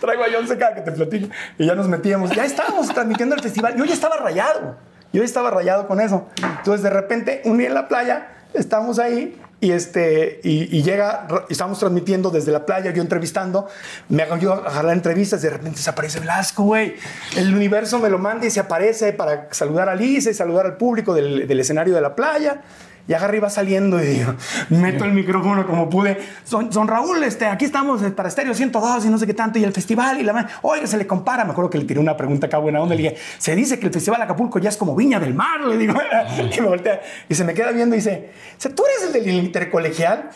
Traigo 0.00 0.22
a 0.24 0.26
John 0.32 0.46
Secada 0.46 0.74
que 0.74 0.80
te 0.82 0.92
platico. 0.92 1.28
Y 1.58 1.66
ya 1.66 1.74
nos 1.74 1.88
metíamos. 1.88 2.30
Ya 2.30 2.44
estábamos 2.44 2.88
transmitiendo 2.88 3.34
el 3.34 3.40
festival. 3.42 3.76
Yo 3.76 3.84
ya 3.84 3.94
estaba 3.94 4.16
rayado. 4.16 4.76
Yo 5.12 5.20
ya 5.20 5.24
estaba 5.24 5.50
rayado 5.50 5.86
con 5.86 6.00
eso. 6.00 6.28
Entonces, 6.58 6.82
de 6.82 6.90
repente, 6.90 7.42
un 7.44 7.56
día 7.58 7.68
en 7.68 7.74
la 7.74 7.88
playa, 7.88 8.28
estamos 8.54 8.98
ahí 8.98 9.40
y, 9.60 9.72
este, 9.72 10.40
y, 10.44 10.76
y 10.76 10.82
llega, 10.82 11.26
estamos 11.48 11.78
transmitiendo 11.78 12.30
desde 12.30 12.52
la 12.52 12.64
playa, 12.64 12.92
yo 12.92 13.02
entrevistando, 13.02 13.68
me 14.08 14.22
hago 14.22 14.36
yo 14.36 14.52
a 14.54 14.70
jalar 14.70 14.92
entrevistas, 14.94 15.42
de 15.42 15.50
repente 15.50 15.80
se 15.80 15.90
aparece 15.90 16.20
Velasco, 16.20 16.62
güey. 16.62 16.94
El 17.36 17.52
universo 17.52 17.98
me 17.98 18.08
lo 18.08 18.18
manda 18.18 18.46
y 18.46 18.50
se 18.50 18.60
aparece 18.60 19.12
para 19.12 19.48
saludar 19.50 19.88
a 19.88 19.92
Alice, 19.92 20.32
saludar 20.32 20.66
al 20.66 20.76
público 20.76 21.12
del 21.12 21.60
escenario 21.60 21.94
de 21.94 22.00
la 22.00 22.14
playa. 22.14 22.62
Y 23.08 23.14
agarra 23.14 23.36
y 23.36 23.40
va 23.40 23.48
saliendo 23.50 24.00
y 24.02 24.06
digo, 24.06 24.34
meto 24.68 25.04
el 25.06 25.12
micrófono 25.12 25.66
como 25.66 25.88
pude. 25.88 26.18
Son, 26.44 26.70
son 26.72 26.86
Raúl, 26.86 27.22
este, 27.24 27.46
aquí 27.46 27.64
estamos 27.64 28.02
eh, 28.02 28.10
para 28.10 28.28
Estéreo 28.28 28.52
102 28.54 29.06
y 29.06 29.08
no 29.08 29.16
sé 29.18 29.26
qué 29.26 29.32
tanto. 29.34 29.58
Y 29.58 29.64
el 29.64 29.72
festival 29.72 30.20
y 30.20 30.24
la... 30.24 30.34
ma- 30.34 30.46
Oiga, 30.62 30.86
se 30.86 30.98
le 30.98 31.06
compara. 31.06 31.44
Me 31.46 31.52
acuerdo 31.52 31.70
que 31.70 31.78
le 31.78 31.84
tiré 31.84 31.98
una 32.00 32.16
pregunta 32.16 32.46
acá 32.48 32.58
buena 32.58 32.80
onda. 32.82 32.94
Le 32.94 33.02
dije, 33.04 33.16
se 33.38 33.56
dice 33.56 33.78
que 33.78 33.86
el 33.86 33.92
Festival 33.94 34.20
Acapulco 34.20 34.58
ya 34.58 34.68
es 34.68 34.76
como 34.76 34.94
Viña 34.94 35.18
del 35.18 35.32
Mar. 35.34 35.60
Le 35.62 35.78
digo, 35.78 35.94
y 36.56 36.60
me 36.60 36.66
voltea. 36.68 37.00
Y 37.30 37.34
se 37.34 37.44
me 37.44 37.54
queda 37.54 37.70
viendo 37.72 37.94
y 37.96 37.98
dice, 37.98 38.30
¿tú 38.74 38.84
eres 38.84 39.06
el 39.16 39.24
del 39.24 39.34
intercolegial? 39.36 40.28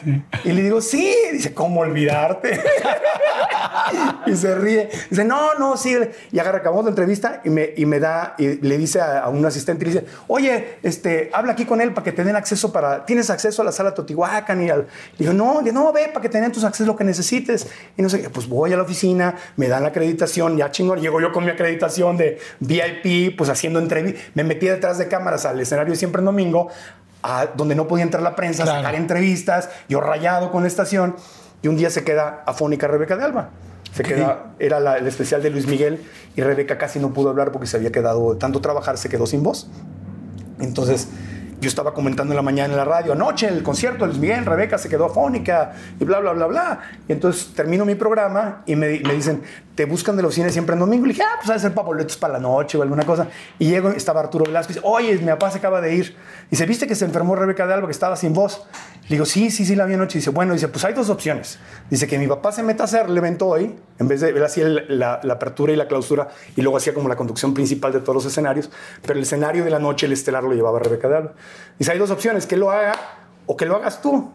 Y 0.44 0.52
le 0.52 0.62
digo, 0.62 0.80
sí. 0.80 1.14
Dice, 1.32 1.52
¿cómo 1.52 1.80
olvidarte? 1.80 2.58
y 4.26 4.34
se 4.36 4.54
ríe. 4.54 4.88
Dice, 5.10 5.24
no, 5.24 5.54
no, 5.58 5.76
sí. 5.76 5.96
Y 6.30 6.38
agarra, 6.38 6.58
acabamos 6.58 6.84
la 6.84 6.90
entrevista 6.90 7.40
y 7.44 7.50
me, 7.50 7.70
y 7.76 7.86
me 7.86 8.00
da, 8.00 8.34
y 8.38 8.60
le 8.66 8.78
dice 8.78 9.00
a, 9.00 9.20
a 9.20 9.28
un 9.28 9.44
asistente, 9.44 9.84
y 9.84 9.88
le 9.92 10.00
dice, 10.00 10.06
oye, 10.28 10.78
este, 10.82 11.30
habla 11.34 11.52
aquí 11.52 11.64
con 11.64 11.80
él 11.80 11.92
para 11.92 12.04
que 12.04 12.12
te 12.12 12.24
den 12.24 12.36
acceso 12.36 12.61
para, 12.70 13.06
tienes 13.06 13.30
acceso 13.30 13.62
a 13.62 13.64
la 13.64 13.72
sala 13.72 13.94
Totihuacán 13.94 14.62
y 14.62 14.68
al, 14.68 14.86
y 15.18 15.22
digo, 15.24 15.32
no, 15.32 15.62
digo, 15.62 15.72
no, 15.74 15.90
ve, 15.92 16.08
para 16.08 16.20
que 16.20 16.28
te 16.28 16.38
den 16.38 16.52
tus 16.52 16.62
accesos 16.64 16.86
lo 16.86 16.94
que 16.94 17.04
necesites. 17.04 17.66
Y 17.96 18.02
no 18.02 18.10
sé, 18.10 18.28
pues 18.30 18.46
voy 18.46 18.72
a 18.74 18.76
la 18.76 18.82
oficina, 18.82 19.34
me 19.56 19.68
dan 19.68 19.82
la 19.82 19.88
acreditación, 19.88 20.58
ya 20.58 20.70
chingón, 20.70 21.00
llego 21.00 21.18
yo 21.20 21.32
con 21.32 21.44
mi 21.46 21.50
acreditación 21.50 22.18
de 22.18 22.38
VIP, 22.60 23.36
pues 23.38 23.48
haciendo 23.48 23.78
entrevistas, 23.78 24.22
me 24.34 24.44
metí 24.44 24.66
detrás 24.66 24.98
de 24.98 25.08
cámaras 25.08 25.46
al 25.46 25.58
escenario 25.58 25.96
siempre 25.96 26.20
en 26.20 26.26
domingo, 26.26 26.68
a 27.22 27.46
donde 27.56 27.74
no 27.74 27.88
podía 27.88 28.04
entrar 28.04 28.22
la 28.22 28.36
prensa, 28.36 28.64
Claro. 28.64 28.80
sacar 28.82 28.94
entrevistas, 28.94 29.70
yo 29.88 30.00
rayado 30.00 30.50
con 30.52 30.62
la 30.62 30.68
estación, 30.68 31.16
y 31.62 31.68
un 31.68 31.76
día 31.76 31.88
se 31.90 32.04
queda 32.04 32.42
afónica 32.46 32.86
Rebeca 32.88 33.16
de 33.16 33.24
Alba. 33.24 33.50
Se 33.94 34.02
queda, 34.02 34.54
era 34.58 34.80
la- 34.80 34.96
el 34.96 35.06
especial 35.06 35.42
de 35.42 35.50
Luis 35.50 35.66
Miguel 35.66 36.02
y 36.34 36.40
Rebeca 36.40 36.78
casi 36.78 36.98
no 36.98 37.12
pudo 37.12 37.28
hablar 37.28 37.52
porque 37.52 37.66
se 37.66 37.76
había 37.76 37.92
quedado 37.92 38.36
tanto 38.38 38.60
trabajar, 38.62 38.96
se 38.98 39.08
quedó 39.10 39.26
sin 39.26 39.42
voz. 39.42 39.68
Entonces, 40.60 41.08
yo 41.62 41.68
estaba 41.68 41.94
comentando 41.94 42.32
en 42.32 42.36
la 42.36 42.42
mañana 42.42 42.72
en 42.72 42.76
la 42.76 42.84
radio, 42.84 43.12
anoche 43.12 43.46
el 43.46 43.62
concierto 43.62 44.00
de 44.00 44.08
Luis 44.08 44.18
Miguel, 44.18 44.44
Rebeca 44.44 44.78
se 44.78 44.88
quedó 44.88 45.06
afónica 45.06 45.72
y 45.98 46.04
bla, 46.04 46.18
bla, 46.18 46.32
bla, 46.32 46.46
bla. 46.46 46.80
Y 47.08 47.12
entonces 47.12 47.54
termino 47.54 47.84
mi 47.84 47.94
programa 47.94 48.62
y 48.66 48.74
me, 48.74 49.00
me 49.00 49.14
dicen, 49.14 49.42
te 49.74 49.84
buscan 49.86 50.16
de 50.16 50.22
los 50.22 50.34
cines 50.34 50.52
siempre 50.52 50.74
en 50.74 50.80
domingo. 50.80 51.06
Y 51.06 51.10
dije, 51.10 51.22
ah, 51.22 51.38
pues 51.42 51.54
de 51.54 51.60
ser 51.60 51.72
para 51.72 51.86
boletos 51.86 52.16
para 52.16 52.34
la 52.34 52.40
noche 52.40 52.76
o 52.76 52.82
alguna 52.82 53.04
cosa. 53.04 53.28
Y 53.58 53.68
llego, 53.68 53.90
estaba 53.90 54.20
Arturo 54.20 54.44
Velasco 54.44 54.72
y 54.72 54.74
dice, 54.74 54.86
oye, 54.86 55.18
mi 55.18 55.26
papá 55.26 55.50
se 55.50 55.58
acaba 55.58 55.80
de 55.80 55.94
ir. 55.94 56.16
Dice, 56.50 56.66
¿viste 56.66 56.86
que 56.86 56.94
se 56.94 57.04
enfermó 57.04 57.36
Rebeca 57.36 57.66
de 57.66 57.74
Alba, 57.74 57.86
que 57.86 57.92
estaba 57.92 58.16
sin 58.16 58.34
voz? 58.34 58.66
Le 59.04 59.16
digo, 59.16 59.24
sí, 59.24 59.50
sí, 59.50 59.64
sí, 59.64 59.74
la 59.74 59.86
vi 59.86 59.94
anoche. 59.94 60.18
Dice, 60.18 60.30
bueno, 60.30 60.52
dice, 60.52 60.68
pues 60.68 60.84
hay 60.84 60.94
dos 60.94 61.08
opciones. 61.08 61.58
Dice 61.88 62.06
que 62.06 62.18
mi 62.18 62.26
papá 62.26 62.52
se 62.52 62.62
meta 62.62 62.82
a 62.82 62.86
hacer 62.86 63.06
el 63.06 63.16
evento 63.16 63.46
hoy, 63.46 63.74
en 63.98 64.08
vez 64.08 64.20
de 64.20 64.30
él 64.30 64.44
hacía 64.44 64.68
la, 64.68 65.20
la 65.22 65.32
apertura 65.34 65.72
y 65.72 65.76
la 65.76 65.88
clausura, 65.88 66.28
y 66.56 66.60
luego 66.62 66.76
hacía 66.76 66.92
como 66.92 67.08
la 67.08 67.16
conducción 67.16 67.54
principal 67.54 67.92
de 67.92 68.00
todos 68.00 68.14
los 68.14 68.26
escenarios, 68.26 68.70
pero 69.00 69.14
el 69.14 69.22
escenario 69.22 69.64
de 69.64 69.70
la 69.70 69.78
noche, 69.78 70.06
el 70.06 70.12
estelar, 70.12 70.42
lo 70.42 70.52
llevaba 70.52 70.78
Rebeca 70.78 71.08
de 71.08 71.16
Alba. 71.16 71.32
Dice, 71.78 71.92
hay 71.92 71.98
dos 71.98 72.10
opciones, 72.10 72.46
que 72.46 72.56
lo 72.56 72.70
haga 72.70 72.92
o 73.46 73.56
que 73.56 73.66
lo 73.66 73.76
hagas 73.76 74.00
tú. 74.02 74.30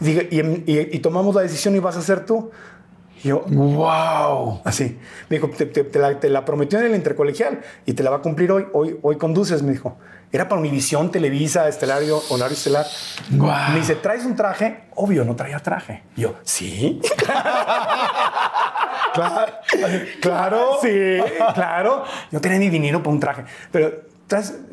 Diga, 0.00 0.22
y, 0.30 0.40
y- 0.40 0.88
y 0.92 0.98
tomamos 0.98 1.34
la 1.34 1.42
decisión 1.42 1.74
y 1.76 1.78
vas 1.78 1.96
a 1.96 2.02
ser 2.02 2.26
tú. 2.26 2.50
Y 3.24 3.28
yo, 3.28 3.44
¡Wow! 3.46 4.62
Así. 4.64 4.98
Me 5.28 5.36
dijo, 5.36 5.48
te, 5.50 5.66
te- 5.66 5.84
te 5.84 5.98
la, 6.00 6.18
te 6.18 6.28
la 6.28 6.44
prometió 6.44 6.80
en 6.80 6.86
el 6.86 6.94
intercolegial 6.96 7.60
y 7.86 7.92
te 7.92 8.02
la 8.02 8.10
va 8.10 8.16
a 8.16 8.20
cumplir 8.20 8.50
hoy. 8.50 8.66
Hoy, 8.72 8.98
hoy 9.02 9.16
conduces, 9.16 9.62
me 9.62 9.70
dijo. 9.72 9.96
Era 10.32 10.48
para 10.48 10.60
Univisión, 10.60 11.10
Televisa, 11.12 11.68
Estelario, 11.68 12.20
Horario 12.30 12.54
Estelar. 12.56 12.86
Guau. 13.30 13.72
Me 13.72 13.78
dice, 13.80 13.94
¿traes 13.96 14.24
un 14.24 14.34
traje? 14.34 14.84
Obvio, 14.96 15.24
no 15.24 15.36
traía 15.36 15.58
traje. 15.60 16.02
Y 16.16 16.22
yo, 16.22 16.34
¿sí? 16.42 17.00
Claro, 19.14 19.52
claro. 20.22 20.78
Sí, 20.80 21.18
claro. 21.54 22.04
Yo 22.30 22.40
tenía 22.40 22.58
ni 22.58 22.70
dinero 22.70 23.02
para 23.02 23.10
un 23.12 23.20
traje. 23.20 23.44
Pero, 23.70 23.92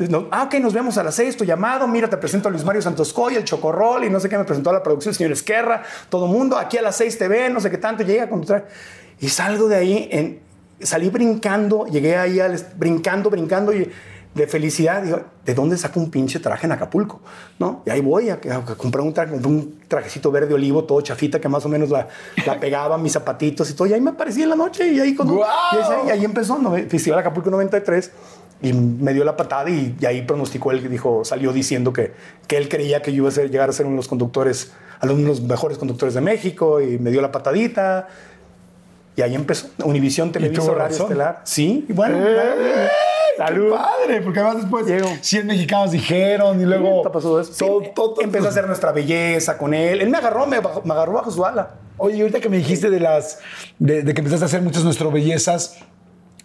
no, 0.09 0.27
ah, 0.31 0.43
ok, 0.43 0.55
nos 0.55 0.73
vemos 0.73 0.97
a 0.97 1.03
las 1.03 1.15
seis, 1.15 1.35
tu 1.35 1.43
llamado. 1.43 1.87
Mira, 1.87 2.09
te 2.09 2.17
presento 2.17 2.47
a 2.47 2.51
Luis 2.51 2.63
Mario 2.63 2.81
Santoscoy, 2.81 3.35
el 3.35 3.43
Chocorrol 3.43 4.05
y 4.05 4.09
no 4.09 4.19
sé 4.19 4.29
qué. 4.29 4.37
Me 4.37 4.45
presentó 4.45 4.69
a 4.69 4.73
la 4.73 4.83
producción, 4.83 5.11
el 5.11 5.17
señor 5.17 5.31
Esquerra, 5.33 5.83
todo 6.09 6.27
mundo. 6.27 6.57
Aquí 6.57 6.77
a 6.77 6.81
las 6.81 6.95
seis 6.95 7.17
te 7.17 7.27
ven, 7.27 7.53
no 7.53 7.59
sé 7.59 7.69
qué 7.69 7.77
tanto. 7.77 8.03
Llega 8.03 8.29
con 8.29 8.41
tu 8.41 8.47
traje. 8.47 8.65
Y 9.19 9.27
salgo 9.29 9.67
de 9.67 9.75
ahí, 9.75 10.09
en, 10.11 10.39
salí 10.81 11.09
brincando, 11.09 11.85
llegué 11.85 12.15
ahí 12.15 12.39
al, 12.39 12.57
brincando, 12.77 13.29
brincando 13.29 13.73
y 13.73 13.91
de 14.33 14.47
felicidad. 14.47 15.01
Digo, 15.03 15.21
¿de 15.45 15.53
dónde 15.53 15.77
saco 15.77 15.99
un 15.99 16.09
pinche 16.09 16.39
traje 16.39 16.65
en 16.65 16.71
Acapulco? 16.71 17.19
¿No? 17.57 17.83
Y 17.85 17.89
ahí 17.89 18.01
voy 18.01 18.29
a, 18.29 18.35
a 18.35 18.75
comprar 18.77 19.03
un, 19.03 19.13
traje, 19.13 19.33
un 19.33 19.79
trajecito 19.87 20.31
verde 20.31 20.53
olivo, 20.53 20.85
todo 20.85 21.01
chafita, 21.01 21.41
que 21.41 21.49
más 21.49 21.65
o 21.65 21.69
menos 21.69 21.89
la, 21.89 22.07
la 22.45 22.59
pegaba, 22.59 22.97
mis 22.97 23.13
zapatitos 23.13 23.69
y 23.69 23.73
todo. 23.73 23.87
Y 23.87 23.93
ahí 23.93 24.01
me 24.01 24.11
aparecí 24.11 24.41
en 24.41 24.49
la 24.49 24.55
noche 24.55 24.87
y 24.87 24.99
ahí, 24.99 25.15
con, 25.15 25.27
¡Guau! 25.27 25.49
y 25.73 25.77
ahí, 25.77 26.07
y 26.07 26.11
ahí 26.11 26.25
empezó, 26.25 26.57
¿no? 26.57 26.71
Festival 26.71 27.19
Acapulco 27.19 27.49
93. 27.49 28.11
Y 28.61 28.73
me 28.73 29.13
dio 29.13 29.23
la 29.23 29.37
patada 29.37 29.69
y, 29.69 29.95
y 29.99 30.05
ahí 30.05 30.21
pronosticó 30.23 30.71
él, 30.71 30.89
dijo, 30.89 31.23
salió 31.23 31.53
diciendo 31.53 31.93
que, 31.93 32.13
que 32.47 32.57
él 32.57 32.67
creía 32.67 33.01
que 33.01 33.11
yo 33.13 33.17
iba 33.17 33.29
a 33.29 33.31
ser, 33.31 33.49
llegar 33.49 33.69
a 33.69 33.73
ser 33.73 33.85
uno 33.85 33.93
de 33.93 33.97
los 33.97 34.07
conductores, 34.09 34.73
a 34.99 35.05
uno 35.05 35.15
de 35.15 35.23
los 35.23 35.41
mejores 35.41 35.77
conductores 35.77 36.13
de 36.13 36.21
México 36.21 36.81
y 36.81 36.99
me 36.99 37.09
dio 37.11 37.21
la 37.21 37.31
patadita. 37.31 38.07
Y 39.15 39.21
ahí 39.21 39.35
empezó. 39.35 39.69
Univisión 39.83 40.31
Televisa 40.31 40.71
Radio. 40.73 40.95
Estelar. 40.95 41.41
Sí, 41.43 41.85
y 41.87 41.93
bueno. 41.93 42.17
¡Eh! 42.19 42.89
Salud. 43.37 43.71
¡Qué 43.71 43.77
padre! 43.77 44.21
Porque 44.21 44.39
además 44.39 44.61
después 44.61 44.85
Llego. 44.85 45.09
100 45.21 45.47
mexicanos 45.47 45.91
dijeron 45.91 46.59
y 46.59 46.65
luego... 46.65 47.03
¿Qué 47.03 47.09
pasó 47.09 47.39
eso? 47.39 47.53
Sí, 47.53 47.59
Todo, 47.65 47.81
todo, 47.95 48.13
todo. 48.15 48.25
empezó 48.25 48.47
a 48.47 48.49
hacer 48.49 48.67
nuestra 48.67 48.91
belleza 48.91 49.57
con 49.57 49.73
él. 49.73 50.01
Él 50.01 50.09
me 50.09 50.17
agarró, 50.17 50.45
me, 50.45 50.59
me 50.59 50.93
agarró 50.93 51.13
bajo 51.13 51.31
su 51.31 51.45
ala. 51.45 51.75
Oye, 51.97 52.19
ahorita 52.21 52.41
que 52.41 52.49
me 52.49 52.57
dijiste 52.57 52.89
de 52.89 52.99
las... 52.99 53.39
De, 53.77 54.03
de 54.03 54.13
que 54.13 54.19
empezaste 54.19 54.43
a 54.43 54.47
hacer 54.47 54.61
muchas 54.61 54.83
nuestras 54.83 55.11
bellezas... 55.11 55.77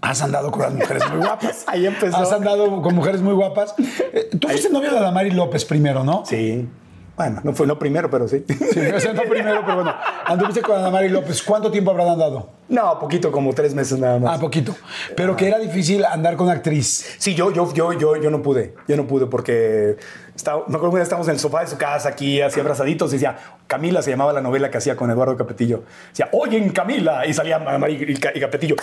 Has 0.05 0.23
andado 0.23 0.51
con 0.51 0.63
las 0.63 0.75
mujeres 0.75 1.03
muy 1.11 1.19
guapas. 1.25 1.65
Ahí 1.67 1.87
empezó. 1.87 2.17
Has 2.17 2.31
andado 2.33 2.83
con 2.83 2.95
mujeres 2.95 3.23
muy 3.23 3.33
guapas. 3.35 3.75
Eh, 3.79 4.29
Tú 4.39 4.49
fuiste 4.49 4.69
novio 4.71 4.91
de 4.93 4.99
Adamari 4.99 5.31
López 5.31 5.65
primero, 5.65 6.05
¿no? 6.05 6.25
Sí. 6.27 6.69
Bueno, 7.17 7.41
no 7.45 7.53
fue 7.53 7.67
lo 7.69 7.79
primero, 7.79 8.11
pero 8.11 8.27
sí. 8.27 8.45
Sí, 8.49 8.81
o 8.93 8.99
sea, 8.99 9.13
no 9.13 9.23
primero, 9.23 9.61
pero 9.65 9.77
bueno. 9.77 9.95
Anduviste 10.27 10.63
con 10.63 10.77
Adamari 10.77 11.09
López. 11.09 11.43
¿Cuánto 11.45 11.71
tiempo 11.71 11.93
habrán 11.93 12.09
andado? 12.09 12.51
No, 12.69 12.99
poquito, 12.99 13.31
como 13.31 13.55
tres 13.55 13.73
meses 13.73 14.01
nada 14.01 14.19
más. 14.19 14.37
Ah, 14.37 14.41
poquito. 14.41 14.75
Pero 15.17 15.37
que 15.37 15.47
era 15.47 15.59
difícil 15.61 16.05
andar 16.05 16.35
con 16.37 16.51
actriz. 16.51 17.15
Sí, 17.19 17.35
yo, 17.37 17.53
yo, 17.53 17.73
yo, 17.73 17.93
yo, 17.93 18.17
yo 18.17 18.31
no 18.31 18.43
pude. 18.43 18.75
Yo 18.89 18.97
no 18.97 19.07
pude 19.07 19.27
porque 19.27 19.97
estaba, 20.35 20.65
me 20.67 20.75
acuerdo 20.77 20.97
que 20.97 21.03
estábamos 21.03 21.29
en 21.29 21.35
el 21.35 21.41
sofá 21.41 21.61
de 21.61 21.69
su 21.69 21.79
casa 21.79 22.09
aquí, 22.09 22.41
así 22.43 22.59
abrazaditos, 22.59 23.13
y 23.13 23.17
decía, 23.17 23.37
Camila 23.69 24.03
se 24.03 24.11
llamaba 24.11 24.33
la 24.33 24.41
novela 24.41 24.69
que 24.73 24.79
hacía 24.79 24.97
con 24.97 25.09
Eduardo 25.09 25.37
Capetillo. 25.37 25.85
Decía, 26.09 26.29
oye, 26.33 26.73
Camila. 26.73 27.25
Y 27.27 27.33
salía 27.33 27.61
Mari 27.61 28.07
y, 28.09 28.15
Ca- 28.17 28.33
y 28.35 28.41
Capetillo 28.41 28.75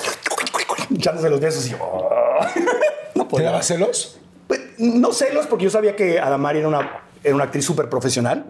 echándose 0.96 1.30
los 1.30 1.40
besos 1.40 1.66
y 1.68 1.72
yo, 1.72 1.78
"Oh". 1.82 2.10
no 3.16 3.24
¿Te 3.24 3.30
podía. 3.30 3.48
daba 3.48 3.62
celos? 3.64 4.18
Pues, 4.48 4.62
no 4.78 5.12
celos, 5.14 5.48
porque 5.48 5.66
yo 5.66 5.70
sabía 5.72 5.96
que 5.96 6.20
Adamari 6.20 6.60
era 6.60 6.68
una, 6.68 7.02
era 7.24 7.36
una 7.36 7.46
actriz 7.46 7.66
súper 7.66 7.90
profesional. 7.90 8.46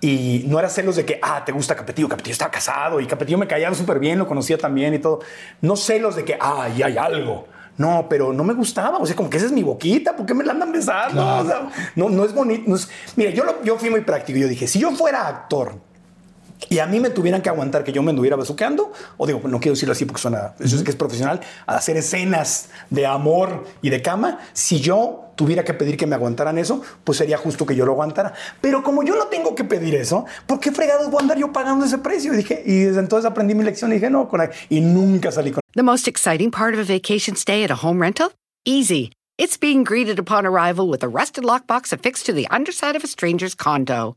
Y 0.00 0.44
no 0.46 0.58
era 0.58 0.68
celos 0.68 0.94
de 0.96 1.06
que, 1.06 1.18
ah, 1.22 1.42
te 1.44 1.52
gusta 1.52 1.74
Capetillo. 1.74 2.06
Capetillo 2.08 2.32
estaba 2.32 2.50
casado 2.50 3.00
y 3.00 3.06
Capetillo 3.06 3.38
me 3.38 3.46
caía 3.46 3.72
súper 3.74 3.98
bien, 3.98 4.18
lo 4.18 4.26
conocía 4.26 4.58
también 4.58 4.92
y 4.92 4.98
todo. 4.98 5.20
No 5.62 5.74
celos 5.74 6.14
de 6.16 6.24
que, 6.24 6.36
ah, 6.38 6.68
ya 6.76 6.86
hay 6.86 6.98
algo. 6.98 7.48
No, 7.78 8.06
pero 8.08 8.32
no 8.32 8.44
me 8.44 8.52
gustaba. 8.52 8.98
O 8.98 9.06
sea, 9.06 9.16
como 9.16 9.30
que 9.30 9.38
esa 9.38 9.46
es 9.46 9.52
mi 9.52 9.62
boquita. 9.62 10.14
¿Por 10.14 10.26
qué 10.26 10.34
me 10.34 10.44
la 10.44 10.52
andan 10.52 10.70
besando? 10.70 11.14
Claro. 11.22 11.42
O 11.42 11.46
sea, 11.46 11.68
no, 11.94 12.08
no 12.10 12.24
es 12.26 12.34
bonito. 12.34 12.64
no 12.66 12.76
es- 12.76 12.88
Mira, 13.16 13.30
yo, 13.30 13.44
lo- 13.44 13.62
yo 13.64 13.78
fui 13.78 13.88
muy 13.88 14.02
práctico. 14.02 14.38
Yo 14.38 14.48
dije, 14.48 14.66
si 14.66 14.78
yo 14.78 14.90
fuera 14.92 15.26
actor 15.26 15.76
y 16.68 16.78
a 16.78 16.86
mí 16.86 17.00
me 17.00 17.10
tuvieran 17.10 17.42
que 17.42 17.48
aguantar 17.48 17.84
que 17.84 17.92
yo 17.92 18.02
me 18.02 18.10
anduviera 18.10 18.36
besuqueando, 18.36 18.92
o 19.16 19.26
digo, 19.26 19.40
no 19.44 19.60
quiero 19.60 19.74
decirlo 19.74 19.92
así 19.92 20.04
porque 20.04 20.22
suena, 20.22 20.54
eso 20.58 20.76
es 20.76 20.82
que 20.82 20.90
es 20.90 20.96
profesional, 20.96 21.40
a 21.66 21.76
hacer 21.76 21.96
escenas 21.96 22.70
de 22.90 23.06
amor 23.06 23.64
y 23.82 23.90
de 23.90 24.02
cama, 24.02 24.38
si 24.52 24.80
yo 24.80 25.26
tuviera 25.36 25.64
que 25.64 25.74
pedir 25.74 25.96
que 25.96 26.06
me 26.06 26.14
aguantaran 26.14 26.58
eso, 26.58 26.82
pues 27.04 27.18
sería 27.18 27.36
justo 27.36 27.66
que 27.66 27.76
yo 27.76 27.84
lo 27.84 27.92
aguantara. 27.92 28.32
Pero 28.60 28.82
como 28.82 29.02
yo 29.02 29.14
no 29.16 29.26
tengo 29.26 29.54
que 29.54 29.64
pedir 29.64 29.94
eso, 29.94 30.24
¿por 30.46 30.58
qué 30.58 30.72
fregados 30.72 31.10
voy 31.10 31.18
a 31.18 31.22
andar 31.22 31.38
yo 31.38 31.52
pagando 31.52 31.84
ese 31.84 31.98
precio? 31.98 32.32
Y 32.32 32.38
dije, 32.38 32.62
y 32.64 32.80
desde 32.80 33.00
entonces 33.00 33.30
aprendí 33.30 33.54
mi 33.54 33.62
lección 33.62 33.92
y 33.92 33.96
dije, 33.96 34.10
no, 34.10 34.28
con 34.28 34.40
y 34.70 34.80
nunca 34.80 35.30
salí 35.30 35.52
con 35.52 35.60
The 35.74 35.82
most 35.82 36.08
exciting 36.08 36.50
part 36.50 36.74
of 36.74 36.80
a 36.80 36.84
vacation 36.84 37.36
stay 37.36 37.62
at 37.62 37.70
a 37.70 37.86
home 37.86 38.00
rental? 38.00 38.32
Easy. 38.64 39.12
It's 39.38 39.58
being 39.58 39.84
greeted 39.84 40.18
upon 40.18 40.46
arrival 40.46 40.88
with 40.88 41.02
a 41.02 41.08
rusted 41.08 41.44
lockbox 41.44 41.92
affixed 41.92 42.24
to 42.26 42.32
the 42.32 42.48
underside 42.50 42.96
of 42.96 43.04
a 43.04 43.06
stranger's 43.06 43.54
condo. 43.54 44.16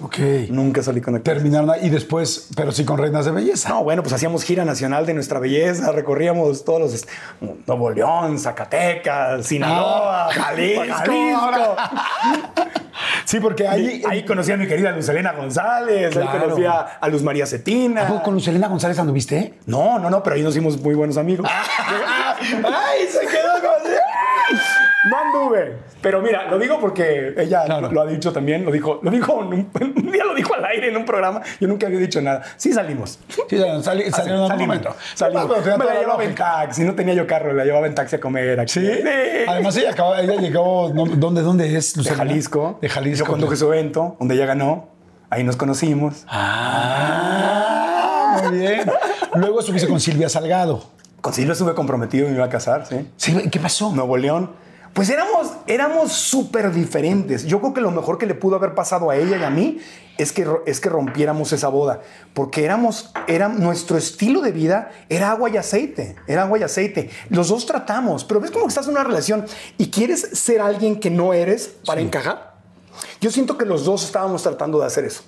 Ok. 0.00 0.18
Nunca 0.50 0.82
salí 0.82 1.00
con 1.00 1.16
actrices. 1.16 1.42
Terminaron 1.42 1.74
y 1.84 1.88
después, 1.88 2.48
pero 2.56 2.72
sí 2.72 2.84
con 2.84 2.98
reinas 2.98 3.24
de 3.24 3.32
belleza. 3.32 3.68
No, 3.70 3.82
bueno, 3.84 4.02
pues 4.02 4.12
hacíamos 4.12 4.44
gira 4.44 4.64
nacional 4.64 5.06
de 5.06 5.14
nuestra 5.14 5.38
belleza, 5.40 5.90
recorríamos 5.92 6.64
todos 6.64 6.80
los 6.80 7.06
Nuevo 7.66 7.90
León, 7.90 8.38
Zacatecas, 8.38 9.44
Sinaloa, 9.46 10.26
Ah, 10.26 10.32
Jalisco. 10.32 10.84
Jalisco. 10.94 11.76
Sí, 13.24 13.38
porque 13.40 13.68
ahí. 13.68 14.24
Conocí 14.26 14.50
a 14.52 14.56
mi 14.56 14.66
querida 14.66 14.90
Luz 14.90 15.08
Elena 15.08 15.32
González, 15.32 16.10
Claro. 16.12 16.30
ahí 16.30 16.38
conocí 16.40 16.64
a, 16.64 16.78
a 17.00 17.08
Luz 17.08 17.22
María 17.22 17.46
Cetina. 17.46 18.08
¿A 18.08 18.22
con 18.22 18.34
Lucelena 18.34 18.68
González 18.68 18.98
anduviste? 18.98 19.54
No, 19.66 19.98
no, 19.98 20.08
no, 20.10 20.22
pero 20.22 20.34
ahí 20.36 20.42
nos 20.42 20.54
hicimos 20.54 20.80
muy 20.80 20.94
buenos 20.94 21.16
amigos. 21.18 21.48
¡Ay, 22.40 23.06
se 23.08 23.20
quedó 23.26 23.52
con. 23.60 23.90
No 25.10 25.16
anduve. 25.18 25.76
Pero 26.00 26.22
mira, 26.22 26.48
lo 26.48 26.58
digo 26.58 26.78
porque 26.80 27.34
ella 27.36 27.64
Claro. 27.64 27.90
lo 27.90 28.00
ha 28.02 28.06
dicho 28.06 28.32
también, 28.32 28.64
lo 28.64 28.70
dijo, 28.70 29.00
lo 29.02 29.10
dijo 29.10 29.34
un, 29.34 29.52
un 29.96 30.12
día 30.12 30.24
lo 30.24 30.34
dijo 30.34 30.54
al 30.54 30.64
aire 30.66 30.90
en 30.90 30.96
un 30.96 31.04
programa. 31.04 31.42
Yo 31.60 31.66
nunca 31.66 31.86
había 31.88 31.98
dicho 31.98 32.20
nada. 32.20 32.42
Sí 32.56 32.72
salimos. 32.72 33.18
Sí, 33.48 33.58
sali- 33.58 33.82
sali- 33.82 34.10
salieron 34.10 34.44
en 34.44 34.44
algún 34.44 34.48
salimos. 34.48 34.66
momento. 34.68 34.96
Salimos. 35.14 35.48
Me 35.78 35.84
la 35.84 36.00
llevaba 36.00 36.24
en 36.24 36.34
taxi. 36.34 36.84
No 36.84 36.94
tenía 36.94 37.14
yo 37.14 37.26
carro, 37.26 37.52
la 37.52 37.64
llevaba 37.64 37.86
en 37.88 37.94
taxi 37.94 38.16
a 38.16 38.20
comer. 38.20 38.60
Aquí. 38.60 38.72
¿Sí? 38.74 38.88
Además, 39.48 39.76
ella, 39.76 39.90
acaba- 39.90 40.20
ella 40.20 40.34
llegó. 40.36 40.90
¿Dónde, 40.90 41.42
¿Dónde 41.42 41.76
es? 41.76 41.94
de 41.94 41.98
Lucelena? 41.98 42.24
Jalisco. 42.24 42.78
De 42.80 42.88
Jalisco. 42.88 43.24
Yo 43.26 43.30
conduje 43.32 43.56
su 43.56 43.72
evento, 43.72 44.16
donde 44.20 44.34
ella 44.36 44.46
ganó. 44.46 44.88
Ahí 45.30 45.42
nos 45.44 45.56
conocimos. 45.56 46.24
Ah, 47.08 48.40
muy 48.42 48.58
bien. 48.58 48.80
Luego 49.34 49.60
estuviste 49.60 49.88
con 49.88 50.00
Silvia 50.00 50.28
Salgado. 50.28 50.82
Con 51.20 51.32
Silvia 51.32 51.52
estuve 51.52 51.74
comprometido 51.74 52.26
y 52.26 52.30
me 52.30 52.36
iba 52.36 52.44
a 52.46 52.48
casar, 52.48 52.86
¿sí? 52.86 53.08
Sí, 53.16 53.36
¿qué 53.50 53.58
pasó? 53.58 53.90
Nuevo 53.92 54.16
León. 54.16 54.50
Pues 54.92 55.10
éramos, 55.10 55.52
éramos 55.66 56.12
súper 56.12 56.72
diferentes. 56.72 57.44
Yo 57.44 57.60
creo 57.60 57.74
que 57.74 57.80
lo 57.80 57.90
mejor 57.90 58.18
que 58.18 58.26
le 58.26 58.34
pudo 58.34 58.56
haber 58.56 58.74
pasado 58.74 59.10
a 59.10 59.16
ella 59.16 59.36
y 59.36 59.44
a 59.44 59.50
mí 59.50 59.78
es 60.18 60.32
que, 60.32 60.46
es 60.66 60.80
que 60.80 60.88
rompiéramos 60.88 61.52
esa 61.52 61.68
boda. 61.68 62.00
Porque 62.34 62.64
éramos, 62.64 63.12
era, 63.26 63.48
nuestro 63.48 63.96
estilo 63.96 64.40
de 64.40 64.52
vida 64.52 64.90
era 65.08 65.30
agua 65.30 65.50
y 65.50 65.56
aceite. 65.56 66.16
Era 66.26 66.42
agua 66.42 66.58
y 66.58 66.62
aceite. 66.64 67.10
Los 67.30 67.48
dos 67.48 67.66
tratamos, 67.66 68.24
pero 68.24 68.40
ves 68.40 68.50
como 68.50 68.64
que 68.64 68.70
estás 68.70 68.86
en 68.86 68.92
una 68.92 69.04
relación 69.04 69.46
y 69.76 69.90
quieres 69.90 70.20
ser 70.20 70.60
alguien 70.60 70.98
que 70.98 71.10
no 71.10 71.32
eres 71.32 71.76
para 71.86 72.00
encajar. 72.00 72.54
Yo 73.20 73.30
siento 73.30 73.56
que 73.56 73.64
los 73.64 73.84
dos 73.84 74.04
estábamos 74.04 74.42
tratando 74.42 74.80
de 74.80 74.86
hacer 74.86 75.04
eso. 75.04 75.22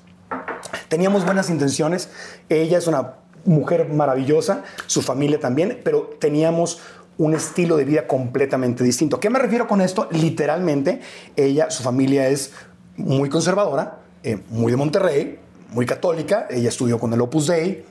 Teníamos 0.89 1.25
buenas 1.25 1.51
intenciones. 1.51 2.09
Ella 2.49 2.79
es 2.79 2.87
una 2.87 3.15
mujer 3.45 3.89
maravillosa, 3.89 4.65
su 4.87 5.03
familia 5.03 5.41
también, 5.41 5.81
pero 5.85 6.11
teníamos 6.21 6.81
un 7.21 7.35
estilo 7.35 7.77
de 7.77 7.85
vida 7.85 8.07
completamente 8.07 8.83
distinto. 8.83 9.17
¿A 9.17 9.21
qué 9.21 9.29
me 9.29 9.39
refiero 9.39 9.69
con 9.69 9.83
esto? 9.83 10.09
Literalmente, 10.11 11.03
ella, 11.37 11.71
su 11.71 11.83
familia 11.83 12.29
es 12.29 12.53
muy 12.97 13.29
conservadora, 13.29 13.99
eh, 14.23 14.39
muy 14.49 14.73
de 14.73 14.79
Monterrey, 14.79 15.39
muy 15.73 15.85
católica. 15.85 16.47
Ella 16.49 16.71
estudió 16.71 16.99
con 16.99 17.13
el 17.13 17.21
Opus 17.21 17.49
Dei. 17.49 17.85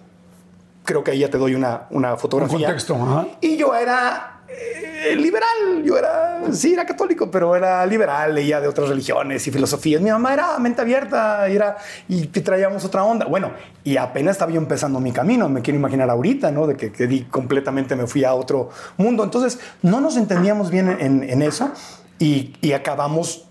Creo 0.83 1.03
que 1.03 1.11
ahí 1.11 1.19
ya 1.19 1.29
te 1.29 1.37
doy 1.37 1.53
una, 1.53 1.85
una 1.91 2.17
fotografía. 2.17 2.57
contexto. 2.57 2.97
Y 3.39 3.55
yo 3.55 3.75
era 3.75 4.38
eh, 4.51 5.15
liberal. 5.15 5.83
Yo 5.83 5.97
era, 5.97 6.41
sí, 6.51 6.73
era 6.73 6.85
católico, 6.85 7.29
pero 7.31 7.55
era 7.55 7.85
liberal, 7.85 8.35
leía 8.35 8.59
de 8.59 8.67
otras 8.67 8.89
religiones 8.89 9.45
y 9.47 9.51
filosofías. 9.51 10.01
Mi 10.01 10.09
mamá 10.09 10.33
era 10.33 10.59
mente 10.59 10.81
abierta 10.81 11.49
y, 11.49 11.55
era, 11.55 11.77
y 12.07 12.27
traíamos 12.27 12.83
otra 12.85 13.03
onda. 13.03 13.25
Bueno, 13.25 13.51
y 13.83 13.97
apenas 13.97 14.33
estaba 14.33 14.51
yo 14.51 14.59
empezando 14.59 14.99
mi 14.99 15.11
camino. 15.11 15.49
Me 15.49 15.61
quiero 15.61 15.79
imaginar 15.79 16.09
ahorita, 16.09 16.51
¿no? 16.51 16.67
De 16.67 16.75
que, 16.75 16.91
que 16.91 17.07
di 17.07 17.23
completamente, 17.23 17.95
me 17.95 18.07
fui 18.07 18.23
a 18.23 18.33
otro 18.33 18.69
mundo. 18.97 19.23
Entonces, 19.23 19.59
no 19.81 20.01
nos 20.01 20.17
entendíamos 20.17 20.69
bien 20.69 20.89
en, 20.99 21.23
en 21.23 21.41
eso 21.41 21.71
y, 22.19 22.53
y 22.61 22.73
acabamos 22.73 23.48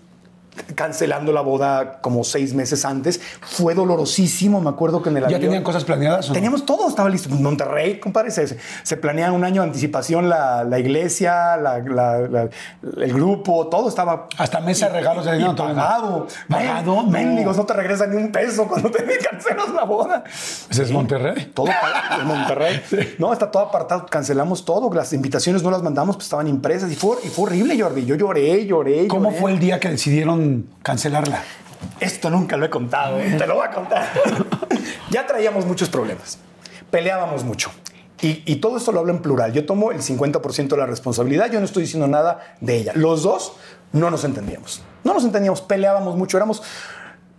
cancelando 0.75 1.31
la 1.31 1.41
boda 1.41 1.99
como 2.01 2.23
seis 2.23 2.53
meses 2.53 2.85
antes. 2.85 3.19
Fue 3.41 3.73
dolorosísimo, 3.75 4.61
me 4.61 4.69
acuerdo 4.69 5.01
que 5.01 5.09
en 5.09 5.17
el 5.17 5.23
¿Ya 5.23 5.27
avión- 5.37 5.41
tenían 5.41 5.63
cosas 5.63 5.83
planeadas? 5.83 6.29
o? 6.29 6.33
Teníamos 6.33 6.65
todo, 6.65 6.87
estaba 6.89 7.09
listo. 7.09 7.29
Monterrey, 7.29 7.99
compadre, 7.99 8.31
se, 8.31 8.57
se 8.83 8.97
planea 8.97 9.31
un 9.31 9.43
año 9.43 9.61
de 9.61 9.67
anticipación 9.67 10.29
la, 10.29 10.63
la 10.63 10.79
iglesia, 10.79 11.57
la- 11.57 12.49
el 12.97 13.13
grupo, 13.13 13.67
todo 13.67 13.89
estaba 13.89 14.27
Hasta 14.37 14.59
mesa 14.61 14.87
de 14.87 14.93
regalos 14.93 15.25
de 15.25 15.33
dinero. 15.33 15.55
pagado. 15.55 16.27
¿Pagado? 16.49 17.03
No. 17.03 17.65
Te 17.69 17.73
regresan 17.73 18.11
ni 18.11 18.17
un 18.17 18.31
peso 18.31 18.67
cuando 18.67 18.89
te 18.89 19.03
cancelas 19.29 19.69
la 19.75 19.83
boda. 19.83 20.23
¿Ese 20.69 20.83
es 20.83 20.91
Monterrey? 20.91 21.51
Todo 21.53 21.67
en 21.67 22.27
Monterrey. 22.27 22.81
No, 23.19 23.31
está 23.33 23.51
todo 23.51 23.63
apartado. 23.63 24.05
Cancelamos 24.09 24.65
todo. 24.65 24.91
Las 24.93 25.13
invitaciones 25.13 25.61
no 25.61 25.69
las 25.71 25.83
mandamos, 25.83 26.15
pues 26.15 26.25
estaban 26.25 26.47
impresas. 26.47 26.91
Y 26.91 26.95
fue, 26.95 27.17
y 27.23 27.27
fue 27.27 27.45
horrible, 27.45 27.79
Jordi. 27.79 28.05
Yo 28.05 28.15
lloré, 28.15 28.65
lloré. 28.65 29.07
¿Cómo 29.07 29.31
fue 29.31 29.51
el 29.51 29.59
día 29.59 29.79
que 29.79 29.89
decidieron 29.89 30.48
cancelarla? 30.83 31.43
Esto 31.99 32.29
nunca 32.29 32.57
lo 32.57 32.65
he 32.65 32.69
contado, 32.69 33.19
¿eh? 33.19 33.35
te 33.37 33.47
lo 33.47 33.55
voy 33.55 33.67
a 33.67 33.71
contar. 33.71 34.07
ya 35.09 35.25
traíamos 35.25 35.65
muchos 35.65 35.89
problemas. 35.89 36.37
Peleábamos 36.91 37.43
mucho. 37.43 37.71
Y, 38.21 38.57
todo 38.57 38.75
esto 38.75 38.91
lo 38.91 38.99
hablo 38.99 39.13
en 39.13 39.21
plural. 39.21 39.53
Yo 39.53 39.65
tomo 39.65 39.91
el 39.91 40.01
50% 40.01 40.67
de 40.67 40.77
la 40.77 40.85
responsabilidad. 40.85 41.49
Yo 41.49 41.59
no 41.59 41.65
estoy 41.65 41.83
diciendo 41.83 42.05
nada 42.07 42.55
de 42.59 42.75
ella. 42.75 42.91
Los 42.95 43.23
dos 43.23 43.53
no 43.93 44.11
nos 44.11 44.25
entendíamos. 44.25 44.81
No 45.05 45.13
nos 45.13 45.23
entendíamos, 45.23 45.61
peleábamos 45.61 46.17
mucho. 46.17 46.35
Éramos, 46.35 46.61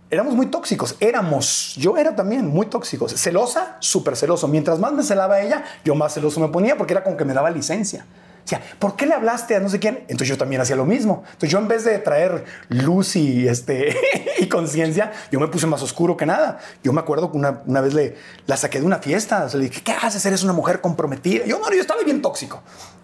éramos 0.09 0.33
muy 0.33 0.47
tóxicos. 0.47 0.95
Éramos. 0.99 1.75
Yo 1.75 1.97
era 1.97 2.15
también 2.15 2.47
muy 2.47 2.65
tóxicos. 2.65 3.13
Celosa, 3.13 3.77
súper 3.79 4.15
celoso. 4.15 4.47
Mientras 4.47 4.79
más 4.79 4.91
me 4.91 5.03
celaba 5.03 5.41
ella, 5.41 5.63
yo 5.85 5.93
más 5.93 6.15
celoso 6.15 6.39
me 6.39 6.47
ponía 6.47 6.75
porque 6.77 6.93
era 6.93 7.03
como 7.03 7.15
que 7.15 7.25
me 7.25 7.35
daba 7.35 7.51
licencia. 7.51 8.07
O 8.43 8.47
sea, 8.47 8.61
¿por 8.79 8.95
qué 8.95 9.05
le 9.05 9.13
hablaste 9.13 9.55
a 9.55 9.59
no 9.59 9.69
sé 9.69 9.79
quién? 9.79 9.99
Entonces 10.03 10.27
yo 10.27 10.37
también 10.37 10.61
hacía 10.61 10.75
lo 10.75 10.85
mismo. 10.85 11.23
Entonces 11.25 11.49
yo 11.49 11.59
en 11.59 11.67
vez 11.67 11.83
de 11.83 11.99
traer 11.99 12.45
luz 12.69 13.15
y, 13.15 13.47
este, 13.47 13.95
y 14.39 14.47
conciencia, 14.47 15.11
yo 15.31 15.39
me 15.39 15.47
puse 15.47 15.67
más 15.67 15.81
oscuro 15.81 16.17
que 16.17 16.25
nada. 16.25 16.59
Yo 16.83 16.93
me 16.93 17.01
acuerdo 17.01 17.31
que 17.31 17.37
una, 17.37 17.61
una 17.65 17.81
vez 17.81 17.93
le, 17.93 18.15
la 18.47 18.57
saqué 18.57 18.79
de 18.79 18.85
una 18.85 18.99
fiesta. 18.99 19.45
O 19.45 19.49
sea, 19.49 19.59
le 19.59 19.69
dije, 19.69 19.81
¿qué 19.83 19.93
haces? 19.93 20.25
Eres 20.25 20.43
una 20.43 20.53
mujer 20.53 20.81
comprometida. 20.81 21.45
Yo 21.45 21.59
no, 21.59 21.69
yo 21.71 21.81
estaba 21.81 22.01
bien 22.03 22.21
tóxico. 22.21 22.61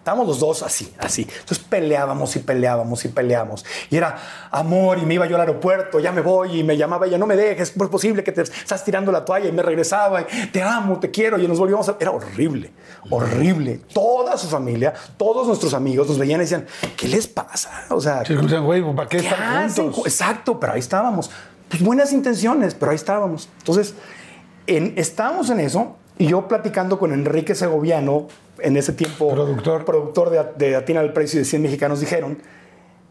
Estábamos 0.08 0.26
los 0.26 0.40
dos 0.40 0.62
así, 0.62 0.90
así. 0.98 1.22
Entonces 1.22 1.58
peleábamos 1.58 2.34
y 2.34 2.38
peleábamos 2.38 3.04
y 3.04 3.08
peleábamos. 3.08 3.66
Y 3.90 3.96
era 3.98 4.16
amor 4.50 4.98
y 4.98 5.04
me 5.04 5.12
iba 5.12 5.26
yo 5.26 5.34
al 5.34 5.42
aeropuerto, 5.42 6.00
ya 6.00 6.12
me 6.12 6.22
voy 6.22 6.60
y 6.60 6.64
me 6.64 6.78
llamaba 6.78 7.06
ella, 7.06 7.18
no 7.18 7.26
me 7.26 7.36
dejes, 7.36 7.72
¿cómo 7.72 7.84
es 7.84 7.90
posible 7.90 8.24
que 8.24 8.32
te 8.32 8.40
estás 8.40 8.82
tirando 8.84 9.12
la 9.12 9.26
toalla? 9.26 9.48
Y 9.48 9.52
me 9.52 9.62
regresaba, 9.62 10.22
y, 10.22 10.46
te 10.46 10.62
amo, 10.62 10.98
te 10.98 11.10
quiero 11.10 11.38
y 11.38 11.46
nos 11.46 11.58
volvíamos 11.58 11.90
a... 11.90 11.96
Era 12.00 12.12
horrible, 12.12 12.72
horrible. 13.10 13.82
Toda 13.92 14.38
su 14.38 14.48
familia, 14.48 14.94
todos 15.38 15.46
nuestros 15.46 15.72
amigos 15.72 16.08
nos 16.08 16.18
veían 16.18 16.40
y 16.40 16.42
decían, 16.42 16.66
¿qué 16.96 17.06
les 17.06 17.28
pasa? 17.28 17.84
O 17.90 18.00
sea, 18.00 18.24
Sí, 18.24 18.34
o 18.34 18.48
sea, 18.48 18.58
güey, 18.58 18.82
¿para 18.96 19.08
qué, 19.08 19.18
¿Qué 19.18 19.28
hacen? 19.28 19.92
juntos? 19.92 20.12
Exacto, 20.12 20.58
pero 20.58 20.72
ahí 20.72 20.80
estábamos. 20.80 21.30
Pues 21.68 21.80
buenas 21.80 22.12
intenciones, 22.12 22.74
pero 22.74 22.90
ahí 22.90 22.96
estábamos. 22.96 23.48
Entonces, 23.58 23.94
en, 24.66 24.94
estábamos 24.96 25.48
en 25.50 25.60
eso 25.60 25.96
y 26.18 26.26
yo 26.26 26.48
platicando 26.48 26.98
con 26.98 27.12
Enrique 27.12 27.54
Segoviano, 27.54 28.26
en 28.58 28.76
ese 28.76 28.92
tiempo 28.92 29.30
Productor. 29.30 29.84
productor 29.84 30.30
de, 30.30 30.44
de 30.66 30.74
Atina 30.74 30.98
al 30.98 31.12
Precio 31.12 31.38
y 31.38 31.44
de 31.44 31.48
100 31.48 31.62
Mexicanos, 31.62 32.00
dijeron, 32.00 32.38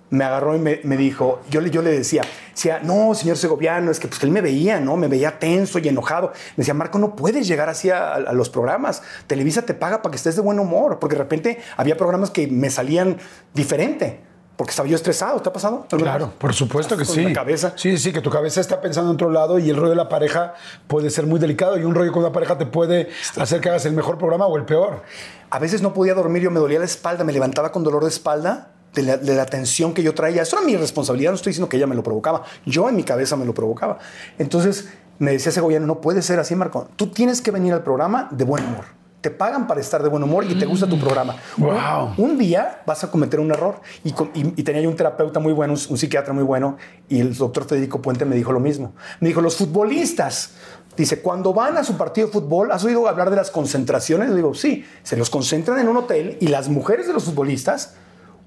me 0.10 0.24
agarró 0.24 0.56
y 0.56 0.60
me, 0.60 0.80
me 0.84 0.96
dijo, 0.96 1.42
yo 1.50 1.60
le, 1.60 1.70
yo 1.70 1.82
le 1.82 1.92
decía, 1.92 2.24
decía, 2.54 2.80
no, 2.82 3.14
señor 3.14 3.38
Segoviano, 3.38 3.92
es 3.92 4.00
que 4.00 4.08
pues, 4.08 4.24
él 4.24 4.32
me 4.32 4.42
veía, 4.42 4.80
¿no? 4.80 4.96
Me 4.96 5.08
veía 5.08 5.38
tenso 5.40 5.80
y 5.80 5.88
enojado. 5.88 6.28
Me 6.56 6.62
decía, 6.62 6.74
Marco, 6.74 6.98
no 6.98 7.16
puedes 7.16 7.48
llegar 7.48 7.70
así 7.70 7.90
a, 7.90 8.14
a 8.16 8.34
los 8.34 8.50
programas. 8.50 9.04
Televisa 9.28 9.64
te 9.64 9.74
paga 9.74 10.02
para 10.02 10.12
que 10.12 10.18
estés 10.18 10.36
de 10.36 10.42
buen 10.42 10.60
humor, 10.60 11.00
porque 11.00 11.16
de 11.16 11.24
repente 11.24 11.60
había 11.76 11.98
programas 11.98 12.32
que 12.32 12.48
me 12.48 12.70
salían 12.70 13.18
diferente, 13.54 14.22
porque 14.56 14.72
estaba 14.72 14.88
yo 14.88 14.96
estresado. 14.96 15.42
¿Te 15.42 15.50
ha 15.50 15.54
pasado? 15.54 15.86
Claro, 15.90 16.32
por 16.38 16.54
supuesto 16.54 16.96
que 16.96 17.06
Con 17.06 17.14
sí. 17.14 17.24
la 17.26 17.34
cabeza. 17.34 17.74
Sí, 17.76 17.98
sí, 17.98 18.14
que 18.14 18.22
tu 18.22 18.30
cabeza 18.30 18.62
está 18.62 18.80
pensando 18.80 19.12
en 19.12 19.16
otro 19.16 19.30
lado 19.30 19.60
y 19.60 19.70
el 19.70 19.76
rollo 19.76 19.90
de 19.90 19.98
la 19.98 20.08
pareja 20.10 20.54
puede 20.88 21.10
ser 21.10 21.28
muy 21.28 21.40
delicado 21.40 21.78
y 21.78 21.84
un 21.84 21.94
rollo 21.94 22.14
con 22.14 22.24
una 22.24 22.32
pareja 22.32 22.58
te 22.58 22.66
puede 22.66 23.10
hacer 23.38 23.60
que 23.60 23.70
hagas 23.70 23.86
el 23.86 23.94
mejor 23.94 24.18
programa 24.18 24.48
o 24.48 24.56
el 24.58 24.64
peor. 24.64 25.04
A 25.50 25.60
veces 25.60 25.82
no 25.82 25.94
podía 25.94 26.14
dormir, 26.14 26.44
yo 26.44 26.52
me 26.52 26.60
dolía 26.60 26.80
la 26.80 26.86
espalda, 26.86 27.24
me 27.26 27.34
levantaba 27.34 27.72
con 27.72 27.84
dolor 27.84 28.04
de 28.04 28.10
espalda 28.10 28.72
de 28.98 29.04
la, 29.04 29.18
de 29.18 29.36
la 29.36 29.46
tensión 29.46 29.94
que 29.94 30.02
yo 30.04 30.14
traía. 30.14 30.42
Eso 30.42 30.58
era 30.58 30.66
mi 30.66 30.76
responsabilidad, 30.76 31.32
no 31.32 31.36
estoy 31.36 31.52
diciendo 31.52 31.70
que 31.70 31.78
ella 31.78 31.88
me 31.88 31.96
lo 31.96 32.04
provocaba. 32.04 32.44
Yo 32.66 32.90
en 32.90 32.96
mi 32.96 33.04
cabeza 33.04 33.36
me 33.36 33.46
lo 33.46 33.54
provocaba. 33.54 34.00
Entonces 34.40 34.90
me 35.20 35.32
decía 35.32 35.52
ese 35.52 35.62
gobierno, 35.62 35.88
no 35.88 36.02
puede 36.02 36.22
ser 36.22 36.40
así, 36.40 36.56
Marco. 36.56 36.90
Tú 36.96 37.08
tienes 37.08 37.42
que 37.42 37.52
venir 37.52 37.74
al 37.74 37.84
programa 37.84 38.28
de 38.32 38.44
buen 38.44 38.64
humor. 38.66 38.86
Te 39.22 39.32
pagan 39.32 39.66
para 39.68 39.82
estar 39.82 40.02
de 40.04 40.10
buen 40.10 40.22
humor 40.24 40.46
y 40.46 40.58
te 40.58 40.66
gusta 40.66 40.88
tu 40.88 41.00
programa. 41.00 41.36
Wow. 41.58 42.14
Un, 42.18 42.32
un 42.32 42.38
día 42.38 42.82
vas 42.86 43.04
a 43.04 43.10
cometer 43.12 43.40
un 43.40 43.52
error. 43.52 43.82
Y, 44.04 44.12
con- 44.14 44.30
y- 44.34 44.60
y 44.60 44.64
tenía 44.64 44.82
yo 44.82 44.90
un 44.90 44.96
terapeuta 44.96 45.40
muy 45.40 45.54
bueno, 45.54 45.74
un, 45.74 45.80
un 45.90 45.98
psiquiatra 45.98 46.34
muy 46.34 46.44
bueno, 46.44 46.78
y 47.10 47.20
el 47.20 47.36
doctor 47.36 47.66
Federico 47.66 48.02
Puente 48.02 48.26
me 48.26 48.36
dijo 48.36 48.52
lo 48.52 48.60
mismo. 48.60 48.94
Me 49.20 49.28
dijo, 49.30 49.42
los 49.42 49.58
futbolistas, 49.58 50.52
dice, 50.96 51.22
cuando 51.22 51.52
van 51.54 51.78
a 51.78 51.84
su 51.84 51.98
partido 51.98 52.28
de 52.28 52.34
fútbol, 52.34 52.72
¿has 52.72 52.84
oído 52.84 53.08
hablar 53.08 53.30
de 53.32 53.36
las 53.36 53.50
concentraciones? 53.50 54.30
Le 54.30 54.36
digo, 54.36 54.54
sí, 54.54 54.86
se 55.04 55.18
los 55.18 55.30
concentran 55.32 55.80
en 55.80 55.88
un 55.88 55.98
hotel 55.98 56.38
y 56.40 56.48
las 56.48 56.70
mujeres 56.70 57.08
de 57.08 57.14
los 57.14 57.24
futbolistas, 57.24 57.96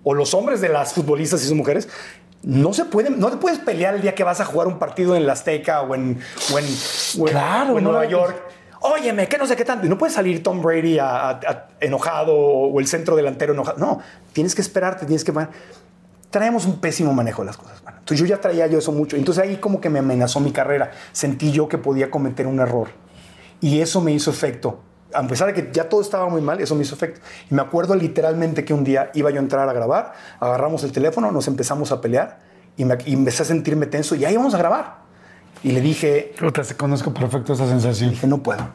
o 0.05 0.15
los 0.15 0.35
hombres 0.35 0.61
de 0.61 0.69
las 0.69 0.93
futbolistas 0.95 1.43
y 1.43 1.47
sus 1.47 1.57
mujeres, 1.57 1.89
no 2.43 2.73
se 2.73 2.87
pueden, 2.87 3.19
no 3.21 3.31
te 3.31 3.37
puedes 3.37 3.59
pelear 3.59 3.95
el 3.95 4.03
día 4.03 4.15
que 4.15 4.25
vas 4.25 4.41
a 4.41 4.45
jugar 4.47 4.67
un 4.67 4.79
partido 4.79 5.15
en 5.15 5.27
la 5.27 5.35
Azteca 5.35 5.83
o 5.83 5.95
en, 5.95 6.19
o 6.55 6.59
en, 6.59 6.65
o 7.19 7.27
en- 7.29 7.33
Claro, 7.33 7.75
o 7.75 7.79
en 7.79 7.85
no 7.85 7.91
Nueva 7.93 8.07
York. 8.07 8.43
Óyeme, 8.83 9.29
que 9.29 9.37
no 9.37 9.47
sé 9.47 9.57
qué 9.57 9.65
tanto. 9.67 9.85
Y 9.85 9.91
no 9.91 9.99
puede 9.99 10.11
salir 10.11 10.43
Tom 10.43 10.63
Brady 10.63 10.99
a- 10.99 11.29
a- 11.29 11.31
a- 11.33 11.69
enojado 11.81 12.35
o 12.35 12.81
el 12.81 12.87
centro 12.87 13.15
delantero 13.15 13.53
enojado. 13.53 13.77
No, 13.79 14.01
tienes 14.33 14.55
que 14.55 14.63
esperarte, 14.63 15.05
tienes 15.05 15.23
que... 15.23 15.33
Traemos 16.31 16.65
un 16.65 16.79
pésimo 16.81 17.13
manejo 17.13 17.43
de 17.43 17.47
las 17.47 17.57
cosas. 17.59 17.83
mano. 17.83 17.99
Entonces 17.99 18.21
yo 18.21 18.27
ya 18.35 18.41
traía 18.41 18.67
yo 18.69 18.79
eso 18.79 18.93
mucho. 18.93 19.17
Entonces 19.17 19.43
ahí 19.45 19.57
como 19.57 19.81
que 19.81 19.91
me 19.91 19.99
amenazó 19.99 20.41
mi 20.41 20.53
carrera. 20.53 20.93
Sentí 21.13 21.51
yo 21.53 21.69
que 21.69 21.77
podía 21.77 22.11
cometer 22.11 22.47
un 22.47 22.61
error. 22.61 22.89
Y 23.61 23.81
eso 23.81 24.01
me 24.01 24.13
hizo 24.13 24.31
efecto. 24.31 24.81
A 25.15 25.27
pesar 25.27 25.53
de 25.53 25.55
que 25.55 25.71
ya 25.73 25.89
todo 25.89 26.01
estaba 26.01 26.29
muy 26.29 26.41
mal, 26.41 26.61
eso 26.61 26.75
me 26.75 26.83
hizo 26.83 26.95
efecto. 26.95 27.21
Y 27.51 27.55
me 27.55 27.63
acuerdo 27.63 27.95
literalmente 27.95 28.65
que 28.65 28.73
un 28.73 28.85
día 28.85 29.11
iba 29.15 29.31
yo 29.31 29.37
a 29.37 29.43
entrar 29.43 29.69
a 29.69 29.73
grabar, 29.73 30.13
agarramos 30.39 30.85
el 30.85 30.93
teléfono, 30.93 31.33
nos 31.33 31.49
empezamos 31.49 31.93
a 31.93 32.01
pelear 32.01 32.39
y, 32.77 32.85
me, 32.85 32.97
y 33.05 33.15
empecé 33.15 33.43
a 33.43 33.47
sentirme 33.47 33.87
tenso 33.87 34.15
y 34.15 34.25
ahí 34.25 34.37
vamos 34.37 34.55
a 34.55 34.59
grabar. 34.59 35.01
Y 35.63 35.73
le 35.73 35.81
dije, 35.81 36.33
se 36.63 36.77
conozco 36.77 37.13
perfecto 37.13 37.53
esa 37.53 37.69
sensación. 37.69 38.11
Dije, 38.11 38.27
no 38.27 38.43
puedo. 38.43 38.67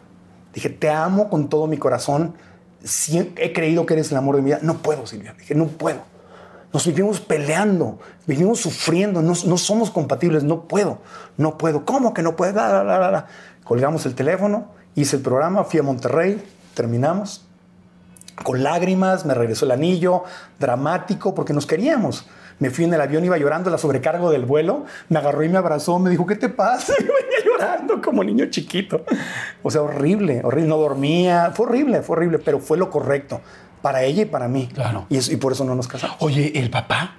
Dije, 0.54 0.70
te 0.70 0.90
amo 0.90 1.30
con 1.30 1.50
todo 1.50 1.68
mi 1.68 1.78
corazón. 1.78 2.36
Sí, 2.84 3.34
he 3.38 3.54
creído 3.54 3.86
que 3.86 3.96
eres 3.96 4.12
el 4.12 4.18
amor 4.18 4.36
de 4.36 4.42
mi 4.42 4.48
vida. 4.48 4.60
No 4.62 4.76
puedo, 4.76 5.08
Silvia. 5.08 5.34
Dije, 5.38 5.56
no 5.56 5.66
puedo. 5.68 6.00
Nos 6.72 6.86
vivimos 6.86 7.22
peleando, 7.22 8.00
vivimos 8.28 8.60
sufriendo, 8.60 9.22
no, 9.22 9.34
no 9.46 9.58
somos 9.58 9.92
compatibles, 9.92 10.44
no 10.44 10.68
puedo, 10.68 11.00
no 11.38 11.58
puedo. 11.58 11.86
¿Cómo 11.86 12.14
que 12.14 12.22
no 12.22 12.36
puedo? 12.36 12.54
La, 12.54 12.68
la, 12.68 12.84
la, 12.84 13.00
la, 13.00 13.12
la. 13.12 13.28
Colgamos 13.64 14.06
el 14.06 14.14
teléfono, 14.14 14.72
hice 14.96 15.18
el 15.18 15.22
programa, 15.22 15.64
fui 15.64 15.80
a 15.80 15.84
Monterrey, 15.84 16.42
terminamos. 16.74 17.46
Con 18.44 18.64
lágrimas, 18.64 19.26
me 19.26 19.34
regresó 19.34 19.66
el 19.66 19.72
anillo, 19.72 20.24
dramático, 20.60 21.34
porque 21.34 21.54
nos 21.54 21.66
queríamos. 21.66 22.26
Me 22.60 22.70
fui 22.70 22.86
en 22.86 22.94
el 22.94 23.02
avión, 23.02 23.24
iba 23.24 23.38
llorando, 23.38 23.70
la 23.70 23.78
sobrecargo 23.78 24.32
del 24.32 24.46
vuelo, 24.46 24.86
me 25.10 25.20
agarró 25.20 25.44
y 25.44 25.50
me 25.50 25.58
abrazó, 25.58 26.00
me 26.00 26.10
dijo, 26.10 26.26
¿qué 26.26 26.36
te 26.36 26.50
pasa? 26.50 26.94
Y 27.00 27.04
venía 27.04 27.46
llorando 27.46 28.02
como 28.02 28.24
niño 28.24 28.46
chiquito. 28.48 29.04
O 29.64 29.72
sea, 29.72 29.82
horrible, 29.82 30.42
horrible, 30.44 30.70
no 30.70 30.78
dormía, 30.78 31.52
fue 31.54 31.66
horrible, 31.68 32.02
fue 32.02 32.18
horrible, 32.18 32.40
pero 32.40 32.60
fue 32.60 32.78
lo 32.78 32.90
correcto 32.90 33.42
para 33.82 34.04
ella 34.04 34.24
y 34.24 34.26
para 34.26 34.48
mí. 34.48 34.70
Claro. 34.74 35.06
Y, 35.10 35.34
y 35.34 35.36
por 35.38 35.52
eso 35.52 35.64
no 35.64 35.76
nos 35.76 35.88
casamos. 35.88 36.18
Oye, 36.20 36.52
¿el 36.56 36.70
papá? 36.70 37.16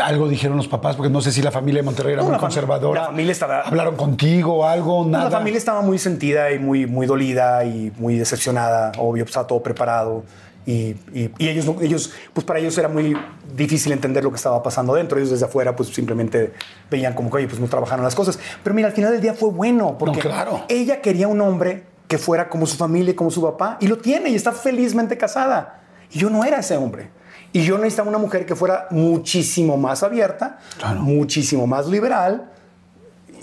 Algo 0.00 0.28
dijeron 0.28 0.56
los 0.56 0.68
papás, 0.68 0.94
porque 0.96 1.10
no 1.10 1.20
sé 1.20 1.32
si 1.32 1.42
la 1.42 1.50
familia 1.50 1.80
de 1.80 1.84
Monterrey 1.84 2.12
era 2.12 2.22
No, 2.22 2.28
muy 2.28 2.34
la 2.36 2.40
conservadora. 2.40 3.00
la 3.00 3.06
familia 3.08 3.32
estaba- 3.32 3.60
¿Hablaron 3.62 3.96
contigo 3.96 4.66
algo? 4.66 5.04
Nada. 5.04 5.24
La 5.24 5.30
familia 5.30 5.58
estaba 5.58 5.80
muy 5.82 5.98
sentida 5.98 6.52
y 6.52 6.58
muy, 6.58 6.86
muy 6.86 7.06
dolida 7.06 7.64
y 7.64 7.92
muy 7.98 8.16
decepcionada. 8.16 8.92
Obvio, 8.98 9.24
estaba 9.24 9.46
todo 9.46 9.62
preparado. 9.62 10.22
Y, 10.66 10.94
y- 11.12 11.30
y 11.38 11.48
ellos, 11.48 11.66
ellos, 11.80 12.12
pues 12.32 12.44
para 12.46 12.60
ellos 12.60 12.76
era 12.78 12.88
muy 12.88 13.16
difícil 13.56 13.90
entender 13.92 14.22
lo 14.22 14.30
que 14.30 14.36
estaba 14.36 14.62
pasando 14.62 14.94
dentro. 14.94 15.18
Ellos 15.18 15.30
desde 15.30 15.46
afuera, 15.46 15.74
pues 15.74 15.88
simplemente 15.88 16.52
veían 16.90 17.14
como 17.14 17.28
que, 17.30 17.38
oye, 17.38 17.48
pues 17.48 17.58
no 17.60 17.66
trabajaron 17.66 18.04
las 18.04 18.14
cosas. 18.14 18.38
Pero 18.62 18.74
mira, 18.74 18.88
al 18.88 18.94
final 18.94 19.10
del 19.10 19.20
día 19.20 19.34
fue 19.34 19.50
bueno 19.50 19.96
porque 19.98 20.16
No, 20.18 20.22
claro. 20.22 20.60
ella 20.68 21.00
quería 21.00 21.26
un 21.26 21.40
hombre 21.40 21.84
que 22.06 22.18
fuera 22.18 22.48
como 22.48 22.66
su 22.66 22.76
familia 22.76 23.10
y 23.12 23.14
como 23.14 23.30
su 23.30 23.42
papá. 23.42 23.76
Y 23.80 23.88
lo 23.88 23.98
tiene 23.98 24.30
y 24.30 24.34
está 24.36 24.52
felizmente 24.52 25.16
casada. 25.16 25.80
Y 26.12 26.18
yo 26.18 26.28
no 26.30 26.44
era 26.44 26.58
ese 26.58 26.76
hombre. 26.76 27.10
Y 27.52 27.62
yo 27.62 27.76
necesitaba 27.78 28.08
una 28.08 28.18
mujer 28.18 28.46
que 28.46 28.54
fuera 28.54 28.86
muchísimo 28.90 29.76
más 29.76 30.02
abierta, 30.02 30.58
Claro. 30.78 31.00
muchísimo 31.00 31.66
más 31.66 31.86
liberal. 31.88 32.50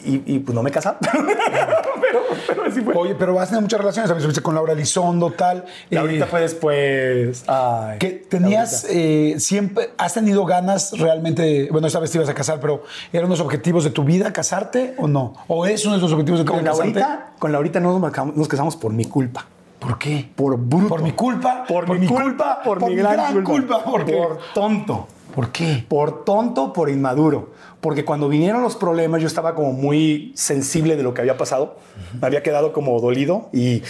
Y, 0.05 0.21
y, 0.35 0.39
pues 0.39 0.55
no 0.55 0.63
me 0.63 0.71
casaba. 0.71 0.97
pero, 1.01 2.21
pero, 2.47 2.63
así 2.65 2.79
fue. 2.81 2.93
Oye, 2.95 3.15
pero 3.15 3.37
has 3.41 3.49
tenido 3.49 3.61
muchas 3.63 3.79
relaciones, 3.79 4.07
también 4.07 4.21
estuviste 4.21 4.41
con 4.41 4.55
Laura 4.55 4.71
Elizondo, 4.71 5.31
tal. 5.31 5.65
Y 5.89 5.97
ahorita 5.97 6.23
Eh, 6.23 6.27
fue 6.29 6.41
después. 6.41 7.43
Ay, 7.47 7.97
que 7.97 8.11
tenías 8.11 8.85
eh, 8.89 9.35
siempre, 9.39 9.89
has 9.97 10.13
tenido 10.13 10.45
ganas 10.45 10.97
realmente, 10.97 11.67
bueno, 11.71 11.87
esta 11.87 11.99
vez 11.99 12.11
te 12.11 12.19
ibas 12.19 12.29
a 12.29 12.33
casar, 12.33 12.59
pero 12.61 12.83
¿eran 13.11 13.25
unos 13.25 13.41
objetivos 13.41 13.83
de 13.83 13.89
tu 13.89 14.05
vida 14.05 14.31
casarte 14.31 14.93
o 14.97 15.07
no? 15.07 15.33
¿O 15.47 15.65
es 15.65 15.83
uno 15.85 15.95
de 15.95 16.01
los 16.01 16.13
objetivos 16.13 16.39
de 16.39 16.45
tu 16.45 16.53
Con 16.53 16.61
vida 16.61 16.71
casarte? 16.71 16.99
Laurita, 16.99 17.31
con 17.39 17.51
Laurita 17.51 17.79
nos, 17.81 17.99
marcamos- 17.99 18.35
nos 18.35 18.47
casamos 18.47 18.77
por 18.77 18.93
mi 18.93 19.03
culpa. 19.05 19.45
¿Por 19.79 19.97
qué? 19.99 20.29
Por 20.35 20.57
bruto. 20.57 20.87
Por 20.89 21.01
mi 21.03 21.11
culpa, 21.11 21.63
Por, 21.67 21.87
mi 21.99 22.07
culpa, 22.07 22.61
por, 22.63 22.83
mi 22.83 22.95
gran, 22.95 23.43
culpa. 23.43 23.83
¿Por 23.83 24.05
tonto. 24.53 25.07
¿Por 25.35 25.51
qué? 25.51 25.85
Por 25.87 26.25
tonto, 26.25 26.73
por 26.73 26.89
inmaduro. 26.89 27.51
Porque 27.79 28.03
cuando 28.03 28.27
vinieron 28.27 28.63
los 28.63 28.75
problemas, 28.75 29.21
yo 29.21 29.27
estaba 29.27 29.53
como 29.53 29.71
muy 29.73 30.31
sensible 30.35 30.95
de 30.95 31.03
lo 31.03 31.13
que 31.13 31.21
había 31.21 31.37
pasado. 31.37 31.77
Me 32.19 32.25
había 32.25 32.41
quedado 32.41 32.73
como 32.73 32.99
dolido 32.99 33.49
y, 33.53 33.83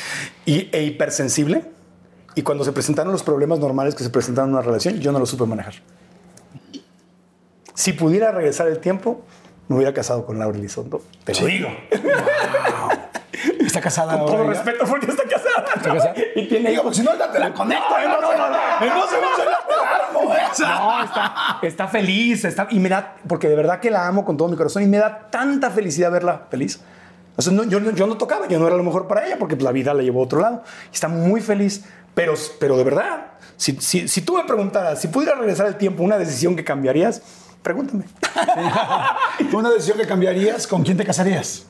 y- 0.45 0.69
e 0.73 0.83
hipersensible. 0.83 1.63
Y 2.35 2.41
cuando 2.41 2.65
se 2.65 2.73
presentaron 2.73 3.13
los 3.13 3.23
problemas 3.23 3.59
normales 3.59 3.95
que 3.95 4.03
se 4.03 4.09
presentaron 4.09 4.49
en 4.49 4.55
una 4.55 4.61
relación, 4.63 4.99
yo 4.99 5.13
no 5.13 5.19
lo 5.19 5.25
supe 5.25 5.45
manejar. 5.45 5.75
Si 7.73 7.93
pudiera 7.93 8.31
regresar 8.33 8.67
el 8.67 8.79
tiempo, 8.79 9.21
me 9.69 9.77
hubiera 9.77 9.93
casado 9.93 10.25
con 10.25 10.37
Laura 10.39 10.57
Elizondo. 10.57 11.01
Te 11.23 11.33
lo 11.33 11.45
digo. 11.47 11.69
¿Está 13.77 13.81
casada 13.89 14.17
Con 14.17 14.25
todo 14.25 14.43
respeto, 14.43 14.85
porque 14.85 15.05
está 15.11 15.23
casada. 15.23 15.65
¿Está 15.75 15.93
casada? 15.93 16.13
Y 16.35 16.47
tiene 16.47 16.71
Digo, 16.71 16.83
pues 16.83 16.97
si 16.97 17.03
no, 17.03 17.11
te 17.11 17.39
la 17.39 17.53
conecto. 17.53 17.85
No, 17.89 18.21
no, 18.21 18.31
no, 18.37 18.49
no. 18.49 18.55
¿eh? 18.85 18.91
No, 20.59 21.03
está, 21.03 21.59
está 21.61 21.87
feliz, 21.87 22.43
está, 22.45 22.67
y 22.71 22.79
me 22.79 22.89
da, 22.89 23.15
porque 23.27 23.47
de 23.47 23.55
verdad 23.55 23.79
que 23.79 23.91
la 23.91 24.07
amo 24.07 24.25
con 24.25 24.35
todo 24.37 24.47
mi 24.47 24.57
corazón 24.57 24.81
y 24.83 24.87
me 24.87 24.97
da 24.97 25.27
tanta 25.29 25.69
felicidad 25.69 26.11
verla 26.11 26.47
feliz. 26.49 26.79
O 27.35 27.41
sea, 27.41 27.53
no, 27.53 27.63
yo, 27.65 27.79
no- 27.79 27.91
yo 27.91 28.07
no 28.07 28.17
tocaba, 28.17 28.47
yo 28.47 28.57
no 28.57 28.65
era 28.65 28.75
lo 28.75 28.83
mejor 28.83 29.07
para 29.07 29.27
ella 29.27 29.37
porque 29.37 29.55
pues, 29.55 29.63
la 29.63 29.71
vida 29.71 29.93
la 29.93 30.01
llevó 30.01 30.21
a 30.21 30.23
otro 30.23 30.39
lado. 30.39 30.63
Y 30.91 30.95
está 30.95 31.07
muy 31.07 31.41
feliz, 31.41 31.85
pero, 32.15 32.33
pero 32.59 32.77
de 32.77 32.83
verdad, 32.83 33.27
si, 33.57 33.73
si, 33.79 34.07
si 34.07 34.21
tú 34.21 34.35
me 34.37 34.43
preguntaras, 34.45 34.99
si 34.99 35.07
pudiera 35.07 35.35
regresar 35.35 35.67
el 35.67 35.75
tiempo, 35.75 36.01
una 36.01 36.17
decisión 36.17 36.55
que 36.55 36.63
cambiarías, 36.63 37.21
pregúntame. 37.61 38.05
Una 39.53 39.69
decisión 39.69 39.97
que 39.99 40.07
cambiarías, 40.07 40.65
¿con 40.67 40.83
quién 40.83 40.97
te 40.97 41.05
casarías? 41.05 41.65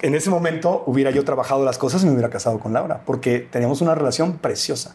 En 0.00 0.14
ese 0.14 0.30
momento 0.30 0.82
hubiera 0.86 1.10
yo 1.10 1.24
trabajado 1.24 1.64
las 1.64 1.78
cosas 1.78 2.02
y 2.02 2.06
me 2.06 2.12
hubiera 2.12 2.30
casado 2.30 2.58
con 2.58 2.72
Laura, 2.72 3.00
porque 3.06 3.40
teníamos 3.40 3.80
una 3.80 3.94
relación 3.94 4.38
preciosa, 4.38 4.94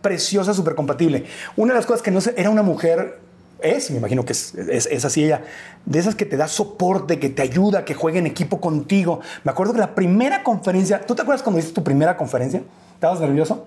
preciosa, 0.00 0.54
súper 0.54 0.74
compatible. 0.74 1.26
Una 1.56 1.74
de 1.74 1.78
las 1.78 1.86
cosas 1.86 2.02
que 2.02 2.10
no 2.10 2.20
sé, 2.20 2.34
era 2.36 2.48
una 2.48 2.62
mujer, 2.62 3.18
es, 3.60 3.90
me 3.90 3.98
imagino 3.98 4.24
que 4.24 4.32
es, 4.32 4.54
es, 4.54 4.86
es 4.86 5.04
así 5.04 5.24
ella, 5.24 5.42
de 5.84 5.98
esas 5.98 6.14
que 6.14 6.24
te 6.24 6.36
da 6.36 6.48
soporte, 6.48 7.18
que 7.18 7.28
te 7.28 7.42
ayuda, 7.42 7.84
que 7.84 7.94
juega 7.94 8.18
en 8.18 8.26
equipo 8.26 8.60
contigo. 8.60 9.20
Me 9.44 9.50
acuerdo 9.50 9.74
que 9.74 9.80
la 9.80 9.94
primera 9.94 10.42
conferencia, 10.42 11.04
¿tú 11.04 11.14
te 11.14 11.22
acuerdas 11.22 11.42
cuando 11.42 11.58
hiciste 11.58 11.74
tu 11.74 11.84
primera 11.84 12.16
conferencia? 12.16 12.62
¿Estabas 12.94 13.20
nervioso? 13.20 13.66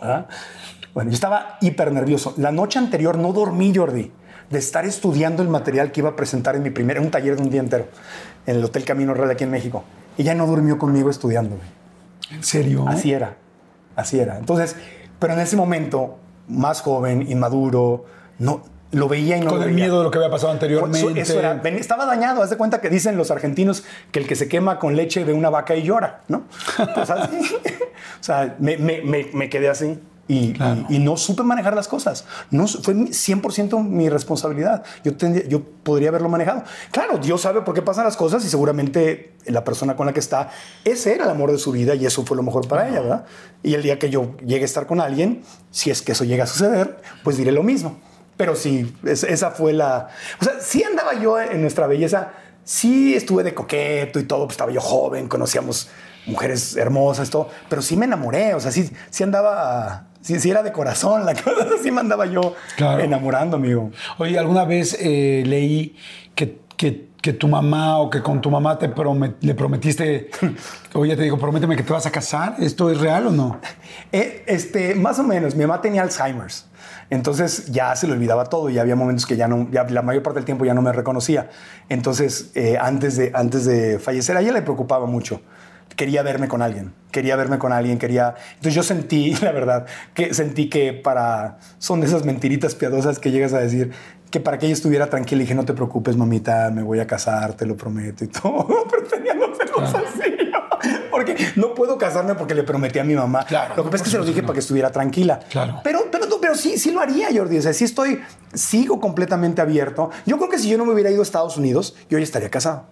¿verdad? 0.00 0.26
Bueno, 0.94 1.10
yo 1.10 1.14
estaba 1.14 1.58
hiper 1.60 1.92
nervioso. 1.92 2.32
La 2.38 2.52
noche 2.52 2.78
anterior 2.78 3.18
no 3.18 3.32
dormí, 3.32 3.72
Jordi, 3.74 4.10
de 4.50 4.58
estar 4.58 4.84
estudiando 4.86 5.42
el 5.42 5.48
material 5.48 5.90
que 5.92 6.00
iba 6.00 6.10
a 6.10 6.16
presentar 6.16 6.54
en 6.56 6.62
mi 6.62 6.70
primer, 6.70 6.96
en 6.98 7.04
un 7.04 7.10
taller 7.10 7.36
de 7.36 7.42
un 7.42 7.50
día 7.50 7.60
entero, 7.60 7.86
en 8.46 8.56
el 8.56 8.64
Hotel 8.64 8.84
Camino 8.84 9.12
Real 9.14 9.30
aquí 9.30 9.44
en 9.44 9.50
México. 9.50 9.84
Ella 10.18 10.34
no 10.34 10.46
durmió 10.46 10.78
conmigo 10.78 11.10
estudiando. 11.10 11.56
güey. 11.56 11.68
¿En 12.30 12.42
serio? 12.44 12.84
Así 12.88 13.12
era, 13.12 13.36
así 13.96 14.18
era. 14.20 14.38
Entonces, 14.38 14.76
pero 15.18 15.32
en 15.34 15.40
ese 15.40 15.56
momento, 15.56 16.18
más 16.48 16.80
joven, 16.80 17.28
inmaduro, 17.30 18.04
no, 18.38 18.62
lo 18.92 19.08
veía 19.08 19.36
y 19.36 19.40
no 19.40 19.50
Con 19.50 19.58
lo 19.58 19.64
el 19.64 19.70
veía. 19.74 19.84
miedo 19.86 19.98
de 19.98 20.04
lo 20.04 20.10
que 20.10 20.18
había 20.18 20.30
pasado 20.30 20.52
anteriormente. 20.52 20.98
Eso, 21.20 21.32
eso 21.34 21.38
era, 21.40 21.60
estaba 21.76 22.06
dañado. 22.06 22.42
Haz 22.42 22.50
de 22.50 22.56
cuenta 22.56 22.80
que 22.80 22.88
dicen 22.88 23.16
los 23.16 23.30
argentinos 23.30 23.84
que 24.12 24.20
el 24.20 24.26
que 24.26 24.36
se 24.36 24.48
quema 24.48 24.78
con 24.78 24.96
leche 24.96 25.24
ve 25.24 25.32
una 25.32 25.50
vaca 25.50 25.74
y 25.76 25.82
llora, 25.82 26.22
¿no? 26.28 26.44
Pues 26.94 27.10
así. 27.10 27.36
o 28.20 28.22
sea, 28.22 28.56
me, 28.58 28.76
me- 28.78 29.02
me- 29.02 29.28
me 29.34 29.48
quedé 29.50 29.68
así. 29.68 29.98
Y, 30.28 30.54
Claro. 30.54 30.86
y- 30.88 30.96
y 30.96 30.98
no 30.98 31.16
supe 31.16 31.44
manejar 31.44 31.74
las 31.76 31.86
cosas. 31.86 32.24
No, 32.50 32.66
fue 32.66 32.94
mi- 32.94 33.12
100% 33.12 33.78
mi 33.80 34.08
responsabilidad. 34.08 34.82
Yo, 35.04 35.16
tendría- 35.16 35.46
yo 35.46 35.62
podría 35.62 36.08
haberlo 36.08 36.28
manejado. 36.28 36.64
Claro, 36.90 37.18
Dios 37.18 37.42
sabe 37.42 37.60
por 37.62 37.74
qué 37.74 37.82
pasan 37.82 38.04
las 38.04 38.16
cosas 38.16 38.44
y 38.44 38.48
seguramente 38.48 39.34
la 39.46 39.62
persona 39.62 39.94
con 39.94 40.06
la 40.06 40.12
que 40.12 40.18
está, 40.18 40.50
ese 40.84 41.14
era 41.14 41.24
el 41.24 41.30
amor 41.30 41.52
de 41.52 41.58
su 41.58 41.70
vida 41.70 41.94
y 41.94 42.04
eso 42.06 42.24
fue 42.24 42.36
lo 42.36 42.42
mejor 42.42 42.66
para 42.66 42.88
ella, 42.88 43.00
¿verdad? 43.00 43.24
Y 43.62 43.74
el 43.74 43.82
día 43.84 44.00
que 44.00 44.10
yo 44.10 44.36
llegue 44.44 44.62
a 44.62 44.64
estar 44.64 44.86
con 44.88 45.00
alguien, 45.00 45.42
si 45.70 45.90
es 45.90 46.02
que 46.02 46.10
eso 46.12 46.24
llega 46.24 46.42
a 46.42 46.46
suceder, 46.48 46.96
pues 47.22 47.36
diré 47.36 47.52
lo 47.52 47.62
mismo. 47.62 48.00
Pero 48.36 48.56
sí, 48.56 48.92
es- 49.04 49.22
esa 49.22 49.52
fue 49.52 49.72
la... 49.72 50.08
O 50.40 50.44
sea, 50.44 50.54
sí 50.60 50.82
andaba 50.82 51.14
yo 51.20 51.40
en 51.40 51.60
nuestra 51.62 51.86
belleza, 51.86 52.32
sí 52.64 53.14
estuve 53.14 53.44
de 53.44 53.54
coqueto 53.54 54.18
y 54.18 54.24
todo, 54.24 54.46
pues 54.46 54.54
estaba 54.54 54.72
yo 54.72 54.80
joven, 54.80 55.28
conocíamos 55.28 55.88
mujeres 56.26 56.76
hermosas, 56.76 57.30
todo, 57.30 57.48
pero 57.68 57.82
sí 57.82 57.96
me 57.96 58.04
enamoré, 58.06 58.54
o 58.54 58.60
sea, 58.60 58.70
sí, 58.72 58.90
sí 59.10 59.22
andaba, 59.22 60.06
sí, 60.20 60.38
sí 60.40 60.50
era 60.50 60.62
de 60.62 60.72
corazón 60.72 61.24
la 61.24 61.34
cosa, 61.42 61.66
sí 61.82 61.90
me 61.90 62.00
andaba 62.00 62.26
yo 62.26 62.54
Claro. 62.76 63.02
enamorando, 63.02 63.56
amigo. 63.56 63.90
Oye, 64.18 64.38
alguna 64.38 64.64
vez 64.64 64.96
eh, 65.00 65.42
leí 65.46 65.96
que, 66.34 66.58
que- 66.76 67.06
que 67.16 67.32
tu 67.32 67.48
mamá 67.48 67.98
o 67.98 68.08
que 68.08 68.22
con 68.22 68.40
tu 68.40 68.52
mamá 68.52 68.78
te 68.78 68.88
promet- 68.94 69.34
le 69.40 69.52
prometiste, 69.56 70.30
oye, 70.94 71.16
te 71.16 71.22
digo, 71.22 71.36
prométeme 71.38 71.74
que 71.74 71.82
te 71.82 71.92
vas 71.92 72.06
a 72.06 72.10
casar. 72.12 72.54
¿Esto 72.60 72.88
es 72.88 73.00
real 73.00 73.26
o 73.26 73.30
no? 73.32 73.60
Eh, 74.12 74.44
este, 74.46 74.94
más 74.94 75.18
o 75.18 75.24
menos, 75.24 75.56
mi 75.56 75.66
mamá 75.66 75.80
tenía 75.80 76.02
Alzheimer's. 76.02 76.66
Entonces 77.10 77.66
ya 77.72 77.96
se 77.96 78.06
le 78.06 78.12
olvidaba 78.12 78.44
todo 78.44 78.70
y 78.70 78.78
había 78.78 78.94
momentos 78.94 79.26
que 79.26 79.36
ya 79.36 79.48
no, 79.48 79.68
ya 79.72 79.82
la 79.84 80.02
mayor 80.02 80.22
parte 80.22 80.38
del 80.38 80.44
tiempo 80.44 80.64
ya 80.64 80.74
no 80.74 80.82
me 80.82 80.92
reconocía. 80.92 81.50
Entonces, 81.88 82.52
eh, 82.54 82.78
antes, 82.80 83.16
de, 83.16 83.32
antes 83.34 83.64
de 83.64 83.98
fallecer, 83.98 84.36
a 84.36 84.40
ella 84.40 84.52
le 84.52 84.62
preocupaba 84.62 85.06
mucho. 85.06 85.40
Quería 85.96 86.22
verme 86.22 86.46
con 86.46 86.62
alguien, 86.62 86.92
quería 87.10 87.36
verme 87.36 87.58
con 87.58 87.72
alguien, 87.72 87.98
quería... 87.98 88.34
Entonces 88.50 88.74
yo 88.74 88.82
sentí, 88.82 89.34
la 89.42 89.52
verdad, 89.52 89.86
que 90.14 90.34
sentí 90.34 90.68
que 90.68 90.92
para... 90.92 91.58
Son 91.78 92.00
de 92.00 92.06
esas 92.06 92.24
mentiritas 92.24 92.74
piadosas 92.74 93.18
que 93.18 93.30
llegas 93.30 93.52
a 93.54 93.58
decir 93.58 93.92
que 94.30 94.40
para 94.40 94.58
que 94.58 94.66
ella 94.66 94.74
estuviera 94.74 95.08
tranquila, 95.08 95.40
dije, 95.40 95.54
no 95.54 95.64
te 95.64 95.72
preocupes, 95.72 96.16
mamita, 96.16 96.70
me 96.70 96.82
voy 96.82 97.00
a 97.00 97.06
casar, 97.06 97.54
te 97.54 97.64
lo 97.64 97.76
prometo 97.76 98.24
y 98.24 98.28
todo. 98.42 98.86
Pero 98.90 99.02
tenía 99.04 99.34
los 99.34 99.56
celos 99.56 99.94
así. 99.94 100.36
Porque 101.10 101.36
no 101.56 101.74
puedo 101.74 101.96
casarme 101.96 102.34
porque 102.34 102.54
le 102.54 102.62
prometí 102.62 102.98
a 102.98 103.04
mi 103.04 103.14
mamá. 103.14 103.44
Claro, 103.46 103.74
Lo 103.76 103.84
que 103.84 103.90
pasa 103.90 103.96
es 103.96 104.02
que 104.02 104.10
se 104.10 104.18
lo 104.18 104.24
dije 104.24 104.42
para 104.42 104.54
que 104.54 104.60
estuviera 104.60 104.90
tranquila. 104.90 105.40
Claro. 105.50 105.80
Pero, 105.82 106.00
pero, 106.10 106.26
pero 106.40 106.54
sí, 106.54 106.76
sí 106.78 106.90
lo 106.90 107.00
haría, 107.00 107.28
Jordi. 107.34 107.58
O 107.58 107.62
sea, 107.62 107.72
sí 107.72 107.84
estoy, 107.84 108.20
sigo 108.52 109.00
completamente 109.00 109.62
abierto. 109.62 110.10
Yo 110.26 110.36
creo 110.36 110.50
que 110.50 110.58
si 110.58 110.68
yo 110.68 110.76
no 110.76 110.84
me 110.84 110.92
hubiera 110.92 111.10
ido 111.10 111.20
a 111.20 111.22
Estados 111.22 111.56
Unidos, 111.56 111.96
yo 112.10 112.18
ya 112.18 112.24
estaría 112.24 112.50
casado. 112.50 112.86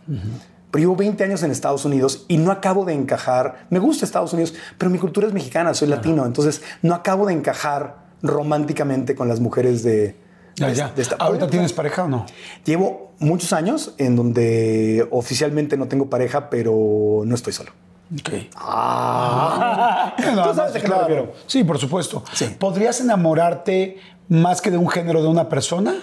Pero 0.75 0.83
llevo 0.83 0.97
20 0.97 1.22
años 1.22 1.41
en 1.45 1.53
Estados 1.53 1.85
Unidos 1.85 2.25
y 2.27 2.37
no 2.37 2.51
acabo 2.51 2.85
de 2.85 2.95
encajar. 2.95 3.66
Me 3.70 3.79
gusta 3.79 4.05
Estados 4.05 4.33
Unidos, 4.33 4.55
pero 4.77 4.91
mi 4.91 4.99
cultura 4.99 5.29
es 5.29 5.33
mexicana, 5.33 5.72
soy 5.72 5.87
latino. 5.87 6.27
Entonces 6.27 6.62
no 6.83 6.97
acabo 6.97 7.27
de 7.27 7.33
encajar 7.33 7.99
románticamente 8.22 9.14
con 9.14 9.29
las 9.29 9.39
mujeres 9.39 9.85
de, 9.85 10.16
Ya, 10.57 10.72
ya. 10.72 10.89
de 10.89 11.01
esta- 11.03 11.14
¿Ahorita 11.20 11.47
tienes 11.47 11.72
pareja 11.72 12.03
o 12.03 12.09
no? 12.09 12.27
Llevo 12.64 13.12
muchos 13.20 13.53
años 13.53 13.95
en 13.99 14.16
donde 14.16 15.07
oficialmente 15.12 15.77
no 15.77 15.87
tengo 15.87 16.11
pareja, 16.11 16.51
pero 16.51 17.22
no 17.25 17.35
estoy 17.37 17.53
solo. 17.53 17.70
Ok. 18.12 18.31
Ah. 18.57 20.12
Tú 20.16 20.55
sabes 20.57 20.72
qué 20.72 20.81
me 20.81 20.87
claro. 20.87 21.33
Sí, 21.47 21.62
por 21.62 21.79
supuesto. 21.79 22.25
Sí. 22.33 22.47
¿Podrías 22.59 23.01
enamorarte 23.01 23.99
más 24.29 24.61
que 24.61 24.72
de 24.72 24.79
un 24.79 24.89
género 24.89 25.22
de 25.22 25.29
una 25.29 25.49
persona? 25.49 25.95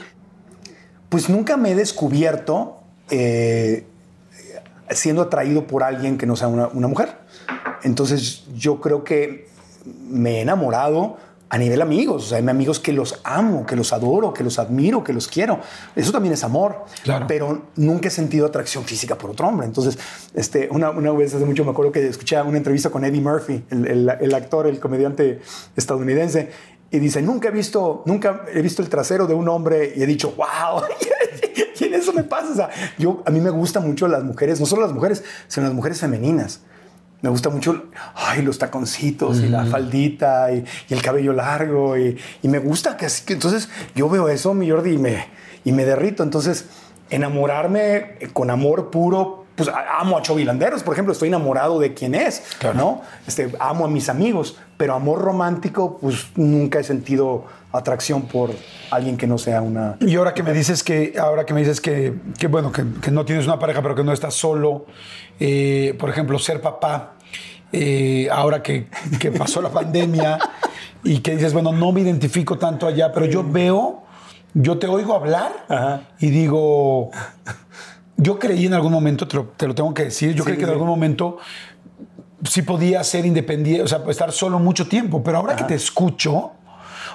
Pues 1.09 1.29
nunca 1.29 1.57
me 1.57 1.71
he 1.71 1.75
descubierto 1.75 2.77
eh, 3.09 3.85
siendo 4.91 5.21
atraído 5.23 5.67
por 5.67 5.83
alguien 5.83 6.17
que 6.17 6.25
no 6.25 6.35
sea 6.35 6.47
una, 6.47 6.67
una 6.67 6.87
mujer. 6.87 7.17
Entonces 7.83 8.43
yo 8.55 8.79
creo 8.81 9.03
que 9.03 9.47
me 10.09 10.37
he 10.37 10.41
enamorado 10.41 11.17
a 11.49 11.57
nivel 11.57 11.81
amigos. 11.81 12.25
O 12.25 12.27
sea, 12.29 12.37
hay 12.37 12.47
amigos 12.47 12.79
que 12.79 12.93
los 12.93 13.19
amo, 13.25 13.65
que 13.65 13.75
los 13.75 13.91
adoro, 13.91 14.33
que 14.33 14.43
los 14.43 14.57
admiro, 14.59 15.03
que 15.03 15.11
los 15.11 15.27
quiero. 15.27 15.59
Eso 15.95 16.11
también 16.13 16.33
es 16.33 16.43
amor. 16.45 16.85
Claro. 17.03 17.25
Pero 17.27 17.63
nunca 17.75 18.07
he 18.07 18.11
sentido 18.11 18.45
atracción 18.45 18.85
física 18.85 19.17
por 19.17 19.31
otro 19.31 19.47
hombre. 19.47 19.65
Entonces, 19.67 19.97
este, 20.33 20.69
una, 20.71 20.91
una 20.91 21.11
vez 21.11 21.33
hace 21.35 21.43
mucho 21.45 21.65
me 21.65 21.71
acuerdo 21.71 21.91
que 21.91 22.07
escuché 22.07 22.41
una 22.41 22.57
entrevista 22.57 22.89
con 22.89 23.03
Eddie 23.03 23.19
Murphy, 23.21 23.65
el, 23.69 23.85
el- 23.87 24.09
el 24.21 24.33
actor, 24.33 24.65
el 24.67 24.79
comediante 24.79 25.41
estadounidense. 25.75 26.51
Y 26.89 26.99
dice, 26.99 27.21
nunca 27.21 27.47
he 27.49 27.51
visto, 27.51 28.03
nunca 28.05 28.43
he 28.53 28.61
visto 28.61 28.81
el 28.81 28.89
trasero 28.89 29.25
de 29.27 29.33
un 29.33 29.47
hombre 29.49 29.93
y 29.95 30.03
he 30.03 30.05
dicho, 30.05 30.33
wow, 30.37 30.83
y 31.79 31.83
en 31.85 31.93
eso 31.93 32.13
me 32.13 32.23
pasa. 32.23 32.51
O 32.51 32.55
sea, 32.55 32.69
yo, 32.97 33.23
a 33.25 33.31
mí 33.31 33.39
me 33.39 33.49
gustan 33.49 33.85
mucho 33.85 34.07
las 34.07 34.23
mujeres, 34.23 34.59
no 34.59 34.65
solo 34.65 34.81
las 34.83 34.93
mujeres, 34.93 35.23
sino 35.47 35.65
las 35.67 35.75
mujeres 35.75 35.99
femeninas. 35.99 36.61
Me 37.21 37.29
gusta 37.29 37.49
mucho, 37.49 37.85
ay, 38.15 38.41
los 38.41 38.57
taconcitos 38.57 39.41
y 39.41 39.47
la 39.47 39.65
faldita 39.65 40.51
y, 40.51 40.65
y 40.89 40.93
el 40.93 41.03
cabello 41.03 41.33
largo 41.33 41.95
y, 41.95 42.17
y 42.41 42.47
me 42.47 42.57
gusta 42.57 42.97
que 42.97 43.05
así 43.05 43.25
que 43.25 43.33
entonces 43.33 43.69
yo 43.93 44.09
veo 44.09 44.27
eso, 44.27 44.55
mi 44.55 44.67
Jordi, 44.67 44.93
y 44.93 44.97
me, 44.97 45.27
y 45.63 45.71
me 45.71 45.85
derrito. 45.85 46.23
Entonces, 46.23 46.65
enamorarme 47.11 48.17
con 48.33 48.49
amor 48.49 48.89
puro, 48.89 49.40
pues 49.65 49.75
amo 49.99 50.17
a 50.17 50.21
Chovilanderos, 50.21 50.83
por 50.83 50.93
ejemplo, 50.93 51.13
estoy 51.13 51.27
enamorado 51.27 51.79
de 51.79 51.93
quién 51.93 52.15
es, 52.15 52.43
¿no? 52.73 53.01
Este, 53.27 53.51
amo 53.59 53.85
a 53.85 53.87
mis 53.87 54.09
amigos, 54.09 54.57
pero 54.77 54.95
amor 54.95 55.21
romántico, 55.21 55.99
pues 56.01 56.27
nunca 56.35 56.79
he 56.79 56.83
sentido 56.83 57.45
atracción 57.71 58.23
por 58.23 58.49
alguien 58.89 59.17
que 59.17 59.27
no 59.27 59.37
sea 59.37 59.61
una... 59.61 59.97
Y 59.99 60.15
ahora 60.15 60.33
que 60.33 60.43
me 60.43 60.53
dices 60.53 60.83
que, 60.83 61.13
ahora 61.19 61.45
que 61.45 61.53
me 61.53 61.59
dices 61.61 61.79
que, 61.79 62.13
que 62.39 62.47
bueno, 62.47 62.71
que, 62.71 62.83
que 63.01 63.11
no 63.11 63.23
tienes 63.23 63.45
una 63.45 63.59
pareja, 63.59 63.81
pero 63.81 63.93
que 63.93 64.03
no 64.03 64.11
estás 64.11 64.33
solo, 64.33 64.87
eh, 65.39 65.95
por 65.99 66.09
ejemplo, 66.09 66.39
ser 66.39 66.59
papá, 66.59 67.13
eh, 67.71 68.27
ahora 68.31 68.63
que, 68.63 68.87
que 69.19 69.31
pasó 69.31 69.61
la 69.61 69.69
pandemia 69.69 70.39
y 71.03 71.19
que 71.19 71.35
dices, 71.35 71.53
bueno, 71.53 71.71
no 71.71 71.91
me 71.91 72.01
identifico 72.01 72.57
tanto 72.57 72.87
allá, 72.87 73.11
pero 73.13 73.27
yo 73.27 73.43
veo, 73.47 74.03
yo 74.53 74.79
te 74.79 74.87
oigo 74.87 75.13
hablar 75.15 75.65
Ajá. 75.69 76.01
y 76.19 76.31
digo, 76.31 77.11
yo 78.21 78.37
creí 78.39 78.65
en 78.65 78.73
algún 78.73 78.91
momento, 78.91 79.27
te 79.27 79.35
lo, 79.35 79.45
te 79.57 79.67
lo 79.67 79.75
tengo 79.75 79.93
que 79.93 80.05
decir, 80.05 80.33
yo 80.35 80.43
creí 80.43 80.55
que 80.57 80.63
en 80.63 80.69
sí. 80.69 80.73
algún 80.73 80.87
momento 80.87 81.37
sí 82.43 82.61
podía 82.61 83.03
ser 83.03 83.25
independiente, 83.25 83.83
o 83.83 83.87
sea, 83.87 84.01
estar 84.09 84.31
solo 84.31 84.59
mucho 84.59 84.87
tiempo, 84.87 85.21
pero 85.23 85.37
ahora 85.37 85.55
que 85.55 85.63
te 85.63 85.75
escucho, 85.75 86.51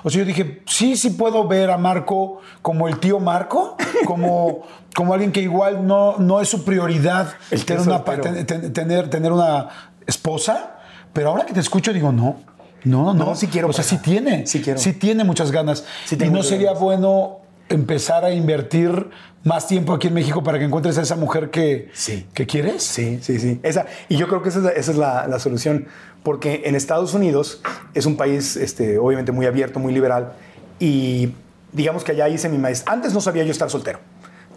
o 0.03 0.11
sea, 0.11 0.20
yo 0.20 0.24
dije, 0.24 0.62
sí, 0.66 0.97
sí 0.97 1.11
puedo 1.11 1.47
ver 1.49 1.70
a 1.70 1.78
Marco 1.78 2.41
como 2.62 2.87
el 2.89 2.99
tío 2.99 3.19
Marco, 3.19 3.77
como, 4.05 4.62
como 4.95 5.15
alguien 5.15 5.33
que 5.33 5.41
igual 5.41 5.87
no, 5.87 6.16
no 6.19 6.41
es 6.41 6.49
su 6.49 6.65
prioridad 6.65 7.28
El 7.51 7.65
tener 7.65 7.83
una, 7.83 8.05
ten- 8.05 8.73
tener, 8.73 9.11
tener 9.11 9.33
una 9.33 9.69
esposa, 10.07 10.77
pero 11.12 11.31
ahora 11.31 11.45
que 11.47 11.53
te 11.55 11.61
escucho 11.61 11.93
digo, 11.93 12.12
no. 12.12 12.37
No, 12.85 13.03
no, 13.07 13.15
no. 13.15 13.24
No, 13.27 13.35
sí 13.35 13.49
quiero 13.49 13.69
O 13.69 13.73
sea, 13.73 13.83
sí 13.83 13.97
pareja. 13.97 14.05
tiene. 14.23 14.47
Sí 14.47 14.61
quiero. 14.62 14.78
Sí 14.78 14.93
tiene 14.93 15.24
muchas 15.24 15.51
ganas. 15.51 15.85
Sí 16.05 16.16
y 16.20 16.28
no 16.31 16.45
sería 16.45 16.69
ganas. 16.69 16.83
bueno 16.83 17.39
empezar 17.68 18.24
a 18.24 18.30
invertir 18.32 19.09
más 19.44 19.66
tiempo 19.68 19.93
aquí 19.94 20.09
en 20.09 20.14
México 20.14 20.43
para 20.43 20.59
que 20.59 20.64
encuentres 20.64 20.98
a 20.98 21.02
esa 21.02 21.16
mujer 21.16 21.51
que, 21.51 21.88
Sí. 21.93 22.26
que 22.34 22.47
quieres. 22.47 22.82
Sí, 22.82 23.18
sí, 23.22 23.38
sí. 23.38 23.60
Esa, 23.62 23.86
y 24.09 24.16
yo 24.16 24.28
creo 24.28 24.43
que 24.43 24.48
esa 24.48 24.59
es 24.59 24.64
la, 24.64 24.70
esa 24.72 24.90
es 24.93 24.97
la- 24.98 25.26
la 25.28 25.38
solución, 25.38 25.86
porque 26.22 26.62
en 26.64 26.74
Estados 26.74 27.14
Unidos 27.14 27.60
es 27.94 28.06
un 28.06 28.16
país 28.16 28.56
este, 28.56 28.98
obviamente 28.98 29.32
muy 29.32 29.47
abierto, 29.47 29.78
muy 29.78 29.93
liberal, 29.93 30.32
y 30.80 31.32
digamos 31.72 32.02
que 32.05 32.12
allá 32.12 32.28
hice 32.28 32.48
mi 32.48 32.59
maestría. 32.59 32.93
Antes 32.94 33.12
no 33.14 33.20
sabía 33.20 33.44
yo 33.44 33.52
estar 33.52 33.70
soltero. 33.70 33.98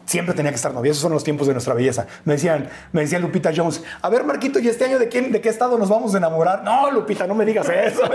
Siempre 0.09 0.33
tenía 0.33 0.51
que 0.51 0.55
estar 0.55 0.73
novia. 0.73 0.89
Esos 0.89 1.03
son 1.03 1.11
los 1.11 1.23
tiempos 1.23 1.45
de 1.45 1.53
nuestra 1.53 1.75
belleza. 1.75 2.07
Me 2.25 2.33
decían, 2.33 2.67
me 2.93 3.01
decía 3.01 3.19
Lupita 3.19 3.51
Jones, 3.55 3.83
a 4.01 4.09
ver, 4.09 4.23
Marquito, 4.23 4.57
¿y 4.57 4.67
este 4.67 4.85
año 4.85 4.97
de, 4.97 5.07
quién, 5.07 5.31
de 5.31 5.39
qué 5.39 5.49
estado 5.49 5.77
nos 5.77 5.87
vamos 5.87 6.15
a 6.15 6.17
enamorar? 6.17 6.63
No, 6.63 6.89
Lupita, 6.89 7.27
no 7.27 7.35
me 7.35 7.45
digas 7.45 7.69
eso. 7.69 8.01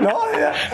No, 0.00 0.10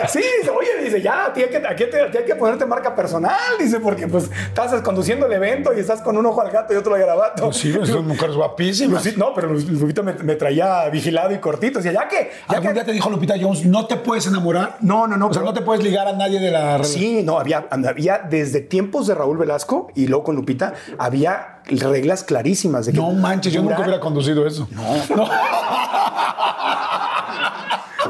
sí, 0.07 0.19
dice, 0.39 0.51
oye, 0.51 0.83
dice, 0.83 1.01
ya, 1.01 1.33
tiene 1.33 1.49
que, 1.49 1.57
aquí 1.67 1.85
te- 1.89 1.99
hay 2.19 2.25
que 2.25 2.35
ponerte 2.35 2.63
marca 2.67 2.93
personal, 2.93 3.33
dice, 3.59 3.79
porque 3.79 4.07
pues 4.07 4.29
estás 4.47 4.79
conduciendo 4.83 5.25
el 5.25 5.33
evento 5.33 5.73
y 5.75 5.79
estás 5.79 6.03
con 6.03 6.15
un 6.15 6.23
ojo 6.27 6.41
al 6.41 6.51
gato 6.51 6.75
y 6.75 6.77
otro 6.77 6.93
al 6.93 6.99
garabato. 7.01 7.51
Sí, 7.51 7.73
son 7.85 8.07
mujeres 8.07 8.35
guapísimas. 8.35 9.17
No, 9.17 9.33
pero 9.33 9.47
Lu- 9.47 9.59
Lupita 9.79 10.03
me, 10.03 10.13
me 10.13 10.35
traía 10.35 10.87
vigilado 10.89 11.33
y 11.33 11.39
cortito. 11.39 11.79
Decía, 11.79 11.93
ya 12.03 12.07
que. 12.07 12.29
Ya 12.47 12.57
¿Algún 12.57 12.67
que 12.67 12.73
día 12.75 12.85
te 12.85 12.91
dijo 12.91 13.09
Lupita 13.09 13.33
Jones, 13.41 13.65
no 13.65 13.87
te 13.87 13.95
puedes 13.95 14.27
enamorar? 14.27 14.77
no, 14.81 15.07
no, 15.07 15.17
no. 15.17 15.25
O 15.29 15.33
sea, 15.33 15.41
pero- 15.41 15.51
no 15.51 15.57
te 15.59 15.65
puedes 15.65 15.83
ligar 15.83 16.07
a 16.07 16.13
nadie 16.13 16.39
de 16.39 16.51
la. 16.51 16.83
Sí, 16.83 17.23
no, 17.23 17.39
había, 17.39 17.65
había 17.71 18.19
desde 18.29 18.61
tiempos 18.61 19.07
de 19.07 19.15
Raúl 19.15 19.34
Velasco 19.37 19.87
y 19.95 20.07
luego 20.07 20.23
con 20.25 20.35
Lupita, 20.35 20.73
había 20.97 21.59
reglas 21.65 22.23
clarísimas 22.23 22.85
de 22.85 22.91
que. 22.93 22.97
No 22.97 23.11
manches, 23.11 23.53
yo 23.53 23.61
nunca 23.61 23.81
hubiera 23.81 23.99
conducido 23.99 24.45
eso. 24.47 24.67
No. 24.71 24.83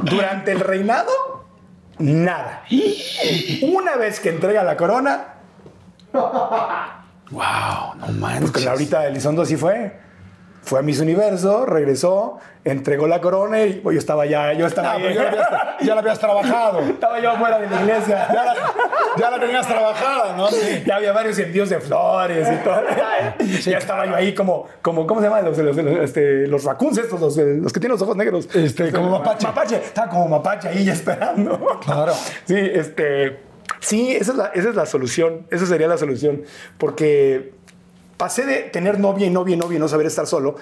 Durante 0.03 0.51
el 0.51 0.59
reinado, 0.59 1.11
nada. 1.99 2.63
Una 3.63 3.95
vez 3.95 4.19
que 4.19 4.29
entrega 4.29 4.63
la 4.63 4.77
corona, 4.77 5.25
Wow, 7.31 7.95
no 7.97 8.07
manches. 8.19 8.39
pues 8.41 8.51
con 8.51 8.65
Laurita 8.65 9.07
Elizondo 9.07 9.41
así 9.41 9.57
fue. 9.57 9.99
Fue 10.65 10.79
a 10.79 10.81
Miss 10.81 10.99
Universo, 10.99 11.65
regresó, 11.65 12.39
entregó 12.63 13.07
la 13.07 13.21
corona 13.21 13.61
y 13.63 13.73
pues, 13.73 13.93
yo 13.93 13.99
estaba 13.99 14.25
ya, 14.25 14.51
yo 14.53 14.65
estaba 14.65 14.91
Ah, 14.91 14.93
ahí. 14.95 15.03
pero 15.03 15.13
ya, 15.15 15.23
la 15.23 15.29
habías, 15.29 15.47
ya 15.81 15.93
la 15.95 16.01
habías 16.01 16.19
trabajado. 16.19 16.79
Estaba 16.89 17.19
yo 17.19 17.29
afuera 17.31 17.59
de 17.59 17.69
la 17.69 17.81
iglesia. 17.81 18.27
Ya 18.33 18.43
la, 18.45 18.55
ya 19.17 19.29
la 19.31 19.39
tenías 19.39 19.67
trabajada, 19.67 20.35
¿no? 20.35 20.47
Sí. 20.47 20.83
Ya 20.85 20.95
había 20.95 21.11
varios 21.13 21.37
envíos 21.39 21.69
de 21.69 21.79
flores 21.79 22.47
y 22.51 22.63
todo. 22.63 22.81
ya 23.63 23.77
estaba 23.77 24.05
yo 24.07 24.15
ahí 24.15 24.33
como, 24.33 24.67
como 24.81 25.05
¿cómo 25.05 25.21
se 25.21 25.27
llama? 25.27 25.41
Los, 25.41 25.57
los, 25.57 25.75
los, 25.77 25.99
este, 25.99 26.47
los 26.47 26.63
raccoons 26.63 26.97
estos, 26.97 27.21
los, 27.21 27.37
los 27.37 27.71
que 27.71 27.79
tienen 27.79 27.93
los 27.93 28.01
ojos 28.01 28.17
negros. 28.17 28.49
Este, 28.55 28.91
como 28.91 29.09
mapache. 29.11 29.45
Mapache. 29.45 29.75
Estaba 29.77 30.09
como 30.09 30.27
mapache 30.27 30.67
ahí 30.69 30.89
esperando. 30.89 31.79
Claro. 31.85 32.13
Sí, 32.45 32.55
este... 32.57 33.39
Sí, 33.81 34.15
esa 34.15 34.31
es, 34.31 34.37
la, 34.37 34.45
esa 34.47 34.69
es 34.69 34.75
la 34.75 34.85
solución. 34.87 35.45
Esa 35.51 35.65
sería 35.67 35.87
la 35.87 35.97
solución. 35.97 36.43
Porque 36.79 37.53
pasé 38.17 38.45
de 38.45 38.55
tener 38.63 38.99
novia 38.99 39.27
y 39.27 39.29
novia 39.29 39.55
y 39.55 39.57
novia 39.57 39.77
y 39.77 39.79
no 39.79 39.87
saber 39.87 40.07
estar 40.07 40.27
solo. 40.27 40.55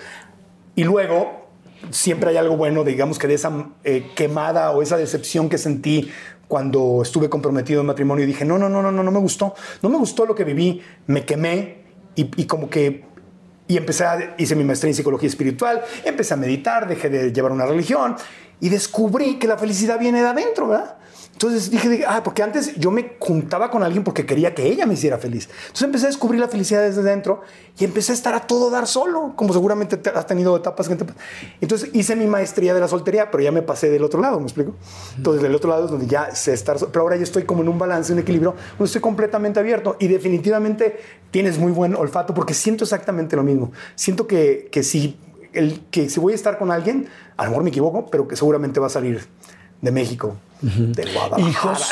Y 0.76 0.84
luego 0.84 1.48
siempre 1.92 2.30
hay 2.30 2.38
algo 2.38 2.58
bueno, 2.58 2.84
digamos 2.84 3.20
que 3.20 3.28
de 3.28 3.34
esa 3.36 3.68
eh, 3.84 4.12
quemada 4.16 4.72
o 4.72 4.82
esa 4.82 4.98
decepción 4.98 5.50
que 5.50 5.58
sentí 5.58 6.10
cuando 6.48 7.02
estuve 7.02 7.30
comprometido 7.30 7.82
en 7.82 7.88
matrimonio 7.88 8.24
y 8.24 8.28
dije, 8.28 8.46
no, 8.46 8.58
no, 8.58 8.70
no, 8.70 8.82
no, 8.82 8.92
no, 8.92 9.04
no 9.04 9.12
me 9.12 9.20
gustó. 9.20 9.56
No 9.82 9.90
me 9.90 9.98
gustó 9.98 10.26
lo 10.26 10.36
que 10.36 10.44
viví. 10.44 10.82
Me 11.08 11.26
quemé 11.26 11.84
y, 12.16 12.46
como 12.46 12.70
que 12.70 13.06
y 13.68 13.78
empecé 13.78 14.06
a, 14.06 14.36
hice 14.38 14.56
mi 14.56 14.64
maestría 14.64 14.92
en 14.92 14.96
psicología 14.96 15.30
espiritual, 15.30 15.82
empecé 16.04 16.34
a 16.34 16.38
meditar, 16.38 16.88
dejé 16.88 17.10
de 17.10 17.32
llevar 17.32 17.52
una 17.52 17.66
religión 17.66 18.16
y 18.60 18.70
descubrí 18.70 19.40
que 19.40 19.48
la 19.48 19.58
felicidad 19.58 20.00
viene 20.00 20.22
de 20.22 20.28
adentro, 20.28 20.68
¿verdad? 20.68 20.98
Entonces 21.34 21.70
dije, 21.72 21.90
dije, 21.90 22.06
ah, 22.08 22.22
porque 22.24 22.42
antes 22.44 22.76
yo 22.76 22.90
me 22.92 23.16
juntaba 23.20 23.70
con 23.70 23.84
alguien 23.84 24.04
porque 24.04 24.26
quería 24.26 24.54
que 24.56 24.66
ella 24.68 24.86
me 24.86 24.94
hiciera 24.94 25.18
feliz. 25.18 25.50
Entonces 25.64 25.82
empecé 25.84 26.06
a 26.06 26.10
descubrir 26.10 26.40
la 26.40 26.48
felicidad 26.48 26.82
desde 26.84 27.04
dentro 27.04 27.42
y 27.78 27.84
empecé 27.86 28.12
a 28.14 28.16
estar 28.16 28.34
a 28.36 28.42
todo 28.48 28.70
dar 28.70 28.88
solo, 28.88 29.34
como 29.36 29.52
seguramente 29.52 29.98
te- 29.98 30.12
has 30.12 30.26
tenido 30.28 30.56
etapas 30.56 30.88
que 30.88 30.96
te- 30.96 31.06
Entonces 31.60 31.90
hice 31.94 32.16
mi 32.16 32.28
maestría 32.28 32.74
de 32.74 32.80
la 32.80 32.88
soltería, 32.88 33.30
pero 33.32 33.44
ya 33.44 33.52
me 33.52 33.62
pasé 33.64 33.90
del 33.90 34.04
otro 34.04 34.22
lado, 34.22 34.38
¿me 34.40 34.46
explico? 34.46 34.76
Entonces 35.18 35.42
del 35.42 35.54
otro 35.56 35.70
lado 35.72 35.86
es 35.86 35.92
donde 35.92 36.06
ya 36.08 36.34
sé 36.36 36.54
estar, 36.54 36.78
so- 36.80 36.90
pero 36.92 37.02
ahora 37.02 37.16
ya 37.18 37.24
estoy 37.24 37.44
como 37.44 37.62
en 37.64 37.68
un 37.68 37.80
balance, 37.80 38.14
un 38.14 38.20
equilibrio, 38.20 38.52
donde 38.78 38.86
estoy 38.86 39.02
completamente 39.02 39.60
abierto 39.60 39.98
y 40.00 40.08
definitivamente 40.08 40.98
tienes 41.32 41.58
muy 41.58 41.72
buen 41.72 41.96
olfato 41.96 42.34
porque 42.34 42.54
siento 42.54 42.84
exactamente 42.86 43.36
lo 43.36 43.44
mismo. 43.44 43.72
Siento 43.96 44.28
que, 44.28 44.70
que 44.72 44.84
si, 44.84 45.18
el, 45.52 45.82
que 45.92 46.10
si 46.10 46.20
voy 46.20 46.34
a 46.34 46.36
estar 46.36 46.58
con 46.60 46.72
alguien, 46.72 47.08
a 47.38 47.44
lo 47.46 47.50
mejor 47.50 47.64
me 47.64 47.70
equivoco, 47.72 48.06
pero 48.06 48.28
que 48.28 48.36
seguramente 48.36 48.80
va 48.80 48.88
a 48.88 48.90
salir 48.92 49.26
de 49.84 49.92
México, 49.92 50.38
de 50.62 51.12
Guadalajara. 51.14 51.50
¿Hijos? 51.50 51.92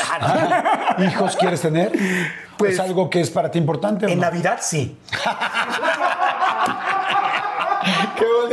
¿Hijos 1.14 1.36
quieres 1.36 1.60
tener? 1.60 1.92
Pues- 2.56 2.74
¿Es 2.74 2.80
algo 2.80 3.10
que 3.10 3.20
es 3.20 3.28
para 3.30 3.50
ti 3.50 3.58
importante? 3.58 4.06
En 4.10 4.18
no? 4.18 4.22
Navidad 4.22 4.58
sí. 4.62 4.96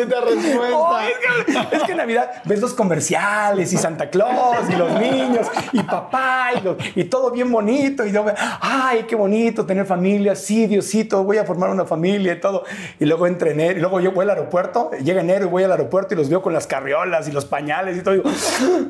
¡Qué 0.08 0.16
bonita 0.16 0.22
respuesta! 0.22 0.76
Oh, 0.80 0.98
es, 1.00 1.46
que, 1.70 1.76
es 1.78 1.84
que 1.84 1.92
en 1.92 1.98
Navidad 1.98 2.32
ves 2.46 2.60
los 2.62 2.74
comerciales 2.74 3.72
y 3.74 3.78
Santa 3.78 4.10
Claus 4.10 4.70
y 4.70 4.76
los 4.76 4.92
niños 5.00 5.48
y 5.72 5.82
papá 5.84 6.50
y, 6.58 6.62
los- 6.62 6.78
y 6.96 7.04
todo 7.06 7.32
bien 7.32 7.52
bonito. 7.52 8.06
Y 8.06 8.12
yo, 8.12 8.26
ay, 8.62 9.04
qué 9.08 9.16
bonito 9.16 9.66
tener 9.66 9.86
familia. 9.86 10.36
Sí, 10.36 10.68
Diosito, 10.68 11.24
voy 11.24 11.38
a 11.38 11.44
formar 11.46 11.70
una 11.70 11.86
familia 11.86 12.34
y 12.34 12.40
todo. 12.40 12.64
Y 13.00 13.06
luego 13.06 13.28
entra 13.28 13.50
enero 13.52 13.78
y 13.78 13.82
luego 13.82 14.00
yo 14.00 14.12
voy 14.12 14.24
al 14.24 14.32
aeropuerto, 14.32 14.92
llega 15.04 15.22
enero 15.22 15.46
y 15.46 15.50
voy 15.50 15.64
al 15.64 15.72
aeropuerto 15.72 16.14
y 16.14 16.18
los 16.18 16.30
veo 16.30 16.42
con 16.42 16.54
las 16.54 16.68
carriolas 16.68 17.28
y 17.28 17.32
los 17.32 17.46
pañales 17.46 17.98
y 17.98 18.02
todo. 18.02 18.16
Y 18.16 18.18
digo, 18.18 18.30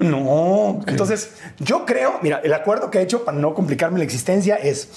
no. 0.01 0.79
Entonces, 0.87 1.31
yo 1.59 1.85
creo, 1.85 2.19
mira, 2.21 2.41
el 2.43 2.53
acuerdo 2.53 2.89
que 2.91 2.99
he 2.99 3.01
hecho 3.01 3.23
para 3.25 3.37
no 3.37 3.53
complicarme 3.53 3.97
la 3.99 4.05
existencia 4.05 4.55
es 4.55 4.89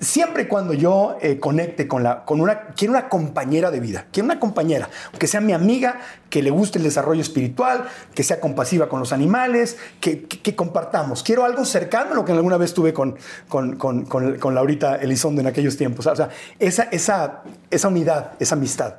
siempre 0.00 0.48
cuando 0.48 0.74
yo 0.74 1.16
eh, 1.20 1.38
conecte 1.38 1.88
con, 1.88 2.02
la, 2.02 2.24
con 2.24 2.40
una, 2.40 2.68
quiero 2.76 2.92
una 2.92 3.08
compañera 3.08 3.70
de 3.70 3.80
vida, 3.80 4.06
quiero 4.12 4.26
una 4.26 4.38
compañera, 4.40 4.88
que 5.18 5.26
sea 5.26 5.40
mi 5.40 5.52
amiga, 5.52 6.00
que 6.30 6.42
le 6.42 6.50
guste 6.50 6.78
el 6.78 6.84
desarrollo 6.84 7.20
espiritual, 7.20 7.88
que 8.14 8.22
sea 8.22 8.40
compasiva 8.40 8.88
con 8.88 9.00
los 9.00 9.12
animales, 9.12 9.76
que 10.00 10.56
compartamos. 10.56 11.22
Quiero 11.22 11.44
algo 11.44 11.64
cercano 11.64 12.12
a 12.12 12.14
lo 12.14 12.24
que 12.24 12.32
alguna 12.32 12.56
vez 12.56 12.74
tuve 12.74 12.92
con, 12.92 13.16
con, 13.48 13.76
con, 13.76 14.04
con, 14.04 14.38
con 14.38 14.54
Laurita 14.54 14.96
Elizondo 14.96 15.40
en 15.40 15.46
aquellos 15.46 15.76
tiempos. 15.76 16.06
O 16.06 16.16
sea, 16.16 16.28
esa, 16.58 16.84
esa, 16.84 17.42
esa 17.70 17.88
unidad, 17.88 18.32
esa 18.38 18.54
amistad. 18.54 18.94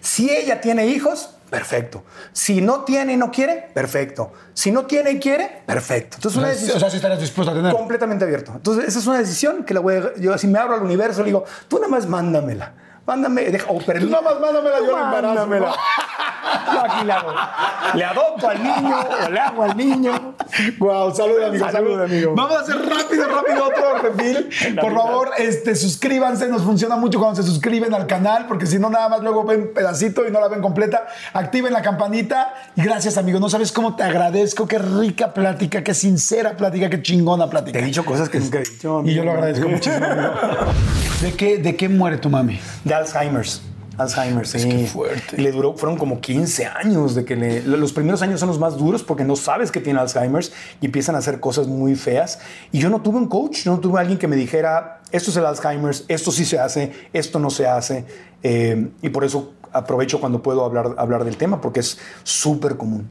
Si 0.00 0.30
ella 0.30 0.60
tiene 0.60 0.86
hijos, 0.86 1.35
perfecto. 1.50 2.04
Si 2.32 2.60
no 2.60 2.80
tiene 2.84 3.14
y 3.14 3.16
no 3.16 3.30
quiere, 3.30 3.70
perfecto. 3.74 4.32
Si 4.54 4.70
no 4.70 4.86
tiene 4.86 5.12
y 5.12 5.18
quiere, 5.18 5.62
perfecto. 5.66 6.16
Entonces, 6.16 6.38
una 6.38 6.48
O 6.48 6.50
decisión 6.50 6.80
sea, 6.80 6.90
si 6.90 6.96
estarías 6.96 7.20
dispuesto 7.20 7.52
a 7.52 7.54
tener. 7.54 7.72
completamente 7.72 8.24
abierto. 8.24 8.52
Entonces, 8.56 8.88
esa 8.88 8.98
es 8.98 9.06
una 9.06 9.18
decisión 9.18 9.64
que 9.64 9.74
la 9.74 9.80
voy 9.80 9.94
a, 9.94 10.14
yo 10.16 10.36
si 10.38 10.46
me 10.46 10.58
abro 10.58 10.74
al 10.74 10.82
universo, 10.82 11.20
le 11.20 11.26
digo, 11.26 11.44
tú 11.68 11.76
nada 11.76 11.88
más 11.88 12.06
mándamela. 12.06 12.72
Mándame, 13.06 13.42
deja, 13.44 13.66
o 13.70 13.78
permí- 13.80 14.10
nada 14.10 14.22
más 14.22 14.40
mándamela, 14.40 14.78
yo 14.80 14.92
la 14.96 15.04
embarazo. 15.04 15.76
Yo 16.72 16.84
aquí 16.84 17.04
le 17.04 17.12
hago. 17.12 17.32
Le 17.94 18.04
adopto 18.04 18.48
al 18.48 18.62
niño 18.62 18.96
o 19.26 19.30
le 19.30 19.40
hago 19.40 19.62
al 19.62 19.76
niño. 19.76 20.34
Wow, 20.78 21.14
salud, 21.14 21.42
amigo. 21.42 21.70
Salud, 21.70 22.00
amigo. 22.02 22.34
Vamos 22.36 22.56
a 22.56 22.60
hacer 22.60 22.76
rápido, 22.76 23.26
rápido 23.28 23.64
otro 23.64 23.98
refill. 24.02 24.48
Por 24.80 24.94
favor, 24.94 25.30
este, 25.38 25.74
suscríbanse. 25.74 26.48
Nos 26.48 26.62
funciona 26.62 26.96
mucho 26.96 27.18
cuando 27.18 27.40
se 27.42 27.48
suscriben 27.48 27.92
al 27.94 28.06
canal, 28.06 28.46
porque 28.46 28.66
si 28.66 28.78
no, 28.78 28.90
nada 28.90 29.08
más 29.08 29.22
luego 29.22 29.44
ven 29.44 29.72
pedacito 29.74 30.26
y 30.26 30.30
no 30.30 30.40
la 30.40 30.48
ven 30.48 30.60
completa. 30.62 31.06
Activen 31.32 31.72
la 31.72 31.82
campanita. 31.82 32.54
Y 32.76 32.82
gracias, 32.82 33.18
amigo. 33.18 33.40
No 33.40 33.48
sabes 33.48 33.72
cómo 33.72 33.96
te 33.96 34.02
agradezco. 34.04 34.66
Qué 34.68 34.78
rica 34.78 35.32
plática, 35.34 35.82
qué 35.82 35.94
sincera 35.94 36.56
plática, 36.56 36.88
qué 36.90 37.02
chingona 37.02 37.48
plática. 37.50 37.78
Te 37.78 37.84
he 37.84 37.86
dicho 37.86 38.04
cosas 38.04 38.28
que 38.28 38.38
nunca 38.40 38.58
he 38.58 38.62
dicho. 38.62 39.02
Y 39.04 39.14
yo 39.14 39.24
lo 39.24 39.30
amigo. 39.32 39.44
agradezco 39.46 39.68
muchísimo, 39.68 40.06
amigo. 40.06 40.30
¿De 41.22 41.32
qué, 41.34 41.58
¿De 41.58 41.76
qué 41.76 41.88
muere 41.88 42.18
tu 42.18 42.28
mami? 42.30 42.60
De 42.84 42.94
Alzheimer's. 42.96 43.62
Alzheimer, 43.98 44.46
sí. 44.46 44.68
qué 44.68 44.86
fuerte. 44.86 45.36
Y 45.38 45.40
le 45.40 45.52
duró, 45.52 45.74
fueron 45.74 45.96
como 45.96 46.20
15 46.20 46.66
años 46.66 47.14
de 47.14 47.24
que 47.24 47.34
le, 47.34 47.62
los 47.62 47.94
primeros 47.94 48.20
años 48.20 48.40
son 48.40 48.50
los 48.50 48.58
más 48.58 48.76
duros 48.76 49.02
porque 49.02 49.24
no 49.24 49.36
sabes 49.36 49.70
que 49.72 49.80
tiene 49.80 49.98
Alzheimer's 50.00 50.52
y 50.82 50.86
empiezan 50.86 51.14
a 51.14 51.18
hacer 51.18 51.40
cosas 51.40 51.66
muy 51.66 51.94
feas. 51.94 52.38
Y 52.72 52.78
yo 52.78 52.90
no 52.90 53.00
tuve 53.00 53.16
un 53.16 53.26
coach, 53.26 53.62
yo 53.64 53.72
no 53.72 53.80
tuve 53.80 53.98
alguien 53.98 54.18
que 54.18 54.28
me 54.28 54.36
dijera, 54.36 55.00
esto 55.12 55.30
es 55.30 55.36
el 55.38 55.46
Alzheimer's, 55.46 56.04
esto 56.08 56.30
sí 56.30 56.44
se 56.44 56.58
hace, 56.58 56.92
esto 57.14 57.38
no 57.38 57.48
se 57.48 57.66
hace. 57.66 58.04
Eh, 58.42 58.90
y 59.00 59.08
por 59.08 59.24
eso 59.24 59.54
aprovecho 59.72 60.20
cuando 60.20 60.42
puedo 60.42 60.62
hablar, 60.66 60.94
hablar 60.98 61.24
del 61.24 61.38
tema 61.38 61.62
porque 61.62 61.80
es 61.80 61.98
súper 62.22 62.76
común. 62.76 63.08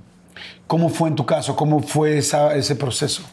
¿Cómo 0.67 0.89
fue 0.89 1.09
en 1.09 1.15
tu 1.15 1.25
caso? 1.25 1.55
¿Cómo 1.55 1.81
fue 1.81 2.19
esa- 2.19 2.53
ese 2.55 2.75
proceso? 2.75 3.23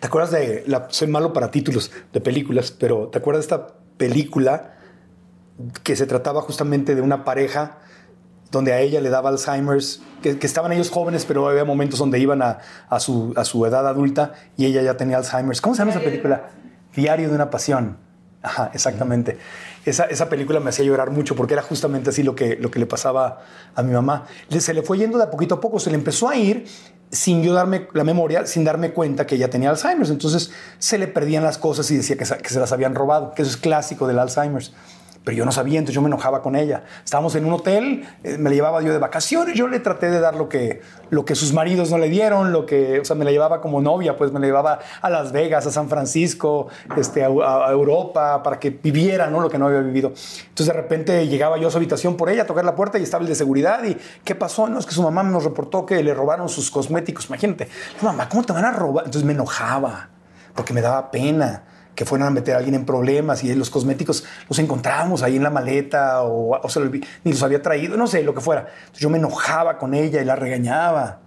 ¿Te 0.00 0.06
acuerdas 0.06 0.30
de, 0.30 0.64
la, 0.66 0.86
soy 0.90 1.08
malo 1.08 1.34
para 1.34 1.50
títulos 1.50 1.90
de 2.10 2.20
películas, 2.22 2.70
pero 2.70 3.08
¿te 3.08 3.18
acuerdas 3.18 3.46
de 3.46 3.54
esta 3.54 3.66
película 3.98 4.73
que 5.82 5.96
se 5.96 6.06
trataba 6.06 6.40
justamente 6.42 6.94
de 6.94 7.02
una 7.02 7.24
pareja 7.24 7.78
donde 8.50 8.72
a 8.72 8.80
ella 8.80 9.00
le 9.00 9.10
daba 9.10 9.30
Alzheimer's, 9.30 10.00
que, 10.22 10.38
que 10.38 10.46
estaban 10.46 10.72
ellos 10.72 10.90
jóvenes, 10.90 11.24
pero 11.24 11.48
había 11.48 11.64
momentos 11.64 11.98
donde 11.98 12.18
iban 12.20 12.40
a, 12.42 12.58
a 12.88 13.00
su, 13.00 13.32
a 13.36 13.44
su 13.44 13.64
edad 13.66 13.86
adulta 13.88 14.34
y 14.56 14.66
ella 14.66 14.82
ya 14.82 14.96
tenía 14.96 15.16
Alzheimer's. 15.16 15.60
¿Cómo 15.60 15.74
se 15.74 15.80
llama 15.80 15.90
esa 15.90 16.00
película? 16.00 16.50
Diario 16.94 17.28
de 17.28 17.34
una 17.34 17.50
pasión. 17.50 17.96
Ajá, 18.42 18.70
exactamente. 18.74 19.38
Esa, 19.86 20.04
esa 20.04 20.28
película 20.28 20.60
me 20.60 20.68
hacía 20.68 20.84
llorar 20.84 21.10
mucho 21.10 21.34
porque 21.34 21.54
era 21.54 21.62
justamente 21.62 22.10
así 22.10 22.22
lo 22.22 22.34
que, 22.36 22.56
lo 22.56 22.70
que 22.70 22.78
le 22.78 22.86
pasaba 22.86 23.40
a 23.74 23.82
mi 23.82 23.92
mamá. 23.92 24.26
Le- 24.50 24.60
Se 24.60 24.74
le 24.74 24.82
fue 24.82 24.98
yendo 24.98 25.18
de 25.18 25.24
a 25.24 25.30
poquito 25.30 25.56
a 25.56 25.60
poco, 25.60 25.80
se 25.80 25.90
le 25.90 25.96
empezó 25.96 26.28
a 26.28 26.36
ir 26.36 26.66
sin 27.10 27.42
yo 27.42 27.54
darme 27.54 27.88
la 27.94 28.04
memoria, 28.04 28.46
sin 28.46 28.62
darme 28.64 28.92
cuenta 28.92 29.26
que 29.26 29.36
ella 29.36 29.48
tenía 29.48 29.70
Alzheimer's. 29.70 30.10
Entonces 30.10 30.52
se 30.78 30.98
le 30.98 31.06
perdían 31.08 31.42
las 31.42 31.58
cosas 31.58 31.90
y 31.90 31.96
decía 31.96 32.16
que, 32.16 32.24
que 32.24 32.48
se 32.50 32.60
las 32.60 32.70
habían 32.70 32.94
robado, 32.94 33.32
que 33.34 33.42
eso 33.42 33.50
es 33.50 33.56
clásico 33.56 34.06
del 34.06 34.18
Alzheimer's 34.18 34.72
pero 35.24 35.36
yo 35.38 35.44
no 35.46 35.52
sabía, 35.52 35.78
entonces 35.78 35.94
yo 35.94 36.02
me 36.02 36.08
enojaba 36.08 36.42
con 36.42 36.54
ella. 36.54 36.84
Estábamos 37.02 37.34
en 37.34 37.46
un 37.46 37.54
hotel, 37.54 38.06
eh, 38.22 38.36
me 38.36 38.50
la 38.50 38.56
llevaba 38.56 38.82
yo 38.82 38.92
de 38.92 38.98
vacaciones, 38.98 39.54
yo 39.56 39.68
le 39.68 39.80
traté 39.80 40.10
de 40.10 40.20
dar 40.20 40.34
lo 40.34 40.50
que, 40.50 40.82
lo 41.08 41.24
que 41.24 41.34
sus 41.34 41.54
maridos 41.54 41.90
no 41.90 41.96
le 41.96 42.10
dieron, 42.10 42.52
lo 42.52 42.66
que, 42.66 43.00
o 43.00 43.04
sea, 43.06 43.16
me 43.16 43.24
la 43.24 43.30
llevaba 43.30 43.62
como 43.62 43.80
novia, 43.80 44.18
pues 44.18 44.32
me 44.32 44.40
la 44.40 44.46
llevaba 44.46 44.80
a 45.00 45.08
Las 45.08 45.32
Vegas, 45.32 45.66
a 45.66 45.70
San 45.70 45.88
Francisco, 45.88 46.68
este, 46.96 47.24
a, 47.24 47.70
Europa, 47.70 48.42
para 48.42 48.60
que 48.60 48.68
viviera 48.68 49.28
¿no? 49.28 49.40
lo 49.40 49.48
que 49.48 49.56
no 49.56 49.66
había 49.66 49.80
vivido. 49.80 50.08
Entonces 50.08 50.66
de 50.66 50.74
repente 50.74 51.26
llegaba 51.26 51.56
yo 51.56 51.68
a 51.68 51.70
su 51.70 51.78
habitación 51.78 52.18
por 52.18 52.28
ella, 52.28 52.42
a 52.42 52.46
tocar 52.46 52.64
la 52.64 52.74
puerta 52.74 52.98
y 52.98 53.02
estaba 53.02 53.22
el 53.22 53.28
de 53.28 53.34
seguridad 53.34 53.82
y 53.84 53.96
¿qué 54.24 54.34
pasó? 54.34 54.68
No, 54.68 54.78
es 54.78 54.84
que 54.84 54.92
su 54.92 55.02
mamá 55.02 55.22
nos 55.22 55.44
reportó 55.44 55.86
que 55.86 56.02
le 56.02 56.12
robaron 56.12 56.50
sus 56.50 56.70
cosméticos, 56.70 57.28
imagínate. 57.28 57.68
Mamá, 58.02 58.28
¿cómo 58.28 58.44
te 58.44 58.52
van 58.52 58.66
a 58.66 58.72
robar? 58.72 59.06
Entonces 59.06 59.24
me 59.24 59.32
enojaba, 59.32 60.10
porque 60.54 60.74
me 60.74 60.82
daba 60.82 61.10
pena 61.10 61.62
que 61.94 62.04
fueran 62.04 62.28
a 62.28 62.30
meter 62.30 62.54
a 62.54 62.58
alguien 62.58 62.74
en 62.74 62.84
problemas 62.84 63.44
y 63.44 63.54
los 63.54 63.70
cosméticos 63.70 64.24
los 64.48 64.58
encontrábamos 64.58 65.22
ahí 65.22 65.36
en 65.36 65.42
la 65.42 65.50
maleta 65.50 66.22
o, 66.22 66.58
o 66.60 66.68
se 66.68 66.80
lo 66.80 66.90
olvi- 66.90 67.04
ni 67.24 67.32
los 67.32 67.42
había 67.42 67.62
traído, 67.62 67.96
no 67.96 68.06
sé, 68.06 68.22
lo 68.22 68.34
que 68.34 68.40
fuera. 68.40 68.66
Yo 68.94 69.10
me 69.10 69.18
enojaba 69.18 69.78
con 69.78 69.94
ella 69.94 70.20
y 70.20 70.24
la 70.24 70.36
regañaba. 70.36 71.20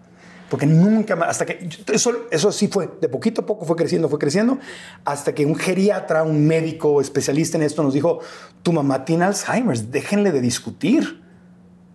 Porque 0.50 0.66
nunca 0.66 1.18
más, 1.18 1.30
hasta 1.30 1.46
que, 1.46 1.68
eso, 1.92 2.12
eso 2.32 2.54
sí 2.54 2.70
fue, 2.70 2.90
de 3.02 3.10
poquito 3.10 3.42
a 3.42 3.46
poco 3.46 3.66
fue 3.66 3.76
creciendo, 3.76 4.08
fue 4.08 4.18
creciendo, 4.18 4.60
hasta 5.04 5.36
que 5.36 5.46
un 5.46 5.56
geriatra, 5.56 6.24
un 6.24 6.48
médico 6.48 7.02
especialista 7.02 7.58
en 7.58 7.64
esto 7.64 7.84
nos 7.84 7.94
dijo, 7.94 8.20
tu 8.64 8.72
mamá 8.72 9.04
tiene 9.04 9.26
Alzheimer, 9.26 9.78
déjenle 9.78 10.32
de 10.32 10.40
discutir. 10.40 11.22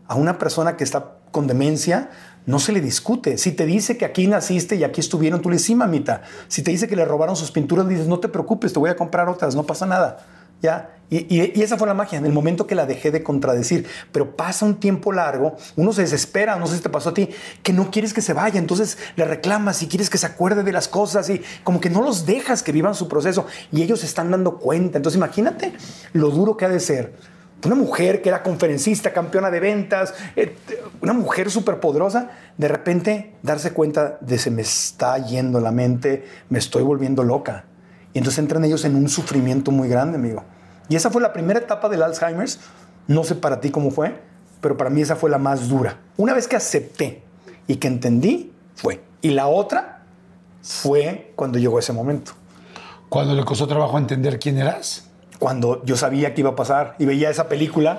A 0.06 0.16
una 0.16 0.36
persona 0.36 0.76
que 0.76 0.84
está 0.84 1.16
con 1.30 1.46
demencia 1.46 2.10
no 2.46 2.58
se 2.58 2.72
le 2.72 2.80
discute. 2.80 3.38
Si 3.38 3.52
te 3.52 3.66
dice 3.66 3.96
que 3.96 4.04
aquí 4.04 4.26
naciste 4.26 4.76
y 4.76 4.84
aquí 4.84 5.00
estuvieron, 5.00 5.40
tú 5.42 5.48
le 5.50 5.56
dices, 5.56 5.76
mamita. 5.76 6.22
Si 6.48 6.62
te 6.62 6.70
dice 6.70 6.88
que 6.88 6.96
le 6.96 7.04
robaron 7.04 7.36
sus 7.36 7.50
pinturas, 7.50 7.86
le 7.86 7.92
dices, 7.92 8.08
no 8.08 8.18
te 8.20 8.28
preocupes, 8.28 8.72
te 8.72 8.78
voy 8.78 8.90
a 8.90 8.96
comprar 8.96 9.28
otras, 9.28 9.54
no 9.54 9.64
pasa 9.64 9.86
nada. 9.86 10.26
¿Ya? 10.60 10.94
Y, 11.10 11.16
y- 11.28 11.52
y 11.56 11.62
esa 11.62 11.76
fue 11.76 11.88
la 11.88 11.94
magia, 11.94 12.18
en 12.18 12.24
el 12.24 12.32
momento 12.32 12.68
que 12.68 12.76
la 12.76 12.86
dejé 12.86 13.10
de 13.10 13.24
contradecir. 13.24 13.84
Pero 14.12 14.36
pasa 14.36 14.64
un 14.64 14.76
tiempo 14.76 15.12
largo, 15.12 15.56
uno 15.74 15.92
se 15.92 16.02
desespera, 16.02 16.54
no 16.56 16.68
sé 16.68 16.76
si 16.76 16.82
te 16.82 16.88
pasó 16.88 17.08
a 17.10 17.14
ti, 17.14 17.28
que 17.64 17.72
no 17.72 17.90
quieres 17.90 18.14
que 18.14 18.22
se 18.22 18.32
vaya, 18.32 18.60
entonces 18.60 18.96
le 19.16 19.24
reclamas 19.24 19.82
y 19.82 19.88
quieres 19.88 20.08
que 20.08 20.18
se 20.18 20.26
acuerde 20.26 20.62
de 20.62 20.70
las 20.72 20.86
cosas 20.86 21.28
y 21.30 21.42
como 21.64 21.80
que 21.80 21.90
no 21.90 22.00
los 22.00 22.26
dejas 22.26 22.62
que 22.62 22.70
vivan 22.70 22.94
su 22.94 23.08
proceso 23.08 23.44
y 23.72 23.82
ellos 23.82 24.00
se 24.00 24.06
están 24.06 24.30
dando 24.30 24.58
cuenta. 24.58 24.98
Entonces 24.98 25.16
imagínate 25.16 25.72
lo 26.12 26.30
duro 26.30 26.56
que 26.56 26.64
ha 26.64 26.68
de 26.68 26.78
ser 26.80 27.12
una 27.66 27.74
mujer 27.74 28.22
que 28.22 28.28
era 28.28 28.42
conferencista, 28.42 29.12
campeona 29.12 29.50
de 29.50 29.60
ventas, 29.60 30.14
eh, 30.36 30.56
una 31.00 31.12
mujer 31.12 31.50
súper 31.50 31.80
poderosa, 31.80 32.30
de 32.56 32.68
repente 32.68 33.34
darse 33.42 33.72
cuenta 33.72 34.18
de 34.20 34.38
se 34.38 34.50
me 34.50 34.62
está 34.62 35.18
yendo 35.18 35.60
la 35.60 35.70
mente, 35.70 36.24
me 36.48 36.58
estoy 36.58 36.82
volviendo 36.82 37.22
loca. 37.22 37.64
Y 38.12 38.18
entonces 38.18 38.38
entran 38.38 38.64
ellos 38.64 38.84
en 38.84 38.96
un 38.96 39.08
sufrimiento 39.08 39.70
muy 39.70 39.88
grande, 39.88 40.16
amigo. 40.16 40.44
Y 40.88 40.96
esa 40.96 41.10
fue 41.10 41.22
la 41.22 41.32
primera 41.32 41.60
etapa 41.60 41.88
del 41.88 42.02
Alzheimer's. 42.02 42.60
No 43.06 43.24
sé 43.24 43.34
para 43.34 43.60
ti 43.60 43.70
cómo 43.70 43.90
fue, 43.90 44.20
pero 44.60 44.76
para 44.76 44.90
mí 44.90 45.00
esa 45.00 45.16
fue 45.16 45.30
la 45.30 45.38
más 45.38 45.68
dura. 45.68 45.98
Una 46.16 46.34
vez 46.34 46.46
que 46.48 46.56
acepté 46.56 47.22
y 47.66 47.76
que 47.76 47.88
entendí, 47.88 48.52
fue. 48.74 49.00
Y 49.22 49.30
la 49.30 49.46
otra 49.46 50.02
fue 50.62 51.32
cuando 51.36 51.58
llegó 51.58 51.78
ese 51.78 51.92
momento 51.92 52.32
¿Cuándo 53.12 53.34
le 53.34 53.44
costó 53.44 53.66
trabajo 53.66 53.98
entender 53.98 54.38
quién 54.38 54.56
eras? 54.56 55.06
Cuando 55.42 55.84
yo 55.84 55.96
sabía 55.96 56.34
que 56.34 56.42
iba 56.42 56.50
a 56.50 56.54
pasar 56.54 56.94
y 57.00 57.04
veía 57.04 57.28
esa 57.28 57.48
película 57.48 57.98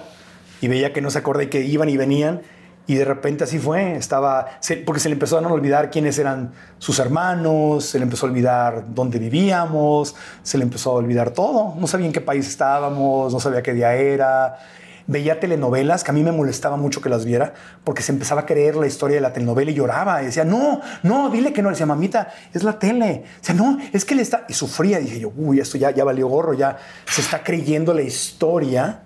y 0.61 0.69
veía 0.69 0.93
que 0.93 1.01
no 1.01 1.09
se 1.11 1.17
acordaba 1.17 1.43
y 1.43 1.47
que 1.47 1.59
iban 1.59 1.89
y 1.89 1.97
venían 1.97 2.41
y 2.87 2.95
de 2.95 3.03
repente 3.03 3.43
así 3.43 3.59
fue, 3.59 3.97
estaba, 3.97 4.47
porque 4.85 5.01
se 5.01 5.09
le 5.09 5.13
empezaron 5.15 5.43
a 5.43 5.49
olvidar 5.49 5.91
quiénes 5.91 6.17
eran 6.19 6.53
sus 6.77 6.99
hermanos, 6.99 7.83
se 7.83 7.99
le 7.99 8.05
empezó 8.05 8.27
a 8.27 8.29
olvidar 8.29 8.85
dónde 8.95 9.19
vivíamos, 9.19 10.15
se 10.41 10.57
le 10.57 10.63
empezó 10.63 10.91
a 10.91 10.93
olvidar 10.93 11.31
todo, 11.31 11.75
no 11.77 11.85
sabía 11.85 12.05
en 12.05 12.13
qué 12.13 12.21
país 12.21 12.47
estábamos, 12.47 13.33
no 13.33 13.41
sabía 13.41 13.61
qué 13.61 13.73
día 13.73 13.93
era, 13.93 14.59
veía 15.07 15.39
telenovelas 15.39 16.03
que 16.03 16.11
a 16.11 16.13
mí 16.13 16.23
me 16.23 16.31
molestaba 16.31 16.77
mucho 16.77 17.01
que 17.01 17.09
las 17.09 17.25
viera 17.25 17.53
porque 17.83 18.01
se 18.01 18.11
empezaba 18.11 18.41
a 18.41 18.45
creer 18.45 18.75
la 18.75 18.87
historia 18.87 19.15
de 19.15 19.21
la 19.21 19.33
telenovela 19.33 19.71
y 19.71 19.73
lloraba. 19.73 20.21
Y 20.21 20.27
decía, 20.27 20.45
no, 20.45 20.81
no, 21.03 21.29
dile 21.29 21.51
que 21.53 21.61
no, 21.61 21.69
le 21.69 21.73
decía, 21.73 21.85
mamita, 21.85 22.33
es 22.53 22.63
la 22.63 22.79
tele, 22.79 23.23
decía, 23.39 23.55
no, 23.55 23.77
es 23.91 24.05
que 24.05 24.15
le 24.15 24.21
está, 24.21 24.45
y 24.47 24.53
sufría, 24.53 24.99
dije 24.99 25.19
yo, 25.19 25.31
uy, 25.35 25.59
esto 25.59 25.77
ya, 25.77 25.91
ya 25.91 26.03
valió 26.03 26.27
gorro, 26.27 26.53
ya 26.53 26.77
se 27.05 27.21
está 27.21 27.43
creyendo 27.43 27.93
la 27.93 28.01
historia 28.01 29.01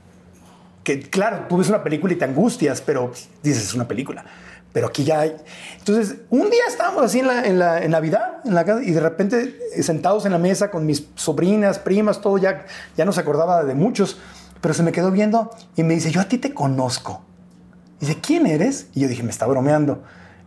que 0.84 1.02
claro, 1.02 1.46
tú 1.50 1.58
ves 1.58 1.68
una 1.70 1.84
película 1.84 2.14
y 2.14 2.16
te 2.16 2.26
angustias, 2.26 2.80
pero 2.82 3.12
dices, 3.44 3.64
es 3.64 3.74
una 3.74 3.88
película. 3.88 4.24
Pero 4.72 4.88
aquí 4.88 5.04
ya 5.04 5.22
hay. 5.22 5.36
Entonces, 5.80 6.18
un 6.30 6.50
día 6.50 6.62
estábamos 6.68 7.04
así 7.04 7.20
en, 7.20 7.28
la, 7.28 7.44
en, 7.46 7.58
la- 7.60 7.84
en 7.84 7.92
Navidad, 7.92 8.38
en 8.46 8.54
la 8.54 8.64
casa, 8.64 8.84
y 8.84 8.92
de 8.92 9.00
repente 9.00 9.58
eh, 9.76 9.82
sentados 9.84 10.26
en 10.26 10.32
la 10.34 10.38
mesa 10.38 10.70
con 10.70 10.86
mis 10.86 11.08
sobrinas, 11.16 11.80
primas, 11.80 12.22
todo, 12.22 12.38
ya, 12.38 12.66
ya 12.96 13.04
no 13.04 13.12
se 13.12 13.20
acordaba 13.20 13.64
de 13.64 13.74
muchos, 13.74 14.18
pero 14.62 14.74
se 14.74 14.84
me 14.84 14.92
quedó 14.92 15.12
viendo 15.12 15.52
y 15.76 15.84
me 15.84 15.94
dice, 15.94 16.12
yo 16.12 16.22
a 16.22 16.26
ti 16.26 16.38
te 16.38 16.54
conozco. 16.54 17.22
Dice, 18.00 18.16
¿quién 18.22 18.46
eres? 18.46 18.88
Y 18.94 19.02
yo 19.02 19.08
dije, 19.08 19.24
me 19.24 19.32
está 19.32 19.46
bromeando. 19.48 20.04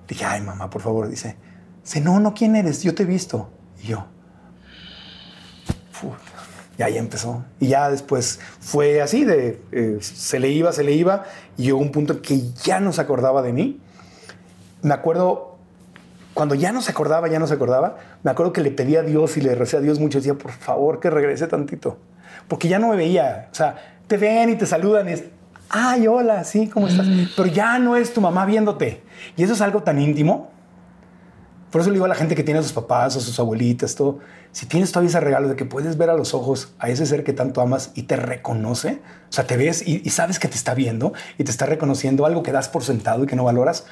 Dije, 0.08 0.24
ay, 0.24 0.40
mamá, 0.40 0.70
por 0.70 0.82
favor. 0.82 1.08
Dice, 1.08 1.36
dice, 1.84 2.00
no, 2.00 2.20
no, 2.20 2.34
¿quién 2.34 2.54
eres? 2.56 2.82
Yo 2.82 2.94
te 2.94 3.02
he 3.02 3.06
visto. 3.06 3.50
Y 3.82 3.88
yo, 3.88 4.06
Fu- 5.92 6.12
y 6.78 6.82
ahí 6.82 6.96
empezó. 6.96 7.44
Y 7.58 7.68
ya 7.68 7.90
después 7.90 8.40
fue 8.60 9.02
así 9.02 9.24
de, 9.24 9.60
eh, 9.72 9.98
se 10.00 10.38
le 10.38 10.48
iba, 10.48 10.72
se 10.72 10.82
le 10.84 10.92
iba, 10.92 11.24
y 11.56 11.64
llegó 11.64 11.78
un 11.78 11.92
punto 11.92 12.22
que 12.22 12.52
ya 12.64 12.80
no 12.80 12.92
se 12.92 13.00
acordaba 13.00 13.42
de 13.42 13.52
mí. 13.52 13.80
Me 14.82 14.94
acuerdo, 14.94 15.58
cuando 16.32 16.54
ya 16.54 16.72
no 16.72 16.80
se 16.80 16.90
acordaba, 16.90 17.28
ya 17.28 17.38
no 17.38 17.46
se 17.46 17.54
acordaba, 17.54 17.98
me 18.22 18.30
acuerdo 18.30 18.52
que 18.54 18.62
le 18.62 18.70
pedí 18.70 18.96
a 18.96 19.02
Dios 19.02 19.36
y 19.36 19.42
le 19.42 19.54
recé 19.54 19.76
a 19.76 19.80
Dios 19.80 19.98
mucho, 20.00 20.18
decía, 20.18 20.34
por 20.34 20.52
favor, 20.52 21.00
que 21.00 21.10
regrese 21.10 21.46
tantito. 21.48 21.98
Porque 22.48 22.68
ya 22.68 22.78
no 22.78 22.88
me 22.88 22.96
veía. 22.96 23.48
O 23.52 23.54
sea, 23.54 23.99
te 24.10 24.16
ven 24.16 24.50
y 24.50 24.56
te 24.56 24.66
saludan 24.66 25.08
y 25.08 25.12
es, 25.12 25.24
ay, 25.68 26.08
hola, 26.08 26.42
sí, 26.42 26.66
¿cómo 26.66 26.88
estás? 26.88 27.06
Pero 27.36 27.48
ya 27.48 27.78
no 27.78 27.94
es 27.94 28.12
tu 28.12 28.20
mamá 28.20 28.44
viéndote. 28.44 29.04
Y 29.36 29.44
eso 29.44 29.52
es 29.52 29.60
algo 29.60 29.84
tan 29.84 30.00
íntimo. 30.00 30.50
Por 31.70 31.80
eso 31.80 31.90
le 31.90 31.94
digo 31.94 32.06
a 32.06 32.08
la 32.08 32.16
gente 32.16 32.34
que 32.34 32.42
tiene 32.42 32.58
a 32.58 32.62
sus 32.64 32.72
papás 32.72 33.14
o 33.14 33.20
sus 33.20 33.38
abuelitas, 33.38 33.94
todo, 33.94 34.18
si 34.50 34.66
tienes 34.66 34.90
todavía 34.90 35.10
ese 35.10 35.20
regalo 35.20 35.46
de 35.46 35.54
que 35.54 35.64
puedes 35.64 35.96
ver 35.96 36.10
a 36.10 36.14
los 36.14 36.34
ojos 36.34 36.74
a 36.80 36.88
ese 36.88 37.06
ser 37.06 37.22
que 37.22 37.32
tanto 37.32 37.60
amas 37.60 37.92
y 37.94 38.02
te 38.02 38.16
reconoce, 38.16 39.00
o 39.28 39.32
sea, 39.32 39.46
te 39.46 39.56
ves 39.56 39.86
y, 39.86 40.02
y 40.04 40.10
sabes 40.10 40.40
que 40.40 40.48
te 40.48 40.56
está 40.56 40.74
viendo 40.74 41.12
y 41.38 41.44
te 41.44 41.52
está 41.52 41.66
reconociendo 41.66 42.26
algo 42.26 42.42
que 42.42 42.50
das 42.50 42.68
por 42.68 42.82
sentado 42.82 43.22
y 43.22 43.26
que 43.28 43.36
no 43.36 43.44
valoras, 43.44 43.86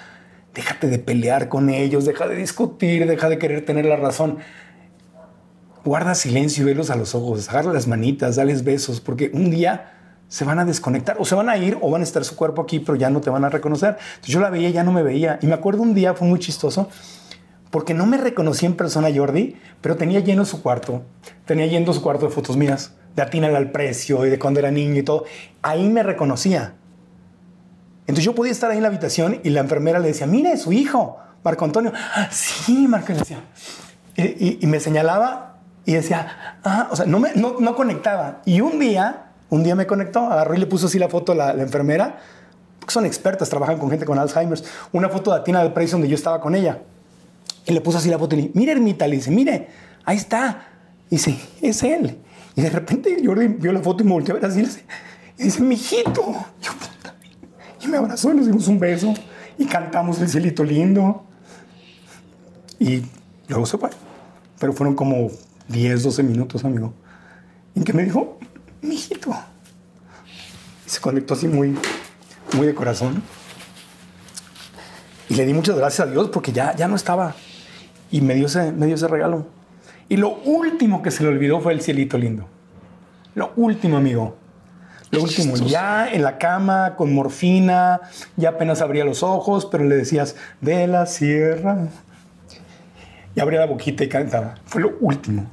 déjate 0.52 0.88
de 0.88 0.98
pelear 0.98 1.48
con 1.48 1.70
ellos, 1.70 2.04
deja 2.04 2.26
de 2.26 2.34
discutir, 2.34 3.06
deja 3.06 3.28
de 3.28 3.38
querer 3.38 3.64
tener 3.64 3.84
la 3.84 3.94
razón. 3.94 4.38
Guarda 5.84 6.16
silencio 6.16 6.64
y 6.64 6.66
velos 6.66 6.90
a 6.90 6.96
los 6.96 7.14
ojos, 7.14 7.48
agarra 7.48 7.72
las 7.72 7.86
manitas, 7.86 8.34
dales 8.34 8.64
besos, 8.64 9.00
porque 9.00 9.30
un 9.32 9.52
día 9.52 9.94
se 10.28 10.44
van 10.44 10.58
a 10.58 10.64
desconectar 10.64 11.16
o 11.18 11.24
se 11.24 11.34
van 11.34 11.48
a 11.48 11.56
ir 11.56 11.78
o 11.80 11.90
van 11.90 12.02
a 12.02 12.04
estar 12.04 12.24
su 12.24 12.36
cuerpo 12.36 12.62
aquí, 12.62 12.80
pero 12.80 12.96
ya 12.96 13.10
no 13.10 13.20
te 13.20 13.30
van 13.30 13.44
a 13.44 13.48
reconocer. 13.48 13.96
Entonces 13.98 14.32
yo 14.34 14.40
la 14.40 14.50
veía, 14.50 14.70
ya 14.70 14.84
no 14.84 14.92
me 14.92 15.02
veía. 15.02 15.38
Y 15.42 15.46
me 15.46 15.54
acuerdo 15.54 15.82
un 15.82 15.94
día, 15.94 16.14
fue 16.14 16.28
muy 16.28 16.38
chistoso, 16.38 16.88
porque 17.70 17.94
no 17.94 18.06
me 18.06 18.18
reconocí 18.18 18.66
en 18.66 18.74
persona 18.74 19.08
Jordi, 19.14 19.56
pero 19.80 19.96
tenía 19.96 20.20
lleno 20.20 20.44
su 20.44 20.62
cuarto. 20.62 21.02
Tenía 21.46 21.66
lleno 21.66 21.92
su 21.92 22.02
cuarto 22.02 22.26
de 22.26 22.32
fotos 22.32 22.56
mías, 22.56 22.92
de 23.16 23.22
Atina 23.22 23.48
al 23.48 23.70
precio 23.70 24.24
y 24.26 24.30
de 24.30 24.38
cuando 24.38 24.60
era 24.60 24.70
niño 24.70 24.96
y 24.96 25.02
todo. 25.02 25.24
Ahí 25.62 25.88
me 25.88 26.02
reconocía. 26.02 26.74
Entonces 28.02 28.24
yo 28.24 28.34
podía 28.34 28.52
estar 28.52 28.70
ahí 28.70 28.78
en 28.78 28.82
la 28.82 28.88
habitación 28.88 29.40
y 29.44 29.50
la 29.50 29.60
enfermera 29.60 29.98
le 29.98 30.08
decía, 30.08 30.26
mire, 30.26 30.56
su 30.56 30.72
hijo, 30.72 31.18
Marco 31.44 31.64
Antonio. 31.64 31.92
"Ah, 31.94 32.28
sí, 32.30 32.86
Marco, 32.88 33.12
le 33.12 33.18
decía. 33.18 33.38
Y 34.60 34.66
me 34.66 34.80
señalaba 34.80 35.58
y 35.84 35.92
decía, 35.92 36.58
ah, 36.64 36.88
o 36.90 36.96
sea, 36.96 37.06
no, 37.06 37.18
me, 37.18 37.32
no, 37.34 37.56
no 37.60 37.74
conectaba. 37.76 38.42
Y 38.44 38.60
un 38.60 38.78
día, 38.78 39.27
un 39.50 39.62
día 39.62 39.74
me 39.74 39.86
conectó, 39.86 40.20
agarró 40.20 40.54
y 40.54 40.58
le 40.58 40.66
puso 40.66 40.86
así 40.86 40.98
la 40.98 41.08
foto 41.08 41.32
a 41.32 41.34
la, 41.34 41.62
enfermera, 41.62 42.18
son 42.86 43.06
expertas, 43.06 43.48
trabajan 43.48 43.78
con 43.78 43.90
gente 43.90 44.04
con 44.04 44.18
Alzheimer's, 44.18 44.64
una 44.92 45.08
foto 45.08 45.30
de 45.32 45.38
Atina 45.38 45.62
del 45.62 45.72
Precio 45.72 45.92
donde 45.92 46.08
yo 46.08 46.14
estaba 46.14 46.40
con 46.40 46.54
ella. 46.54 46.82
Y 47.66 47.72
le 47.72 47.80
puso 47.80 47.98
así 47.98 48.08
la 48.08 48.18
foto 48.18 48.34
y 48.34 48.38
le 48.38 48.42
dije, 48.44 48.58
mire, 48.58 48.72
Ermita, 48.72 49.06
le 49.06 49.16
dice, 49.16 49.30
mire, 49.30 49.68
ahí 50.04 50.16
está. 50.16 50.68
Y 51.10 51.16
dice, 51.16 51.38
es 51.60 51.82
él. 51.82 52.18
Y 52.56 52.62
de 52.62 52.70
repente 52.70 53.16
Jordi 53.24 53.46
vio 53.48 53.72
la 53.72 53.80
foto 53.80 54.02
y 54.02 54.06
me 54.06 54.12
volteó 54.12 54.34
a 54.34 54.40
ver 54.40 54.50
así. 54.50 54.66
Y 55.38 55.44
dice, 55.44 55.62
mijito. 55.62 56.22
Yo. 56.60 56.72
Y 57.82 57.88
me 57.88 57.98
abrazó 57.98 58.32
y 58.32 58.36
nos 58.36 58.46
dimos 58.46 58.66
un 58.68 58.78
beso. 58.78 59.14
Y 59.58 59.66
cantamos 59.66 60.20
el 60.20 60.28
cielito 60.28 60.64
lindo. 60.64 61.24
Y 62.78 63.02
luego 63.48 63.66
se 63.66 63.78
fue. 63.78 63.90
Pero 64.58 64.72
fueron 64.72 64.94
como 64.94 65.30
10, 65.68 66.02
12 66.02 66.22
minutos, 66.22 66.64
amigo. 66.64 66.92
En 67.74 67.84
que 67.84 67.92
me 67.92 68.02
dijo, 68.02 68.38
mijito. 68.82 69.34
Y 70.86 70.90
se 70.90 71.00
conectó 71.00 71.34
así 71.34 71.48
muy, 71.48 71.76
muy 72.52 72.66
de 72.66 72.74
corazón. 72.74 73.22
Y 75.28 75.34
le 75.34 75.44
di 75.44 75.52
muchas 75.52 75.76
gracias 75.76 76.08
a 76.08 76.10
Dios 76.10 76.30
porque 76.30 76.52
ya, 76.52 76.74
ya 76.74 76.88
no 76.88 76.96
estaba. 76.96 77.34
Y 78.10 78.20
me 78.20 78.34
dio, 78.34 78.46
ese, 78.46 78.72
me 78.72 78.86
dio 78.86 78.94
ese 78.94 79.08
regalo. 79.08 79.46
Y 80.08 80.16
lo 80.16 80.30
último 80.30 81.02
que 81.02 81.10
se 81.10 81.22
le 81.22 81.28
olvidó 81.28 81.60
fue 81.60 81.74
el 81.74 81.82
cielito 81.82 82.16
lindo. 82.16 82.48
Lo 83.34 83.52
último, 83.56 83.98
amigo. 83.98 84.36
Lo 85.10 85.22
último, 85.22 85.56
ya 85.56 86.10
en 86.10 86.22
la 86.22 86.36
cama, 86.36 86.94
con 86.96 87.14
morfina, 87.14 88.00
ya 88.36 88.50
apenas 88.50 88.82
abría 88.82 89.04
los 89.04 89.22
ojos, 89.22 89.66
pero 89.66 89.84
le 89.84 89.96
decías, 89.96 90.36
de 90.60 90.86
la 90.86 91.06
sierra. 91.06 91.88
Y 93.34 93.40
abría 93.40 93.60
la 93.60 93.66
boquita 93.66 94.04
y 94.04 94.08
cantaba. 94.08 94.56
Fue 94.66 94.82
lo 94.82 94.96
último. 95.00 95.46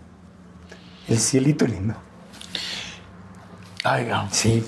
El 1.08 1.20
cielito 1.20 1.66
lindo. 1.68 1.96
Ay. 3.86 4.08
Sí. 4.32 4.66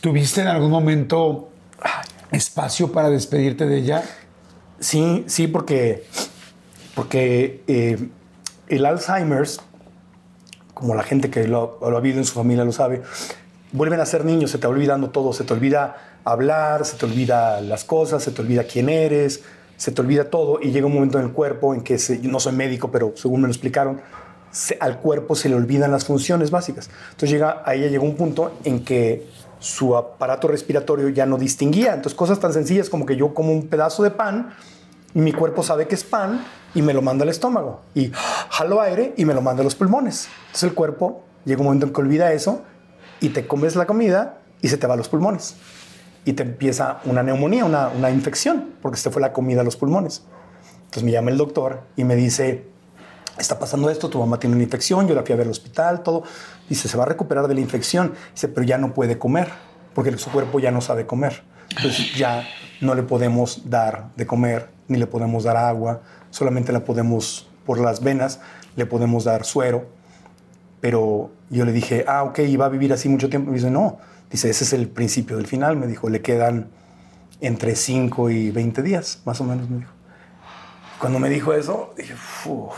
¿Tuviste 0.00 0.40
en 0.42 0.48
algún 0.48 0.70
momento 0.70 1.48
espacio 2.30 2.92
para 2.92 3.08
despedirte 3.08 3.66
de 3.66 3.78
ella? 3.78 4.02
Sí, 4.80 5.24
sí, 5.26 5.46
porque, 5.46 6.04
porque 6.94 7.62
eh, 7.66 8.08
el 8.68 8.84
Alzheimer's, 8.86 9.60
como 10.74 10.94
la 10.94 11.02
gente 11.02 11.30
que 11.30 11.46
lo, 11.46 11.78
lo 11.80 11.96
ha 11.96 12.00
vivido 12.00 12.18
en 12.20 12.26
su 12.26 12.34
familia 12.34 12.64
lo 12.64 12.72
sabe, 12.72 13.02
vuelven 13.72 14.00
a 14.00 14.06
ser 14.06 14.24
niños, 14.24 14.50
se 14.50 14.58
te 14.58 14.66
va 14.66 14.72
olvidando 14.72 15.10
todo, 15.10 15.32
se 15.32 15.44
te 15.44 15.52
olvida 15.54 15.96
hablar, 16.24 16.84
se 16.84 16.96
te 16.96 17.06
olvida 17.06 17.60
las 17.60 17.84
cosas, 17.84 18.22
se 18.22 18.32
te 18.32 18.42
olvida 18.42 18.64
quién 18.64 18.88
eres, 18.88 19.42
se 19.76 19.92
te 19.92 20.00
olvida 20.02 20.24
todo 20.30 20.58
y 20.60 20.70
llega 20.72 20.86
un 20.86 20.94
momento 20.94 21.18
en 21.18 21.26
el 21.26 21.32
cuerpo 21.32 21.74
en 21.74 21.82
que, 21.82 21.98
se- 21.98 22.20
yo 22.20 22.30
no 22.30 22.40
soy 22.40 22.52
médico, 22.54 22.90
pero 22.90 23.12
según 23.16 23.42
me 23.42 23.48
lo 23.48 23.52
explicaron, 23.52 24.00
al 24.80 24.98
cuerpo 24.98 25.34
se 25.34 25.48
le 25.48 25.54
olvidan 25.54 25.90
las 25.90 26.04
funciones 26.04 26.50
básicas. 26.50 26.90
Entonces 27.10 27.30
llega, 27.30 27.62
a 27.64 27.74
ella 27.74 27.98
un 28.00 28.16
punto 28.16 28.58
en 28.64 28.84
que 28.84 29.26
su 29.58 29.96
aparato 29.96 30.48
respiratorio 30.48 31.08
ya 31.08 31.24
no 31.26 31.38
distinguía. 31.38 31.94
Entonces 31.94 32.14
cosas 32.14 32.40
tan 32.40 32.52
sencillas 32.52 32.90
como 32.90 33.06
que 33.06 33.16
yo 33.16 33.32
como 33.32 33.52
un 33.52 33.68
pedazo 33.68 34.02
de 34.02 34.10
pan 34.10 34.54
y 35.14 35.20
mi 35.20 35.32
cuerpo 35.32 35.62
sabe 35.62 35.86
que 35.86 35.94
es 35.94 36.04
pan 36.04 36.44
y 36.74 36.82
me 36.82 36.92
lo 36.92 37.02
manda 37.02 37.22
al 37.22 37.28
estómago. 37.28 37.80
Y 37.94 38.12
jalo 38.50 38.80
aire 38.80 39.14
y 39.16 39.24
me 39.24 39.34
lo 39.34 39.42
manda 39.42 39.62
a 39.62 39.64
los 39.64 39.74
pulmones. 39.74 40.28
Entonces 40.46 40.64
el 40.64 40.74
cuerpo 40.74 41.22
llega 41.44 41.60
un 41.60 41.66
momento 41.66 41.86
en 41.86 41.92
que 41.92 42.00
olvida 42.00 42.32
eso 42.32 42.62
y 43.20 43.30
te 43.30 43.46
comes 43.46 43.76
la 43.76 43.86
comida 43.86 44.38
y 44.60 44.68
se 44.68 44.76
te 44.76 44.86
va 44.86 44.94
a 44.94 44.96
los 44.96 45.08
pulmones. 45.08 45.56
Y 46.24 46.34
te 46.34 46.42
empieza 46.42 47.00
una 47.04 47.22
neumonía, 47.22 47.64
una, 47.64 47.88
una 47.88 48.10
infección, 48.10 48.74
porque 48.80 48.98
se 48.98 49.10
fue 49.10 49.20
la 49.20 49.32
comida 49.32 49.62
a 49.62 49.64
los 49.64 49.76
pulmones. 49.76 50.22
Entonces 50.76 51.02
me 51.02 51.10
llama 51.10 51.30
el 51.30 51.36
doctor 51.36 51.82
y 51.96 52.04
me 52.04 52.14
dice, 52.14 52.71
está 53.38 53.58
pasando 53.58 53.90
esto, 53.90 54.08
tu 54.08 54.18
mamá 54.18 54.38
tiene 54.38 54.54
una 54.54 54.64
infección, 54.64 55.08
yo 55.08 55.14
la 55.14 55.22
fui 55.22 55.32
a 55.32 55.36
ver 55.36 55.46
al 55.46 55.50
hospital, 55.50 56.02
todo. 56.02 56.22
Dice, 56.68 56.88
se 56.88 56.96
va 56.96 57.04
a 57.04 57.06
recuperar 57.06 57.48
de 57.48 57.54
la 57.54 57.60
infección. 57.60 58.12
Dice, 58.34 58.48
pero 58.48 58.66
ya 58.66 58.78
no 58.78 58.94
puede 58.94 59.18
comer, 59.18 59.48
porque 59.94 60.16
su 60.18 60.30
cuerpo 60.30 60.60
ya 60.60 60.70
no 60.70 60.80
sabe 60.80 61.06
comer. 61.06 61.42
Entonces 61.76 62.14
ya 62.14 62.46
no 62.80 62.94
le 62.94 63.02
podemos 63.02 63.70
dar 63.70 64.08
de 64.16 64.26
comer, 64.26 64.68
ni 64.88 64.98
le 64.98 65.06
podemos 65.06 65.44
dar 65.44 65.56
agua, 65.56 66.02
solamente 66.30 66.72
la 66.72 66.84
podemos, 66.84 67.48
por 67.64 67.78
las 67.78 68.02
venas, 68.02 68.40
le 68.76 68.86
podemos 68.86 69.24
dar 69.24 69.44
suero. 69.44 69.86
Pero 70.80 71.30
yo 71.48 71.64
le 71.64 71.72
dije, 71.72 72.04
ah, 72.08 72.24
ok, 72.24 72.40
¿y 72.40 72.56
va 72.56 72.66
a 72.66 72.68
vivir 72.68 72.92
así 72.92 73.08
mucho 73.08 73.28
tiempo? 73.28 73.50
Y 73.52 73.54
dice, 73.54 73.70
no. 73.70 73.98
Dice, 74.30 74.50
ese 74.50 74.64
es 74.64 74.72
el 74.72 74.88
principio 74.88 75.36
del 75.36 75.46
final. 75.46 75.76
Me 75.76 75.86
dijo, 75.86 76.08
le 76.08 76.22
quedan 76.22 76.68
entre 77.40 77.76
5 77.76 78.30
y 78.30 78.50
20 78.50 78.82
días, 78.82 79.20
más 79.24 79.40
o 79.40 79.44
menos, 79.44 79.68
me 79.68 79.78
dijo. 79.78 79.92
Cuando 80.98 81.18
me 81.18 81.28
dijo 81.28 81.52
eso, 81.52 81.92
dije, 81.96 82.14
"Uf". 82.46 82.74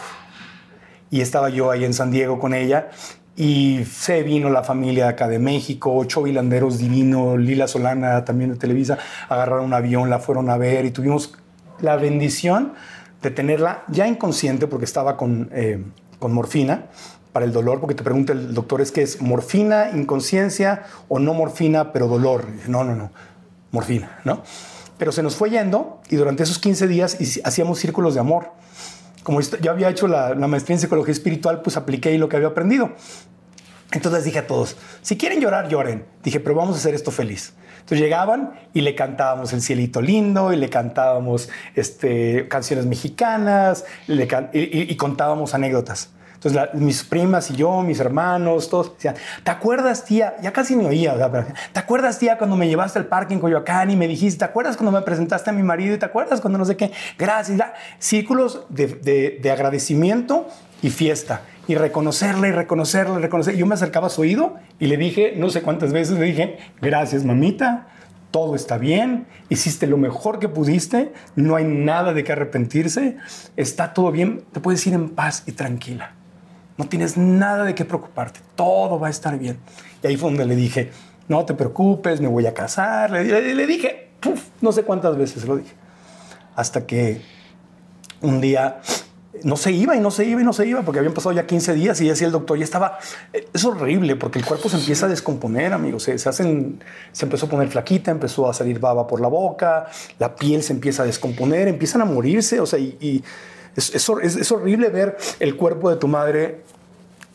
Y 1.11 1.21
estaba 1.21 1.49
yo 1.49 1.71
ahí 1.71 1.85
en 1.85 1.95
San 1.95 2.11
Diego 2.11 2.39
con 2.39 2.55
ella 2.55 2.91
y 3.37 3.85
se 3.85 4.23
vino 4.23 4.49
la 4.49 4.63
familia 4.63 5.09
acá 5.09 5.29
de 5.29 5.39
México, 5.39 5.93
ocho 5.93 6.23
vilanderos 6.23 6.79
divinos, 6.79 7.39
Lila 7.39 7.67
Solana 7.67 8.25
también 8.25 8.51
de 8.51 8.57
Televisa, 8.57 8.99
agarraron 9.29 9.67
un 9.67 9.75
avión, 9.75 10.09
la 10.09 10.21
fueron 10.21 10.51
a 10.51 10.57
ver 10.57 10.85
y 10.85 10.91
tuvimos 10.91 11.35
la 11.81 11.97
bendición 11.97 12.75
de 13.23 13.31
tenerla 13.31 13.85
ya 13.89 14.07
inconsciente 14.07 14.67
porque 14.67 14.85
estaba 14.85 15.17
con, 15.17 15.51
eh, 15.53 15.83
con 16.19 16.33
morfina 16.33 16.87
para 17.33 17.45
el 17.45 17.53
dolor, 17.53 17.81
porque 17.81 17.97
te 17.97 18.05
pregunta 18.05 18.33
el 18.33 18.55
doctor, 18.55 18.81
¿es 18.81 18.93
que 18.93 19.03
es 19.03 19.21
morfina, 19.21 19.91
inconsciencia 19.93 20.85
o 21.09 21.19
no 21.19 21.35
morfina, 21.35 21.93
pero 21.93 22.07
dolor? 22.07 22.47
No, 22.69 22.85
no, 22.85 22.95
no, 22.95 23.11
morfina, 23.73 24.21
¿no? 24.25 24.45
Pero 24.99 25.11
se 25.11 25.25
nos 25.25 25.35
fue 25.35 25.51
yendo 25.51 26.01
y 26.09 26.15
durante 26.15 26.45
esos 26.45 26.61
15 26.61 26.87
días 26.87 27.19
hacíamos 27.43 27.81
círculos 27.81 28.15
de 28.15 28.21
amor. 28.21 28.53
Como 29.25 29.41
yo 29.41 29.73
había 29.73 29.89
hecho 29.89 30.07
la, 30.07 30.35
maestría 30.35 30.77
en 30.77 30.81
psicología 30.81 31.11
espiritual, 31.11 31.63
pues 31.63 31.77
apliqué 31.77 32.17
lo 32.17 32.29
que 32.29 32.37
había 32.37 32.49
aprendido. 32.49 32.93
Entonces 33.91 34.25
dije 34.25 34.39
a 34.39 34.47
todos, 34.47 34.77
si 35.03 35.17
quieren 35.17 35.41
llorar, 35.41 35.69
lloren. 35.69 36.05
Dije, 36.23 36.39
pero 36.39 36.55
vamos 36.55 36.77
a 36.77 36.79
hacer 36.79 36.95
esto 36.95 37.11
feliz. 37.11 37.55
Entonces 37.81 38.01
llegaban 38.01 38.53
y 38.73 38.83
le 38.83 38.95
cantábamos 38.95 39.53
El 39.53 39.63
Cielito 39.63 40.01
Lindo 40.01 40.53
y 40.53 40.57
le 40.57 40.71
cantábamos 40.71 41.49
este, 41.75 42.47
canciones 42.49 42.87
mexicanas 42.87 43.85
y 44.07 44.95
contábamos 44.97 45.55
anécdotas. 45.55 46.11
Entonces 46.45 46.75
mis 46.75 47.03
primas 47.05 47.51
y 47.51 47.57
yo, 47.57 47.81
mis 47.83 48.01
hermanos, 48.01 48.69
todos 48.69 48.95
decían, 48.95 49.15
¿te 49.43 49.51
acuerdas 49.51 50.05
tía? 50.05 50.35
Ya 50.43 50.53
casi 50.53 50.77
me 50.77 50.87
oía, 50.87 51.15
o 51.15 51.45
¿te 51.73 51.81
acuerdas 51.81 52.19
tía 52.19 52.37
cuando 52.39 52.57
me 52.57 52.69
llevaste 52.69 52.99
al 52.99 53.07
parque 53.07 53.33
en 53.35 53.41
Coyoacán 53.41 53.91
y 53.91 53.97
me 53.97 54.07
dijiste, 54.07 54.41
¿te 54.41 54.45
acuerdas 54.45 54.77
cuando 54.77 54.93
me 54.93 55.03
presentaste 55.05 55.51
a 55.51 55.53
mi 55.53 55.63
marido? 55.63 55.95
¿Y 55.95 55.99
te 55.99 56.07
acuerdas 56.07 56.41
cuando 56.41 56.59
no 56.59 56.65
sé 56.65 56.77
qué? 56.77 56.93
Gracias. 57.19 57.57
da- 57.59 57.75
Círculos 57.99 58.67
de, 58.69 58.87
de- 58.89 59.39
de 59.43 59.51
agradecimiento 59.51 60.49
y 60.83 60.91
fiesta. 60.91 61.41
Y 61.67 61.77
reconocerle, 61.77 62.49
y 62.49 62.53
reconocerle, 62.53 63.19
y 63.19 63.23
reconocerle. 63.23 63.59
Yo 63.59 63.65
me 63.67 63.75
acercaba 63.75 64.09
a 64.09 64.11
su 64.11 64.21
oído 64.21 64.57
y 64.79 64.87
le 64.87 64.99
dije, 64.99 65.33
no 65.39 65.49
sé 65.49 65.63
cuántas 65.63 65.93
veces, 65.93 66.19
le 66.19 66.27
dije, 66.27 66.59
gracias 66.83 67.25
mamita, 67.25 67.87
todo 68.31 68.55
está 68.55 68.77
bien, 68.77 69.27
hiciste 69.49 69.87
lo 69.87 69.97
mejor 69.97 70.41
que 70.41 70.49
pudiste, 70.49 71.13
no 71.37 71.57
hay 71.57 71.65
nada 71.65 72.13
de 72.13 72.23
qué 72.25 72.33
arrepentirse, 72.33 73.17
está 73.57 73.95
todo 73.95 74.11
bien, 74.11 74.43
te 74.53 74.61
puedes 74.61 74.87
ir 74.87 74.93
en 74.93 75.09
paz 75.11 75.45
y 75.47 75.53
tranquila. 75.53 76.13
No 76.77 76.87
tienes 76.87 77.17
nada 77.17 77.65
de 77.65 77.75
qué 77.75 77.85
preocuparte, 77.85 78.41
todo 78.57 78.99
va 78.99 79.07
a 79.07 79.11
estar 79.11 79.39
bien. 79.39 79.59
Y 80.03 80.07
ahí 80.09 80.17
fue 80.17 80.31
donde 80.31 80.45
le 80.45 80.57
dije, 80.57 80.91
no 81.29 81.45
te 81.45 81.55
preocupes, 81.55 82.21
me 82.21 82.29
voy 82.29 82.47
a 82.47 82.55
casar. 82.55 83.11
Le, 83.11 83.67
dije, 83.67 84.11
no 84.61 84.73
sé 84.73 84.83
cuántas 84.83 85.17
veces 85.17 85.47
lo 85.47 85.57
dije. 85.57 85.73
Hasta 86.57 86.87
que 86.87 87.23
un 88.21 88.41
día 88.41 88.81
no 89.43 89.57
se 89.57 89.73
iba 89.73 89.97
y 89.97 90.01
no 90.01 90.11
se 90.11 90.25
iba 90.25 90.41
y 90.41 90.45
no 90.45 90.53
se 90.53 90.67
iba 90.67 90.83
porque 90.83 91.01
habían 91.01 91.15
pasado 91.15 91.35
ya 91.35 91.47
15 91.47 91.75
días 91.75 92.01
y 92.01 92.09
decía 92.09 92.27
el 92.27 92.33
doctor, 92.33 92.57
ya 92.57 92.65
estaba, 92.65 92.99
es 93.33 93.65
horrible 93.65 94.15
porque 94.17 94.39
el 94.39 94.45
cuerpo 94.45 94.69
se 94.69 94.77
empieza 94.77 95.07
a 95.07 95.09
descomponer, 95.09 95.73
amigos, 95.73 96.05
se, 96.05 96.29
hacen, 96.29 96.81
se 97.11 97.25
empezó 97.25 97.47
a 97.47 97.49
poner 97.49 97.69
flaquita, 97.69 98.13
empezó 98.13 98.49
a 98.49 98.55
salir 98.55 98.79
baba 98.79 99.07
por 99.07 99.21
la 99.21 99.29
boca, 99.29 99.87
la 100.19 100.37
piel 100.37 100.63
se 100.63 100.73
empieza 100.73 101.03
a 101.03 101.07
descomponer, 101.07 101.67
empiezan 101.67 102.01
a 102.03 102.05
morirse, 102.05 102.61
o 102.61 102.67
sea, 102.67 102.79
y 102.79 103.25
es, 103.77 103.95
es 103.95 104.09
es- 104.23 104.37
es 104.37 104.53
horrible 104.53 104.89
ver 104.89 105.17
el 105.41 105.57
cuerpo 105.57 105.91
de 105.91 105.97
tu 105.97 106.09
madre 106.09 106.63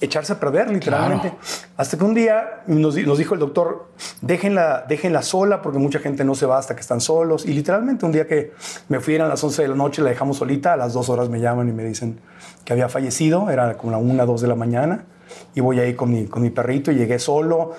echarse 0.02 0.32
a 0.32 0.40
perder 0.40 0.70
literalmente. 0.72 1.34
Hasta 1.76 1.98
que 1.98 2.04
un 2.06 2.14
día 2.14 2.62
nos, 2.68 2.96
di- 2.96 3.06
nos 3.06 3.18
dijo 3.18 3.34
el 3.34 3.42
doctor, 3.42 3.88
déjenla, 4.22 4.86
déjenla 4.88 5.22
sola 5.22 5.62
porque 5.62 5.78
mucha 5.78 6.00
gente 6.00 6.24
no 6.24 6.36
se 6.36 6.46
va 6.46 6.58
hasta 6.58 6.74
que 6.74 6.80
están 6.82 7.02
solos. 7.02 7.46
Y 7.46 7.54
literalmente 7.54 8.06
un 8.06 8.14
día 8.14 8.26
que 8.26 8.54
me 8.88 9.02
fui, 9.02 9.16
eran 9.16 9.28
las 9.28 9.44
11 9.44 9.62
de 9.64 9.68
la 9.68 9.76
noche, 9.76 10.02
la 10.02 10.10
dejamos 10.10 10.38
solita, 10.38 10.72
a 10.74 10.78
las 10.78 10.94
dos 10.94 11.10
horas 11.10 11.28
me 11.28 11.42
llaman 11.42 11.68
y 11.68 11.74
me 11.74 11.84
dicen 11.84 12.18
que 12.64 12.72
había 12.72 12.88
fallecido, 12.88 13.50
era 13.50 13.76
como 13.76 13.92
la 13.92 13.98
una, 13.98 14.26
dos 14.26 14.40
de 14.40 14.48
la 14.48 14.56
mañana. 14.56 15.04
Y 15.54 15.60
voy 15.60 15.80
ahí 15.82 15.94
con 15.96 16.10
mi, 16.12 16.28
con 16.28 16.42
mi 16.44 16.50
perrito 16.50 16.92
y 16.92 16.96
llegué 16.96 17.20
solo. 17.20 17.74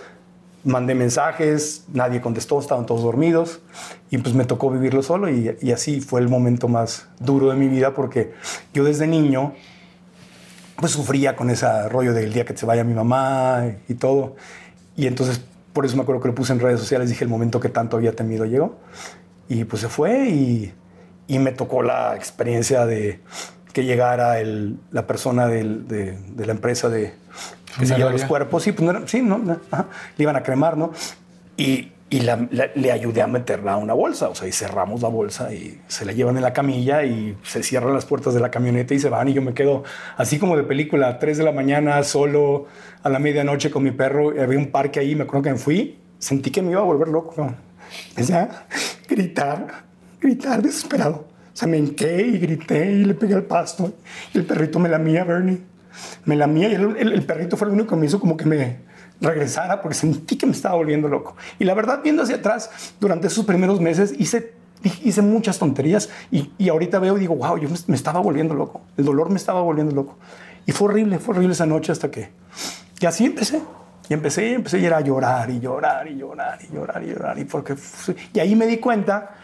Mandé 0.64 0.94
mensajes, 0.94 1.84
nadie 1.92 2.20
contestó, 2.20 2.60
estaban 2.60 2.86
todos 2.86 3.02
dormidos 3.02 3.60
y 4.10 4.18
pues 4.18 4.34
me 4.34 4.44
tocó 4.44 4.70
vivirlo 4.70 5.02
solo 5.02 5.28
y, 5.28 5.56
así 5.72 6.00
fue 6.00 6.20
el 6.20 6.28
momento 6.28 6.68
más 6.68 7.08
duro 7.18 7.50
de 7.50 7.56
mi 7.56 7.68
vida 7.68 7.94
porque 7.94 8.32
yo 8.74 8.84
desde 8.84 9.06
niño 9.06 9.54
pues 10.76 10.92
sufría 10.92 11.36
con 11.36 11.50
ese 11.50 11.88
rollo 11.88 12.12
del 12.12 12.32
día 12.32 12.44
que 12.44 12.56
se 12.56 12.66
vaya 12.66 12.84
mi 12.84 12.94
mamá 12.94 13.64
y 13.88 13.94
todo. 13.94 14.36
Y 14.96 15.06
entonces 15.06 15.42
por 15.72 15.84
eso 15.84 15.96
me 15.96 16.02
acuerdo 16.02 16.20
que 16.22 16.28
lo 16.28 16.34
puse 16.34 16.52
en 16.52 16.60
redes 16.60 16.80
sociales, 16.80 17.08
dije 17.08 17.24
el 17.24 17.30
momento 17.30 17.60
que 17.60 17.68
tanto 17.68 17.96
había 17.96 18.12
temido 18.12 18.44
llegó. 18.44 18.78
Y 19.48 19.64
pues 19.64 19.82
se 19.82 19.88
fue 19.88 20.28
y, 20.28 20.72
y 21.26 21.38
me 21.38 21.52
tocó 21.52 21.82
la 21.82 22.16
experiencia 22.16 22.86
de 22.86 23.20
que 23.72 23.84
llegara 23.84 24.40
el, 24.40 24.78
la 24.90 25.06
persona 25.06 25.46
de 25.46 26.16
la 26.36 26.52
empresa 26.52 26.88
de 26.88 27.14
que 27.78 27.86
se 27.86 27.94
lleva 27.96 28.10
los 28.10 28.22
cuerpos. 28.28 28.62
Sí, 28.62 28.72
pues 28.72 28.82
no 28.84 28.90
era- 28.90 29.06
sí, 29.08 29.22
no, 29.22 29.40
ajá, 29.70 29.86
le 30.16 30.22
iban 30.22 30.36
a 30.36 30.42
cremar, 30.42 30.76
¿no? 30.76 30.92
Y, 31.56 31.92
y 32.08 32.20
la- 32.20 32.48
la- 32.50 32.70
le 32.74 32.90
ayudé 32.90 33.22
a 33.22 33.26
meterla 33.28 33.74
a 33.74 33.76
una 33.76 33.92
bolsa, 33.94 34.28
o 34.28 34.34
sea, 34.34 34.48
y 34.48 34.52
cerramos 34.52 35.02
la 35.02 35.08
bolsa 35.08 35.52
y 35.54 35.80
se 35.86 36.04
la 36.04 36.12
llevan 36.12 36.36
en 36.36 36.42
la 36.42 36.52
camilla 36.52 37.04
y 37.04 37.36
se 37.44 37.62
cierran 37.62 37.92
las 37.94 38.04
puertas 38.06 38.34
de 38.34 38.40
la 38.40 38.50
camioneta 38.50 38.94
y 38.94 38.98
se 38.98 39.08
van 39.08 39.28
y 39.28 39.32
yo 39.32 39.42
me 39.42 39.54
quedo 39.54 39.84
así 40.16 40.38
como 40.38 40.56
de 40.56 40.64
película, 40.64 41.08
a 41.08 41.18
3 41.20 41.38
de 41.38 41.44
la 41.44 41.52
mañana, 41.52 42.02
solo 42.02 42.66
a 43.02 43.08
la 43.10 43.18
medianoche 43.20 43.70
con 43.70 43.84
mi 43.84 43.92
perro, 43.92 44.30
había 44.30 44.58
un 44.58 44.70
parque 44.72 44.98
ahí, 45.00 45.14
me 45.14 45.22
acuerdo 45.22 45.42
que 45.44 45.50
me 45.52 45.58
fui, 45.58 45.98
sentí 46.18 46.50
que 46.50 46.62
me 46.62 46.72
iba 46.72 46.80
a 46.80 46.84
volver 46.84 47.08
loco. 47.08 47.32
¿no? 47.36 47.54
Empecé 48.10 48.34
a 48.34 48.66
gritar, 49.08 49.84
gritar 50.20 50.62
desesperado. 50.62 51.26
O 51.52 51.56
sea, 51.60 51.68
me 51.68 51.76
hinqué 51.78 52.22
y 52.22 52.38
grité 52.38 52.90
y 52.90 53.04
le 53.04 53.14
pegué 53.14 53.34
al 53.34 53.42
pasto. 53.42 53.92
Y 54.32 54.38
el 54.38 54.44
perrito 54.46 54.78
me 54.78 54.88
lamía, 54.88 55.24
Bernie. 55.24 55.58
Me 56.24 56.36
lamía 56.36 56.68
y 56.68 56.74
el, 56.74 56.96
el- 56.96 57.12
el 57.12 57.22
perrito 57.22 57.56
fue 57.56 57.68
el 57.68 57.74
único 57.74 57.90
que 57.90 57.96
me 57.96 58.06
hizo 58.06 58.20
como 58.20 58.36
que 58.36 58.44
me 58.46 58.78
regresara 59.20 59.80
porque 59.82 59.94
sentí 59.94 60.36
que 60.36 60.46
me 60.46 60.52
estaba 60.52 60.74
volviendo 60.76 61.08
loco. 61.08 61.36
Y 61.58 61.64
la 61.64 61.74
verdad, 61.74 62.00
viendo 62.02 62.22
hacia 62.22 62.36
atrás, 62.36 62.70
durante 63.00 63.26
esos 63.26 63.44
primeros 63.44 63.80
meses 63.80 64.14
hice, 64.18 64.54
hice 65.04 65.20
muchas 65.22 65.58
tonterías 65.58 66.08
y, 66.30 66.52
y 66.58 66.68
ahorita 66.68 66.98
veo 66.98 67.16
y 67.16 67.20
digo, 67.20 67.34
wow, 67.36 67.58
yo 67.58 67.68
me, 67.68 67.76
me 67.86 67.96
estaba 67.96 68.20
volviendo 68.20 68.54
loco. 68.54 68.80
El 68.96 69.04
dolor 69.04 69.28
me 69.30 69.36
estaba 69.36 69.60
volviendo 69.62 69.94
loco. 69.94 70.16
Y 70.66 70.72
fue 70.72 70.88
horrible, 70.88 71.18
fue 71.18 71.34
horrible 71.34 71.52
esa 71.52 71.66
noche 71.66 71.92
hasta 71.92 72.10
que... 72.10 72.30
Y 73.00 73.06
así 73.06 73.26
empecé. 73.26 73.60
Y 74.08 74.14
empecé 74.14 74.50
y 74.50 74.54
empecé 74.54 74.78
y 74.80 74.84
era 74.86 74.96
a 74.96 75.00
llorar 75.00 75.50
y 75.50 75.60
llorar 75.60 76.08
y 76.08 76.16
llorar 76.16 76.58
y 76.68 76.74
llorar 76.74 77.02
y 77.02 77.06
llorar. 77.08 77.38
Y, 77.38 77.44
porque, 77.44 77.76
y 78.32 78.38
ahí 78.40 78.56
me 78.56 78.66
di 78.66 78.78
cuenta 78.78 79.36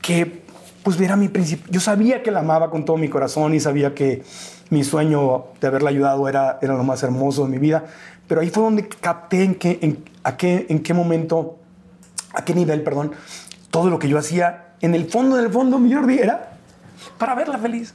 que 0.00 0.42
pues 0.82 1.00
era 1.00 1.16
mi 1.16 1.28
principio. 1.28 1.66
Yo 1.70 1.80
sabía 1.80 2.22
que 2.22 2.30
la 2.30 2.40
amaba 2.40 2.70
con 2.70 2.84
todo 2.84 2.96
mi 2.96 3.08
corazón 3.08 3.54
y 3.54 3.60
sabía 3.60 3.94
que 3.94 4.22
mi 4.70 4.84
sueño 4.84 5.44
de 5.60 5.66
haberla 5.66 5.90
ayudado 5.90 6.28
era, 6.28 6.58
era 6.62 6.74
lo 6.74 6.84
más 6.84 7.02
hermoso 7.02 7.44
de 7.44 7.50
mi 7.50 7.58
vida. 7.58 7.84
Pero 8.26 8.40
ahí 8.40 8.50
fue 8.50 8.62
donde 8.62 8.86
capté 8.88 9.42
en 9.44 9.54
qué, 9.54 9.78
en, 9.82 10.04
a 10.22 10.36
qué, 10.36 10.66
en 10.68 10.80
qué 10.82 10.92
momento, 10.94 11.58
a 12.34 12.44
qué 12.44 12.54
nivel, 12.54 12.82
perdón, 12.82 13.12
todo 13.70 13.88
lo 13.90 13.98
que 13.98 14.08
yo 14.08 14.18
hacía 14.18 14.74
en 14.80 14.94
el 14.94 15.08
fondo 15.10 15.36
del 15.36 15.50
fondo, 15.50 15.78
mi 15.78 15.92
Jordi, 15.92 16.18
era 16.18 16.52
para 17.18 17.34
verla 17.34 17.58
feliz. 17.58 17.94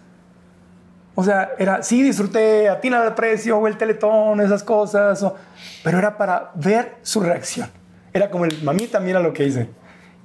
O 1.15 1.23
sea, 1.23 1.51
era, 1.59 1.83
sí, 1.83 2.01
disfruté 2.01 2.67
a 2.69 2.81
Tina 2.81 3.03
del 3.03 3.13
Precio 3.13 3.57
o 3.59 3.67
el 3.67 3.77
Teletón, 3.77 4.41
esas 4.41 4.63
cosas, 4.63 5.21
o- 5.21 5.35
pero 5.83 5.99
era 5.99 6.17
para 6.17 6.51
ver 6.55 6.95
su 7.03 7.19
reacción. 7.19 7.69
Era 8.11 8.31
como 8.31 8.45
el, 8.45 8.63
mamita, 8.63 8.99
mira 8.99 9.19
lo 9.19 9.31
que 9.33 9.45
hice. 9.45 9.69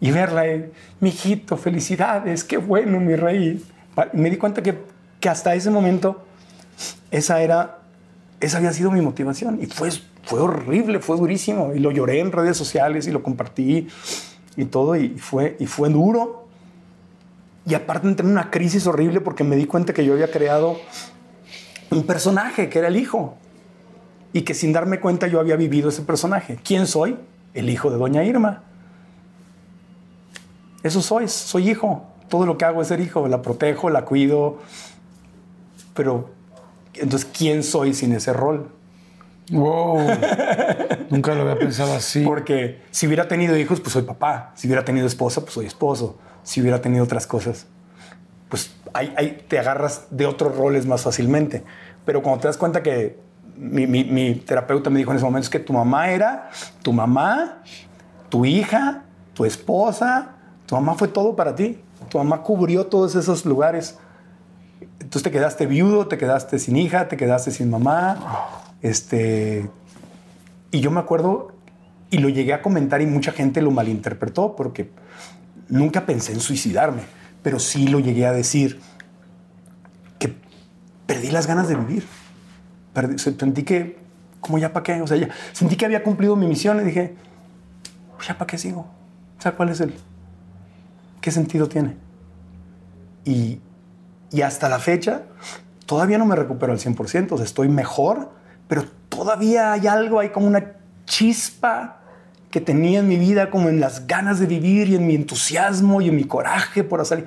Y 0.00 0.10
verla, 0.10 0.46
eh, 0.46 0.72
mi 1.00 1.10
hijito, 1.10 1.56
felicidades, 1.58 2.44
qué 2.44 2.56
bueno, 2.56 2.98
mi 3.00 3.16
rey. 3.16 3.62
Me 4.14 4.30
di 4.30 4.36
cuenta 4.38 4.62
que, 4.62 4.78
que 5.20 5.28
hasta 5.28 5.54
ese 5.54 5.70
momento 5.70 6.24
esa 7.10 7.42
era, 7.42 7.78
esa 8.40 8.58
había 8.58 8.72
sido 8.72 8.90
mi 8.90 9.00
motivación. 9.00 9.58
Y 9.60 9.66
fue, 9.66 9.90
fue 10.24 10.40
horrible, 10.40 11.00
fue 11.00 11.16
durísimo. 11.16 11.74
Y 11.74 11.78
lo 11.78 11.90
lloré 11.90 12.20
en 12.20 12.32
redes 12.32 12.56
sociales 12.56 13.06
y 13.06 13.10
lo 13.10 13.22
compartí 13.22 13.88
y 14.56 14.64
todo. 14.66 14.96
Y 14.96 15.18
fue, 15.18 15.56
y 15.58 15.66
fue 15.66 15.88
duro. 15.88 16.46
Y 17.66 17.74
aparte 17.74 18.08
entré 18.08 18.26
en 18.26 18.32
una 18.32 18.50
crisis 18.50 18.86
horrible 18.86 19.20
porque 19.20 19.44
me 19.44 19.56
di 19.56 19.66
cuenta 19.66 19.92
que 19.92 20.04
yo 20.04 20.14
había 20.14 20.30
creado 20.30 20.78
un 21.90 22.04
personaje 22.04 22.68
que 22.68 22.78
era 22.78 22.88
el 22.88 22.96
hijo. 22.96 23.36
Y 24.32 24.42
que 24.42 24.54
sin 24.54 24.72
darme 24.72 25.00
cuenta 25.00 25.26
yo 25.26 25.40
había 25.40 25.56
vivido 25.56 25.88
ese 25.88 26.02
personaje. 26.02 26.58
¿Quién 26.62 26.86
soy? 26.86 27.16
El 27.54 27.70
hijo 27.70 27.90
de 27.90 27.96
Doña 27.96 28.24
Irma. 28.24 28.62
Eso 30.82 31.02
soy, 31.02 31.28
soy 31.28 31.70
hijo. 31.70 32.06
Todo 32.28 32.46
lo 32.46 32.58
que 32.58 32.64
hago 32.64 32.82
es 32.82 32.88
ser 32.88 33.00
hijo. 33.00 33.26
La 33.26 33.42
protejo, 33.42 33.90
la 33.90 34.04
cuido. 34.04 34.58
Pero 35.94 36.30
entonces, 37.00 37.28
¿quién 37.36 37.62
soy 37.62 37.94
sin 37.94 38.12
ese 38.12 38.32
rol? 38.32 38.70
Wow. 39.50 39.98
Nunca 41.10 41.34
lo 41.34 41.42
había 41.42 41.58
pensado 41.58 41.94
así. 41.94 42.22
Porque 42.24 42.82
si 42.90 43.06
hubiera 43.06 43.28
tenido 43.28 43.56
hijos, 43.56 43.80
pues 43.80 43.92
soy 43.92 44.02
papá. 44.02 44.52
Si 44.54 44.66
hubiera 44.66 44.84
tenido 44.84 45.06
esposa, 45.06 45.40
pues 45.40 45.52
soy 45.54 45.66
esposo. 45.66 46.18
Si 46.42 46.60
hubiera 46.60 46.80
tenido 46.80 47.04
otras 47.04 47.26
cosas, 47.26 47.66
pues 48.48 48.74
ahí, 48.92 49.12
ahí 49.16 49.42
te 49.48 49.58
agarras 49.58 50.04
de 50.10 50.26
otros 50.26 50.56
roles 50.56 50.86
más 50.86 51.02
fácilmente. 51.02 51.64
Pero 52.04 52.22
cuando 52.22 52.40
te 52.42 52.48
das 52.48 52.56
cuenta 52.56 52.82
que 52.82 53.18
mi, 53.56 53.86
mi- 53.86 54.04
mi 54.04 54.34
terapeuta 54.34 54.90
me 54.90 54.98
dijo 54.98 55.10
en 55.10 55.16
ese 55.16 55.24
momento 55.24 55.44
es 55.46 55.50
que 55.50 55.58
tu 55.60 55.72
mamá 55.72 56.10
era 56.10 56.50
tu 56.82 56.92
mamá, 56.92 57.62
tu 58.28 58.44
hija, 58.44 59.02
tu 59.34 59.44
esposa, 59.44 60.36
tu 60.66 60.74
mamá 60.74 60.94
fue 60.94 61.08
todo 61.08 61.34
para 61.36 61.54
ti. 61.54 61.80
Tu 62.08 62.18
mamá 62.18 62.42
cubrió 62.42 62.86
todos 62.86 63.14
esos 63.14 63.44
lugares. 63.44 63.98
Entonces 65.08 65.22
te 65.22 65.30
quedaste 65.30 65.64
viudo, 65.64 66.06
te 66.06 66.18
quedaste 66.18 66.58
sin 66.58 66.76
hija, 66.76 67.08
te 67.08 67.16
quedaste 67.16 67.50
sin 67.50 67.70
mamá. 67.70 68.18
Este, 68.82 69.66
y 70.70 70.80
yo 70.80 70.90
me 70.90 71.00
acuerdo 71.00 71.52
y 72.10 72.18
lo 72.18 72.28
llegué 72.28 72.52
a 72.52 72.60
comentar 72.60 73.00
y 73.00 73.06
mucha 73.06 73.32
gente 73.32 73.62
lo 73.62 73.70
malinterpretó 73.70 74.54
porque 74.54 74.90
nunca 75.70 76.04
pensé 76.04 76.34
en 76.34 76.40
suicidarme, 76.40 77.00
pero 77.42 77.58
sí 77.58 77.88
lo 77.88 78.00
llegué 78.00 78.26
a 78.26 78.32
decir 78.32 78.80
que 80.18 80.36
perdí 81.06 81.30
las 81.30 81.46
ganas 81.46 81.68
de 81.68 81.76
vivir. 81.76 82.04
Perdí- 82.94 83.16
sentí 83.16 83.62
que, 83.62 83.96
como 84.42 84.58
ya 84.58 84.74
para 84.74 84.82
qué, 84.84 85.00
o 85.00 85.06
sea, 85.06 85.16
ya, 85.16 85.30
sentí 85.52 85.76
que 85.76 85.86
había 85.86 86.02
cumplido 86.02 86.36
mi 86.36 86.46
misión 86.46 86.78
y 86.82 86.84
dije, 86.84 87.14
pues 88.14 88.28
ya 88.28 88.36
para 88.36 88.46
qué 88.46 88.58
sigo. 88.58 88.80
O 89.38 89.40
sea, 89.40 89.52
¿cuál 89.52 89.70
es 89.70 89.80
el, 89.80 89.94
qué 91.22 91.30
sentido 91.30 91.66
tiene? 91.66 91.96
Y, 93.24 93.60
y 94.30 94.42
hasta 94.42 94.68
la 94.68 94.78
fecha, 94.78 95.22
todavía 95.86 96.18
no 96.18 96.26
me 96.26 96.36
recupero 96.36 96.72
al 96.72 96.78
100%, 96.78 97.32
o 97.32 97.36
sea, 97.36 97.46
estoy 97.46 97.68
mejor, 97.68 98.30
pero 98.68 98.84
todavía 99.08 99.72
hay 99.72 99.86
algo, 99.86 100.20
hay 100.20 100.28
como 100.28 100.46
una 100.46 100.74
chispa 101.06 102.00
que 102.50 102.60
tenía 102.60 103.00
en 103.00 103.08
mi 103.08 103.16
vida, 103.16 103.50
como 103.50 103.68
en 103.68 103.80
las 103.80 104.06
ganas 104.06 104.38
de 104.38 104.46
vivir 104.46 104.88
y 104.88 104.96
en 104.96 105.06
mi 105.06 105.14
entusiasmo 105.14 106.00
y 106.00 106.08
en 106.08 106.16
mi 106.16 106.24
coraje 106.24 106.84
por 106.84 107.00
hacer, 107.00 107.26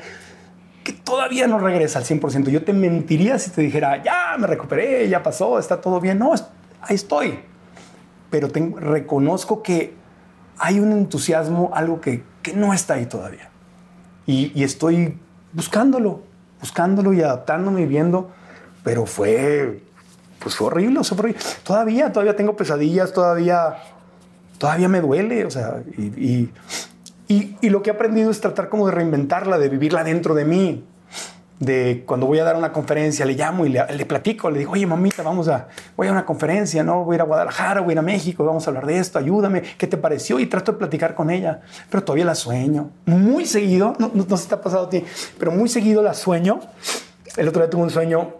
que 0.84 0.94
todavía 0.94 1.48
no 1.48 1.60
regresa 1.60 2.00
al 2.00 2.06
100%. 2.06 2.50
Yo 2.50 2.64
te 2.64 2.74
mentiría 2.74 3.38
si 3.38 3.52
te 3.52 3.62
dijera, 3.62 4.04
ya 4.04 4.36
me 4.40 4.48
recuperé, 4.48 5.08
ya 5.10 5.22
pasó, 5.22 5.60
está 5.60 5.80
todo 5.80 6.00
bien. 6.00 6.18
No, 6.18 6.34
ahí 6.82 6.96
estoy. 6.96 7.40
Pero 8.32 8.48
reconozco 8.48 9.62
que 9.62 9.94
hay 10.58 10.80
un 10.80 10.92
entusiasmo, 10.92 11.70
algo 11.74 12.02
que, 12.02 12.24
que 12.42 12.54
no 12.54 12.74
está 12.74 12.96
ahí 12.96 13.06
todavía. 13.06 13.50
Y 14.26 14.64
estoy 14.64 15.18
buscándolo, 15.52 16.24
buscándolo 16.62 17.12
y 17.14 17.22
adaptándome 17.22 17.82
y 17.82 17.86
viendo, 17.86 18.30
pero 18.84 19.06
fue, 19.06 19.82
pues 20.40 20.56
fue 20.56 20.68
horrible, 20.68 21.00
o 21.00 21.04
sea, 21.04 21.18
fue 21.18 21.26
horrible. 21.30 21.42
Todavía, 21.64 22.12
todavía 22.14 22.36
tengo 22.36 22.56
pesadillas, 22.56 23.12
todavía, 23.14 23.76
todavía 24.58 24.88
me 24.88 25.02
duele, 25.02 25.46
o 25.46 25.52
sea, 25.52 25.82
y, 25.98 26.04
y, 26.04 26.54
y- 27.28 27.58
y 27.62 27.70
lo 27.70 27.82
que 27.82 27.90
he 27.90 27.94
aprendido 27.94 28.30
es 28.32 28.40
tratar 28.42 28.70
como 28.70 28.86
de 28.88 28.94
reinventarla, 28.94 29.58
de 29.58 29.70
vivirla 29.70 30.04
dentro 30.04 30.34
de 30.36 30.46
mí. 30.46 30.86
De 31.62 32.04
cuando 32.08 32.26
voy 32.26 32.40
a 32.40 32.44
dar 32.44 32.56
una 32.56 32.74
conferencia, 32.74 33.24
le 33.24 33.34
llamo 33.34 33.68
y 33.68 33.70
le, 33.70 33.86
le 33.96 34.06
platico, 34.08 34.50
le 34.50 34.58
digo, 34.58 34.72
oye, 34.72 34.88
mamita, 34.88 35.22
vamos 35.22 35.48
a, 35.48 35.68
voy 35.96 36.08
a 36.08 36.12
una 36.12 36.26
conferencia, 36.26 36.84
¿no? 36.84 37.06
Voy 37.06 37.14
a 37.14 37.16
ir 37.18 37.22
a 37.22 37.26
Guadalajara, 37.26 37.82
voy 37.82 37.92
a 37.92 37.94
ir 37.94 38.00
a 38.00 38.02
México, 38.02 38.44
vamos 38.44 38.66
a 38.66 38.72
hablar 38.72 38.88
de 38.88 38.98
esto, 38.98 39.20
ayúdame, 39.20 39.62
¿qué 39.78 39.86
te 39.86 39.96
pareció? 39.96 40.40
Y 40.40 40.48
trato 40.48 40.72
de 40.72 40.80
platicar 40.80 41.14
con 41.14 41.30
ella, 41.30 41.62
pero 41.92 42.04
todavía 42.04 42.26
la 42.26 42.34
sueño. 42.34 42.90
Muy 43.06 43.46
seguido, 43.46 43.94
no, 44.00 44.10
no, 44.12 44.26
no 44.28 44.38
si 44.38 44.48
te 44.48 44.56
ha 44.56 44.62
pasado 44.62 44.88
a 44.88 44.90
ti, 44.90 45.06
pero 45.38 45.52
muy 45.52 45.70
seguido 45.70 46.02
la 46.02 46.16
sueño. 46.16 46.62
El 47.38 47.48
otro 47.48 47.62
día 47.62 47.70
tuve 47.70 47.84
un 47.84 47.92
sueño, 47.92 48.34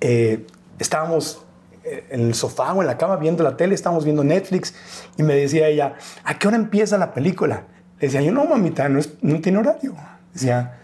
eh, 0.00 0.46
estábamos 0.80 1.44
eh, 1.84 2.06
en 2.10 2.22
el 2.22 2.34
sofá 2.34 2.72
o 2.72 2.80
en 2.80 2.88
la 2.88 2.98
cama 2.98 3.16
viendo 3.16 3.44
la 3.44 3.56
tele, 3.56 3.74
estábamos 3.76 4.04
viendo 4.04 4.24
Netflix 4.24 4.74
y 5.16 5.22
me 5.22 5.34
decía 5.34 5.68
ella, 5.68 5.94
¿a 6.24 6.38
qué 6.38 6.48
hora 6.48 6.56
empieza 6.56 6.98
la 6.98 7.14
película? 7.14 7.64
Le 8.00 8.08
decía 8.08 8.20
yo, 8.20 8.32
no, 8.32 8.44
mamita, 8.46 8.88
no, 8.88 8.98
es- 8.98 9.12
no 9.22 9.40
tiene 9.40 9.58
horario. 9.58 9.94
Decía, 10.32 10.79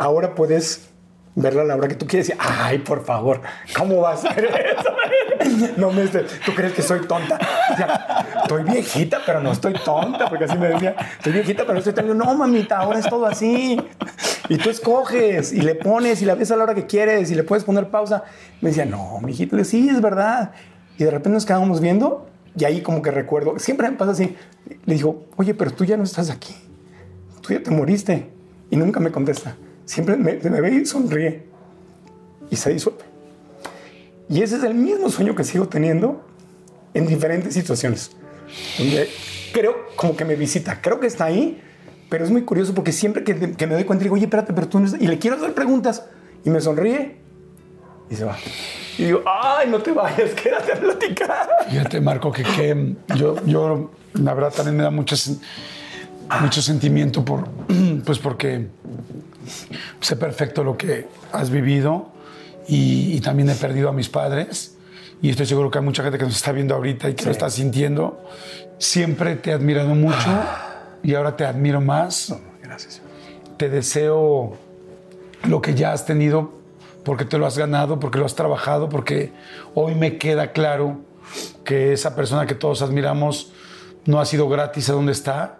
ahora 0.00 0.34
puedes 0.34 0.88
verla 1.34 1.62
a 1.62 1.64
la 1.66 1.76
hora 1.76 1.86
que 1.86 1.94
tú 1.94 2.06
quieres. 2.06 2.28
Decía, 2.28 2.42
ay, 2.42 2.78
por 2.78 3.04
favor, 3.04 3.42
¿cómo 3.76 4.00
vas 4.00 4.24
a 4.24 4.30
hacer 4.30 4.44
eso? 4.46 4.90
No 5.76 5.90
me 5.90 6.06
tú 6.06 6.54
crees 6.54 6.74
que 6.74 6.82
soy 6.82 7.00
tonta. 7.06 7.38
Decía, 7.70 8.26
estoy 8.42 8.62
viejita, 8.62 9.20
pero 9.24 9.40
no 9.40 9.52
estoy 9.52 9.72
tonta, 9.72 10.28
porque 10.28 10.44
así 10.44 10.56
me 10.56 10.68
decía, 10.68 10.94
estoy 11.16 11.32
viejita, 11.32 11.62
pero 11.62 11.72
no 11.72 11.78
estoy 11.78 11.94
tonta. 11.94 12.14
No, 12.14 12.34
mamita, 12.34 12.78
ahora 12.78 12.98
es 12.98 13.08
todo 13.08 13.26
así. 13.26 13.80
Y 14.48 14.58
tú 14.58 14.70
escoges 14.70 15.52
y 15.52 15.62
le 15.62 15.74
pones 15.74 16.20
y 16.22 16.26
la 16.26 16.34
ves 16.34 16.50
a 16.50 16.56
la 16.56 16.64
hora 16.64 16.74
que 16.74 16.86
quieres 16.86 17.30
y 17.30 17.34
le 17.34 17.42
puedes 17.42 17.64
poner 17.64 17.88
pausa. 17.88 18.24
Me 18.60 18.68
decía, 18.68 18.84
no, 18.84 19.18
mijito, 19.22 19.56
Le 19.56 19.64
sí, 19.64 19.88
es 19.88 20.00
verdad. 20.00 20.52
Y 20.98 21.04
de 21.04 21.10
repente 21.10 21.30
nos 21.30 21.46
quedábamos 21.46 21.80
viendo 21.80 22.28
Y 22.54 22.64
ahí 22.64 22.82
como 22.82 23.00
que 23.00 23.10
recuerdo, 23.10 23.58
siempre 23.58 23.90
me 23.90 23.96
pasa 23.96 24.12
así, 24.12 24.36
le 24.84 24.94
digo, 24.94 25.24
oye, 25.36 25.54
pero 25.54 25.72
tú 25.72 25.84
ya 25.84 25.96
no 25.96 26.04
estás 26.04 26.30
aquí, 26.30 26.54
tú 27.40 27.54
ya 27.54 27.62
te 27.62 27.70
moriste. 27.70 28.30
Y 28.70 28.76
nunca 28.76 29.00
me 29.00 29.10
contesta. 29.10 29.56
Siempre 29.90 30.16
me, 30.16 30.34
me 30.34 30.60
ve 30.60 30.70
y 30.72 30.86
sonríe. 30.86 31.42
Y 32.48 32.54
se 32.54 32.72
disuelve. 32.72 33.02
Y 34.28 34.40
ese 34.40 34.58
es 34.58 34.62
el 34.62 34.74
mismo 34.74 35.10
sueño 35.10 35.34
que 35.34 35.42
sigo 35.42 35.66
teniendo 35.66 36.24
en 36.94 37.08
diferentes 37.08 37.54
situaciones. 37.54 38.12
Donde 38.78 39.08
creo 39.52 39.74
como 39.96 40.16
que 40.16 40.24
me 40.24 40.36
visita, 40.36 40.80
creo 40.80 41.00
que 41.00 41.08
está 41.08 41.24
ahí, 41.24 41.60
pero 42.08 42.24
es 42.24 42.30
muy 42.30 42.42
curioso 42.42 42.72
porque 42.72 42.92
siempre 42.92 43.24
que, 43.24 43.56
que 43.56 43.66
me 43.66 43.74
doy 43.74 43.82
cuenta 43.82 44.04
digo, 44.04 44.14
oye, 44.14 44.26
espérate, 44.26 44.52
pero 44.52 44.68
tú 44.68 44.78
no. 44.78 44.88
Y 44.96 45.08
le 45.08 45.18
quiero 45.18 45.36
hacer 45.36 45.54
preguntas 45.54 46.04
y 46.44 46.50
me 46.50 46.60
sonríe 46.60 47.16
y 48.08 48.14
se 48.14 48.24
va. 48.24 48.36
Y 48.96 49.06
digo, 49.06 49.24
ay, 49.26 49.68
no 49.68 49.80
te 49.80 49.90
vayas, 49.90 50.30
quédate 50.40 50.72
a 50.72 50.76
platicar. 50.78 51.48
Fíjate, 51.68 52.00
Marco, 52.00 52.30
que, 52.30 52.44
que 52.44 52.94
yo, 53.16 53.44
yo, 53.44 53.90
la 54.12 54.34
verdad, 54.34 54.52
también 54.52 54.76
me 54.76 54.84
da 54.84 54.92
mucho, 54.92 55.16
mucho 56.42 56.62
sentimiento 56.62 57.24
por, 57.24 57.48
pues 58.04 58.20
porque 58.20 58.68
sé 60.00 60.16
perfecto 60.16 60.64
lo 60.64 60.76
que 60.76 61.08
has 61.32 61.50
vivido 61.50 62.08
y, 62.68 63.14
y, 63.16 63.20
también 63.20 63.50
he 63.50 63.54
perdido 63.54 63.88
a 63.88 63.92
mis 63.92 64.08
padres. 64.08 64.76
Y 65.22 65.30
estoy 65.30 65.46
seguro 65.46 65.70
que 65.70 65.78
hay 65.78 65.84
mucha 65.84 66.02
gente 66.02 66.18
que 66.18 66.24
nos 66.24 66.36
está 66.36 66.52
viendo 66.52 66.74
ahorita 66.74 67.08
y 67.10 67.14
que 67.14 67.22
sí. 67.22 67.26
lo 67.26 67.32
está 67.32 67.50
sintiendo. 67.50 68.24
Siempre 68.78 69.36
te 69.36 69.50
he 69.50 69.52
admirado 69.52 69.94
mucho 69.94 70.30
y 71.02 71.14
ahora 71.14 71.36
te 71.36 71.44
admiro 71.44 71.80
más. 71.80 72.34
Gracias. 72.62 73.00
Te 73.56 73.68
deseo 73.68 74.56
lo 75.44 75.60
que 75.60 75.74
ya 75.74 75.92
has 75.92 76.06
tenido 76.06 76.52
porque 77.04 77.24
te 77.24 77.38
lo 77.38 77.46
has 77.46 77.58
ganado, 77.58 77.98
porque 77.98 78.18
lo 78.18 78.26
has 78.26 78.34
trabajado, 78.34 78.88
porque 78.88 79.32
hoy 79.74 79.94
me 79.94 80.16
queda 80.18 80.52
claro 80.52 81.00
que 81.64 81.92
esa 81.92 82.14
persona 82.14 82.46
que 82.46 82.54
todos 82.54 82.82
admiramos 82.82 83.52
no 84.04 84.20
ha 84.20 84.26
sido 84.26 84.48
gratis 84.48 84.88
a 84.90 84.92
donde 84.92 85.12
está 85.12 85.58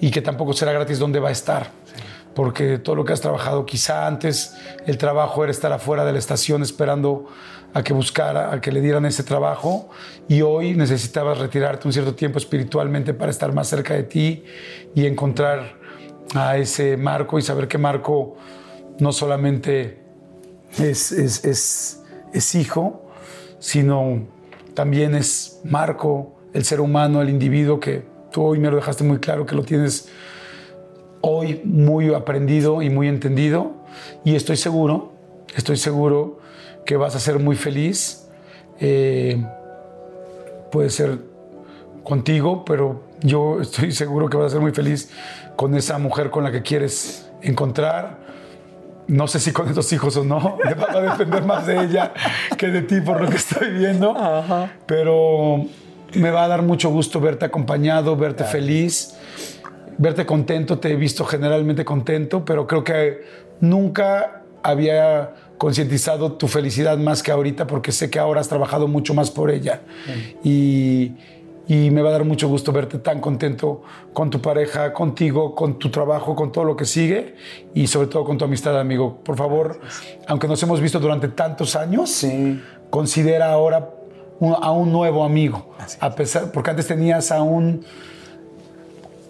y 0.00 0.10
que 0.10 0.22
tampoco 0.22 0.52
será 0.52 0.72
gratis 0.72 0.98
donde 0.98 1.20
va 1.20 1.28
a 1.28 1.32
estar. 1.32 1.70
Sí. 1.84 2.02
Porque 2.34 2.78
todo 2.78 2.96
lo 2.96 3.04
que 3.04 3.12
has 3.12 3.20
trabajado, 3.20 3.66
quizá 3.66 4.06
antes 4.06 4.56
el 4.86 4.98
trabajo 4.98 5.42
era 5.42 5.50
estar 5.50 5.72
afuera 5.72 6.04
de 6.04 6.12
la 6.12 6.18
estación 6.18 6.62
esperando 6.62 7.26
a 7.74 7.82
que 7.82 7.92
buscara, 7.92 8.52
a 8.52 8.60
que 8.60 8.72
le 8.72 8.80
dieran 8.80 9.04
ese 9.04 9.22
trabajo 9.22 9.90
y 10.28 10.42
hoy 10.42 10.74
necesitabas 10.74 11.38
retirarte 11.38 11.86
un 11.86 11.92
cierto 11.92 12.14
tiempo 12.14 12.38
espiritualmente 12.38 13.14
para 13.14 13.30
estar 13.30 13.52
más 13.52 13.68
cerca 13.68 13.94
de 13.94 14.02
ti 14.04 14.44
y 14.94 15.06
encontrar 15.06 15.78
a 16.34 16.56
ese 16.56 16.96
Marco 16.96 17.38
y 17.38 17.42
saber 17.42 17.68
que 17.68 17.78
Marco 17.78 18.36
no 18.98 19.12
solamente 19.12 20.00
es, 20.78 21.12
es, 21.12 21.44
es, 21.44 22.02
es 22.32 22.54
hijo, 22.54 23.10
sino 23.58 24.26
también 24.74 25.14
es 25.14 25.60
Marco, 25.64 26.36
el 26.52 26.64
ser 26.64 26.80
humano, 26.80 27.22
el 27.22 27.28
individuo 27.28 27.78
que 27.78 28.04
tú 28.32 28.42
hoy 28.42 28.58
me 28.58 28.70
lo 28.70 28.76
dejaste 28.76 29.04
muy 29.04 29.18
claro 29.18 29.46
que 29.46 29.54
lo 29.54 29.62
tienes 29.62 30.08
hoy 31.20 31.60
muy 31.64 32.12
aprendido 32.14 32.82
y 32.82 32.90
muy 32.90 33.08
entendido 33.08 33.72
y 34.24 34.34
estoy 34.34 34.56
seguro, 34.56 35.12
estoy 35.54 35.76
seguro 35.76 36.38
que 36.84 36.96
vas 36.96 37.14
a 37.14 37.20
ser 37.20 37.38
muy 37.38 37.56
feliz. 37.56 38.28
Eh, 38.80 39.44
puede 40.70 40.90
ser 40.90 41.18
contigo, 42.02 42.64
pero 42.64 43.02
yo 43.20 43.60
estoy 43.60 43.92
seguro 44.02 44.28
que 44.28 44.36
vas 44.36 44.46
a 44.46 44.50
ser 44.50 44.60
muy 44.60 44.72
feliz 44.72 45.10
con 45.56 45.74
esa 45.74 45.98
mujer 45.98 46.30
con 46.30 46.44
la 46.44 46.52
que 46.52 46.62
quieres 46.62 47.30
encontrar. 47.42 48.18
No 49.06 49.26
sé 49.26 49.40
si 49.40 49.52
con 49.52 49.68
estos 49.68 49.92
hijos 49.92 50.16
o 50.16 50.24
no, 50.24 50.38
va 50.64 50.98
a 50.98 51.16
depender 51.16 51.44
más 51.44 51.66
de 51.66 51.84
ella 51.84 52.12
que 52.56 52.68
de 52.68 52.82
ti 52.82 53.00
por 53.00 53.20
lo 53.20 53.28
que 53.28 53.36
estoy 53.36 53.70
viendo, 53.70 54.16
Ajá. 54.16 54.72
pero 54.86 55.66
me 56.14 56.30
va 56.30 56.44
a 56.44 56.48
dar 56.48 56.62
mucho 56.62 56.90
gusto 56.90 57.20
verte 57.20 57.44
acompañado, 57.44 58.16
verte 58.16 58.38
claro. 58.38 58.52
feliz, 58.52 59.16
verte 60.00 60.24
contento. 60.26 60.78
Te 60.78 60.90
he 60.90 60.96
visto 60.96 61.24
generalmente 61.24 61.84
contento, 61.84 62.44
pero 62.44 62.66
creo 62.66 62.82
que 62.82 63.20
nunca 63.60 64.42
había 64.62 65.34
concientizado 65.58 66.32
tu 66.32 66.48
felicidad 66.48 66.96
más 66.96 67.22
que 67.22 67.30
ahorita 67.30 67.66
porque 67.66 67.92
sé 67.92 68.08
que 68.08 68.18
ahora 68.18 68.40
has 68.40 68.48
trabajado 68.48 68.88
mucho 68.88 69.12
más 69.12 69.30
por 69.30 69.50
ella. 69.50 69.82
Sí. 70.42 71.16
Y, 71.68 71.84
y, 71.84 71.90
me 71.90 72.00
va 72.00 72.08
a 72.08 72.12
dar 72.12 72.24
mucho 72.24 72.48
gusto 72.48 72.72
verte 72.72 72.98
tan 72.98 73.20
contento 73.20 73.82
con 74.14 74.30
tu 74.30 74.40
pareja, 74.40 74.94
contigo, 74.94 75.54
con 75.54 75.78
tu 75.78 75.90
trabajo, 75.90 76.34
con 76.34 76.50
todo 76.50 76.64
lo 76.64 76.76
que 76.76 76.86
sigue 76.86 77.34
y 77.74 77.86
sobre 77.86 78.08
todo 78.08 78.24
con 78.24 78.38
tu 78.38 78.46
amistad, 78.46 78.80
amigo. 78.80 79.18
Por 79.22 79.36
favor, 79.36 79.80
aunque 80.26 80.48
nos 80.48 80.62
hemos 80.62 80.80
visto 80.80 80.98
durante 80.98 81.28
tantos 81.28 81.76
años, 81.76 82.10
sí. 82.10 82.58
considera 82.88 83.52
ahora 83.52 83.90
un, 84.40 84.56
a 84.58 84.72
un 84.72 84.90
nuevo 84.90 85.24
amigo. 85.24 85.74
A 86.00 86.14
pesar, 86.14 86.50
porque 86.52 86.70
antes 86.70 86.86
tenías 86.86 87.30
a 87.30 87.42
un 87.42 87.84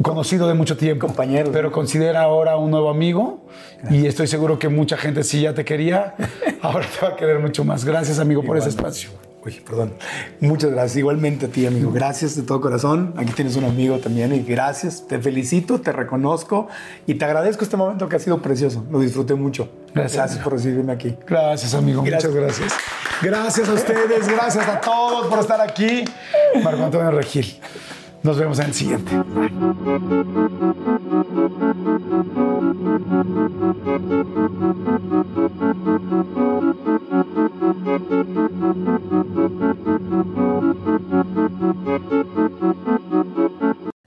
conocido 0.03 0.49
de 0.49 0.55
mucho 0.55 0.77
tiempo. 0.77 1.07
Compañero. 1.07 1.51
Pero 1.53 1.73
considera 1.73 2.23
ahora 2.23 2.57
un 2.57 2.71
nuevo 2.71 2.91
amigo 2.91 3.47
y 3.91 4.07
estoy 4.07 4.27
seguro 4.27 4.59
que 4.59 4.69
mucha 4.69 4.97
gente 4.97 5.23
sí 5.23 5.43
ya 5.43 5.55
te 5.55 5.65
quería, 5.65 6.15
ahora 6.63 6.87
te 6.87 7.07
va 7.07 7.13
a 7.13 7.17
querer 7.17 7.39
mucho 7.39 7.65
más. 7.65 7.85
Gracias, 7.85 8.19
amigo, 8.19 8.43
por 8.43 8.57
ese 8.57 8.69
espacio. 8.69 9.11
Uy, 9.43 9.59
perdón. 9.67 9.95
Muchas 10.41 10.71
gracias. 10.71 10.99
Igualmente 10.99 11.47
a 11.47 11.49
ti, 11.49 11.65
amigo. 11.65 11.91
Gracias 11.91 12.37
de 12.37 12.43
todo 12.43 12.61
corazón. 12.61 13.15
Aquí 13.17 13.33
tienes 13.33 13.57
un 13.57 13.65
amigo 13.65 13.99
también 13.99 14.35
y 14.35 14.43
gracias. 14.43 15.07
Te 15.07 15.19
felicito, 15.19 15.81
te 15.81 15.93
reconozco 15.93 16.69
y 17.07 17.15
te 17.15 17.25
agradezco 17.25 17.65
este 17.65 17.79
momento 17.79 18.07
que 18.07 18.17
ha 18.17 18.19
sido 18.19 18.43
precioso. 18.43 18.85
Lo 18.91 19.01
disfruté 19.01 19.35
mucho. 19.35 19.71
Gracias. 19.95 20.17
Gracias 20.17 20.45
por 20.45 20.53
recibirme 20.53 20.93
aquí. 20.93 21.17
Gracias, 21.27 21.73
amigo. 21.73 22.03
Gracias. 22.03 22.31
Muchas 22.31 22.59
gracias. 22.59 22.75
Gracias 23.23 23.69
a 23.69 23.73
ustedes, 23.73 24.29
gracias 24.29 24.69
a 24.69 24.81
todos 24.81 25.27
por 25.27 25.39
estar 25.39 25.61
aquí. 25.61 26.05
Marco 26.63 26.85
Antonio 26.85 27.11
Regil. 27.11 27.59
Nos 28.23 28.37
vemos 28.37 28.59
en 28.59 28.67
el 28.67 28.75
siguiente. 28.75 29.11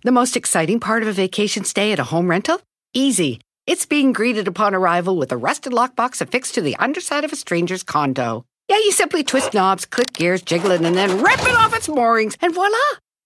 The 0.03 0.11
most 0.11 0.35
exciting 0.35 0.79
part 0.79 1.01
of 1.01 1.07
a 1.07 1.13
vacation 1.13 1.63
stay 1.63 1.91
at 1.91 1.99
a 1.99 2.03
home 2.03 2.29
rental? 2.29 2.61
Easy. 2.93 3.39
It's 3.65 3.85
being 3.85 4.13
greeted 4.13 4.47
upon 4.47 4.75
arrival 4.75 5.17
with 5.17 5.31
a 5.31 5.37
rusted 5.37 5.73
lockbox 5.73 6.21
affixed 6.21 6.53
to 6.55 6.61
the 6.61 6.75
underside 6.75 7.23
of 7.23 7.33
a 7.33 7.35
stranger's 7.35 7.81
condo. 7.81 8.45
Yeah, 8.69 8.77
you 8.77 8.91
simply 8.91 9.23
twist 9.23 9.53
knobs, 9.53 9.85
click 9.85 10.13
gears, 10.13 10.41
jiggle 10.41 10.71
it, 10.71 10.81
and 10.81 10.95
then 10.95 11.23
rip 11.23 11.41
it 11.41 11.55
off 11.55 11.75
its 11.75 11.89
moorings, 11.89 12.37
and 12.41 12.53
voila! 12.53 12.77